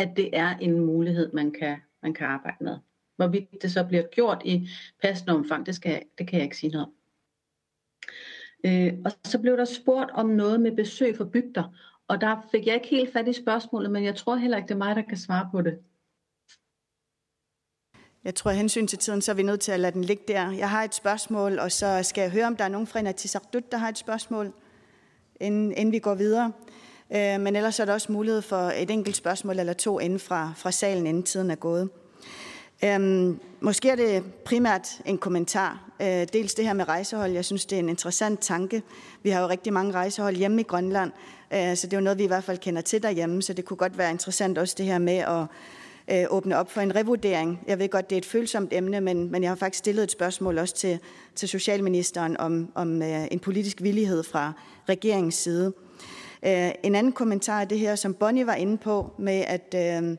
at 0.00 0.16
det 0.16 0.30
er 0.32 0.56
en 0.58 0.80
mulighed, 0.80 1.32
man 1.32 1.52
kan, 1.52 1.76
man 2.02 2.14
kan 2.14 2.26
arbejde 2.26 2.64
med. 2.64 2.78
Hvorvidt 3.16 3.62
det 3.62 3.72
så 3.72 3.84
bliver 3.84 4.02
gjort 4.02 4.42
i 4.44 4.68
passende 5.02 5.34
omfang, 5.34 5.66
det, 5.66 5.74
skal, 5.74 6.02
det 6.18 6.28
kan 6.28 6.36
jeg 6.38 6.44
ikke 6.44 6.56
sige 6.56 6.70
noget 6.70 6.86
om. 6.86 6.92
Øh, 8.64 8.92
og 9.04 9.12
så 9.24 9.38
blev 9.38 9.56
der 9.56 9.64
spurgt 9.64 10.10
om 10.10 10.26
noget 10.26 10.60
med 10.60 10.76
besøg 10.76 11.16
for 11.16 11.24
bygder, 11.24 11.76
og 12.08 12.20
der 12.20 12.48
fik 12.50 12.66
jeg 12.66 12.74
ikke 12.74 12.88
helt 12.88 13.12
fat 13.12 13.28
i 13.28 13.32
spørgsmålet, 13.32 13.90
men 13.90 14.04
jeg 14.04 14.16
tror 14.16 14.36
heller 14.36 14.56
ikke, 14.56 14.68
det 14.68 14.74
er 14.74 14.78
mig, 14.78 14.96
der 14.96 15.02
kan 15.02 15.16
svare 15.16 15.48
på 15.52 15.62
det. 15.62 15.78
Jeg 18.24 18.34
tror, 18.34 18.50
at 18.50 18.56
hensyn 18.56 18.86
til 18.86 18.98
tiden, 18.98 19.22
så 19.22 19.32
er 19.32 19.36
vi 19.36 19.42
nødt 19.42 19.60
til 19.60 19.72
at 19.72 19.80
lade 19.80 19.92
den 19.92 20.04
ligge 20.04 20.24
der. 20.28 20.50
Jeg 20.50 20.70
har 20.70 20.84
et 20.84 20.94
spørgsmål, 20.94 21.58
og 21.58 21.72
så 21.72 22.02
skal 22.02 22.22
jeg 22.22 22.30
høre, 22.30 22.46
om 22.46 22.56
der 22.56 22.64
er 22.64 22.68
nogen 22.68 22.86
fra 22.86 22.98
Inatisardut, 22.98 23.72
der 23.72 23.78
har 23.78 23.88
et 23.88 23.98
spørgsmål, 23.98 24.52
inden, 25.40 25.72
inden 25.72 25.92
vi 25.92 25.98
går 25.98 26.14
videre. 26.14 26.52
Øh, 27.14 27.40
men 27.40 27.56
ellers 27.56 27.80
er 27.80 27.84
der 27.84 27.92
også 27.92 28.12
mulighed 28.12 28.42
for 28.42 28.56
et 28.56 28.90
enkelt 28.90 29.16
spørgsmål 29.16 29.58
eller 29.58 29.72
to 29.72 29.98
inden 29.98 30.18
fra, 30.18 30.52
fra 30.56 30.70
salen, 30.70 31.06
inden 31.06 31.22
tiden 31.22 31.50
er 31.50 31.54
gået. 31.54 31.88
Øhm, 32.84 33.40
måske 33.60 33.90
er 33.90 33.96
det 33.96 34.24
primært 34.44 35.00
en 35.06 35.18
kommentar. 35.18 35.90
Øh, 36.02 36.26
dels 36.32 36.54
det 36.54 36.64
her 36.64 36.72
med 36.72 36.88
rejsehold. 36.88 37.32
Jeg 37.32 37.44
synes, 37.44 37.66
det 37.66 37.76
er 37.76 37.80
en 37.80 37.88
interessant 37.88 38.40
tanke. 38.40 38.82
Vi 39.22 39.30
har 39.30 39.40
jo 39.40 39.48
rigtig 39.48 39.72
mange 39.72 39.92
rejsehold 39.92 40.36
hjemme 40.36 40.60
i 40.60 40.64
Grønland, 40.64 41.12
øh, 41.52 41.76
så 41.76 41.86
det 41.86 41.92
er 41.92 41.96
jo 41.96 42.04
noget, 42.04 42.18
vi 42.18 42.24
i 42.24 42.26
hvert 42.26 42.44
fald 42.44 42.58
kender 42.58 42.82
til 42.82 43.02
derhjemme, 43.02 43.42
så 43.42 43.52
det 43.52 43.64
kunne 43.64 43.76
godt 43.76 43.98
være 43.98 44.10
interessant 44.10 44.58
også 44.58 44.74
det 44.78 44.86
her 44.86 44.98
med 44.98 45.16
at 45.16 45.46
øh, 46.10 46.26
åbne 46.30 46.56
op 46.56 46.70
for 46.70 46.80
en 46.80 46.96
revurdering. 46.96 47.60
Jeg 47.66 47.78
ved 47.78 47.88
godt, 47.88 48.10
det 48.10 48.16
er 48.16 48.20
et 48.20 48.26
følsomt 48.26 48.72
emne, 48.72 49.00
men, 49.00 49.30
men 49.30 49.42
jeg 49.42 49.50
har 49.50 49.56
faktisk 49.56 49.78
stillet 49.78 50.02
et 50.02 50.10
spørgsmål 50.10 50.58
også 50.58 50.74
til, 50.74 50.98
til 51.34 51.48
Socialministeren 51.48 52.36
om, 52.36 52.72
om 52.74 53.02
øh, 53.02 53.26
en 53.30 53.38
politisk 53.38 53.82
villighed 53.82 54.22
fra 54.22 54.52
regeringens 54.88 55.34
side. 55.34 55.72
Øh, 56.42 56.70
en 56.82 56.94
anden 56.94 57.12
kommentar 57.12 57.60
er 57.60 57.64
det 57.64 57.78
her, 57.78 57.94
som 57.94 58.14
Bonnie 58.14 58.46
var 58.46 58.54
inde 58.54 58.78
på, 58.78 59.10
med 59.18 59.44
at 59.46 59.74
øh, 59.76 60.16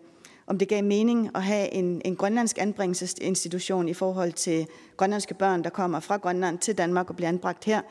om 0.48 0.58
det 0.58 0.68
gav 0.68 0.84
mening 0.84 1.30
at 1.36 1.44
have 1.44 1.74
en, 1.74 2.02
en 2.06 2.16
grønlandsk 2.16 2.58
anbringelsesinstitution 2.58 3.90
i 3.90 3.94
forhold 3.94 4.34
til 4.34 4.68
grønlandske 4.98 5.34
børn, 5.34 5.64
der 5.64 5.70
kommer 5.70 6.00
fra 6.00 6.18
Grønland 6.18 6.60
til 6.60 6.78
Danmark 6.78 7.10
og 7.10 7.16
bliver 7.16 7.30
anbragt 7.30 7.66
her. 7.66 7.82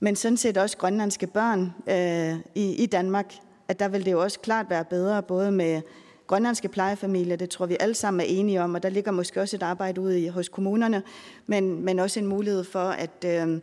Men 0.00 0.16
sådan 0.16 0.36
set 0.36 0.56
også 0.56 0.76
grønlandske 0.76 1.26
børn 1.26 1.72
øh, 1.86 2.40
i, 2.54 2.82
i 2.82 2.86
Danmark, 2.86 3.34
at 3.68 3.78
der 3.78 3.88
vil 3.88 4.04
det 4.04 4.12
jo 4.12 4.22
også 4.22 4.40
klart 4.40 4.70
være 4.70 4.84
bedre, 4.84 5.22
både 5.22 5.52
med 5.52 5.82
grønlandske 6.26 6.68
plejefamilier, 6.68 7.36
det 7.36 7.50
tror 7.50 7.66
vi 7.66 7.76
alle 7.80 7.94
sammen 7.94 8.20
er 8.20 8.24
enige 8.24 8.62
om, 8.62 8.74
og 8.74 8.82
der 8.82 8.88
ligger 8.88 9.10
måske 9.12 9.40
også 9.40 9.56
et 9.56 9.62
arbejde 9.62 10.00
ude 10.00 10.20
i, 10.20 10.28
hos 10.28 10.48
kommunerne, 10.48 11.02
men, 11.46 11.84
men 11.84 11.98
også 11.98 12.20
en 12.20 12.26
mulighed 12.26 12.64
for, 12.64 12.88
at, 12.88 13.24
øh, 13.26 13.60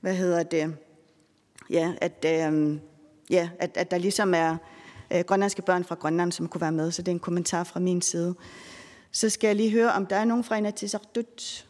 hvad 0.00 0.14
hedder 0.14 0.42
det, 0.42 0.74
ja, 1.70 1.92
at, 2.00 2.26
øh, 2.26 2.78
ja, 3.30 3.50
at, 3.58 3.76
at 3.76 3.90
der 3.90 3.98
ligesom 3.98 4.34
er 4.34 4.56
øh, 5.10 5.20
grønlandske 5.20 5.62
børn 5.62 5.84
fra 5.84 5.94
Grønland, 5.94 6.32
som 6.32 6.48
kunne 6.48 6.60
være 6.60 6.72
med. 6.72 6.90
Så 6.90 7.02
det 7.02 7.08
er 7.08 7.14
en 7.14 7.20
kommentar 7.20 7.64
fra 7.64 7.80
min 7.80 8.02
side. 8.02 8.34
Så 9.12 9.30
skal 9.30 9.48
jeg 9.48 9.56
lige 9.56 9.70
høre, 9.70 9.92
om 9.92 10.06
der 10.06 10.16
er 10.16 10.24
nogen 10.24 10.44
fra 10.44 10.56
Inatisartut. 10.56 11.66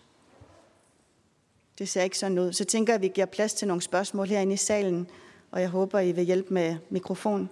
Det 1.79 1.89
ser 1.89 2.03
ikke 2.03 2.19
sådan 2.19 2.39
ud. 2.39 2.53
Så 2.53 2.65
tænker 2.65 2.93
jeg, 2.93 2.95
at 2.95 3.03
vi 3.03 3.09
giver 3.09 3.27
plads 3.27 3.55
til 3.55 3.69
nogle 3.69 3.83
spørgsmål 3.83 4.29
herinde 4.29 4.55
i 4.55 4.57
salen, 4.57 5.07
og 5.51 5.61
jeg 5.61 5.69
håber, 5.69 6.01
I 6.01 6.13
vil 6.13 6.25
hjælpe 6.25 6.55
med 6.55 6.77
mikrofon 6.91 7.51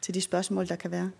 til 0.00 0.14
de 0.14 0.20
spørgsmål, 0.20 0.68
der 0.68 0.76
kan 0.76 0.90
være. 0.90 1.10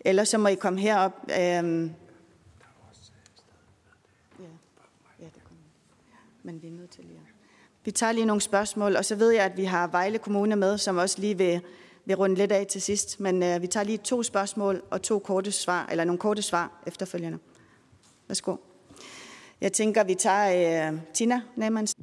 Ellers 0.00 0.28
så 0.28 0.38
må 0.38 0.48
I 0.48 0.54
komme 0.54 0.80
herop. 0.80 1.12
Øhm, 1.40 1.94
men 6.42 6.62
vi 6.62 6.66
er 6.66 6.72
nødt 6.72 6.90
til 6.90 7.04
vi 7.84 7.90
tager 7.90 8.12
lige 8.12 8.26
nogle 8.26 8.40
spørgsmål, 8.40 8.96
og 8.96 9.04
så 9.04 9.14
ved 9.14 9.30
jeg, 9.30 9.44
at 9.44 9.56
vi 9.56 9.64
har 9.64 9.86
Vejle 9.86 10.18
Kommune 10.18 10.56
med, 10.56 10.78
som 10.78 10.96
også 10.96 11.20
lige 11.20 11.38
vil, 11.38 11.60
vil 12.04 12.16
runde 12.16 12.34
lidt 12.34 12.52
af 12.52 12.66
til 12.66 12.82
sidst. 12.82 13.20
Men 13.20 13.42
øh, 13.42 13.62
vi 13.62 13.66
tager 13.66 13.84
lige 13.84 13.98
to 13.98 14.22
spørgsmål 14.22 14.82
og 14.90 15.02
to 15.02 15.18
korte 15.18 15.52
svar, 15.52 15.88
eller 15.90 16.04
nogle 16.04 16.18
korte 16.18 16.42
svar 16.42 16.82
efterfølgende. 16.86 17.38
Værsgo. 18.28 18.56
Jeg 19.60 19.72
tænker, 19.72 20.04
vi 20.04 20.14
tager 20.14 20.92
øh, 20.92 20.98
Tina 21.14 21.40
Nemans. 21.56 21.96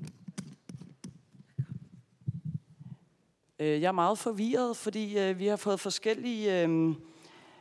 Øh, 3.59 3.81
jeg 3.81 3.87
er 3.87 3.91
meget 3.91 4.17
forvirret, 4.17 4.77
fordi 4.77 5.19
øh, 5.19 5.39
vi 5.39 5.47
har 5.47 5.55
fået 5.55 5.79
forskellige 5.79 6.63
øh, 6.63 6.95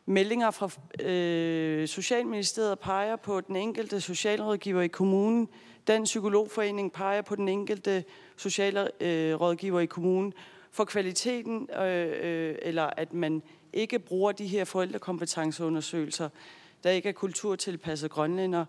meldinger 0.06 0.50
fra 0.50 0.70
øh, 1.06 1.88
Socialministeriet 1.88 2.78
peger 2.78 3.16
på 3.16 3.40
den 3.40 3.56
enkelte 3.56 4.00
socialrådgiver 4.00 4.82
i 4.82 4.88
kommunen, 4.88 5.48
den 5.88 6.04
psykologforening 6.04 6.92
peger 6.92 7.22
på 7.22 7.36
den 7.36 7.48
enkelte 7.48 8.04
sociale 8.36 9.02
øh, 9.02 9.40
rådgiver 9.40 9.80
i 9.80 9.86
kommunen 9.86 10.32
for 10.70 10.84
kvaliteten, 10.84 11.68
øh, 11.80 12.12
øh, 12.22 12.54
eller 12.62 12.90
at 12.96 13.14
man 13.14 13.42
ikke 13.72 13.98
bruger 13.98 14.32
de 14.32 14.46
her 14.46 14.64
forældrekompetenceundersøgelser, 14.64 16.28
der 16.84 16.90
ikke 16.90 17.08
er 17.08 17.12
kulturtilpasset 17.12 18.10
grønlænder. 18.10 18.64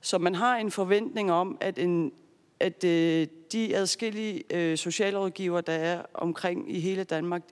Så 0.00 0.18
man 0.18 0.34
har 0.34 0.56
en 0.56 0.70
forventning 0.70 1.32
om, 1.32 1.58
at, 1.60 1.78
en, 1.78 2.12
at 2.60 2.84
øh, 2.84 3.26
de 3.52 3.76
adskillige 3.76 4.44
øh, 4.50 4.78
socialrådgiver, 4.78 5.60
der 5.60 5.72
er 5.72 6.02
omkring 6.14 6.76
i 6.76 6.80
hele 6.80 7.04
Danmark, 7.04 7.42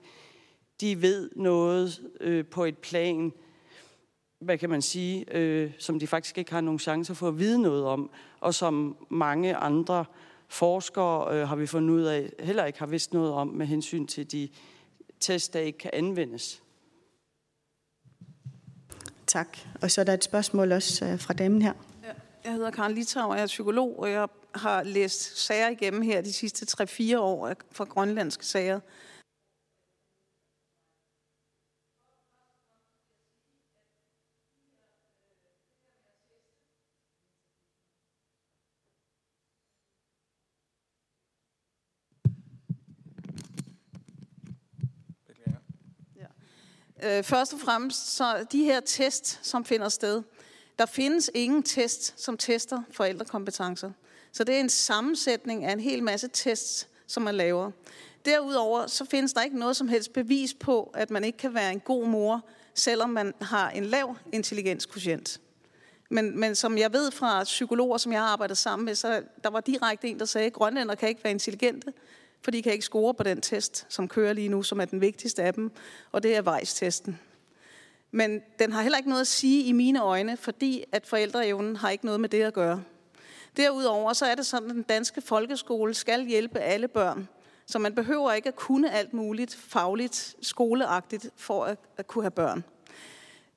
de 0.81 1.01
ved 1.01 1.29
noget 1.35 2.01
øh, 2.19 2.45
på 2.45 2.65
et 2.65 2.77
plan, 2.77 3.33
hvad 4.39 4.57
kan 4.57 4.69
man 4.69 4.81
sige, 4.81 5.35
øh, 5.35 5.71
som 5.79 5.99
de 5.99 6.07
faktisk 6.07 6.37
ikke 6.37 6.51
har 6.51 6.61
nogen 6.61 6.79
chance 6.79 7.15
for 7.15 7.27
at 7.27 7.39
vide 7.39 7.61
noget 7.61 7.85
om, 7.85 8.09
og 8.41 8.53
som 8.53 8.97
mange 9.09 9.55
andre 9.55 10.05
forskere 10.47 11.35
øh, 11.35 11.47
har 11.47 11.55
vi 11.55 11.67
fundet 11.67 11.89
ud 11.89 12.03
af, 12.03 12.33
heller 12.39 12.65
ikke 12.65 12.79
har 12.79 12.85
vidst 12.85 13.13
noget 13.13 13.33
om 13.33 13.47
med 13.47 13.65
hensyn 13.65 14.07
til 14.07 14.31
de 14.31 14.49
test, 15.19 15.53
der 15.53 15.59
ikke 15.59 15.77
kan 15.77 15.91
anvendes. 15.93 16.63
Tak. 19.27 19.57
Og 19.81 19.91
så 19.91 20.01
er 20.01 20.05
der 20.05 20.13
et 20.13 20.23
spørgsmål 20.23 20.71
også 20.71 21.05
øh, 21.05 21.19
fra 21.19 21.33
damen 21.33 21.61
her. 21.61 21.73
Jeg 22.43 22.53
hedder 22.53 22.71
Karen 22.71 22.93
Litau, 22.93 23.29
og 23.29 23.35
jeg 23.35 23.43
er 23.43 23.47
psykolog, 23.47 23.99
og 23.99 24.11
jeg 24.11 24.27
har 24.55 24.83
læst 24.83 25.45
sager 25.45 25.69
igennem 25.69 26.01
her 26.01 26.21
de 26.21 26.33
sidste 26.33 26.83
3-4 26.83 27.17
år 27.17 27.53
fra 27.71 27.83
grønlandske 27.83 28.45
sager. 28.45 28.79
Øh, 47.03 47.23
først 47.23 47.53
og 47.53 47.59
fremmest, 47.59 48.15
så 48.15 48.45
de 48.51 48.63
her 48.63 48.79
test, 48.79 49.39
som 49.41 49.65
finder 49.65 49.89
sted, 49.89 50.23
der 50.79 50.85
findes 50.85 51.31
ingen 51.33 51.63
test, 51.63 52.23
som 52.23 52.37
tester 52.37 52.81
forældrekompetencer. 52.91 53.91
Så 54.31 54.43
det 54.43 54.55
er 54.55 54.59
en 54.59 54.69
sammensætning 54.69 55.65
af 55.65 55.71
en 55.71 55.79
hel 55.79 56.03
masse 56.03 56.29
tests, 56.33 56.87
som 57.07 57.23
man 57.23 57.35
laver. 57.35 57.71
Derudover 58.25 58.87
så 58.87 59.05
findes 59.05 59.33
der 59.33 59.41
ikke 59.41 59.59
noget 59.59 59.75
som 59.75 59.87
helst 59.87 60.13
bevis 60.13 60.53
på, 60.53 60.91
at 60.93 61.11
man 61.11 61.23
ikke 61.23 61.37
kan 61.37 61.53
være 61.53 61.71
en 61.71 61.79
god 61.79 62.07
mor, 62.07 62.45
selvom 62.73 63.09
man 63.09 63.33
har 63.41 63.69
en 63.69 63.85
lav 63.85 64.15
intelligenskoefficient. 64.31 65.39
Men, 66.09 66.39
men 66.39 66.55
som 66.55 66.77
jeg 66.77 66.93
ved 66.93 67.11
fra 67.11 67.43
psykologer, 67.43 67.97
som 67.97 68.11
jeg 68.11 68.21
har 68.21 68.27
arbejdet 68.27 68.57
sammen 68.57 68.85
med, 68.85 68.95
så 68.95 69.23
der 69.43 69.49
var 69.49 69.59
direkte 69.59 70.07
en, 70.07 70.19
der 70.19 70.25
sagde, 70.25 70.47
at 70.47 70.53
grønlænder 70.53 70.95
kan 70.95 71.09
ikke 71.09 71.23
være 71.23 71.31
intelligente, 71.31 71.93
for 72.41 72.51
de 72.51 72.63
kan 72.63 72.71
ikke 72.71 72.85
score 72.85 73.13
på 73.13 73.23
den 73.23 73.41
test, 73.41 73.85
som 73.89 74.07
kører 74.07 74.33
lige 74.33 74.49
nu, 74.49 74.63
som 74.63 74.79
er 74.79 74.85
den 74.85 75.01
vigtigste 75.01 75.43
af 75.43 75.53
dem, 75.53 75.71
og 76.11 76.23
det 76.23 76.35
er 76.35 76.41
vejstesten. 76.41 77.19
Men 78.11 78.41
den 78.59 78.71
har 78.71 78.81
heller 78.81 78.97
ikke 78.97 79.09
noget 79.09 79.21
at 79.21 79.27
sige 79.27 79.63
i 79.63 79.71
mine 79.71 80.01
øjne, 80.01 80.37
fordi 80.37 80.83
at 80.91 81.07
forældreevnen 81.07 81.75
har 81.75 81.89
ikke 81.89 82.05
noget 82.05 82.19
med 82.19 82.29
det 82.29 82.41
at 82.41 82.53
gøre. 82.53 82.83
Derudover 83.57 84.13
så 84.13 84.25
er 84.25 84.35
det 84.35 84.45
sådan, 84.45 84.69
at 84.69 84.75
den 84.75 84.83
danske 84.83 85.21
folkeskole 85.21 85.93
skal 85.93 86.25
hjælpe 86.25 86.59
alle 86.59 86.87
børn. 86.87 87.27
Så 87.65 87.79
man 87.79 87.95
behøver 87.95 88.33
ikke 88.33 88.47
at 88.47 88.55
kunne 88.55 88.91
alt 88.91 89.13
muligt 89.13 89.55
fagligt, 89.55 90.35
skoleagtigt 90.41 91.29
for 91.35 91.65
at, 91.65 91.77
at 91.97 92.07
kunne 92.07 92.23
have 92.23 92.31
børn. 92.31 92.63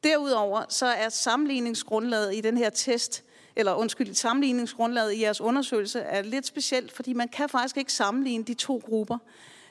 Derudover 0.04 0.64
så 0.68 0.86
er 0.86 1.08
sammenligningsgrundlaget 1.08 2.34
i 2.34 2.40
den 2.40 2.56
her 2.56 2.70
test 2.70 3.24
eller 3.60 3.74
undskyld, 3.74 4.14
sammenligningsgrundlaget 4.14 5.12
i 5.12 5.22
jeres 5.22 5.40
undersøgelse 5.40 6.00
er 6.00 6.22
lidt 6.22 6.46
specielt, 6.46 6.92
fordi 6.92 7.12
man 7.12 7.28
kan 7.28 7.48
faktisk 7.48 7.76
ikke 7.76 7.92
sammenligne 7.92 8.44
de 8.44 8.54
to 8.54 8.82
grupper. 8.88 9.18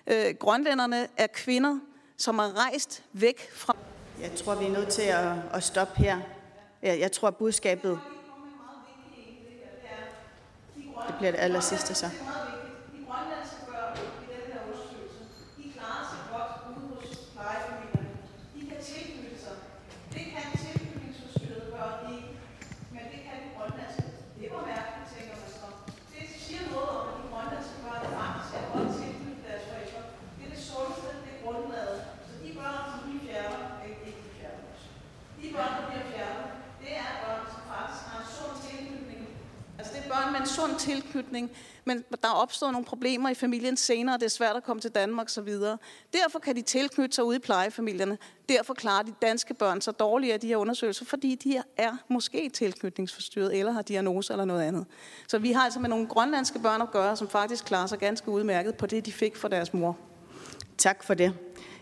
Øh, 0.07 0.35
grønlænderne 0.39 1.07
er 1.17 1.27
kvinder, 1.27 1.79
som 2.17 2.39
er 2.39 2.65
rejst 2.65 3.03
væk 3.13 3.51
fra... 3.51 3.75
Jeg 4.21 4.31
tror, 4.31 4.55
vi 4.55 4.65
er 4.65 4.71
nødt 4.71 4.89
til 4.89 5.01
at, 5.01 5.33
at 5.53 5.63
stoppe 5.63 5.93
her. 5.97 6.19
Jeg, 6.81 6.99
jeg 6.99 7.11
tror, 7.11 7.29
budskabet... 7.29 7.99
Det 11.07 11.15
bliver 11.17 11.31
det 11.31 11.39
aller 11.39 11.59
sidste 11.59 11.93
så. 11.93 12.09
Tilknytning, 40.89 41.51
men 41.85 41.97
der 41.97 42.27
er 42.27 42.33
opstået 42.33 42.71
nogle 42.71 42.85
problemer 42.85 43.29
i 43.29 43.33
familien 43.33 43.77
senere, 43.77 44.15
og 44.15 44.19
det 44.19 44.25
er 44.25 44.29
svært 44.29 44.55
at 44.55 44.63
komme 44.63 44.81
til 44.81 44.91
Danmark 44.91 45.27
osv. 45.27 45.53
Derfor 46.13 46.39
kan 46.39 46.55
de 46.55 46.61
tilknytte 46.61 47.15
sig 47.15 47.23
ude 47.23 47.35
i 47.35 47.39
plejefamilierne. 47.39 48.17
Derfor 48.49 48.73
klarer 48.73 49.03
de 49.03 49.13
danske 49.21 49.53
børn 49.53 49.81
så 49.81 49.91
dårligere 49.91 50.33
af 50.33 50.39
de 50.39 50.47
her 50.47 50.57
undersøgelser, 50.57 51.05
fordi 51.05 51.35
de 51.35 51.61
er 51.77 51.91
måske 52.07 52.49
tilknytningsforstyrret, 52.49 53.59
eller 53.59 53.71
har 53.71 53.81
diagnoser 53.81 54.33
eller 54.33 54.45
noget 54.45 54.61
andet. 54.61 54.85
Så 55.27 55.39
vi 55.39 55.51
har 55.51 55.61
altså 55.61 55.79
med 55.79 55.89
nogle 55.89 56.07
grønlandske 56.07 56.59
børn 56.59 56.81
at 56.81 56.91
gøre, 56.91 57.15
som 57.15 57.29
faktisk 57.29 57.65
klarer 57.65 57.87
sig 57.87 57.99
ganske 57.99 58.31
udmærket 58.31 58.75
på 58.75 58.85
det, 58.85 59.05
de 59.05 59.11
fik 59.11 59.35
fra 59.35 59.47
deres 59.47 59.73
mor. 59.73 59.97
Tak 60.77 61.03
for 61.03 61.13
det. 61.13 61.33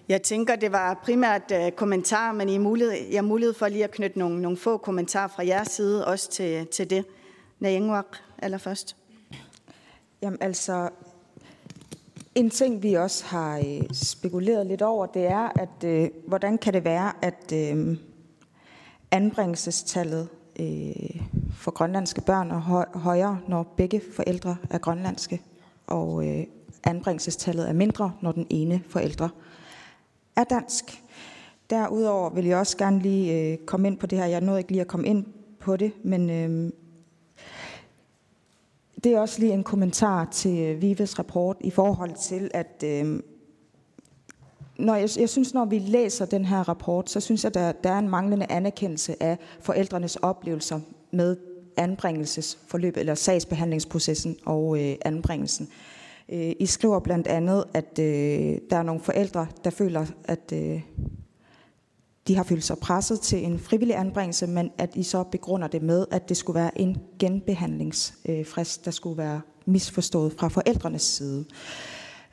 Jeg 0.09 0.21
tænker, 0.21 0.55
det 0.55 0.71
var 0.71 0.93
primært 0.93 1.51
uh, 1.51 1.69
kommentarer, 1.69 2.33
men 2.33 2.49
I 2.49 2.53
har 2.53 2.59
mulighed, 2.59 2.93
jeg 2.93 3.17
har 3.17 3.27
mulighed 3.27 3.53
for 3.53 3.67
lige 3.67 3.83
at 3.83 3.91
knytte 3.91 4.19
nogle, 4.19 4.41
nogle 4.41 4.57
få 4.57 4.77
kommentarer 4.77 5.27
fra 5.27 5.45
jeres 5.45 5.67
side 5.67 6.05
også 6.07 6.29
til, 6.29 6.67
til 6.67 6.89
det. 6.89 7.05
Nayenguak 7.59 8.26
allerførst. 8.41 8.95
Jamen 10.21 10.37
altså, 10.41 10.89
En 12.37 12.49
ting, 12.49 12.83
vi 12.83 12.93
også 12.93 13.25
har 13.25 13.57
øh, 13.57 13.81
spekuleret 13.93 14.67
lidt 14.67 14.81
over, 14.81 15.05
det 15.05 15.25
er, 15.25 15.61
at 15.61 15.83
øh, 15.83 16.09
hvordan 16.27 16.57
kan 16.57 16.73
det 16.73 16.83
være, 16.83 17.11
at 17.21 17.53
øh, 17.53 17.97
anbringelsestallet 19.11 20.27
øh, 20.59 21.21
for 21.51 21.71
grønlandske 21.71 22.21
børn 22.21 22.51
er 22.51 22.97
højere, 22.97 23.39
når 23.47 23.73
begge 23.77 24.01
forældre 24.15 24.57
er 24.69 24.77
grønlandske, 24.77 25.41
og 25.87 26.27
øh, 26.27 26.43
anbringelsestallet 26.83 27.69
er 27.69 27.73
mindre, 27.73 28.11
når 28.21 28.31
den 28.31 28.47
ene 28.49 28.83
forældre 28.89 29.29
er 30.35 30.43
dansk. 30.43 31.03
Derudover 31.69 32.29
vil 32.29 32.45
jeg 32.45 32.57
også 32.57 32.77
gerne 32.77 32.99
lige 32.99 33.51
øh, 33.51 33.57
komme 33.57 33.87
ind 33.87 33.97
på 33.97 34.07
det 34.07 34.17
her. 34.17 34.25
Jeg 34.25 34.41
nåede 34.41 34.59
ikke 34.59 34.71
lige 34.71 34.81
at 34.81 34.87
komme 34.87 35.07
ind 35.07 35.25
på 35.59 35.77
det, 35.77 35.91
men 36.03 36.29
øh, 36.29 36.71
det 39.07 39.15
er 39.15 39.19
også 39.19 39.39
lige 39.39 39.53
en 39.53 39.63
kommentar 39.63 40.25
til 40.31 40.59
øh, 40.59 40.81
Vives 40.81 41.19
rapport 41.19 41.57
i 41.59 41.69
forhold 41.69 42.15
til, 42.15 42.51
at 42.53 42.83
øh, 42.85 43.19
når 44.77 44.95
jeg, 44.95 45.09
jeg 45.19 45.29
synes, 45.29 45.53
når 45.53 45.65
vi 45.65 45.79
læser 45.79 46.25
den 46.25 46.45
her 46.45 46.69
rapport, 46.69 47.09
så 47.09 47.19
synes 47.19 47.43
jeg, 47.43 47.53
der, 47.53 47.71
der 47.71 47.91
er 47.91 47.99
en 47.99 48.09
manglende 48.09 48.45
anerkendelse 48.49 49.23
af 49.23 49.37
forældrenes 49.59 50.15
oplevelser 50.15 50.79
med 51.11 51.37
anbringelsesforløbet 51.77 52.99
eller 52.99 53.15
sagsbehandlingsprocessen 53.15 54.37
og 54.45 54.83
øh, 54.83 54.95
anbringelsen. 55.05 55.69
Øh, 56.29 56.51
I 56.59 56.65
skriver 56.65 56.99
blandt 56.99 57.27
andet, 57.27 57.63
at 57.73 57.99
øh, 57.99 58.57
der 58.69 58.77
er 58.77 58.83
nogle 58.83 59.01
forældre, 59.01 59.47
der 59.63 59.69
føler, 59.69 60.05
at 60.23 60.53
øh, 60.53 60.81
de 62.27 62.35
har 62.35 62.43
følt 62.43 62.63
sig 62.63 62.77
presset 62.77 63.19
til 63.19 63.45
en 63.45 63.59
frivillig 63.59 63.97
anbringelse, 63.97 64.47
men 64.47 64.71
at 64.77 64.95
I 64.95 65.03
så 65.03 65.23
begrunder 65.23 65.67
det 65.67 65.81
med, 65.81 66.05
at 66.11 66.29
det 66.29 66.37
skulle 66.37 66.59
være 66.59 66.81
en 66.81 66.97
genbehandlingsfrist, 67.19 68.85
der 68.85 68.91
skulle 68.91 69.17
være 69.17 69.41
misforstået 69.65 70.33
fra 70.39 70.47
forældrenes 70.47 71.01
side. 71.01 71.45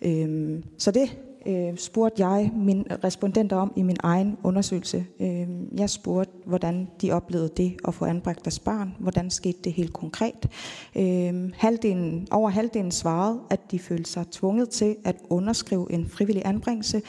Øhm, 0.03 0.65
så 0.79 0.91
det 0.91 1.19
øh, 1.47 1.77
spurgte 1.77 2.27
jeg 2.27 2.51
mine 2.57 2.85
respondenter 3.05 3.57
om 3.57 3.73
i 3.77 3.83
min 3.83 3.97
egen 4.03 4.37
undersøgelse. 4.43 5.07
Øhm, 5.21 5.69
jeg 5.79 5.91
spurgte, 5.91 6.33
hvordan 6.47 6.89
de 7.01 7.13
oplevede 7.13 7.51
det 7.57 7.77
at 7.89 7.95
få 7.95 8.05
anbragt 8.05 8.45
deres 8.45 8.59
barn. 8.59 8.95
Hvordan 8.99 9.31
skete 9.31 9.59
det 9.65 9.73
helt 9.73 9.93
konkret? 9.93 10.49
Øhm, 10.97 11.53
halvdelen, 11.57 12.29
over 12.31 12.51
halvdelen 12.51 12.91
svarede, 12.91 13.41
at 13.51 13.61
de 13.71 13.79
følte 13.79 14.11
sig 14.11 14.27
tvunget 14.31 14.69
til 14.69 14.97
at 15.05 15.17
underskrive 15.31 15.93
en 15.93 16.09
frivillig 16.09 16.43
anbringelse 16.47 17.03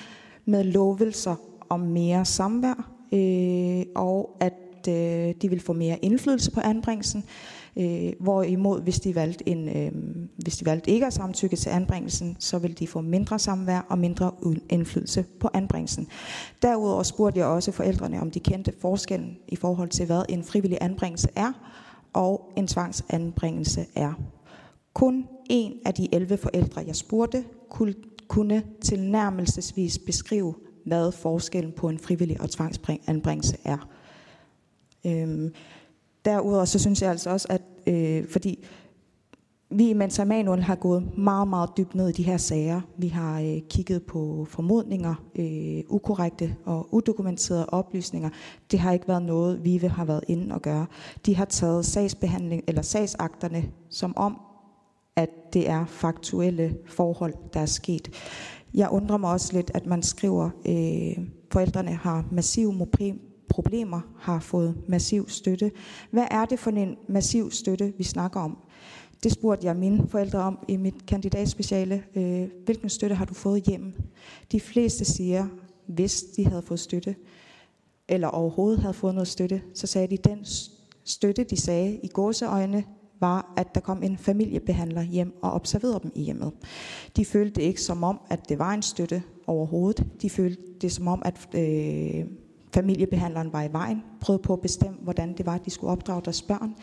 med 0.46 0.64
lovelser 0.64 1.36
om 1.70 1.80
mere 1.80 2.26
samvær, 2.26 2.92
øh, 3.12 3.86
og 3.96 4.38
at 4.40 4.54
øh, 4.88 5.34
de 5.42 5.50
vil 5.50 5.60
få 5.60 5.74
mere 5.74 5.98
indflydelse 6.02 6.52
på 6.52 6.60
anbringelsen. 6.60 7.24
Øh, 7.78 8.14
hvorimod, 8.20 8.82
hvis 8.82 9.00
de, 9.00 9.16
valgte 9.16 9.50
en, 9.50 9.70
øh, 9.70 9.92
hvis 10.38 10.58
de 10.58 10.66
valgte 10.66 10.92
ikke 10.92 11.06
at 11.06 11.14
samtykke 11.14 11.56
til 11.56 11.70
anbringelsen, 11.70 12.38
så 12.40 12.58
vil 12.60 12.80
de 12.80 12.88
få 12.88 13.02
mindre 13.02 13.40
samvær 13.40 13.86
og 13.90 13.98
mindre 13.98 14.32
indflydelse 14.70 15.26
på 15.40 15.50
anbringelsen. 15.54 16.08
Derudover 16.62 17.04
spurgte 17.04 17.40
jeg 17.40 17.48
også 17.48 17.72
forældrene, 17.72 18.22
om 18.22 18.32
de 18.32 18.40
kendte 18.40 18.74
forskellen 18.82 19.38
i 19.48 19.56
forhold 19.56 19.90
til, 19.90 20.06
hvad 20.06 20.22
en 20.30 20.44
frivillig 20.44 20.78
anbringelse 20.82 21.30
er, 21.36 21.52
og 22.14 22.54
en 22.58 22.68
tvangsanbringelse 22.68 23.86
er. 23.96 24.14
Kun 24.94 25.28
en 25.50 25.74
af 25.86 25.94
de 25.94 26.14
11 26.14 26.38
forældre, 26.38 26.84
jeg 26.88 26.96
spurgte, 26.96 27.44
kunne 28.28 28.64
tilnærmelsesvis 28.82 30.00
beskrive, 30.00 30.54
hvad 30.86 31.12
forskellen 31.12 31.72
på 31.72 31.90
en 31.90 32.00
frivillig 32.00 32.42
og 32.42 32.50
tvangsanbringelse 32.50 33.58
er. 33.64 33.90
Øhm, 35.06 35.54
derudover 36.26 36.66
så 36.66 36.80
synes 36.80 37.02
jeg 37.02 37.10
altså 37.10 37.30
også, 37.30 37.48
at 37.50 37.62
øh, 37.88 38.28
fordi 38.30 38.66
vi 39.70 39.90
i 39.90 39.94
Mensa 39.94 40.24
Manuel 40.24 40.64
har 40.64 40.76
gået 40.76 41.18
meget, 41.18 41.48
meget 41.48 41.70
dybt 41.78 41.96
ned 41.96 42.10
i 42.10 42.12
de 42.12 42.24
her 42.24 42.38
sager. 42.38 42.82
Vi 42.98 43.08
har 43.08 43.42
øh, 43.42 43.58
kigget 43.70 44.04
på 44.04 44.46
formodninger, 44.50 45.16
øh, 45.36 45.84
ukorrekte 45.88 46.56
og 46.66 46.94
udokumenterede 46.94 47.70
oplysninger. 47.70 48.30
Det 48.72 48.80
har 48.80 48.92
ikke 48.92 49.08
været 49.08 49.24
noget, 49.24 49.64
VIVE 49.64 49.90
har 49.90 50.06
været 50.06 50.24
inde 50.28 50.56
og 50.56 50.62
gøre. 50.62 50.86
De 51.26 51.36
har 51.36 51.46
taget 51.46 51.86
sagsbehandling 51.86 52.64
eller 52.68 52.82
sagsakterne 52.82 53.64
som 53.90 54.18
om, 54.18 54.40
at 55.16 55.30
det 55.54 55.70
er 55.70 55.86
faktuelle 55.86 56.78
forhold, 56.86 57.34
der 57.54 57.60
er 57.60 57.66
sket. 57.66 58.10
Jeg 58.76 58.90
undrer 58.92 59.18
mig 59.18 59.32
også 59.32 59.54
lidt, 59.54 59.72
at 59.74 59.86
man 59.86 60.04
skriver, 60.04 60.50
øh, 60.68 61.26
forældrene 61.52 61.94
har 61.94 62.26
massive 62.32 62.88
problemer, 63.50 64.02
har 64.20 64.40
fået 64.40 64.76
massiv 64.88 65.30
støtte. 65.30 65.72
Hvad 66.12 66.28
er 66.32 66.46
det 66.46 66.60
for 66.60 66.72
en 66.72 66.96
massiv 67.08 67.52
støtte, 67.52 67.94
vi 67.98 68.04
snakker 68.04 68.40
om? 68.40 68.58
Det 69.24 69.32
spurgte 69.32 69.68
jeg 69.68 69.76
mine 69.76 70.08
forældre 70.08 70.40
om 70.40 70.60
i 70.68 70.78
mit 70.78 71.06
kandidatspeciale. 71.08 72.04
Øh, 72.16 72.50
hvilken 72.66 72.90
støtte 72.90 73.16
har 73.16 73.26
du 73.26 73.34
fået 73.34 73.64
hjemme? 73.64 73.94
De 74.52 74.60
fleste 74.60 75.06
siger, 75.06 75.48
hvis 75.88 76.24
de 76.24 76.46
havde 76.46 76.62
fået 76.62 76.80
støtte, 76.80 77.16
eller 78.08 78.28
overhovedet 78.28 78.80
havde 78.80 78.94
fået 78.94 79.16
noget 79.16 79.28
støtte, 79.28 79.62
så 79.74 79.88
sagde 79.88 80.08
de, 80.08 80.30
den 80.30 80.46
støtte, 81.04 81.44
de 81.44 81.58
sagde 81.58 82.00
i 82.04 82.08
gåseøjne, 82.08 82.84
var, 83.26 83.54
at 83.58 83.76
der 83.76 83.82
kom 83.82 84.04
en 84.04 84.18
familiebehandler 84.18 85.02
hjem 85.02 85.34
og 85.42 85.52
observerede 85.52 86.00
dem 86.04 86.12
i 86.16 86.24
hjemmet. 86.24 86.52
De 87.18 87.26
følte 87.26 87.56
det 87.56 87.62
ikke 87.62 87.82
som 87.82 88.04
om, 88.04 88.20
at 88.30 88.50
det 88.50 88.60
var 88.60 88.74
en 88.74 88.82
støtte 88.82 89.24
overhovedet. 89.48 90.06
De 90.22 90.30
følte 90.30 90.62
det 90.82 90.92
som 90.92 91.08
om, 91.08 91.22
at 91.26 91.48
øh, 91.56 92.26
familiebehandleren 92.74 93.54
var 93.54 93.64
i 93.64 93.72
vejen, 93.72 94.04
prøvede 94.22 94.44
på 94.44 94.54
at 94.54 94.62
bestemme, 94.62 94.98
hvordan 95.02 95.38
det 95.38 95.46
var, 95.46 95.56
at 95.56 95.66
de 95.66 95.70
skulle 95.70 95.92
opdrage 95.92 96.22
deres 96.26 96.42
børn. 96.42 96.76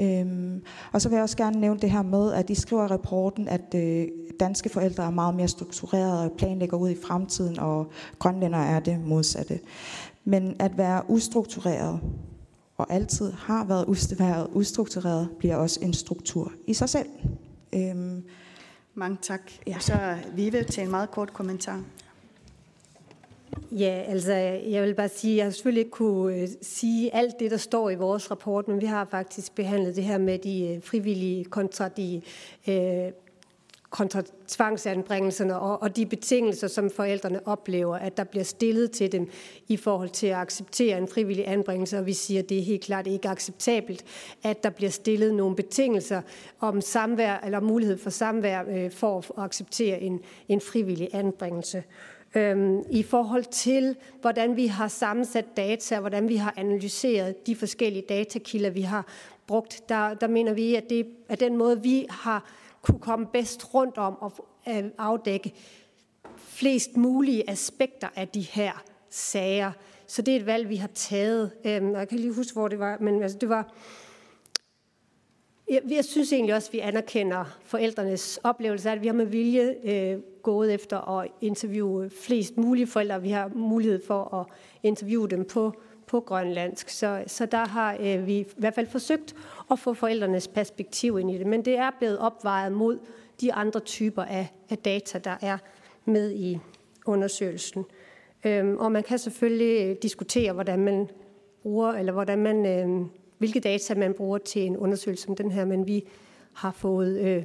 Øhm, 0.00 0.62
og 0.92 1.00
så 1.00 1.08
vil 1.08 1.16
jeg 1.16 1.22
også 1.22 1.36
gerne 1.36 1.60
nævne 1.60 1.80
det 1.80 1.90
her 1.90 2.02
med, 2.02 2.32
at 2.32 2.48
de 2.48 2.54
skriver 2.54 2.84
i 2.84 2.86
rapporten, 2.86 3.48
at 3.48 3.74
øh, 3.74 4.08
danske 4.40 4.68
forældre 4.68 5.04
er 5.04 5.10
meget 5.10 5.34
mere 5.34 5.48
strukturerede 5.48 6.24
og 6.24 6.32
planlægger 6.38 6.76
ud 6.76 6.90
i 6.90 6.96
fremtiden, 7.06 7.58
og 7.58 7.86
grønlænder 8.18 8.58
er 8.58 8.80
det 8.80 9.00
modsatte. 9.06 9.60
Men 10.24 10.56
at 10.58 10.78
være 10.78 11.02
ustruktureret 11.08 12.00
og 12.78 12.92
altid 12.92 13.32
har 13.32 13.64
været 13.64 13.84
ustruktureret, 13.88 14.48
ustruktureret 14.52 15.28
bliver 15.38 15.56
også 15.56 15.80
en 15.82 15.92
struktur 15.92 16.52
i 16.66 16.74
sig 16.74 16.88
selv. 16.88 17.08
Øhm, 17.74 18.24
Mange 18.94 19.18
tak. 19.22 19.40
Ja. 19.66 19.78
Så 19.78 20.16
Vive 20.34 20.62
til 20.62 20.82
en 20.82 20.90
meget 20.90 21.10
kort 21.10 21.32
kommentar. 21.32 21.82
Ja, 23.72 24.04
altså 24.08 24.32
jeg 24.32 24.82
vil 24.82 24.94
bare 24.94 25.08
sige, 25.08 25.40
at 25.40 25.44
jeg 25.44 25.52
selvfølgelig 25.54 25.80
ikke 25.80 25.90
kunne 25.90 26.36
øh, 26.36 26.48
sige 26.62 27.14
alt 27.14 27.34
det, 27.40 27.50
der 27.50 27.56
står 27.56 27.90
i 27.90 27.94
vores 27.94 28.30
rapport, 28.30 28.68
men 28.68 28.80
vi 28.80 28.86
har 28.86 29.04
faktisk 29.10 29.54
behandlet 29.54 29.96
det 29.96 30.04
her 30.04 30.18
med 30.18 30.38
de 30.38 30.68
øh, 30.68 30.82
frivillige 30.82 31.44
kontra 31.44 31.88
de 31.88 32.22
øh, 32.68 33.12
kontra 33.90 34.22
tvangsanbringelserne 34.48 35.58
og, 35.58 35.82
og 35.82 35.96
de 35.96 36.06
betingelser, 36.06 36.68
som 36.68 36.90
forældrene 36.90 37.48
oplever, 37.48 37.96
at 37.96 38.16
der 38.16 38.24
bliver 38.24 38.44
stillet 38.44 38.90
til 38.90 39.12
dem 39.12 39.30
i 39.68 39.76
forhold 39.76 40.08
til 40.08 40.26
at 40.26 40.36
acceptere 40.36 40.98
en 40.98 41.08
frivillig 41.08 41.48
anbringelse. 41.48 41.98
Og 41.98 42.06
vi 42.06 42.12
siger, 42.12 42.42
at 42.42 42.48
det 42.48 42.58
er 42.58 42.62
helt 42.62 42.82
klart 42.82 43.06
ikke 43.06 43.28
acceptabelt, 43.28 44.04
at 44.42 44.62
der 44.64 44.70
bliver 44.70 44.90
stillet 44.90 45.34
nogle 45.34 45.56
betingelser 45.56 46.22
om 46.60 46.80
samvær 46.80 47.40
eller 47.44 47.60
mulighed 47.60 47.98
for 47.98 48.10
samvær 48.10 48.62
øh, 48.68 48.90
for 48.90 49.18
at 49.18 49.44
acceptere 49.44 50.00
en, 50.00 50.20
en 50.48 50.60
frivillig 50.60 51.08
anbringelse. 51.12 51.84
Øhm, 52.34 52.82
I 52.90 53.02
forhold 53.02 53.44
til, 53.44 53.96
hvordan 54.20 54.56
vi 54.56 54.66
har 54.66 54.88
sammensat 54.88 55.56
data, 55.56 56.00
hvordan 56.00 56.28
vi 56.28 56.36
har 56.36 56.54
analyseret 56.56 57.46
de 57.46 57.56
forskellige 57.56 58.04
datakilder, 58.08 58.70
vi 58.70 58.82
har 58.82 59.06
brugt, 59.46 59.88
der, 59.88 60.14
der 60.14 60.26
mener 60.26 60.52
vi, 60.52 60.74
at 60.74 60.90
det 60.90 61.06
er 61.28 61.36
den 61.36 61.56
måde, 61.56 61.82
vi 61.82 62.06
har 62.10 62.50
kunne 62.82 63.00
komme 63.00 63.26
bedst 63.26 63.74
rundt 63.74 63.98
om 63.98 64.16
og 64.20 64.32
øh, 64.68 64.84
afdække 64.98 65.54
flest 66.36 66.96
mulige 66.96 67.50
aspekter 67.50 68.08
af 68.16 68.28
de 68.28 68.40
her 68.40 68.82
sager. 69.10 69.72
Så 70.06 70.22
det 70.22 70.32
er 70.32 70.40
et 70.40 70.46
valg, 70.46 70.68
vi 70.68 70.76
har 70.76 70.90
taget. 70.94 71.50
Øhm, 71.64 71.94
jeg 71.94 72.08
kan 72.08 72.18
lige 72.18 72.34
huske, 72.34 72.52
hvor 72.52 72.68
det 72.68 72.78
var, 72.78 72.96
men 73.00 73.22
altså, 73.22 73.38
det 73.38 73.48
var... 73.48 73.74
Jeg, 75.68 75.82
jeg 75.90 76.04
synes 76.04 76.32
egentlig 76.32 76.54
også, 76.54 76.68
at 76.68 76.72
vi 76.72 76.78
anerkender 76.78 77.58
forældrenes 77.64 78.40
oplevelse 78.42 78.90
af, 78.90 78.94
at 78.94 79.02
vi 79.02 79.06
har 79.06 79.14
med 79.14 79.26
vilje 79.26 79.76
øh, 79.84 80.20
gået 80.42 80.74
efter 80.74 81.18
at 81.18 81.30
interviewe 81.40 82.10
flest 82.10 82.56
mulige 82.56 82.86
forældre. 82.86 83.22
Vi 83.22 83.30
har 83.30 83.50
mulighed 83.54 84.06
for 84.06 84.34
at 84.34 84.46
interviewe 84.82 85.28
dem 85.28 85.44
på 85.44 85.72
på 86.08 86.20
grønlandsk. 86.20 86.88
Så, 86.88 87.24
så 87.26 87.46
der 87.46 87.66
har 87.66 87.96
øh, 88.00 88.26
vi 88.26 88.38
i 88.38 88.46
hvert 88.56 88.74
fald 88.74 88.86
forsøgt 88.86 89.34
at 89.70 89.78
få 89.78 89.94
forældrenes 89.94 90.48
perspektiv 90.48 91.18
ind 91.18 91.30
i 91.30 91.38
det. 91.38 91.46
Men 91.46 91.64
det 91.64 91.76
er 91.76 91.90
blevet 91.98 92.18
opvejet 92.18 92.72
mod 92.72 92.98
de 93.40 93.52
andre 93.52 93.80
typer 93.80 94.22
af, 94.22 94.48
af 94.70 94.78
data, 94.78 95.18
der 95.18 95.36
er 95.40 95.58
med 96.04 96.32
i 96.32 96.58
undersøgelsen. 97.06 97.84
Øhm, 98.44 98.76
og 98.76 98.92
man 98.92 99.02
kan 99.02 99.18
selvfølgelig 99.18 99.86
øh, 99.86 99.96
diskutere, 100.02 100.52
hvordan 100.52 100.78
man 100.78 101.10
bruger, 101.62 101.92
eller 101.92 102.12
hvordan 102.12 102.38
man, 102.38 102.66
øh, 102.66 103.06
hvilke 103.38 103.60
data 103.60 103.94
man 103.94 104.14
bruger 104.14 104.38
til 104.38 104.62
en 104.62 104.76
undersøgelse 104.76 105.24
som 105.24 105.36
den 105.36 105.50
her, 105.50 105.64
men 105.64 105.86
vi 105.86 106.04
har 106.52 106.72
fået 106.72 107.20
øh, 107.20 107.44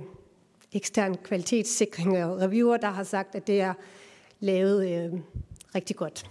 ekstern 0.72 1.16
kvalitetssikring 1.24 2.26
og 2.26 2.42
reviewer, 2.42 2.78
der 2.78 2.90
har 2.90 3.04
sagt, 3.04 3.36
at 3.36 3.48
det 3.48 3.62
er 3.62 3.74
lavet 4.40 4.90
øh, 4.90 5.20
rigtig 5.76 5.96
godt. 5.96 6.26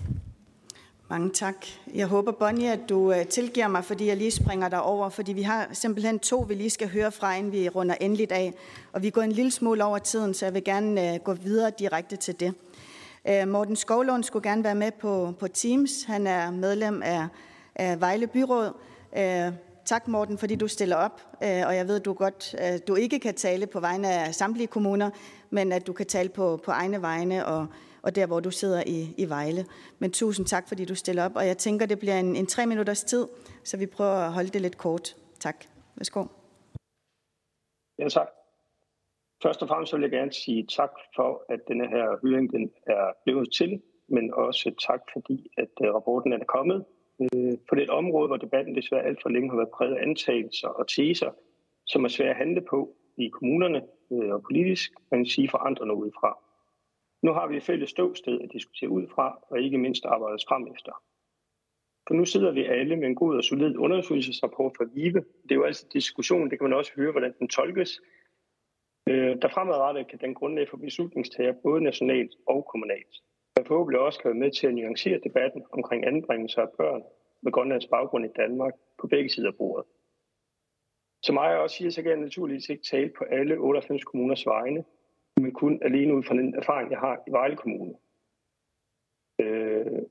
Mange 1.13 1.31
tak. 1.31 1.67
Jeg 1.95 2.07
håber, 2.07 2.33
Bonnie, 2.33 2.73
at 2.73 2.81
du 2.89 3.13
øh, 3.13 3.27
tilgiver 3.27 3.69
mig, 3.69 3.85
fordi 3.85 4.07
jeg 4.07 4.17
lige 4.17 4.31
springer 4.31 4.69
dig 4.69 4.83
over, 4.83 5.09
fordi 5.09 5.33
vi 5.33 5.43
har 5.43 5.69
simpelthen 5.73 6.19
to, 6.19 6.39
vi 6.49 6.55
lige 6.55 6.71
skal 6.71 6.89
høre 6.89 7.13
fra, 7.13 7.35
inden 7.37 7.53
vi 7.53 7.69
runder 7.69 7.95
endeligt 8.01 8.33
af. 8.33 8.55
Og 8.93 9.03
vi 9.03 9.11
går 9.11 9.23
en 9.23 9.33
lille 9.33 9.51
smule 9.51 9.85
over 9.85 9.99
tiden, 9.99 10.35
så 10.35 10.47
jeg 10.47 10.55
vil 10.55 10.65
gerne 10.65 11.15
øh, 11.15 11.21
gå 11.21 11.33
videre 11.33 11.71
direkte 11.79 12.17
til 12.17 12.41
det. 12.41 12.55
Øh, 13.29 13.49
Morten 13.49 13.77
Skovlund 13.77 14.25
skulle 14.25 14.51
gerne 14.51 14.65
være 14.65 14.75
med 14.75 14.91
på, 15.01 15.35
på 15.41 15.49
Teams. 15.49 16.05
Han 16.05 16.27
er 16.27 16.51
medlem 16.51 17.03
af, 17.03 17.27
af 17.75 18.01
Vejle 18.01 18.27
Byråd. 18.27 18.73
Tak, 19.85 20.09
Morten, 20.09 20.39
fordi 20.39 20.55
du 20.55 20.69
stiller 20.69 20.97
op. 20.97 21.23
Og 21.41 21.77
jeg 21.77 21.89
ved, 21.89 22.01
du 22.01 22.13
godt, 22.13 22.55
du 22.89 22.95
ikke 22.95 23.19
kan 23.19 23.35
tale 23.35 23.67
på 23.67 23.81
vegne 23.81 24.13
af 24.13 24.35
samtlige 24.35 24.67
kommuner, 24.67 25.11
men 25.51 25.73
at 25.73 25.87
du 25.87 25.93
kan 25.93 26.07
tale 26.07 26.29
på, 26.29 26.61
på 26.65 26.71
egne 26.71 27.03
vegne 27.03 27.47
og 27.47 27.67
og 28.03 28.17
der, 28.17 28.27
hvor 28.27 28.41
du 28.41 28.51
sidder 28.51 28.83
i, 28.87 29.15
i 29.19 29.29
Vejle. 29.29 29.65
Men 29.99 30.11
tusind 30.13 30.47
tak, 30.47 30.69
fordi 30.69 30.85
du 30.85 30.95
stiller 30.95 31.25
op, 31.25 31.37
og 31.37 31.47
jeg 31.47 31.59
tænker, 31.59 31.87
det 31.87 31.99
bliver 31.99 32.19
en, 32.19 32.37
en 32.37 32.47
tre 32.47 32.67
minutters 32.67 33.05
tid, 33.05 33.29
så 33.65 33.77
vi 33.77 33.87
prøver 33.87 34.27
at 34.27 34.33
holde 34.33 34.49
det 34.49 34.61
lidt 34.61 34.79
kort. 34.79 35.17
Tak. 35.41 35.65
Værsgo. 35.97 36.25
Ja, 37.99 38.09
tak. 38.09 38.29
Først 39.43 39.63
og 39.63 39.69
fremmest 39.69 39.93
vil 39.95 40.03
jeg 40.03 40.11
gerne 40.11 40.33
sige 40.33 40.67
tak 40.67 40.91
for, 41.17 41.45
at 41.49 41.61
denne 41.69 41.89
her 41.89 42.19
høring 42.23 42.53
den 42.53 42.71
er 42.87 43.13
blevet 43.25 43.53
til, 43.53 43.83
men 44.09 44.35
også 44.35 44.75
tak 44.89 45.01
fordi, 45.13 45.49
at 45.59 45.75
øh, 45.85 45.95
rapporten 45.95 46.33
er 46.33 46.45
kommet. 46.45 46.85
Øh, 47.23 47.53
på 47.53 47.65
for 47.69 47.77
det 47.77 47.91
område, 47.91 48.27
hvor 48.27 48.37
debatten 48.37 48.75
desværre 48.75 49.03
alt 49.03 49.23
for 49.23 49.29
længe 49.29 49.51
har 49.51 49.57
været 49.57 49.71
præget 49.77 49.95
af 49.95 50.03
antagelser 50.03 50.69
og 50.69 50.89
teser, 50.89 51.31
som 51.87 52.05
er 52.05 52.09
svære 52.09 52.31
at 52.31 52.37
handle 52.37 52.61
på 52.71 52.95
i 53.17 53.29
kommunerne 53.29 53.83
øh, 54.13 54.35
og 54.35 54.43
politisk, 54.43 54.93
man 55.11 55.27
sige 55.27 55.49
for 55.49 55.59
andre 55.59 55.87
noget 55.87 56.01
udefra. 56.01 56.39
Nu 57.23 57.33
har 57.33 57.47
vi 57.47 57.57
et 57.57 57.63
fælles 57.63 57.91
ståsted 57.91 58.41
at 58.41 58.53
diskutere 58.53 58.91
ud 58.91 59.07
fra, 59.15 59.39
og 59.51 59.61
ikke 59.61 59.79
mindst 59.79 60.05
arbejdes 60.05 60.45
frem 60.49 60.67
efter. 60.75 60.93
For 62.07 62.15
nu 62.15 62.25
sidder 62.25 62.53
vi 62.53 62.65
alle 62.65 62.97
med 62.97 63.07
en 63.09 63.15
god 63.15 63.37
og 63.37 63.45
solid 63.45 63.77
undersøgelsesrapport 63.77 64.73
fra 64.77 64.85
VIVE. 64.95 65.25
Det 65.43 65.51
er 65.51 65.55
jo 65.55 65.65
altid 65.65 65.89
diskussion, 65.89 66.51
det 66.51 66.59
kan 66.59 66.69
man 66.69 66.79
også 66.79 66.93
høre, 66.97 67.11
hvordan 67.11 67.35
den 67.39 67.49
tolkes. 67.49 68.01
Øh, 69.09 69.43
der 69.43 69.49
fremadrettet 69.49 70.09
kan 70.09 70.19
den 70.19 70.35
grundlag 70.35 70.69
for 70.69 70.77
beslutningstager 70.77 71.53
både 71.63 71.81
nationalt 71.81 72.35
og 72.47 72.67
kommunalt. 72.71 73.15
Der 73.57 73.65
forhåbentlig 73.65 74.01
også 74.01 74.21
kan 74.21 74.29
være 74.29 74.39
med 74.39 74.51
til 74.51 74.67
at 74.67 74.75
nuancere 74.75 75.21
debatten 75.25 75.65
omkring 75.73 76.07
anbringelser 76.07 76.63
af 76.63 76.69
børn 76.77 77.03
med 77.43 77.53
Grønlands 77.53 77.87
baggrund 77.87 78.25
i 78.25 78.29
Danmark 78.37 78.73
på 79.01 79.07
begge 79.07 79.31
sider 79.31 79.49
af 79.49 79.57
bordet. 79.57 79.87
Som 81.23 81.35
mig 81.35 81.59
også 81.59 81.77
siger, 81.77 81.91
så 81.91 82.03
kan 82.03 82.11
jeg 82.11 82.21
naturligvis 82.21 82.69
ikke 82.69 82.83
tale 82.83 83.11
på 83.19 83.25
alle 83.25 83.57
98 83.59 84.05
kommuners 84.05 84.47
vegne, 84.47 84.85
men 85.41 85.53
kun 85.53 85.79
alene 85.83 86.15
ud 86.15 86.23
fra 86.23 86.35
den 86.35 86.55
erfaring, 86.55 86.91
jeg 86.91 86.99
har 86.99 87.23
i 87.29 87.31
Vejle 87.31 87.57
Kommune. 87.57 87.95
Øh, 89.41 90.03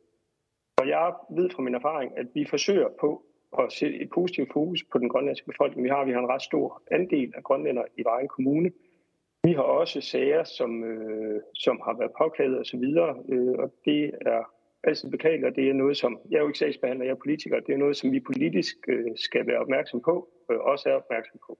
og 0.77 0.88
jeg 0.88 1.14
ved 1.30 1.49
fra 1.49 1.61
min 1.61 1.76
erfaring, 1.76 2.18
at 2.18 2.27
vi 2.34 2.45
forsøger 2.45 2.89
på 2.99 3.26
at 3.60 3.72
sætte 3.72 3.98
et 3.98 4.10
positivt 4.10 4.53
fokus 4.53 4.84
på 4.91 4.98
den 4.98 5.10
grønlandske 5.10 5.45
befolkning. 5.45 5.84
Vi 5.84 5.89
har, 5.89 6.06
vi 6.06 6.11
har 6.11 6.19
en 6.19 6.30
ret 6.30 6.41
stor 6.41 6.81
andel 6.91 7.34
af 7.35 7.43
grønlænder 7.43 7.84
i 7.98 8.03
Vejle 8.03 8.27
Kommune. 8.27 8.72
Vi 9.43 9.53
har 9.53 9.61
også 9.61 10.02
sager, 10.02 10.43
som, 10.43 10.84
øh, 10.84 11.41
som 11.53 11.81
har 11.85 11.98
været 11.98 12.11
påklaget 12.18 12.60
osv., 12.60 12.84
øh, 13.30 13.56
og 13.60 13.73
det 13.85 14.11
er 14.22 14.43
altid 14.84 15.10
beklageligt, 15.11 15.45
og 15.45 15.56
det 15.56 15.69
er 15.69 15.73
noget, 15.73 15.98
som, 15.98 16.19
jeg 16.30 16.38
er 16.38 16.41
jo 16.41 16.48
ikke 16.48 16.60
sagsbehandler, 16.60 17.06
jeg 17.06 17.11
er 17.11 17.23
politiker, 17.26 17.60
det 17.60 17.73
er 17.73 17.77
noget, 17.77 17.98
som 17.98 18.11
vi 18.11 18.19
politisk 18.19 18.76
øh, 18.88 19.11
skal 19.15 19.48
være 19.48 19.60
opmærksom 19.60 20.02
på, 20.02 20.30
og 20.49 20.61
også 20.61 20.89
er 20.89 20.93
opmærksom 20.93 21.39
på. 21.48 21.60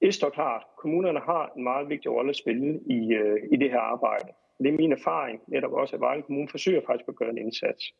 Det 0.00 0.14
står 0.14 0.30
klart. 0.30 0.62
Kommunerne 0.78 1.20
har 1.20 1.52
en 1.56 1.62
meget 1.62 1.88
vigtig 1.88 2.10
rolle 2.10 2.30
at 2.30 2.36
spille 2.36 2.80
i, 2.90 3.12
øh, 3.14 3.38
i 3.52 3.56
det 3.56 3.70
her 3.70 3.78
arbejde. 3.78 4.28
Det 4.58 4.68
er 4.68 4.76
min 4.76 4.92
erfaring, 4.92 5.40
netop 5.46 5.72
også, 5.72 5.96
at 5.96 6.00
Vejle 6.00 6.22
Kommune 6.22 6.48
forsøger 6.48 6.80
faktisk 6.86 7.08
at 7.08 7.16
gøre 7.16 7.30
en 7.30 7.38
indsats. 7.38 7.94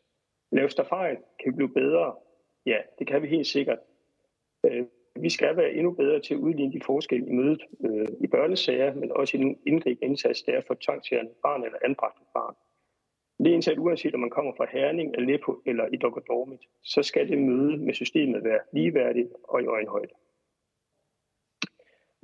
Laves 0.51 0.75
der 0.75 0.83
fejl, 0.83 1.17
kan 1.39 1.51
vi 1.51 1.55
blive 1.55 1.73
bedre? 1.73 2.15
Ja, 2.65 2.77
det 2.99 3.07
kan 3.07 3.21
vi 3.21 3.27
helt 3.27 3.47
sikkert. 3.47 3.79
Øh, 4.65 4.85
vi 5.21 5.29
skal 5.29 5.57
være 5.57 5.71
endnu 5.71 5.91
bedre 5.91 6.19
til 6.19 6.33
at 6.33 6.39
udligne 6.39 6.73
de 6.73 6.81
forskelle 6.85 7.27
i 7.27 7.31
mødet 7.31 7.61
øh, 7.85 8.07
i 8.21 8.27
børnesager, 8.27 8.93
men 8.93 9.11
også 9.11 9.37
i 9.37 9.39
den 9.39 9.57
indgribende 9.67 10.05
indsats, 10.05 10.43
der 10.43 10.51
er 10.51 10.61
for 10.67 10.77
tvangtjærende 10.81 11.31
barn 11.43 11.63
eller 11.63 11.77
anbragt 11.85 12.17
barn. 12.33 12.55
Det 13.39 13.47
er 13.47 13.53
indsat 13.53 13.77
uanset 13.77 14.13
om 14.13 14.19
man 14.19 14.29
kommer 14.29 14.51
fra 14.57 14.67
Herning, 14.71 15.17
Aleppo 15.17 15.61
eller 15.65 15.85
i 15.93 15.97
Dokkedormit, 15.97 16.59
så 16.83 17.03
skal 17.03 17.29
det 17.29 17.37
møde 17.37 17.77
med 17.77 17.93
systemet 17.93 18.43
være 18.43 18.59
ligeværdigt 18.73 19.29
og 19.43 19.61
i 19.61 19.65
øjenhøjde. 19.65 20.13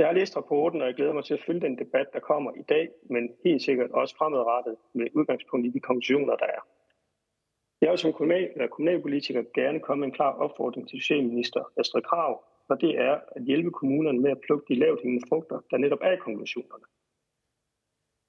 Jeg 0.04 0.10
har 0.12 0.20
læst 0.20 0.38
rapporten, 0.38 0.82
og 0.82 0.88
jeg 0.88 0.96
glæder 0.96 1.14
mig 1.14 1.26
til 1.26 1.34
at 1.34 1.44
følge 1.46 1.62
den 1.62 1.78
debat, 1.78 2.08
der 2.14 2.20
kommer 2.20 2.52
i 2.52 2.62
dag, 2.62 2.90
men 3.10 3.24
helt 3.44 3.62
sikkert 3.62 3.92
også 3.92 4.16
fremadrettet 4.18 4.76
med 4.94 5.08
udgangspunkt 5.14 5.66
i 5.68 5.70
de 5.70 5.80
konklusioner, 5.80 6.36
der 6.36 6.46
er. 6.46 6.62
Jeg 7.82 7.90
vil 7.90 7.98
som 7.98 8.14
kommunal, 8.14 8.52
eller 8.54 8.68
kommunalpolitiker 8.68 9.44
gerne 9.56 9.80
komme 9.80 10.00
med 10.00 10.08
en 10.08 10.14
klar 10.14 10.34
opfordring 10.34 10.90
til 10.90 11.00
Socialminister 11.00 11.72
Astrid 11.78 12.02
Krav, 12.02 12.44
og 12.70 12.82
det 12.82 13.00
er 13.00 13.20
at 13.36 13.44
hjælpe 13.44 13.72
kommunerne 13.72 14.20
med 14.20 14.32
at 14.32 14.42
plukke 14.46 14.74
de 14.74 14.80
lavt 14.80 15.02
hængende 15.02 15.28
frugter, 15.30 15.60
der 15.72 15.78
netop 15.78 16.00
er 16.02 16.12
i 16.12 16.18
konklusionerne. 16.18 16.86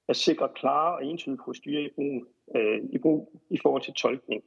At 0.08 0.16
sikre 0.16 0.48
klare 0.54 0.94
og 0.96 1.04
entydige 1.04 1.42
procedurer 1.44 1.86
i 1.86 1.90
brug, 1.94 2.26
øh, 2.56 2.78
i 2.92 2.98
brug 2.98 3.40
i 3.50 3.58
forhold 3.62 3.82
til 3.82 3.94
tolkning 3.94 4.42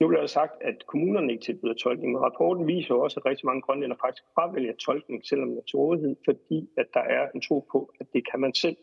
nu 0.00 0.08
bliver 0.08 0.20
der 0.20 0.26
sagt, 0.26 0.62
at 0.62 0.86
kommunerne 0.86 1.32
ikke 1.32 1.44
tilbyder 1.44 1.74
tolkning, 1.74 2.12
men 2.12 2.22
rapporten 2.22 2.66
viser 2.66 2.94
også, 2.94 3.20
at 3.20 3.26
rigtig 3.26 3.46
mange 3.46 3.62
grønlænder 3.62 3.96
faktisk 3.96 4.24
fravælger 4.34 4.76
tolkning, 4.76 5.26
selvom 5.26 5.48
det 5.50 5.58
er 5.58 5.62
til 5.62 5.76
rådighed, 5.76 6.16
fordi 6.24 6.68
at 6.76 6.86
der 6.94 7.00
er 7.00 7.30
en 7.34 7.40
tro 7.40 7.66
på, 7.72 7.92
at 8.00 8.06
det 8.12 8.30
kan 8.30 8.40
man 8.40 8.54
selv. 8.54 8.76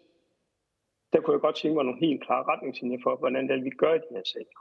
Der 1.13 1.21
kunne 1.21 1.33
jeg 1.33 1.41
godt 1.41 1.55
tænke 1.55 1.75
mig 1.75 1.85
nogle 1.85 2.05
helt 2.05 2.23
klare 2.23 2.43
retningslinjer 2.43 2.99
for, 3.03 3.15
hvordan 3.15 3.47
det 3.47 3.55
er, 3.55 3.63
vi 3.63 3.69
gør 3.69 3.93
i 3.93 3.97
de 3.97 4.15
her 4.15 4.23
sager. 4.33 4.59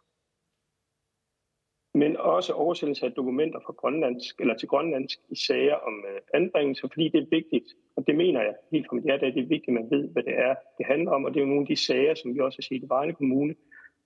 Men 2.02 2.16
også 2.16 2.52
oversættelse 2.52 3.06
af 3.06 3.12
dokumenter 3.12 3.60
fra 3.66 3.72
grønlandsk, 3.72 4.40
eller 4.40 4.56
til 4.56 4.68
grønlandsk 4.68 5.18
i 5.30 5.36
sager 5.46 5.74
om 5.74 6.04
øh, 6.10 6.20
anbringelse, 6.34 6.88
fordi 6.92 7.08
det 7.08 7.20
er 7.22 7.26
vigtigt, 7.30 7.68
og 7.96 8.06
det 8.06 8.16
mener 8.16 8.40
jeg 8.42 8.54
helt 8.72 8.86
fra 8.88 8.96
mit 8.96 9.04
hjerte, 9.04 9.26
at 9.26 9.34
det 9.34 9.42
er 9.42 9.54
vigtigt, 9.54 9.68
at 9.68 9.80
man 9.80 9.90
ved, 9.90 10.08
hvad 10.12 10.22
det 10.22 10.38
er, 10.38 10.54
det 10.78 10.86
handler 10.86 11.10
om, 11.10 11.24
og 11.24 11.30
det 11.30 11.38
er 11.40 11.44
jo 11.44 11.52
nogle 11.52 11.66
af 11.66 11.66
de 11.66 11.76
sager, 11.86 12.14
som 12.14 12.34
vi 12.34 12.40
også 12.40 12.58
har 12.58 12.62
set 12.68 12.82
i 12.82 12.88
Vejle 12.88 13.14
Kommune, 13.14 13.54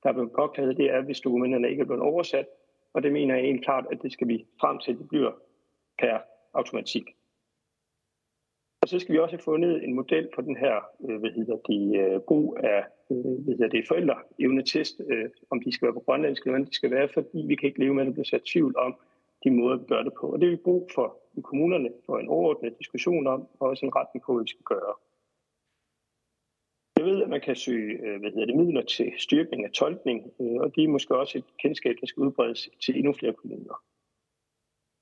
der 0.02 0.08
er 0.08 0.12
blevet 0.12 0.32
påklaget, 0.32 0.76
det 0.76 0.90
er, 0.90 1.00
hvis 1.02 1.20
dokumenterne 1.20 1.70
ikke 1.70 1.80
er 1.80 1.84
blevet 1.84 2.02
oversat. 2.02 2.46
Og 2.92 3.02
det 3.02 3.12
mener 3.12 3.34
jeg 3.34 3.44
helt 3.44 3.64
klart, 3.64 3.86
at 3.92 4.02
det 4.02 4.12
skal 4.12 4.28
vi 4.28 4.46
frem 4.60 4.78
til, 4.78 4.92
at 4.92 4.98
det 4.98 5.08
bliver 5.08 5.32
per 5.98 6.18
automatik. 6.54 7.04
Og 8.82 8.88
så 8.88 8.98
skal 8.98 9.12
vi 9.12 9.18
også 9.18 9.36
have 9.36 9.42
fundet 9.42 9.84
en 9.84 9.94
model 9.94 10.28
for 10.34 10.42
den 10.42 10.56
her 10.56 10.74
øh, 11.08 11.20
hvad 11.20 11.30
hedder 11.30 11.56
det, 11.56 11.82
øh, 12.00 12.20
brug 12.20 12.56
af 12.62 12.84
øh, 13.10 13.44
hvad 13.44 13.54
hedder 13.54 13.68
det, 13.68 13.88
forældreevnetest, 13.88 15.00
om 15.50 15.62
de 15.62 15.72
skal 15.72 15.86
være 15.86 15.94
på 15.94 16.00
grønlandsk 16.00 16.42
eller 16.42 16.52
hvordan 16.52 16.70
de 16.70 16.74
skal 16.74 16.90
være, 16.90 17.08
fordi 17.14 17.38
vi 17.46 17.54
kan 17.54 17.66
ikke 17.66 17.80
leve 17.80 17.94
med, 17.94 18.02
at 18.02 18.06
der 18.06 18.12
bliver 18.12 18.24
sat 18.24 18.42
tvivl 18.52 18.74
om 18.78 18.94
de 19.44 19.50
måder, 19.50 19.76
vi 19.76 19.84
gør 19.84 20.02
det 20.02 20.12
på. 20.20 20.26
Og 20.32 20.40
det 20.40 20.46
er 20.46 20.50
vi 20.50 20.56
brug 20.56 20.90
for 20.94 21.16
i 21.34 21.40
kommunerne 21.40 21.90
for 22.06 22.18
en 22.18 22.28
overordnet 22.28 22.78
diskussion 22.78 23.26
om, 23.26 23.48
og 23.60 23.68
også 23.68 23.86
en 23.86 23.96
retning 23.96 24.24
på, 24.24 24.34
hvad 24.34 24.44
vi 24.44 24.48
skal 24.48 24.64
gøre. 24.64 24.94
Man 27.30 27.40
kan 27.40 27.56
søge 27.56 27.92
øh, 28.04 28.20
hvad 28.20 28.30
hedder 28.30 28.46
det, 28.46 28.56
midler 28.56 28.82
til 28.82 29.12
styrkning 29.18 29.64
af 29.64 29.70
tolkning, 29.70 30.18
øh, 30.40 30.60
og 30.62 30.74
det 30.74 30.84
er 30.84 30.88
måske 30.88 31.16
også 31.16 31.38
et 31.38 31.44
kendskab, 31.62 31.94
der 32.00 32.06
skal 32.06 32.20
udbredes 32.20 32.70
til 32.84 32.98
endnu 32.98 33.12
flere 33.12 33.32
kommuner. 33.32 33.74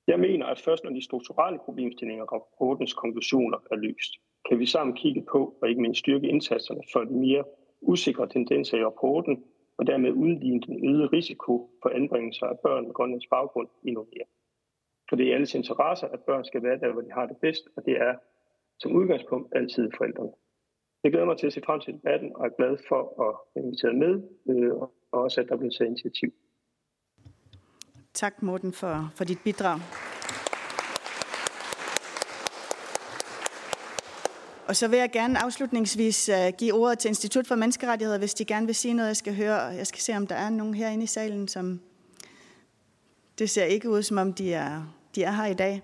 Jeg 0.07 0.19
mener, 0.19 0.45
at 0.45 0.59
først 0.59 0.83
når 0.83 0.91
de 0.91 1.03
strukturelle 1.03 1.59
problemstillinger 1.65 2.23
og 2.23 2.33
rapportens 2.33 2.93
konklusioner 2.93 3.57
er 3.71 3.75
løst, 3.75 4.11
kan 4.49 4.59
vi 4.59 4.65
sammen 4.65 4.95
kigge 4.95 5.25
på 5.31 5.57
og 5.61 5.69
ikke 5.69 5.81
mindst 5.81 5.99
styrke 5.99 6.27
indsatserne 6.27 6.81
for 6.93 6.99
de 6.99 7.13
mere 7.13 7.43
usikre 7.81 8.27
tendenser 8.27 8.77
i 8.77 8.85
rapporten, 8.85 9.43
og 9.77 9.87
dermed 9.87 10.11
udligne 10.11 10.61
den 10.61 10.89
øgede 10.89 11.07
risiko 11.07 11.71
for 11.81 11.89
anbringelser 11.89 12.45
af 12.45 12.59
børn 12.59 12.83
med 12.85 12.93
grønlands 12.93 13.27
baggrund 13.27 13.67
endnu 13.83 14.01
mere. 14.13 14.27
For 15.09 15.15
det 15.15 15.29
er 15.29 15.35
alles 15.35 15.55
interesse, 15.55 16.07
at 16.07 16.19
børn 16.19 16.45
skal 16.45 16.63
være 16.63 16.79
der, 16.79 16.91
hvor 16.91 17.01
de 17.01 17.11
har 17.11 17.25
det 17.25 17.37
bedst, 17.37 17.67
og 17.75 17.85
det 17.85 17.95
er 17.97 18.15
som 18.79 18.91
udgangspunkt 18.91 19.47
altid 19.55 19.91
forældrene. 19.97 20.31
Jeg 21.03 21.11
glæder 21.11 21.25
mig 21.25 21.37
til 21.37 21.47
at 21.47 21.53
se 21.53 21.61
frem 21.65 21.79
til 21.79 21.93
debatten, 21.93 22.31
og 22.35 22.45
er 22.45 22.49
glad 22.57 22.77
for 22.87 23.01
at 23.27 23.61
invitere 23.63 23.93
med, 23.93 24.13
øh, 24.49 24.73
og 24.75 24.91
også 25.11 25.41
at 25.41 25.47
der 25.49 25.57
bliver 25.57 25.71
taget 25.71 25.89
initiativ. 25.89 26.33
Tak, 28.13 28.43
Morten, 28.43 28.73
for, 28.73 29.11
for 29.15 29.23
dit 29.23 29.39
bidrag. 29.43 29.79
Og 34.67 34.75
så 34.75 34.87
vil 34.87 34.99
jeg 34.99 35.09
gerne 35.11 35.43
afslutningsvis 35.43 36.29
øh, 36.29 36.53
give 36.57 36.73
ordet 36.73 36.99
til 36.99 37.09
Institut 37.09 37.47
for 37.47 37.55
Menneskerettigheder, 37.55 38.19
hvis 38.19 38.33
de 38.33 38.45
gerne 38.45 38.65
vil 38.65 38.75
sige 38.75 38.93
noget, 38.93 39.07
jeg 39.07 39.15
skal 39.15 39.35
høre. 39.35 39.55
Jeg 39.55 39.87
skal 39.87 39.99
se, 39.99 40.13
om 40.15 40.27
der 40.27 40.35
er 40.35 40.49
nogen 40.49 40.73
herinde 40.73 41.03
i 41.03 41.07
salen, 41.07 41.47
som... 41.47 41.81
Det 43.39 43.49
ser 43.49 43.63
ikke 43.63 43.89
ud, 43.89 44.01
som 44.01 44.17
om 44.17 44.33
de 44.33 44.53
er, 44.53 44.95
de 45.15 45.23
er 45.23 45.31
her 45.31 45.45
i 45.45 45.53
dag. 45.53 45.81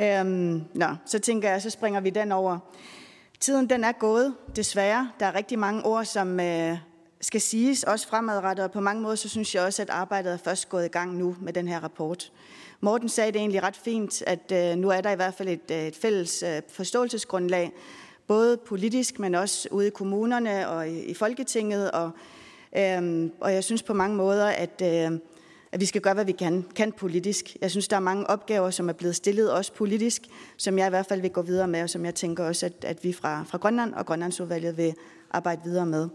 Øhm, 0.00 0.62
nå, 0.74 0.86
så 1.06 1.18
tænker 1.18 1.50
jeg, 1.50 1.62
så 1.62 1.70
springer 1.70 2.00
vi 2.00 2.10
den 2.10 2.32
over. 2.32 2.58
Tiden 3.42 3.70
den 3.70 3.84
er 3.84 3.92
gået, 3.92 4.34
desværre. 4.56 5.10
Der 5.20 5.26
er 5.26 5.34
rigtig 5.34 5.58
mange 5.58 5.84
ord, 5.84 6.04
som 6.04 6.40
øh, 6.40 6.78
skal 7.20 7.40
siges, 7.40 7.82
også 7.82 8.08
fremadrettet, 8.08 8.64
og 8.64 8.72
på 8.72 8.80
mange 8.80 9.02
måder, 9.02 9.14
så 9.14 9.28
synes 9.28 9.54
jeg 9.54 9.62
også, 9.62 9.82
at 9.82 9.90
arbejdet 9.90 10.32
er 10.32 10.36
først 10.36 10.68
gået 10.68 10.84
i 10.84 10.88
gang 10.88 11.16
nu 11.16 11.36
med 11.40 11.52
den 11.52 11.68
her 11.68 11.80
rapport. 11.80 12.32
Morten 12.80 13.08
sagde 13.08 13.32
det 13.32 13.38
egentlig 13.38 13.62
ret 13.62 13.76
fint, 13.76 14.22
at 14.26 14.52
øh, 14.52 14.76
nu 14.76 14.90
er 14.90 15.00
der 15.00 15.10
i 15.10 15.16
hvert 15.16 15.34
fald 15.34 15.48
et, 15.48 15.70
øh, 15.70 15.86
et 15.86 15.96
fælles 15.96 16.42
øh, 16.42 16.62
forståelsesgrundlag, 16.68 17.72
både 18.26 18.56
politisk, 18.56 19.18
men 19.18 19.34
også 19.34 19.68
ude 19.70 19.86
i 19.86 19.90
kommunerne 19.90 20.68
og 20.68 20.88
i, 20.88 21.02
i 21.04 21.14
Folketinget, 21.14 21.90
og 21.90 22.10
øh, 22.76 23.30
og 23.40 23.54
jeg 23.54 23.64
synes 23.64 23.82
på 23.82 23.94
mange 23.94 24.16
måder, 24.16 24.46
at, 24.46 24.82
øh, 24.84 25.18
at 25.72 25.80
vi 25.80 25.86
skal 25.86 26.00
gøre, 26.00 26.14
hvad 26.14 26.24
vi 26.24 26.32
kan, 26.32 26.64
kan 26.74 26.92
politisk. 26.92 27.56
Jeg 27.60 27.70
synes, 27.70 27.88
der 27.88 27.96
er 27.96 28.00
mange 28.00 28.30
opgaver, 28.30 28.70
som 28.70 28.88
er 28.88 28.92
blevet 28.92 29.16
stillet 29.16 29.52
også 29.52 29.72
politisk, 29.72 30.22
som 30.56 30.78
jeg 30.78 30.86
i 30.86 30.90
hvert 30.90 31.06
fald 31.06 31.20
vil 31.20 31.30
gå 31.30 31.42
videre 31.42 31.68
med, 31.68 31.82
og 31.82 31.90
som 31.90 32.04
jeg 32.04 32.14
tænker 32.14 32.44
også, 32.44 32.66
at, 32.66 32.72
at 32.84 33.04
vi 33.04 33.12
fra, 33.12 33.44
fra 33.44 33.58
Grønland 33.58 33.94
og 33.94 34.06
Grønlandsudvalget 34.06 34.76
vil 34.76 34.94
arbejde 35.30 35.60
videre 35.64 35.86
med. 35.86 36.08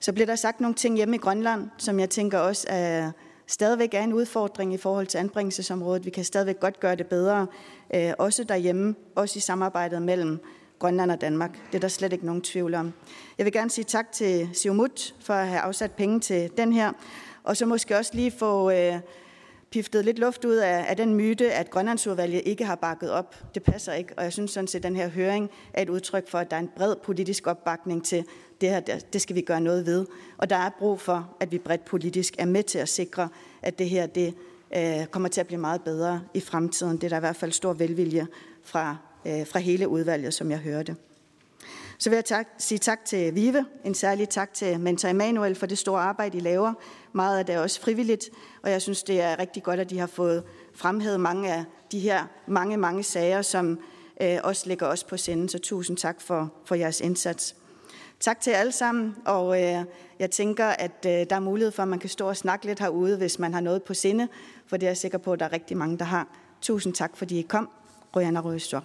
Så 0.00 0.12
bliver 0.12 0.26
der 0.26 0.36
sagt 0.36 0.60
nogle 0.60 0.74
ting 0.74 0.96
hjemme 0.96 1.16
i 1.16 1.18
Grønland, 1.18 1.68
som 1.78 2.00
jeg 2.00 2.10
tænker 2.10 2.38
også 2.38 2.66
er, 2.68 3.10
stadigvæk 3.46 3.94
er 3.94 4.02
en 4.02 4.12
udfordring 4.12 4.74
i 4.74 4.76
forhold 4.76 5.06
til 5.06 5.18
anbringelsesområdet. 5.18 6.04
Vi 6.04 6.10
kan 6.10 6.24
stadigvæk 6.24 6.60
godt 6.60 6.80
gøre 6.80 6.96
det 6.96 7.06
bedre, 7.06 7.46
øh, 7.94 8.12
også 8.18 8.44
derhjemme, 8.44 8.94
også 9.14 9.36
i 9.36 9.40
samarbejdet 9.40 10.02
mellem 10.02 10.40
Grønland 10.78 11.10
og 11.10 11.20
Danmark. 11.20 11.58
Det 11.72 11.74
er 11.74 11.80
der 11.80 11.88
slet 11.88 12.12
ikke 12.12 12.26
nogen 12.26 12.42
tvivl 12.42 12.74
om. 12.74 12.92
Jeg 13.38 13.44
vil 13.44 13.52
gerne 13.52 13.70
sige 13.70 13.84
tak 13.84 14.12
til 14.12 14.50
Siumut 14.52 15.14
for 15.20 15.34
at 15.34 15.48
have 15.48 15.60
afsat 15.60 15.92
penge 15.92 16.20
til 16.20 16.50
den 16.56 16.72
her, 16.72 16.92
og 17.42 17.56
så 17.56 17.66
måske 17.66 17.96
også 17.96 18.10
lige 18.14 18.30
få 18.30 18.70
øh, 18.70 19.00
piftet 19.70 20.04
lidt 20.04 20.18
luft 20.18 20.44
ud 20.44 20.54
af, 20.54 20.84
af 20.88 20.96
den 20.96 21.14
myte, 21.14 21.52
at 21.52 21.70
Grønlandsudvalget 21.70 22.42
ikke 22.44 22.64
har 22.64 22.74
bakket 22.74 23.10
op. 23.10 23.54
Det 23.54 23.62
passer 23.62 23.92
ikke, 23.92 24.14
og 24.16 24.24
jeg 24.24 24.32
synes 24.32 24.50
sådan 24.50 24.68
set, 24.68 24.78
at 24.78 24.82
den 24.82 24.96
her 24.96 25.08
høring 25.08 25.50
er 25.74 25.82
et 25.82 25.88
udtryk 25.88 26.28
for, 26.28 26.38
at 26.38 26.50
der 26.50 26.56
er 26.56 26.60
en 26.60 26.70
bred 26.76 26.96
politisk 26.96 27.46
opbakning 27.46 28.04
til, 28.04 28.24
det 28.60 28.68
her 28.68 28.80
det 29.12 29.22
skal 29.22 29.36
vi 29.36 29.40
gøre 29.40 29.60
noget 29.60 29.86
ved. 29.86 30.06
Og 30.38 30.50
der 30.50 30.56
er 30.56 30.70
brug 30.78 31.00
for, 31.00 31.36
at 31.40 31.52
vi 31.52 31.58
bredt 31.58 31.84
politisk 31.84 32.34
er 32.38 32.46
med 32.46 32.62
til 32.62 32.78
at 32.78 32.88
sikre, 32.88 33.28
at 33.62 33.78
det 33.78 33.88
her 33.88 34.06
det, 34.06 34.34
øh, 34.76 35.06
kommer 35.06 35.28
til 35.28 35.40
at 35.40 35.46
blive 35.46 35.60
meget 35.60 35.82
bedre 35.82 36.22
i 36.34 36.40
fremtiden. 36.40 36.96
Det 36.96 37.04
er 37.04 37.08
der 37.08 37.16
i 37.16 37.20
hvert 37.20 37.36
fald 37.36 37.52
stor 37.52 37.72
velvilje 37.72 38.26
fra, 38.62 38.96
øh, 39.26 39.46
fra 39.46 39.58
hele 39.58 39.88
udvalget, 39.88 40.34
som 40.34 40.50
jeg 40.50 40.58
hørte. 40.58 40.96
Så 41.98 42.10
vil 42.10 42.16
jeg 42.16 42.24
tak, 42.24 42.48
sige 42.58 42.78
tak 42.78 43.04
til 43.04 43.34
Vive, 43.34 43.66
en 43.84 43.94
særlig 43.94 44.28
tak 44.28 44.54
til 44.54 44.80
Mentor 44.80 45.08
Emanuel 45.08 45.54
for 45.54 45.66
det 45.66 45.78
store 45.78 46.00
arbejde, 46.00 46.38
I 46.38 46.40
laver. 46.40 46.74
Meget 47.12 47.38
af 47.38 47.46
det 47.46 47.54
er 47.54 47.60
også 47.60 47.80
frivilligt, 47.80 48.30
og 48.62 48.70
jeg 48.70 48.82
synes, 48.82 49.02
det 49.02 49.20
er 49.20 49.38
rigtig 49.38 49.62
godt, 49.62 49.80
at 49.80 49.90
de 49.90 49.98
har 49.98 50.06
fået 50.06 50.44
fremhævet 50.74 51.20
mange 51.20 51.52
af 51.52 51.64
de 51.92 52.00
her 52.00 52.24
mange, 52.46 52.76
mange 52.76 53.02
sager, 53.02 53.42
som 53.42 53.78
øh, 54.22 54.38
også 54.44 54.68
ligger 54.68 54.86
os 54.86 55.04
på 55.04 55.16
senden. 55.16 55.48
Så 55.48 55.58
tusind 55.58 55.96
tak 55.96 56.20
for, 56.20 56.52
for 56.64 56.74
jeres 56.74 57.00
indsats. 57.00 57.56
Tak 58.20 58.40
til 58.40 58.50
jer 58.50 58.58
alle 58.58 58.72
sammen, 58.72 59.16
og 59.24 59.62
øh, 59.62 59.84
jeg 60.18 60.30
tænker, 60.30 60.66
at 60.66 61.06
øh, 61.06 61.12
der 61.12 61.36
er 61.36 61.40
mulighed 61.40 61.70
for, 61.70 61.82
at 61.82 61.88
man 61.88 61.98
kan 61.98 62.10
stå 62.10 62.28
og 62.28 62.36
snakke 62.36 62.66
lidt 62.66 62.80
herude, 62.80 63.16
hvis 63.16 63.38
man 63.38 63.54
har 63.54 63.60
noget 63.60 63.82
på 63.82 63.94
sinde, 63.94 64.28
for 64.66 64.76
det 64.76 64.86
er 64.86 64.90
jeg 64.90 64.96
sikker 64.96 65.18
på, 65.18 65.32
at 65.32 65.40
der 65.40 65.46
er 65.46 65.52
rigtig 65.52 65.76
mange, 65.76 65.98
der 65.98 66.04
har. 66.04 66.26
Tusind 66.60 66.94
tak, 66.94 67.16
fordi 67.16 67.38
I 67.38 67.42
kom. 67.42 67.68
Røjana 68.16 68.40
Røstor. 68.40 68.84